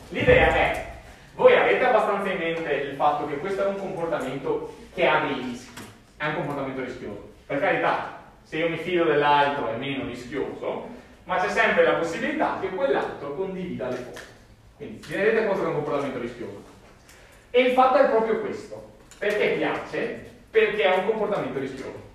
L'idea 0.09 0.49
è, 0.49 0.93
voi 1.35 1.55
avete 1.55 1.85
abbastanza 1.85 2.31
in 2.31 2.39
mente 2.39 2.73
il 2.73 2.97
fatto 2.97 3.27
che 3.27 3.37
questo 3.37 3.67
è 3.67 3.69
un 3.69 3.77
comportamento 3.77 4.75
che 4.95 5.07
ha 5.07 5.27
dei 5.27 5.35
rischi, 5.43 5.85
è 6.17 6.25
un 6.25 6.37
comportamento 6.37 6.83
rischioso. 6.83 7.33
Per 7.45 7.61
carità, 7.61 8.19
se 8.45 8.57
io 8.57 8.71
mi 8.71 8.79
fido 8.79 9.05
dell'altro 9.05 9.69
è 9.69 9.77
meno 9.77 10.07
rischioso, 10.07 10.89
ma 11.25 11.37
c'è 11.37 11.51
sempre 11.51 11.85
la 11.85 11.97
possibilità 11.97 12.57
che 12.63 12.71
quell'altro 12.71 13.35
condivida 13.35 13.89
le 13.89 13.97
foto. 13.97 14.21
Quindi 14.79 15.05
vi 15.07 15.15
rendete 15.17 15.47
conto 15.47 15.61
che 15.61 15.67
è 15.67 15.69
un 15.69 15.75
comportamento 15.75 16.19
rischioso. 16.19 16.63
E 17.51 17.61
il 17.61 17.73
fatto 17.73 17.99
è 17.99 18.09
proprio 18.09 18.41
questo. 18.41 18.93
Perché 19.19 19.49
piace? 19.59 20.31
Perché 20.51 20.83
è 20.83 20.97
un 20.97 21.05
comportamento 21.05 21.59
rischioso. 21.59 22.06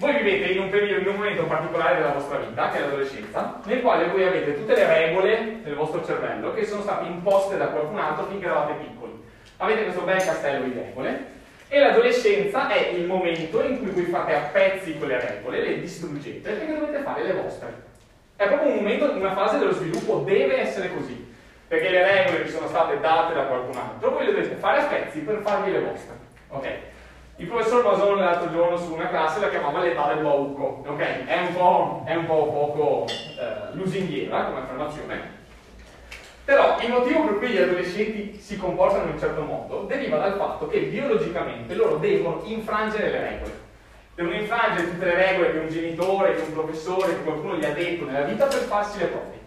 Voi 0.00 0.14
vivete 0.14 0.52
in 0.52 0.60
un 0.60 0.70
periodo, 0.70 1.02
in 1.02 1.08
un 1.08 1.16
momento 1.16 1.44
particolare 1.44 1.96
della 1.96 2.12
vostra 2.12 2.38
vita, 2.38 2.70
che 2.70 2.78
è 2.78 2.80
l'adolescenza, 2.80 3.60
nel 3.64 3.82
quale 3.82 4.08
voi 4.08 4.24
avete 4.24 4.54
tutte 4.54 4.74
le 4.74 4.86
regole 4.86 5.60
del 5.62 5.74
vostro 5.74 6.02
cervello 6.02 6.54
che 6.54 6.64
sono 6.64 6.80
state 6.80 7.04
imposte 7.04 7.58
da 7.58 7.66
qualcun 7.66 7.98
altro 7.98 8.24
finché 8.24 8.46
eravate 8.46 8.82
piccoli. 8.82 9.12
Avete 9.58 9.82
questo 9.82 10.00
bel 10.00 10.24
castello 10.24 10.64
di 10.64 10.72
regole 10.72 11.26
e 11.68 11.80
l'adolescenza 11.80 12.70
è 12.70 12.92
il 12.94 13.04
momento 13.04 13.62
in 13.62 13.76
cui 13.76 13.90
voi 13.90 14.04
fate 14.04 14.34
a 14.34 14.40
pezzi 14.50 14.96
quelle 14.96 15.20
regole, 15.20 15.60
le 15.60 15.80
distruggete 15.80 16.50
perché 16.50 16.78
dovete 16.78 17.02
fare 17.02 17.22
le 17.22 17.32
vostre. 17.34 17.82
È 18.36 18.46
proprio 18.46 18.70
un 18.70 18.76
momento, 18.76 19.12
una 19.12 19.34
fase 19.34 19.58
dello 19.58 19.72
sviluppo, 19.72 20.22
deve 20.24 20.60
essere 20.60 20.94
così. 20.94 21.30
Perché 21.68 21.90
le 21.90 22.10
regole 22.10 22.44
vi 22.44 22.48
sono 22.48 22.68
state 22.68 22.98
date 23.00 23.34
da 23.34 23.42
qualcun 23.42 23.76
altro, 23.76 24.12
voi 24.12 24.24
le 24.24 24.32
dovete 24.32 24.54
fare 24.54 24.80
a 24.80 24.84
pezzi 24.86 25.18
per 25.18 25.40
farvi 25.42 25.72
le 25.72 25.80
vostre. 25.80 26.14
Ok? 26.48 26.68
Il 27.40 27.46
professor 27.46 27.82
Masone 27.82 28.20
l'altro 28.20 28.52
giorno 28.52 28.76
su 28.76 28.92
una 28.92 29.08
classe 29.08 29.40
la 29.40 29.48
chiamava 29.48 29.80
l'età 29.80 30.12
del 30.12 30.22
bauco, 30.22 30.82
ok? 30.86 31.24
È 31.24 31.38
un 31.38 31.54
po', 31.54 32.02
è 32.04 32.14
un 32.14 32.26
po 32.26 32.44
poco 32.52 33.06
eh, 33.08 33.74
lusinghiera 33.76 34.44
come 34.44 34.58
affermazione, 34.58 35.38
però 36.44 36.76
il 36.82 36.90
motivo 36.90 37.24
per 37.24 37.38
cui 37.38 37.48
gli 37.48 37.56
adolescenti 37.56 38.38
si 38.38 38.58
comportano 38.58 39.04
in 39.04 39.12
un 39.12 39.18
certo 39.18 39.40
modo 39.40 39.84
deriva 39.84 40.18
dal 40.18 40.34
fatto 40.34 40.68
che 40.68 40.80
biologicamente 40.80 41.74
loro 41.74 41.96
devono 41.96 42.42
infrangere 42.44 43.10
le 43.10 43.20
regole. 43.20 43.52
devono 44.16 44.34
infrangere 44.34 44.90
tutte 44.90 45.04
le 45.06 45.14
regole 45.14 45.52
che 45.52 45.58
un 45.60 45.68
genitore, 45.68 46.34
che 46.34 46.42
un 46.42 46.52
professore, 46.52 47.14
che 47.14 47.22
qualcuno 47.22 47.56
gli 47.56 47.64
ha 47.64 47.72
detto 47.72 48.04
nella 48.04 48.26
vita 48.26 48.44
per 48.44 48.58
farsi 48.58 48.98
le 48.98 49.06
prove. 49.06 49.38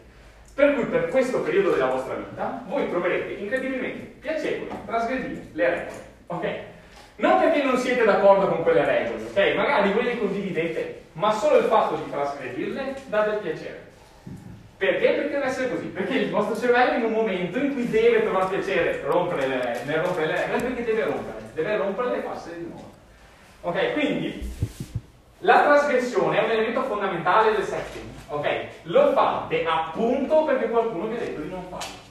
Per 0.56 0.74
cui 0.74 0.86
per 0.86 1.10
questo 1.10 1.42
periodo 1.42 1.70
della 1.70 1.92
vostra 1.92 2.16
vita 2.16 2.64
voi 2.68 2.90
troverete 2.90 3.34
incredibilmente 3.34 4.16
piacevole 4.20 4.72
trasgredire 4.84 5.48
le 5.52 5.70
regole. 5.70 6.12
Ok? 6.26 6.72
Non 7.16 7.40
perché 7.40 7.62
non 7.62 7.78
siete 7.78 8.04
d'accordo 8.04 8.48
con 8.48 8.64
quelle 8.64 8.86
regole, 8.86 9.24
ok? 9.24 9.56
Magari 9.56 9.92
voi 9.92 10.04
le 10.04 10.18
condividete, 10.18 11.04
ma 11.14 11.32
solo 11.32 11.58
il 11.58 11.66
fatto 11.66 11.96
di 11.96 12.10
trasgredirle 12.10 12.96
dà 13.08 13.22
del 13.22 13.38
piacere. 13.38 13.92
Perché? 14.78 15.12
Perché 15.12 15.30
deve 15.30 15.46
essere 15.46 15.70
così. 15.70 15.86
Perché 15.86 16.14
il 16.16 16.30
vostro 16.32 16.58
cervello 16.58 16.98
in 16.98 17.04
un 17.06 17.12
momento 17.12 17.58
in 17.60 17.74
cui 17.74 17.88
deve 17.88 18.24
trovare 18.24 18.58
piacere 18.58 19.02
rompere 19.06 19.48
le, 19.48 19.82
nel 19.86 20.02
rompere 20.02 20.26
le 20.26 20.36
regole, 20.42 20.62
perché 20.64 20.84
deve 20.84 21.04
rompere, 21.06 21.38
deve 21.54 21.78
romperle 21.78 22.18
e 22.18 22.22
farsele 22.22 22.58
di 22.58 22.66
nuovo. 22.66 22.92
Ok? 23.62 23.94
Quindi 23.94 24.52
la 25.40 25.62
trasgressione 25.62 26.40
è 26.40 26.44
un 26.44 26.52
elemento 26.52 26.82
fondamentale 26.84 27.54
del 27.54 27.64
setting. 27.64 28.06
Ok? 28.30 28.66
Lo 28.84 29.12
fate 29.14 29.64
appunto 29.66 30.46
perché 30.46 30.68
qualcuno 30.68 31.08
vi 31.08 31.16
ha 31.16 31.20
detto 31.20 31.42
di 31.42 31.50
non 31.50 31.64
farlo. 31.70 32.02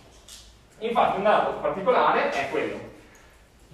Infatti 0.79 1.17
un 1.17 1.25
dato 1.25 1.53
particolare 1.61 2.31
è 2.31 2.49
quello. 2.51 2.92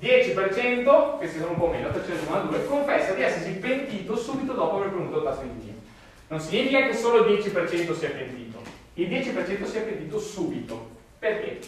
10%, 0.01 1.17
questi 1.17 1.39
sono 1.39 1.53
un 1.53 1.59
po' 1.59 1.67
meno, 1.67 1.91
392, 1.91 2.67
confessa 2.67 3.15
di 3.15 3.23
essersi 3.23 3.53
pentito 3.55 4.17
subito 4.17 4.53
dopo 4.53 4.77
aver 4.77 4.91
premuto 4.91 5.19
il 5.19 5.25
tasto 5.25 5.45
invio. 5.45 5.73
Non 6.29 6.41
significa 6.41 6.87
che 6.87 6.95
solo 6.95 7.25
il 7.25 7.39
10% 7.39 7.95
sia 7.95 8.11
pentito, 8.11 8.61
il 8.95 9.09
10% 9.09 9.65
si 9.65 9.77
è 9.77 9.81
pentito 9.83 10.19
subito. 10.21 10.97
Perché? 11.19 11.59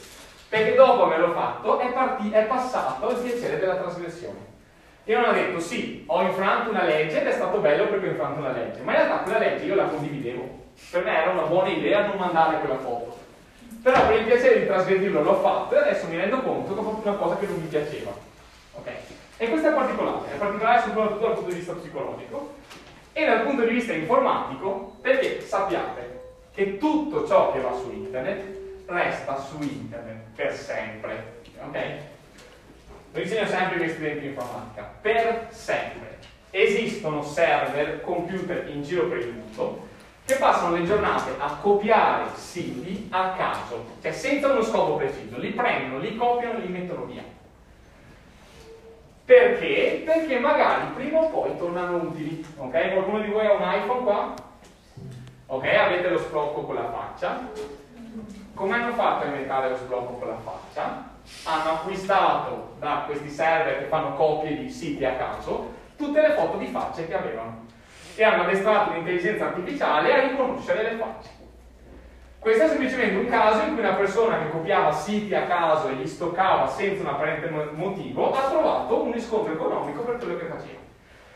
Perché 0.48 0.74
dopo 0.74 1.05
averlo 1.05 1.32
fatto 1.32 1.78
è, 1.81 1.93
parti- 1.93 2.31
è 2.31 2.44
passato 2.44 3.11
il 3.11 3.16
piacere 3.16 3.59
della 3.59 3.77
trasgressione. 3.77 4.48
E 5.05 5.15
non 5.15 5.24
ha 5.24 5.32
detto 5.32 5.59
sì, 5.59 6.05
ho 6.07 6.23
infranto 6.23 6.70
una 6.70 6.85
legge 6.85 7.20
ed 7.20 7.27
è 7.27 7.32
stato 7.32 7.59
bello 7.59 7.89
perché 7.89 8.07
ho 8.07 8.11
infranto 8.11 8.39
una 8.39 8.52
legge, 8.52 8.81
ma 8.82 8.93
in 8.93 8.98
realtà 8.98 9.23
quella 9.23 9.39
legge 9.39 9.65
io 9.65 9.74
la 9.74 9.85
condividevo. 9.85 10.59
Per 10.90 11.05
me 11.05 11.16
era 11.16 11.31
una 11.31 11.47
buona 11.47 11.70
idea 11.70 12.07
non 12.07 12.16
mandare 12.16 12.59
quella 12.61 12.78
foto. 12.78 13.20
Però 13.82 14.07
per 14.07 14.19
il 14.19 14.24
piacere 14.24 14.61
di 14.61 14.66
trasgredirlo 14.66 15.23
l'ho 15.23 15.40
fatto 15.40 15.74
e 15.74 15.78
adesso 15.78 16.07
mi 16.07 16.16
rendo 16.16 16.40
conto 16.43 16.74
che 16.74 16.81
ho 16.81 16.82
fatto 16.82 17.09
una 17.09 17.16
cosa 17.16 17.36
che 17.36 17.47
non 17.47 17.61
mi 17.61 17.66
piaceva. 17.66 18.12
Ok? 18.74 18.89
E 19.39 19.48
questo 19.48 19.69
è 19.69 19.73
particolare, 19.73 20.32
è 20.35 20.36
particolare 20.36 20.82
soprattutto 20.82 21.27
dal 21.27 21.35
punto 21.35 21.51
di 21.51 21.57
vista 21.57 21.73
psicologico 21.73 22.55
e 23.12 23.24
dal 23.24 23.43
punto 23.43 23.62
di 23.62 23.73
vista 23.73 23.93
informatico 23.94 24.97
perché 25.01 25.40
sappiate 25.40 26.20
che 26.52 26.77
tutto 26.77 27.27
ciò 27.27 27.52
che 27.52 27.61
va 27.61 27.73
su 27.74 27.90
internet 27.90 28.59
resta 28.86 29.40
su 29.40 29.62
internet 29.62 30.24
per 30.35 30.52
sempre. 30.52 31.40
Ok? 31.65 31.78
Lo 33.12 33.20
insegno 33.20 33.47
sempre 33.47 33.74
ai 33.74 33.78
miei 33.78 33.90
studenti 33.90 34.20
di 34.20 34.27
informatica. 34.27 34.93
Per 35.01 35.47
sempre. 35.51 36.19
Esistono 36.51 37.23
server, 37.23 38.02
computer 38.02 38.69
in 38.69 38.82
giro 38.82 39.07
per 39.07 39.19
il 39.19 39.32
mondo 39.32 39.89
che 40.31 40.36
passano 40.36 40.77
le 40.77 40.85
giornate 40.85 41.35
a 41.39 41.57
copiare 41.61 42.27
siti 42.35 43.09
a 43.11 43.32
caso, 43.32 43.85
cioè 44.01 44.12
senza 44.12 44.52
uno 44.52 44.62
scopo 44.62 44.94
preciso. 44.94 45.39
Li 45.39 45.51
prendono, 45.51 45.98
li 45.98 46.16
copiano 46.16 46.59
e 46.59 46.61
li 46.61 46.73
mettono 46.73 47.05
via. 47.05 47.24
Perché? 49.24 50.02
Perché 50.05 50.39
magari 50.39 50.86
prima 50.94 51.19
o 51.19 51.28
poi 51.31 51.57
tornano 51.59 51.97
utili. 51.97 52.44
Ok? 52.57 52.93
Qualcuno 52.93 53.20
di 53.20 53.31
voi 53.31 53.47
ha 53.47 53.52
un 53.52 53.62
iPhone 53.62 54.02
qua? 54.02 54.35
Ok, 55.47 55.65
avete 55.66 56.09
lo 56.09 56.19
sblocco 56.19 56.62
con 56.62 56.77
la 56.77 56.90
faccia. 56.93 57.48
Come 58.55 58.74
hanno 58.74 58.93
fatto 58.93 59.24
a 59.24 59.28
inventare 59.28 59.70
lo 59.70 59.77
sblocco 59.77 60.12
con 60.12 60.28
la 60.28 60.36
faccia? 60.36 61.09
Hanno 61.44 61.70
acquistato 61.73 62.74
da 62.78 63.02
questi 63.07 63.31
server 63.31 63.78
che 63.78 63.85
fanno 63.86 64.15
copie 64.15 64.57
di 64.57 64.70
siti 64.70 65.05
a 65.05 65.15
caso 65.15 65.78
tutte 65.97 66.20
le 66.20 66.35
foto 66.35 66.57
di 66.57 66.66
facce 66.66 67.07
che 67.07 67.15
avevano 67.15 67.60
e 68.16 68.24
hanno 68.24 68.43
addestrato 68.43 68.93
l'intelligenza 68.93 69.47
artificiale 69.47 70.12
a 70.12 70.28
riconoscere 70.28 70.82
le 70.82 70.97
facce. 70.97 71.28
Questo 72.41 72.62
è 72.62 72.69
semplicemente 72.69 73.16
un 73.16 73.28
caso 73.28 73.66
in 73.66 73.73
cui 73.73 73.81
una 73.81 73.93
persona 73.93 74.39
che 74.39 74.51
copiava 74.51 74.93
siti 74.93 75.35
a 75.35 75.43
caso 75.43 75.89
e 75.89 75.93
li 75.93 76.07
stoccava 76.07 76.66
senza 76.66 77.03
un 77.03 77.09
apparente 77.09 77.51
motivo 77.73 78.32
ha 78.32 78.49
trovato 78.49 79.03
un 79.03 79.12
riscontro 79.12 79.53
economico 79.53 80.01
per 80.03 80.16
quello 80.16 80.39
che 80.39 80.47
faceva. 80.47 80.78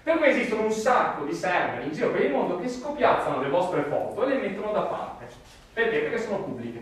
Per 0.03 0.17
cui 0.17 0.29
esistono 0.29 0.63
un 0.63 0.71
sacco 0.71 1.25
di 1.25 1.35
server 1.35 1.85
in 1.85 1.93
giro 1.93 2.11
per 2.11 2.23
il 2.23 2.31
mondo 2.31 2.59
che 2.59 2.69
scopiazzano 2.69 3.43
le 3.43 3.49
vostre 3.51 3.83
foto 3.83 4.25
e 4.25 4.29
le 4.29 4.37
mettono 4.37 4.73
da 4.73 4.81
parte. 4.81 5.27
Perché? 5.75 5.99
Perché 5.99 6.19
sono 6.19 6.39
pubbliche. 6.39 6.81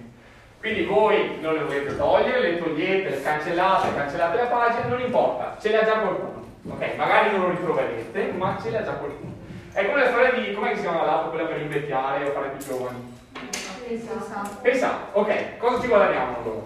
Quindi 0.60 0.84
voi 0.84 1.40
non 1.40 1.54
le 1.54 1.64
volete 1.64 1.96
togliere, 1.96 2.40
le 2.40 2.58
togliete, 2.58 3.10
le 3.10 3.22
cancellate, 3.22 3.92
cancellate 3.96 4.36
la 4.36 4.46
pagina, 4.46 4.86
non 4.86 5.00
importa, 5.00 5.56
ce 5.60 5.72
l'ha 5.72 5.84
già 5.84 5.98
qualcuno. 5.98 6.44
Ok, 6.68 6.94
magari 6.96 7.32
non 7.32 7.40
lo 7.40 7.50
ritroverete, 7.50 8.30
ma 8.36 8.56
ce 8.62 8.70
l'ha 8.70 8.84
già 8.84 8.92
qualcuno. 8.92 9.31
È 9.74 9.86
come 9.86 10.00
la 10.02 10.08
storia 10.08 10.32
di, 10.32 10.52
come 10.52 10.74
si 10.74 10.82
chiama 10.82 11.04
l'app, 11.06 11.30
quella 11.30 11.46
per 11.46 11.60
invecchiare 11.62 12.28
o 12.28 12.32
fare 12.32 12.48
più 12.50 12.66
giovani? 12.66 13.20
Esatto. 13.88 14.58
Pensate, 14.60 15.02
ok, 15.12 15.56
cosa 15.56 15.80
ci 15.80 15.86
guadagniamo 15.86 16.36
allora? 16.42 16.60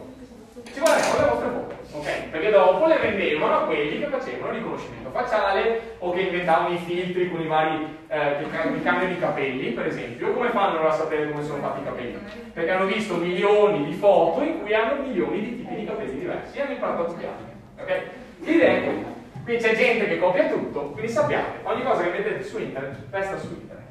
Ci 0.65 0.81
guadagniamo 0.81 1.19
le 1.19 1.29
vostre 1.29 1.49
foto, 1.49 1.99
ok? 1.99 2.23
Perché 2.31 2.51
dopo 2.51 2.87
le 2.87 2.99
vendevano 2.99 3.59
a 3.59 3.61
quelli 3.67 4.01
che 4.01 4.07
facevano 4.07 4.53
riconoscimento 4.53 5.11
facciale 5.11 5.95
o 5.99 6.11
che 6.11 6.21
inventavano 6.21 6.75
i 6.75 6.79
filtri 6.79 7.31
con 7.31 7.41
i 7.41 7.47
vari 7.47 7.97
eh, 8.09 8.39
che 8.41 8.83
cambiano 8.83 9.13
i 9.13 9.19
capelli, 9.21 9.71
per 9.71 9.87
esempio. 9.87 10.33
Come 10.33 10.51
fanno 10.51 10.85
a 10.85 10.93
sapere 10.93 11.31
come 11.31 11.45
sono 11.45 11.63
fatti 11.63 11.83
i 11.83 11.85
capelli? 11.85 12.19
Perché 12.53 12.71
hanno 12.73 12.87
visto 12.87 13.15
milioni 13.15 13.85
di 13.85 13.93
foto 13.93 14.43
in 14.43 14.61
cui 14.61 14.75
hanno 14.75 15.01
milioni 15.01 15.41
di 15.41 15.57
tipi 15.59 15.75
di 15.77 15.87
capelli 15.87 16.19
diversi 16.19 16.59
e 16.59 16.63
hanno 16.63 16.73
imparato 16.73 17.03
a 17.03 17.05
copiarli. 17.05 17.45
Ok? 17.79 18.03
L'idea 18.41 18.73
è 18.73 18.83
quella. 18.83 19.16
Qui 19.47 19.57
c'è 19.59 19.77
gente 19.77 20.09
che 20.09 20.19
copia 20.19 20.49
tutto, 20.49 20.91
quindi 20.91 21.09
sappiate, 21.09 21.61
ogni 21.63 21.85
cosa 21.85 22.03
che 22.03 22.11
vedete 22.11 22.43
su 22.43 22.59
internet 22.59 22.99
resta 23.11 23.39
su 23.39 23.47
internet. 23.47 23.85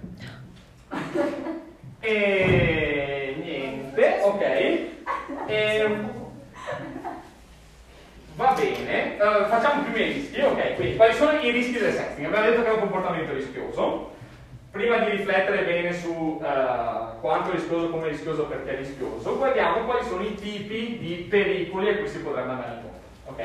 E 2.01 3.35
niente, 3.41 4.19
ok. 4.21 4.41
E... 5.47 5.97
Va 8.35 8.51
bene, 8.51 9.15
uh, 9.17 9.47
facciamo 9.47 9.79
i 9.79 9.85
primi 9.85 10.11
rischi, 10.11 10.41
ok? 10.41 10.75
Quindi, 10.75 10.97
quali 10.97 11.13
sono 11.13 11.39
i 11.39 11.49
rischi 11.51 11.79
del 11.79 11.93
sexting? 11.93 12.27
Abbiamo 12.27 12.49
detto 12.49 12.61
che 12.61 12.67
è 12.67 12.73
un 12.73 12.79
comportamento 12.79 13.31
rischioso. 13.31 14.11
Prima 14.71 14.97
di 14.97 15.11
riflettere 15.11 15.63
bene 15.63 15.93
su 15.93 16.11
uh, 16.11 17.17
quanto 17.21 17.51
rischioso, 17.51 17.89
come 17.91 18.07
è 18.07 18.09
rischioso, 18.09 18.47
perché 18.47 18.73
è 18.73 18.77
rischioso, 18.77 19.37
guardiamo 19.37 19.85
quali 19.85 20.03
sono 20.03 20.21
i 20.21 20.35
tipi 20.35 20.97
di 20.99 21.27
pericoli 21.29 21.91
a 21.91 21.95
cui 21.95 22.09
si 22.09 22.19
potrebbe 22.19 22.49
andare 22.49 22.73
incontro. 22.73 22.99
Ok? 23.27 23.43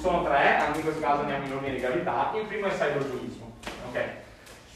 Sono 0.00 0.24
tre, 0.24 0.56
anche 0.56 0.78
in 0.78 0.84
questo 0.84 1.00
caso 1.00 1.20
andiamo 1.20 1.46
in 1.46 1.52
ordine 1.52 1.74
di 1.74 1.80
gravità. 1.80 2.32
Il 2.34 2.46
primo 2.46 2.66
è 2.66 2.70
il 2.70 2.74
cyberbullismo. 2.74 3.52
Ok? 3.88 4.00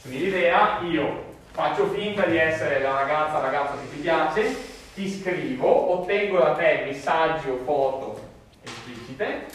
Quindi 0.03 0.25
l'idea, 0.25 0.81
io 0.83 1.25
faccio 1.53 1.89
finta 1.89 2.25
di 2.25 2.37
essere 2.37 2.81
la 2.81 3.01
ragazza, 3.01 3.41
ragazza 3.41 3.73
che 3.73 3.91
ti 3.91 4.01
piace, 4.01 4.57
ti 4.95 5.11
scrivo, 5.11 5.93
ottengo 5.99 6.39
da 6.39 6.55
te 6.55 6.85
messaggi 6.87 7.51
o 7.51 7.59
foto 7.65 8.21
esplicite, 8.63 9.47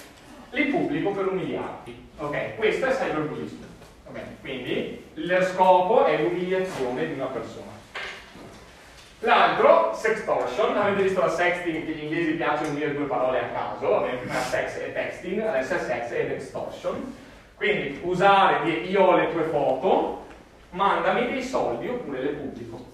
li 0.51 0.65
pubblico 0.65 1.11
per 1.11 1.27
umiliarti. 1.27 2.09
Ok, 2.17 2.55
questo 2.55 2.85
è 2.85 2.91
cyberbullismo. 2.91 3.65
Okay. 4.09 4.23
Quindi 4.41 5.05
lo 5.13 5.43
scopo 5.43 6.05
è 6.05 6.21
l'umiliazione 6.21 7.07
di 7.07 7.13
una 7.13 7.25
persona. 7.25 7.72
L'altro, 9.23 9.93
sextortion, 9.93 10.75
avete 10.75 11.03
visto 11.03 11.21
la 11.21 11.29
sexting 11.29 11.85
che 11.85 11.91
gli 11.93 12.03
inglesi 12.03 12.31
piacciono 12.33 12.71
unire 12.71 12.93
due 12.93 13.05
parole 13.05 13.39
a 13.39 13.47
caso, 13.53 14.05
sex 14.49 14.75
e 14.75 14.91
texting, 14.91 15.39
adesso 15.39 15.75
è 15.75 15.79
sex 15.79 16.11
ed 16.11 16.31
extortion. 16.31 17.15
Quindi 17.55 18.01
usare 18.03 18.63
di 18.63 18.89
io 18.89 19.01
ho 19.01 19.15
le 19.15 19.31
tue 19.31 19.43
foto, 19.43 20.25
mandami 20.71 21.31
dei 21.31 21.41
soldi 21.41 21.87
oppure 21.87 22.21
le 22.21 22.29
pubblico. 22.31 22.85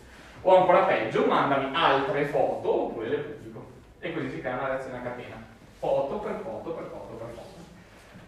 O 0.43 0.57
ancora 0.57 0.84
peggio, 0.84 1.26
mandami 1.26 1.72
altre 1.73 2.26
foto 2.26 2.84
oppure 2.84 3.07
le 3.07 3.18
pubblico. 3.18 3.65
E 3.99 4.14
così 4.14 4.30
si 4.30 4.39
crea 4.39 4.53
una 4.53 4.68
reazione 4.68 4.97
a 4.97 5.01
catena. 5.01 5.35
Foto 5.80 6.18
per 6.18 6.41
foto 6.43 6.69
per 6.69 6.84
foto 6.91 7.14
per 7.15 7.27
foto. 7.34 7.57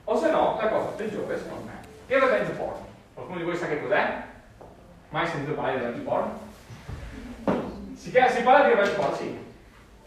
O 0.06 0.18
se 0.18 0.32
no, 0.32 0.58
la 0.60 0.70
cosa 0.70 0.88
peggiore 0.96 1.38
secondo 1.38 1.66
me 1.66 1.80
il 2.08 2.20
revenge 2.20 2.52
porn. 2.54 2.80
Qualcuno 3.14 3.38
di 3.38 3.44
voi 3.44 3.56
sa 3.56 3.68
che 3.68 3.80
cos'è? 3.80 4.24
Mai 5.10 5.28
sentito 5.28 5.54
parlare 5.54 5.78
di 5.78 5.84
revenge 5.84 6.04
porn? 6.04 6.50
Si, 8.02 8.10
chiama, 8.10 8.30
si 8.30 8.42
parla 8.42 8.64
di 8.64 8.70
revenge 8.74 8.96
porn, 8.96 9.14
sì. 9.14 9.38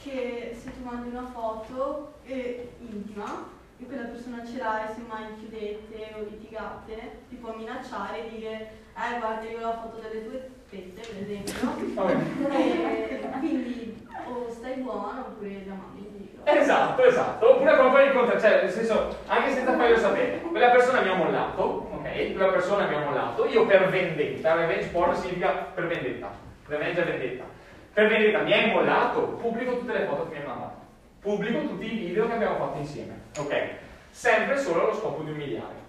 Che 0.03 0.57
se 0.61 0.73
tu 0.73 0.83
mandi 0.83 1.11
una 1.11 1.31
foto 1.33 2.15
eh, 2.25 2.73
intima 2.81 3.47
e 3.79 3.87
quella 3.87 4.09
persona 4.09 4.45
ce 4.45 4.59
l'ha 4.59 4.91
e 4.91 4.95
se 4.95 5.01
mai 5.07 5.27
chiudete 5.39 6.13
o 6.17 6.27
litigate, 6.29 7.19
ti 7.29 7.37
può 7.37 7.55
minacciare 7.55 8.27
e 8.27 8.31
dire 8.31 8.71
eh 8.97 9.19
guarda 9.21 9.49
io 9.49 9.59
ho 9.59 9.61
la 9.61 9.79
foto 9.79 10.01
delle 10.01 10.27
tue 10.27 10.51
tette 10.71 11.01
per 11.03 11.23
esempio 11.23 12.51
e 12.51 13.29
quindi 13.39 14.09
o 14.27 14.51
stai 14.51 14.75
buono 14.75 15.21
oppure 15.29 15.63
la 15.65 15.75
mandi 15.75 16.01
in 16.01 16.17
giro. 16.19 16.43
Esatto, 16.47 17.05
esatto. 17.05 17.49
Oppure 17.49 17.77
proprio 17.77 18.07
il 18.07 18.13
contrario, 18.13 18.41
cioè 18.41 18.63
nel 18.63 18.73
senso, 18.73 19.17
anche 19.29 19.53
senza 19.53 19.77
farlo 19.77 19.97
sapere, 19.99 20.41
quella 20.41 20.71
persona 20.71 21.01
mi 21.01 21.11
ha 21.11 21.15
mollato, 21.15 21.63
ok? 21.93 22.33
Quella 22.33 22.51
persona 22.51 22.89
mi 22.89 22.95
ha 22.97 23.05
mollato, 23.05 23.47
io 23.47 23.65
per 23.67 23.89
vendetta, 23.89 24.55
revenge 24.57 24.89
porn 24.89 25.15
significa 25.15 25.51
per 25.73 25.87
vendetta, 25.87 26.29
revenge 26.67 27.01
è 27.01 27.07
vendetta. 27.07 27.54
Per 27.95 28.09
vendetta 28.09 28.41
mi 28.41 28.53
hai 28.53 28.73
mollato, 28.73 29.21
pubblico 29.41 29.79
tutte 29.79 29.93
le 29.93 30.07
foto 30.07 30.29
che 30.29 30.35
mi 30.35 30.41
hai 30.41 30.47
mandato, 30.49 30.79
pubblico 31.21 31.61
tutti 31.61 31.87
i 31.87 31.97
video 31.97 32.27
che 32.27 32.33
abbiamo 32.33 32.57
fatto 32.57 32.79
insieme, 32.79 33.21
ok? 33.39 33.69
Sempre 34.11 34.59
solo 34.59 34.83
allo 34.83 34.95
scopo 34.95 35.23
di 35.23 35.31
umiliare. 35.31 35.83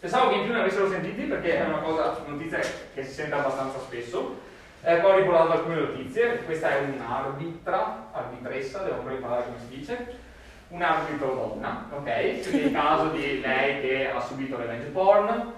Pensavo 0.00 0.30
che 0.30 0.36
in 0.36 0.44
più 0.44 0.54
ne 0.54 0.60
avessero 0.60 0.88
sentiti 0.88 1.24
perché 1.24 1.58
è 1.58 1.66
una 1.66 1.80
cosa, 1.80 2.22
notizia 2.26 2.58
che 2.94 3.04
si 3.04 3.12
sente 3.12 3.34
abbastanza 3.34 3.78
spesso. 3.80 4.38
Eh, 4.82 4.96
poi 4.96 5.12
ho 5.12 5.16
ricordato 5.18 5.52
alcune 5.52 5.74
notizie, 5.74 6.42
questa 6.46 6.70
è 6.70 6.84
un'arbitra, 6.84 8.08
arbitressa, 8.12 8.78
devo 8.78 8.94
ancora 8.94 9.14
imparare 9.14 9.44
come 9.44 9.58
si 9.58 9.76
dice, 9.76 10.14
un 10.68 10.80
arbitro 10.80 11.34
donna, 11.34 11.86
ok? 11.90 12.48
Quindi 12.48 12.66
il 12.68 12.72
caso 12.72 13.08
di 13.10 13.40
lei 13.40 13.80
che 13.82 14.10
ha 14.10 14.20
subito 14.20 14.56
revenge 14.56 14.86
porn, 14.86 15.52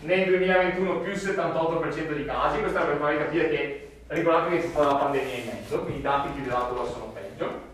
nel 0.00 0.24
2021 0.24 0.98
più 0.98 1.12
78% 1.12 2.12
di 2.14 2.24
casi, 2.24 2.58
questo 2.58 2.80
è 2.80 2.84
per 2.84 2.96
farvi 2.96 3.18
capire 3.18 3.48
che 3.48 3.93
ricordatevi 4.08 4.56
che 4.56 4.62
c'è 4.62 4.68
stata 4.68 4.86
la 4.86 4.94
pandemia 4.94 5.34
in 5.34 5.46
mezzo, 5.46 5.80
quindi 5.80 5.98
i 5.98 6.02
dati 6.02 6.28
più 6.28 6.42
di 6.42 6.48
lato 6.48 6.86
sono 6.90 7.06
peggio. 7.06 7.72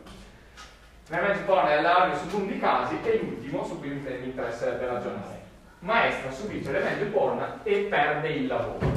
Revenge 1.08 1.42
porn 1.42 1.66
è 1.66 1.72
allarme 1.72 2.16
su 2.16 2.36
11 2.36 2.58
casi 2.60 2.98
e 3.02 3.18
l'ultimo 3.18 3.64
su 3.64 3.78
cui 3.78 3.88
mi 3.88 4.24
interesserebbe 4.24 4.86
ragionare. 4.86 5.40
Maestra 5.80 6.30
subisce 6.30 6.70
revenge 6.70 7.04
porn 7.06 7.60
e 7.64 7.86
perde 7.90 8.28
il 8.28 8.46
lavoro. 8.46 8.92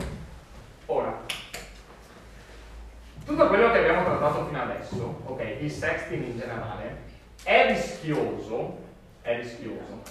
Ora, 0.87 1.17
tutto 3.25 3.47
quello 3.47 3.71
che 3.71 3.79
abbiamo 3.79 4.03
trattato 4.03 4.45
fino 4.45 4.61
adesso, 4.61 5.21
ok, 5.25 5.57
il 5.61 5.71
sexting 5.71 6.23
in 6.23 6.37
generale, 6.37 6.97
è 7.43 7.67
rischioso, 7.67 8.77
è 9.21 9.37
rischioso, 9.37 10.01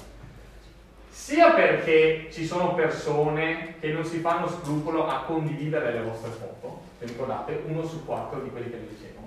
sia 1.09 1.53
perché 1.53 2.31
ci 2.33 2.47
sono 2.47 2.75
persone 2.75 3.75
che 3.81 3.93
non 3.93 4.05
si 4.05 4.19
fanno 4.19 4.49
scrupolo 4.49 5.07
a 5.07 5.25
condividere 5.25 5.93
le 5.93 6.03
vostre 6.03 6.31
foto, 6.31 6.81
vi 7.03 7.13
ricordate, 7.13 7.63
uno 7.67 7.85
su 7.85 8.05
quattro 8.05 8.41
di 8.41 8.51
quelli 8.51 8.71
che 8.71 8.77
vi 8.77 8.89
dicevo, 8.89 9.21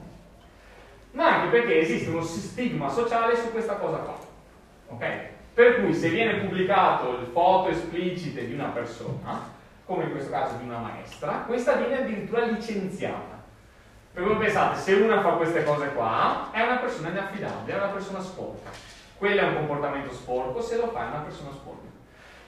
ma 1.11 1.35
anche 1.35 1.57
perché 1.57 1.79
esiste 1.79 2.09
uno 2.09 2.21
stigma 2.21 2.89
sociale 2.89 3.35
su 3.35 3.51
questa 3.51 3.75
cosa 3.75 3.97
qua, 3.97 4.17
ok? 4.89 5.05
Per 5.53 5.81
cui 5.81 5.93
se 5.93 6.09
viene 6.09 6.39
pubblicato 6.39 7.17
le 7.17 7.25
foto 7.31 7.69
esplicite 7.69 8.45
di 8.45 8.53
una 8.53 8.67
persona, 8.67 9.53
come 9.85 10.05
in 10.05 10.11
questo 10.11 10.31
caso 10.31 10.57
di 10.57 10.65
una 10.65 10.79
maestra, 10.79 11.43
questa 11.45 11.73
viene 11.75 11.99
addirittura 11.99 12.45
licenziata. 12.45 13.43
Per 14.11 14.23
voi 14.23 14.37
pensate, 14.37 14.79
se 14.79 14.93
una 14.93 15.21
fa 15.21 15.31
queste 15.31 15.63
cose 15.63 15.89
qua, 15.89 16.49
è 16.51 16.61
una 16.61 16.77
persona 16.77 17.09
inaffidabile, 17.09 17.73
è 17.73 17.77
una 17.77 17.91
persona 17.91 18.19
sporca. 18.21 18.69
Quello 19.17 19.39
è 19.39 19.43
un 19.43 19.55
comportamento 19.55 20.13
sporco, 20.13 20.61
se 20.61 20.77
lo 20.77 20.87
fa 20.87 21.05
è 21.05 21.07
una 21.09 21.19
persona 21.19 21.51
sporca. 21.51 21.87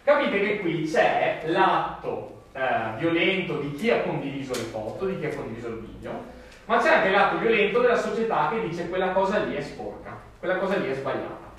Capite 0.03 0.39
che 0.39 0.59
qui 0.59 0.89
c'è 0.89 1.43
l'atto 1.45 2.36
eh, 2.57 2.97
violento 2.97 3.59
di 3.59 3.71
chi 3.75 3.91
ha 3.91 4.01
condiviso 4.01 4.53
le 4.53 4.59
foto, 4.59 5.05
di 5.05 5.19
chi 5.19 5.27
ha 5.27 5.35
condiviso 5.35 5.67
il 5.67 5.79
video, 5.79 6.23
ma 6.65 6.79
c'è 6.79 6.95
anche 6.95 7.11
l'atto 7.11 7.37
violento 7.37 7.81
della 7.81 7.97
società 7.97 8.49
che 8.51 8.67
dice 8.67 8.89
quella 8.89 9.11
cosa 9.11 9.37
lì 9.43 9.55
è 9.55 9.61
sporca, 9.61 10.19
quella 10.39 10.57
cosa 10.57 10.75
lì 10.77 10.89
è 10.89 10.95
sbagliata. 10.95 11.53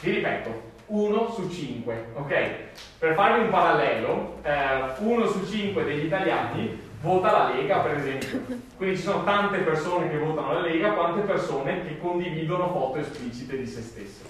Vi 0.00 0.10
ripeto, 0.12 0.62
1 0.86 1.30
su 1.32 1.50
5, 1.50 2.06
ok? 2.14 2.50
Per 2.98 3.14
farvi 3.14 3.40
un 3.40 3.50
parallelo, 3.50 4.38
eh, 4.42 4.92
1 4.98 5.26
su 5.26 5.44
5 5.44 5.84
degli 5.84 6.04
italiani 6.04 6.86
vota 7.00 7.32
la 7.32 7.54
Lega, 7.54 7.78
per 7.80 7.96
esempio. 7.96 8.40
Quindi 8.76 8.96
ci 8.96 9.02
sono 9.02 9.24
tante 9.24 9.58
persone 9.58 10.08
che 10.08 10.18
votano 10.18 10.52
la 10.52 10.60
Lega, 10.60 10.92
quante 10.92 11.22
persone 11.22 11.84
che 11.84 11.98
condividono 11.98 12.70
foto 12.70 12.98
esplicite 12.98 13.58
di 13.58 13.66
se 13.66 13.82
stesse. 13.82 14.22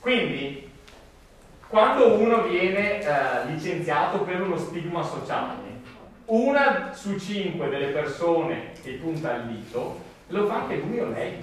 Quindi, 0.00 0.71
quando 1.72 2.18
uno 2.18 2.42
viene 2.42 3.00
eh, 3.00 3.46
licenziato 3.46 4.18
per 4.24 4.42
uno 4.42 4.58
stigma 4.58 5.02
sociale, 5.02 5.80
una 6.26 6.92
su 6.92 7.18
cinque 7.18 7.70
delle 7.70 7.86
persone 7.86 8.72
che 8.82 8.90
punta 9.00 9.36
il 9.36 9.44
dito 9.44 9.98
lo 10.26 10.46
fa 10.46 10.56
anche 10.56 10.76
lui 10.76 11.00
o 11.00 11.08
lei. 11.08 11.38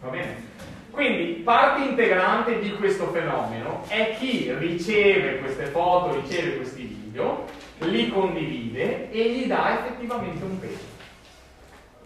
Va 0.00 0.08
bene? 0.08 0.50
Quindi 0.90 1.34
parte 1.44 1.82
integrante 1.82 2.58
di 2.58 2.72
questo 2.72 3.06
fenomeno 3.12 3.84
è 3.86 4.16
chi 4.18 4.52
riceve 4.52 5.38
queste 5.38 5.66
foto, 5.66 6.20
riceve 6.20 6.56
questi 6.56 6.82
video, 6.82 7.44
li 7.82 8.10
condivide 8.10 9.12
e 9.12 9.30
gli 9.30 9.46
dà 9.46 9.78
effettivamente 9.78 10.42
un 10.42 10.58
peso. 10.58 10.90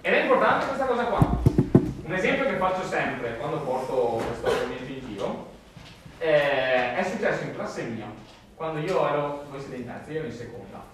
Ed 0.02 0.12
è 0.12 0.20
importante 0.24 0.66
questa 0.66 0.84
cosa 0.84 1.04
qua. 1.04 1.40
Un 2.04 2.12
esempio 2.12 2.44
che 2.44 2.56
faccio 2.56 2.86
sempre 2.86 3.38
quando 3.38 3.60
porto 3.60 4.22
questo 4.26 4.65
eh, 6.26 6.96
è 6.96 7.02
successo 7.02 7.44
in 7.44 7.54
classe 7.54 7.82
mia, 7.84 8.06
quando 8.54 8.80
io 8.80 9.08
ero, 9.08 9.44
voi 9.50 9.60
siete 9.60 9.76
in 9.76 9.86
terza, 9.86 10.10
io 10.10 10.18
ero 10.18 10.26
in 10.28 10.32
seconda, 10.32 10.84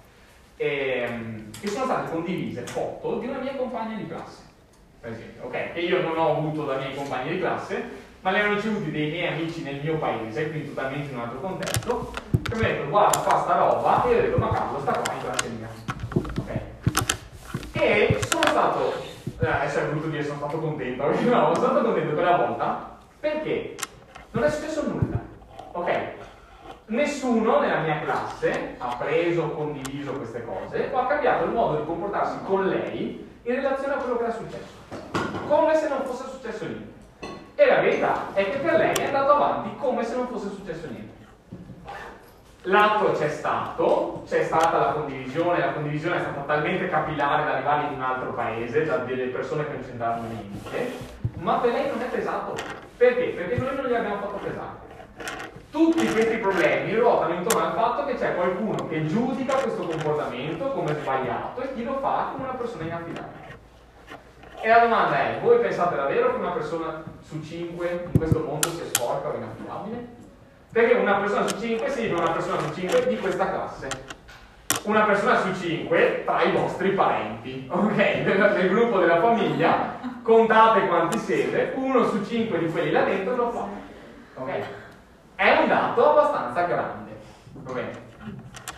e, 0.56 1.06
ehm, 1.08 1.50
che 1.60 1.68
sono 1.68 1.84
state 1.84 2.10
condivise 2.10 2.66
foto 2.66 3.18
di 3.18 3.26
una 3.26 3.38
mia 3.38 3.54
compagna 3.54 3.96
di 3.96 4.06
classe 4.06 4.50
per 5.02 5.10
esempio, 5.10 5.46
ok? 5.46 5.72
Che 5.72 5.80
io 5.80 6.00
non 6.00 6.16
ho 6.16 6.36
avuto 6.36 6.64
da 6.64 6.76
miei 6.76 6.94
compagni 6.94 7.30
di 7.30 7.40
classe, 7.40 7.82
ma 8.20 8.30
li 8.30 8.38
hanno 8.38 8.54
ricevuti 8.54 8.92
dei 8.92 9.10
miei 9.10 9.26
amici 9.26 9.62
nel 9.62 9.80
mio 9.82 9.96
paese, 9.96 10.48
quindi 10.48 10.68
totalmente 10.68 11.10
in 11.10 11.16
un 11.16 11.24
altro 11.24 11.40
contesto, 11.40 12.12
che 12.40 12.54
mi 12.54 12.64
hanno 12.64 12.72
detto 12.72 12.88
guarda 12.88 13.18
fa 13.18 13.42
sta 13.42 13.56
roba, 13.56 14.04
e 14.04 14.10
io 14.12 14.18
ho 14.18 14.20
detto 14.20 14.38
ma 14.38 14.50
cavolo, 14.50 14.78
sta 14.78 14.92
qua 14.92 15.12
in 15.12 15.20
classe 15.20 15.48
mia. 15.48 15.68
Ok? 16.38 16.60
E 17.72 18.20
sono 18.28 18.42
stato, 18.46 18.94
eh, 19.40 19.74
è 19.74 19.86
brutto 19.88 20.06
dire 20.06 20.22
sono 20.22 20.38
stato 20.38 20.58
contento, 20.58 21.02
no, 21.04 21.14
sono 21.16 21.54
stato 21.54 21.82
contento 21.82 22.14
quella 22.14 22.36
volta, 22.36 22.98
perché 23.18 23.74
non 24.30 24.44
è 24.44 24.50
successo 24.50 24.86
nulla, 24.86 25.20
ok? 25.72 26.00
Nessuno 26.86 27.60
nella 27.60 27.80
mia 27.80 28.00
classe 28.00 28.74
ha 28.78 28.96
preso 28.96 29.42
o 29.42 29.50
condiviso 29.50 30.12
queste 30.12 30.44
cose 30.44 30.90
o 30.92 30.98
ha 30.98 31.06
cambiato 31.06 31.44
il 31.44 31.50
modo 31.50 31.78
di 31.78 31.86
comportarsi 31.86 32.38
con 32.44 32.68
lei 32.68 33.28
in 33.42 33.54
relazione 33.54 33.94
a 33.94 33.96
quello 33.96 34.16
che 34.16 34.24
era 34.24 34.32
successo 34.32 34.82
come 35.52 35.74
se 35.76 35.88
non 35.88 36.02
fosse 36.04 36.28
successo 36.28 36.64
niente. 36.64 37.00
E 37.54 37.66
la 37.66 37.80
verità 37.80 38.28
è 38.32 38.50
che 38.50 38.56
per 38.58 38.74
lei 38.74 38.94
è 38.94 39.04
andato 39.04 39.32
avanti 39.32 39.76
come 39.76 40.02
se 40.02 40.14
non 40.14 40.28
fosse 40.28 40.48
successo 40.48 40.86
niente. 40.88 41.10
L'atto 42.62 43.10
c'è 43.12 43.28
stato, 43.28 44.22
c'è 44.26 44.44
stata 44.44 44.78
la 44.78 44.92
condivisione, 44.92 45.58
la 45.58 45.72
condivisione 45.72 46.16
è 46.16 46.20
stata 46.20 46.40
talmente 46.42 46.88
capillare 46.88 47.44
da 47.44 47.52
arrivare 47.52 47.86
in 47.88 47.94
un 47.94 48.02
altro 48.02 48.32
paese, 48.32 48.84
da 48.84 48.98
delle 48.98 49.26
persone 49.26 49.66
che 49.66 49.72
non 49.72 49.82
c'entravano 49.82 50.28
niente, 50.28 50.92
ma 51.38 51.58
per 51.58 51.72
lei 51.72 51.88
non 51.88 52.00
è 52.00 52.06
pesato. 52.06 52.54
Perché? 52.96 53.24
Perché 53.30 53.58
noi 53.58 53.76
non 53.76 53.86
gli 53.86 53.94
abbiamo 53.94 54.20
fatto 54.20 54.38
pesare. 54.42 55.51
Tutti 55.72 56.06
questi 56.06 56.36
problemi 56.36 56.94
ruotano 56.96 57.32
intorno 57.32 57.64
al 57.64 57.72
fatto 57.72 58.04
che 58.04 58.16
c'è 58.16 58.34
qualcuno 58.34 58.86
che 58.88 59.06
giudica 59.06 59.54
questo 59.54 59.86
comportamento 59.86 60.70
come 60.72 60.94
sbagliato 61.00 61.62
e 61.62 61.72
chi 61.72 61.82
lo 61.82 61.96
fa 61.98 62.28
come 62.32 62.44
una 62.44 62.58
persona 62.58 62.84
inaffidabile. 62.84 63.56
E 64.60 64.68
la 64.68 64.80
domanda 64.80 65.18
è, 65.18 65.40
voi 65.40 65.60
pensate 65.60 65.96
davvero 65.96 66.32
che 66.32 66.38
una 66.40 66.50
persona 66.50 67.02
su 67.22 67.42
5 67.42 68.08
in 68.12 68.18
questo 68.18 68.40
mondo 68.40 68.68
sia 68.68 68.84
sporca 68.84 69.28
o 69.28 69.34
inaffidabile? 69.34 70.06
Perché 70.70 70.92
una 70.92 71.14
persona 71.14 71.48
su 71.48 71.58
5 71.58 71.88
significa 71.88 72.20
una 72.20 72.32
persona 72.32 72.60
su 72.60 72.74
5 72.74 73.06
di 73.06 73.16
questa 73.16 73.48
classe. 73.48 73.88
Una 74.82 75.04
persona 75.04 75.40
su 75.40 75.54
5 75.54 76.24
tra 76.26 76.42
i 76.42 76.52
vostri 76.52 76.90
parenti, 76.90 77.66
ok? 77.70 77.96
Nel, 77.96 78.52
nel 78.56 78.68
gruppo 78.68 78.98
della 78.98 79.22
famiglia, 79.22 79.94
contate 80.22 80.86
quanti 80.86 81.16
siete, 81.16 81.72
uno 81.76 82.04
su 82.08 82.22
5 82.22 82.58
di 82.58 82.70
quelli 82.70 82.90
là 82.90 83.04
dentro 83.04 83.36
lo 83.36 83.50
fa. 83.50 83.66
Ok? 84.34 84.50
È 85.42 85.58
un 85.58 85.66
dato 85.66 86.10
abbastanza 86.10 86.62
grande. 86.66 87.18
Va 87.54 87.72
bene? 87.72 87.90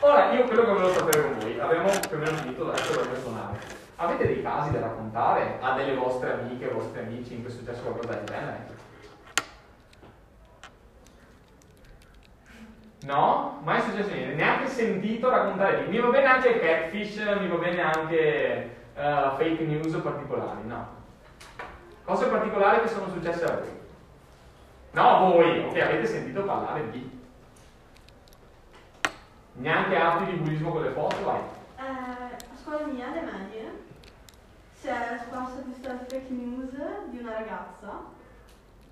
Ora, 0.00 0.32
io 0.32 0.44
quello 0.44 0.64
che 0.64 0.72
volevo 0.72 0.92
sapere 0.94 1.22
con 1.22 1.38
voi, 1.38 1.60
abbiamo 1.60 1.90
più 2.08 2.16
o 2.16 2.20
meno 2.20 2.36
finito 2.38 2.70
adesso 2.70 3.00
per 3.00 3.18
suonare. 3.18 3.58
Avete 3.96 4.26
dei 4.26 4.40
casi 4.40 4.70
da 4.70 4.80
raccontare 4.80 5.58
a 5.60 5.74
delle 5.74 5.94
vostre 5.94 6.32
amiche, 6.32 6.68
vostri 6.68 7.00
amici 7.00 7.34
in 7.34 7.42
cui 7.42 7.52
è 7.52 7.54
successo 7.54 7.82
qualcosa 7.82 8.14
del 8.14 8.24
genere? 8.24 8.66
No? 13.02 13.60
Mai 13.62 13.82
successo 13.82 14.14
niente, 14.14 14.34
neanche 14.34 14.68
sentito 14.68 15.28
raccontare 15.28 15.84
di. 15.84 15.90
Mi 15.90 16.00
va 16.00 16.08
bene 16.08 16.26
anche 16.26 16.48
il 16.48 16.60
catfish, 16.60 17.18
mi 17.40 17.48
va 17.48 17.56
bene 17.56 17.82
anche 17.82 18.76
uh, 18.94 19.36
fake 19.36 19.64
news 19.64 19.94
particolari, 19.96 20.62
no. 20.64 20.86
Cose 22.04 22.24
particolari 22.24 22.80
che 22.80 22.88
sono 22.88 23.10
successe 23.10 23.44
a 23.44 23.52
voi. 23.52 23.83
No, 24.94 25.32
voi, 25.32 25.58
ok, 25.58 25.76
avete 25.80 26.06
sentito 26.06 26.44
parlare 26.44 26.88
di. 26.90 27.22
Neanche 29.54 29.96
atti 29.96 30.30
di 30.30 30.36
bullismo 30.36 30.70
con 30.70 30.82
le 30.82 30.90
foto, 30.90 31.24
vai. 31.24 31.40
Eh, 31.78 31.82
a 31.82 32.56
scuola 32.62 32.86
mia, 32.86 33.08
alle 33.08 33.22
medie, 33.22 33.82
si 34.74 34.86
è 34.86 35.20
sparsa 35.26 35.62
questa 35.62 35.98
fake 35.98 36.30
news 36.30 36.70
di 37.10 37.18
una 37.18 37.32
ragazza 37.32 38.02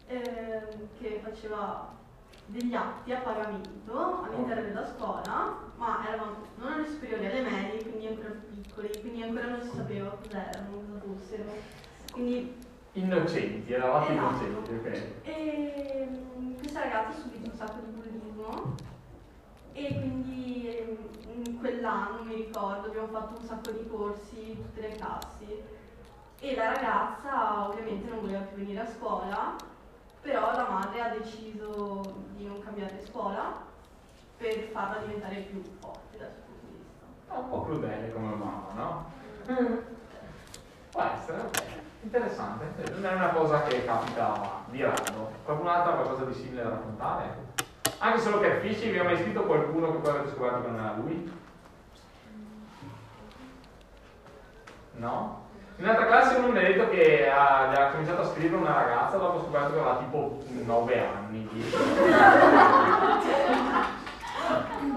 ehm, 0.08 0.88
che 0.98 1.20
faceva 1.22 1.94
degli 2.46 2.74
atti 2.74 3.12
a 3.12 3.20
pagamento 3.20 4.24
all'interno 4.24 4.62
della 4.62 4.86
scuola, 4.86 5.56
ma 5.76 6.04
eravamo 6.04 6.34
non 6.56 6.72
alle 6.72 6.88
superiori, 6.88 7.26
alle 7.26 7.42
medie, 7.42 7.82
quindi 7.82 8.08
ancora 8.08 8.30
più 8.30 8.60
piccoli, 8.60 8.90
quindi 9.00 9.22
ancora 9.22 9.46
non 9.46 9.62
si 9.62 9.76
sapeva 9.76 10.08
cos'erano, 10.20 10.68
cosa 10.72 11.00
fossero. 11.04 11.44
Quindi 12.10 12.61
Innocenti, 12.94 13.72
eravate 13.72 14.12
Esatto. 14.12 14.44
innocenti, 14.44 14.72
ok. 14.74 15.02
E 15.22 16.08
mm, 16.38 16.56
questa 16.58 16.80
ragazza 16.80 17.08
ha 17.08 17.20
subito 17.20 17.50
un 17.50 17.56
sacco 17.56 17.80
di 17.80 17.90
bullismo 17.90 18.74
e 19.72 19.88
quindi 19.88 20.76
ehm, 20.76 21.44
in 21.44 21.58
quell'anno 21.58 22.22
mi 22.24 22.34
ricordo 22.34 22.88
abbiamo 22.88 23.06
fatto 23.06 23.40
un 23.40 23.46
sacco 23.46 23.70
di 23.70 23.88
corsi 23.88 24.54
tutte 24.56 24.80
le 24.82 24.94
classi 24.96 25.62
e 26.40 26.54
la 26.54 26.74
ragazza 26.74 27.68
ovviamente 27.68 28.10
non 28.10 28.20
voleva 28.20 28.40
più 28.40 28.56
venire 28.58 28.80
a 28.80 28.86
scuola 28.86 29.56
però 30.20 30.52
la 30.52 30.68
madre 30.68 31.00
ha 31.00 31.08
deciso 31.08 32.02
di 32.36 32.46
non 32.46 32.60
cambiare 32.60 33.02
scuola 33.06 33.64
per 34.36 34.68
farla 34.70 34.98
diventare 34.98 35.36
più 35.36 35.62
forte 35.80 36.18
dal 36.18 36.30
suo 36.34 36.42
punto 36.44 36.66
di 36.66 36.76
vista. 36.76 37.34
È 37.34 37.38
un 37.38 37.48
po' 37.48 37.62
crudele 37.62 38.12
come 38.12 38.34
mamma, 38.34 38.72
no? 38.74 39.12
Mm. 39.50 39.78
Può 40.90 41.02
essere, 41.02 41.40
ok. 41.40 41.81
Interessante. 42.02 42.64
Non 42.94 43.06
è 43.06 43.14
una 43.14 43.28
cosa 43.28 43.62
che 43.62 43.84
capita 43.84 44.64
di 44.66 44.82
rado. 44.82 45.30
Qualcun 45.44 45.68
altro 45.68 45.92
ha 45.92 45.96
qualcosa 45.96 46.24
di 46.24 46.34
simile 46.34 46.64
da 46.64 46.70
raccontare? 46.70 47.36
Anche 47.98 48.20
solo 48.20 48.40
che 48.40 48.58
Fisci, 48.60 48.90
vi 48.90 48.98
ha 48.98 49.04
mai 49.04 49.16
scritto 49.16 49.42
qualcuno 49.42 49.92
che 49.92 49.98
poi 49.98 50.10
avete 50.10 50.30
scoperto 50.30 50.62
che 50.62 50.68
non 50.68 50.80
era 50.80 50.94
lui? 50.96 51.32
No? 54.96 55.40
In 55.76 55.84
un'altra 55.84 56.06
classe 56.06 56.34
uno 56.36 56.48
mi 56.48 56.58
ha 56.58 56.62
detto 56.62 56.88
che 56.90 57.30
ha, 57.30 57.70
ha 57.70 57.90
cominciato 57.90 58.22
a 58.22 58.26
scrivere 58.26 58.56
una 58.56 58.74
ragazza 58.74 59.16
dopo 59.16 59.40
scoperto 59.40 59.72
che 59.72 59.78
aveva 59.78 59.98
tipo 59.98 60.42
9 60.48 61.06
anni. 61.06 61.48
10. 61.52 61.76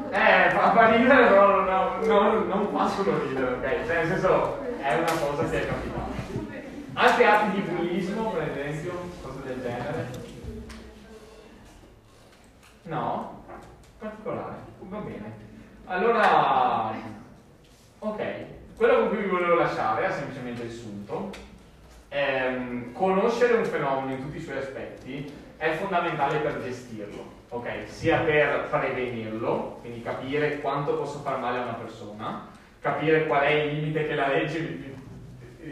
Eh, 0.10 0.50
fa, 0.52 0.72
fa 0.72 0.90
ridere, 0.92 1.28
però 1.28 1.62
no, 1.62 1.98
no, 2.06 2.44
non 2.46 2.72
possono 2.72 3.20
ridere, 3.20 3.54
ok? 3.54 3.86
Cioè, 3.86 3.96
nel 3.98 4.08
senso, 4.08 4.60
è 4.80 4.96
una 4.96 5.12
cosa 5.20 5.44
che 5.50 5.62
è 5.62 5.68
capitata. 5.68 6.05
Altri 6.98 7.26
atti 7.26 7.52
di 7.52 7.68
bullismo, 7.68 8.32
per 8.32 8.48
esempio, 8.50 8.94
cose 9.22 9.42
del 9.44 9.62
genere? 9.62 10.08
No? 12.84 13.44
Particolare, 14.00 14.56
va 14.80 14.98
bene. 15.00 15.34
Allora, 15.88 16.94
ok, 18.00 18.24
quello 18.78 19.00
con 19.00 19.10
cui 19.10 19.18
vi 19.18 19.28
volevo 19.28 19.56
lasciare 19.56 20.06
è 20.08 20.12
semplicemente 20.12 20.64
il 20.64 20.72
sunto. 20.72 21.32
Ehm, 22.08 22.94
conoscere 22.94 23.56
un 23.56 23.66
fenomeno 23.66 24.14
in 24.14 24.22
tutti 24.22 24.38
i 24.38 24.42
suoi 24.42 24.58
aspetti 24.58 25.30
è 25.58 25.72
fondamentale 25.74 26.38
per 26.38 26.64
gestirlo, 26.64 27.26
ok? 27.50 27.88
Sia 27.88 28.20
per 28.20 28.70
prevenirlo, 28.70 29.80
quindi 29.82 30.02
capire 30.02 30.62
quanto 30.62 30.96
posso 30.96 31.20
far 31.20 31.40
male 31.40 31.58
a 31.58 31.64
una 31.64 31.74
persona, 31.74 32.48
capire 32.80 33.28
qual 33.28 33.42
è 33.42 33.50
il 33.52 33.74
limite 33.76 34.08
che 34.08 34.16
la 34.16 34.30
legge, 34.30 34.60
mi- 34.60 34.95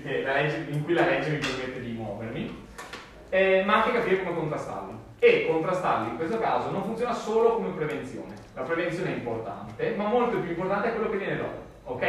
legge- 0.02 0.66
in 0.70 0.84
cui 0.84 0.94
la 0.94 1.06
legge 1.06 1.30
mi 1.30 1.38
permette 1.38 1.82
di 1.82 1.92
muovermi, 1.92 2.66
eh, 3.30 3.64
ma 3.66 3.76
anche 3.76 3.92
capire 3.92 4.24
come 4.24 4.36
contrastarli. 4.36 4.94
E 5.20 5.48
contrastarli 5.48 6.10
in 6.10 6.16
questo 6.18 6.40
caso 6.40 6.70
non 6.70 6.84
funziona 6.84 7.14
solo 7.14 7.56
come 7.56 7.70
prevenzione. 7.70 8.34
La 8.56 8.62
prevenzione 8.62 9.14
è 9.14 9.18
importante, 9.18 9.94
ma 9.96 10.06
molto 10.06 10.38
più 10.40 10.50
importante 10.50 10.90
è 10.90 10.94
quello 10.94 11.10
che 11.10 11.18
viene 11.18 11.38
dopo, 11.38 11.94
ok? 11.94 12.06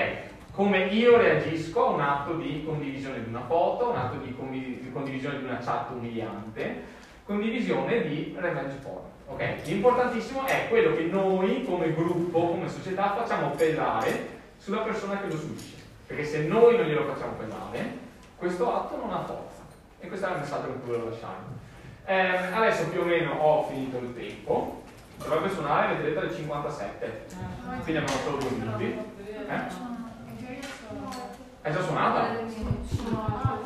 Come 0.53 0.87
io 0.87 1.17
reagisco 1.17 1.87
a 1.87 1.91
un 1.91 2.01
atto 2.01 2.35
di 2.35 2.63
condivisione 2.65 3.23
di 3.23 3.29
una 3.29 3.45
foto, 3.47 3.91
un 3.91 3.97
atto 3.97 4.19
di, 4.19 4.35
di 4.81 4.91
condivisione 4.93 5.39
di 5.39 5.45
una 5.45 5.59
chat 5.59 5.91
umiliante, 5.91 6.83
condivisione 7.25 8.03
di 8.03 8.37
revenge 8.39 8.77
porn. 8.83 9.05
ok? 9.29 9.43
L'importantissimo 9.65 10.45
è 10.45 10.67
quello 10.69 10.95
che 10.95 11.05
noi 11.05 11.65
come 11.65 11.93
gruppo, 11.95 12.49
come 12.49 12.69
società 12.69 13.15
facciamo 13.15 13.51
pesare 13.51 14.29
sulla 14.59 14.81
persona 14.81 15.21
che 15.21 15.27
lo 15.29 15.37
subisce. 15.37 15.74
Perché 16.07 16.25
se 16.25 16.43
noi 16.45 16.77
non 16.77 16.87
glielo 16.87 17.07
facciamo 17.07 17.33
pesare, 17.33 17.99
questo 18.37 18.75
atto 18.75 18.97
non 18.97 19.13
ha 19.13 19.25
forza. 19.25 19.63
E 20.01 20.09
questo 20.09 20.27
è 20.27 20.33
il 20.33 20.39
messaggio 20.41 20.67
che 20.67 20.79
volevo 20.85 21.09
lasciare. 21.09 21.63
Ehm, 22.05 22.55
adesso 22.55 22.89
più 22.89 23.01
o 23.01 23.05
meno 23.05 23.33
ho 23.33 23.65
finito 23.65 23.99
il 23.99 24.15
tempo. 24.15 24.83
Dovrebbe 25.17 25.49
suonare, 25.49 26.03
detto, 26.03 26.21
alle 26.21 26.35
57. 26.35 27.27
Quindi 27.83 27.97
abbiamo 27.97 28.21
solo 28.23 28.37
due 28.37 28.51
minuti. 28.51 28.85
Eh? 29.49 29.93
È 31.63 31.73
già 31.73 31.83
suonata? 31.83 33.65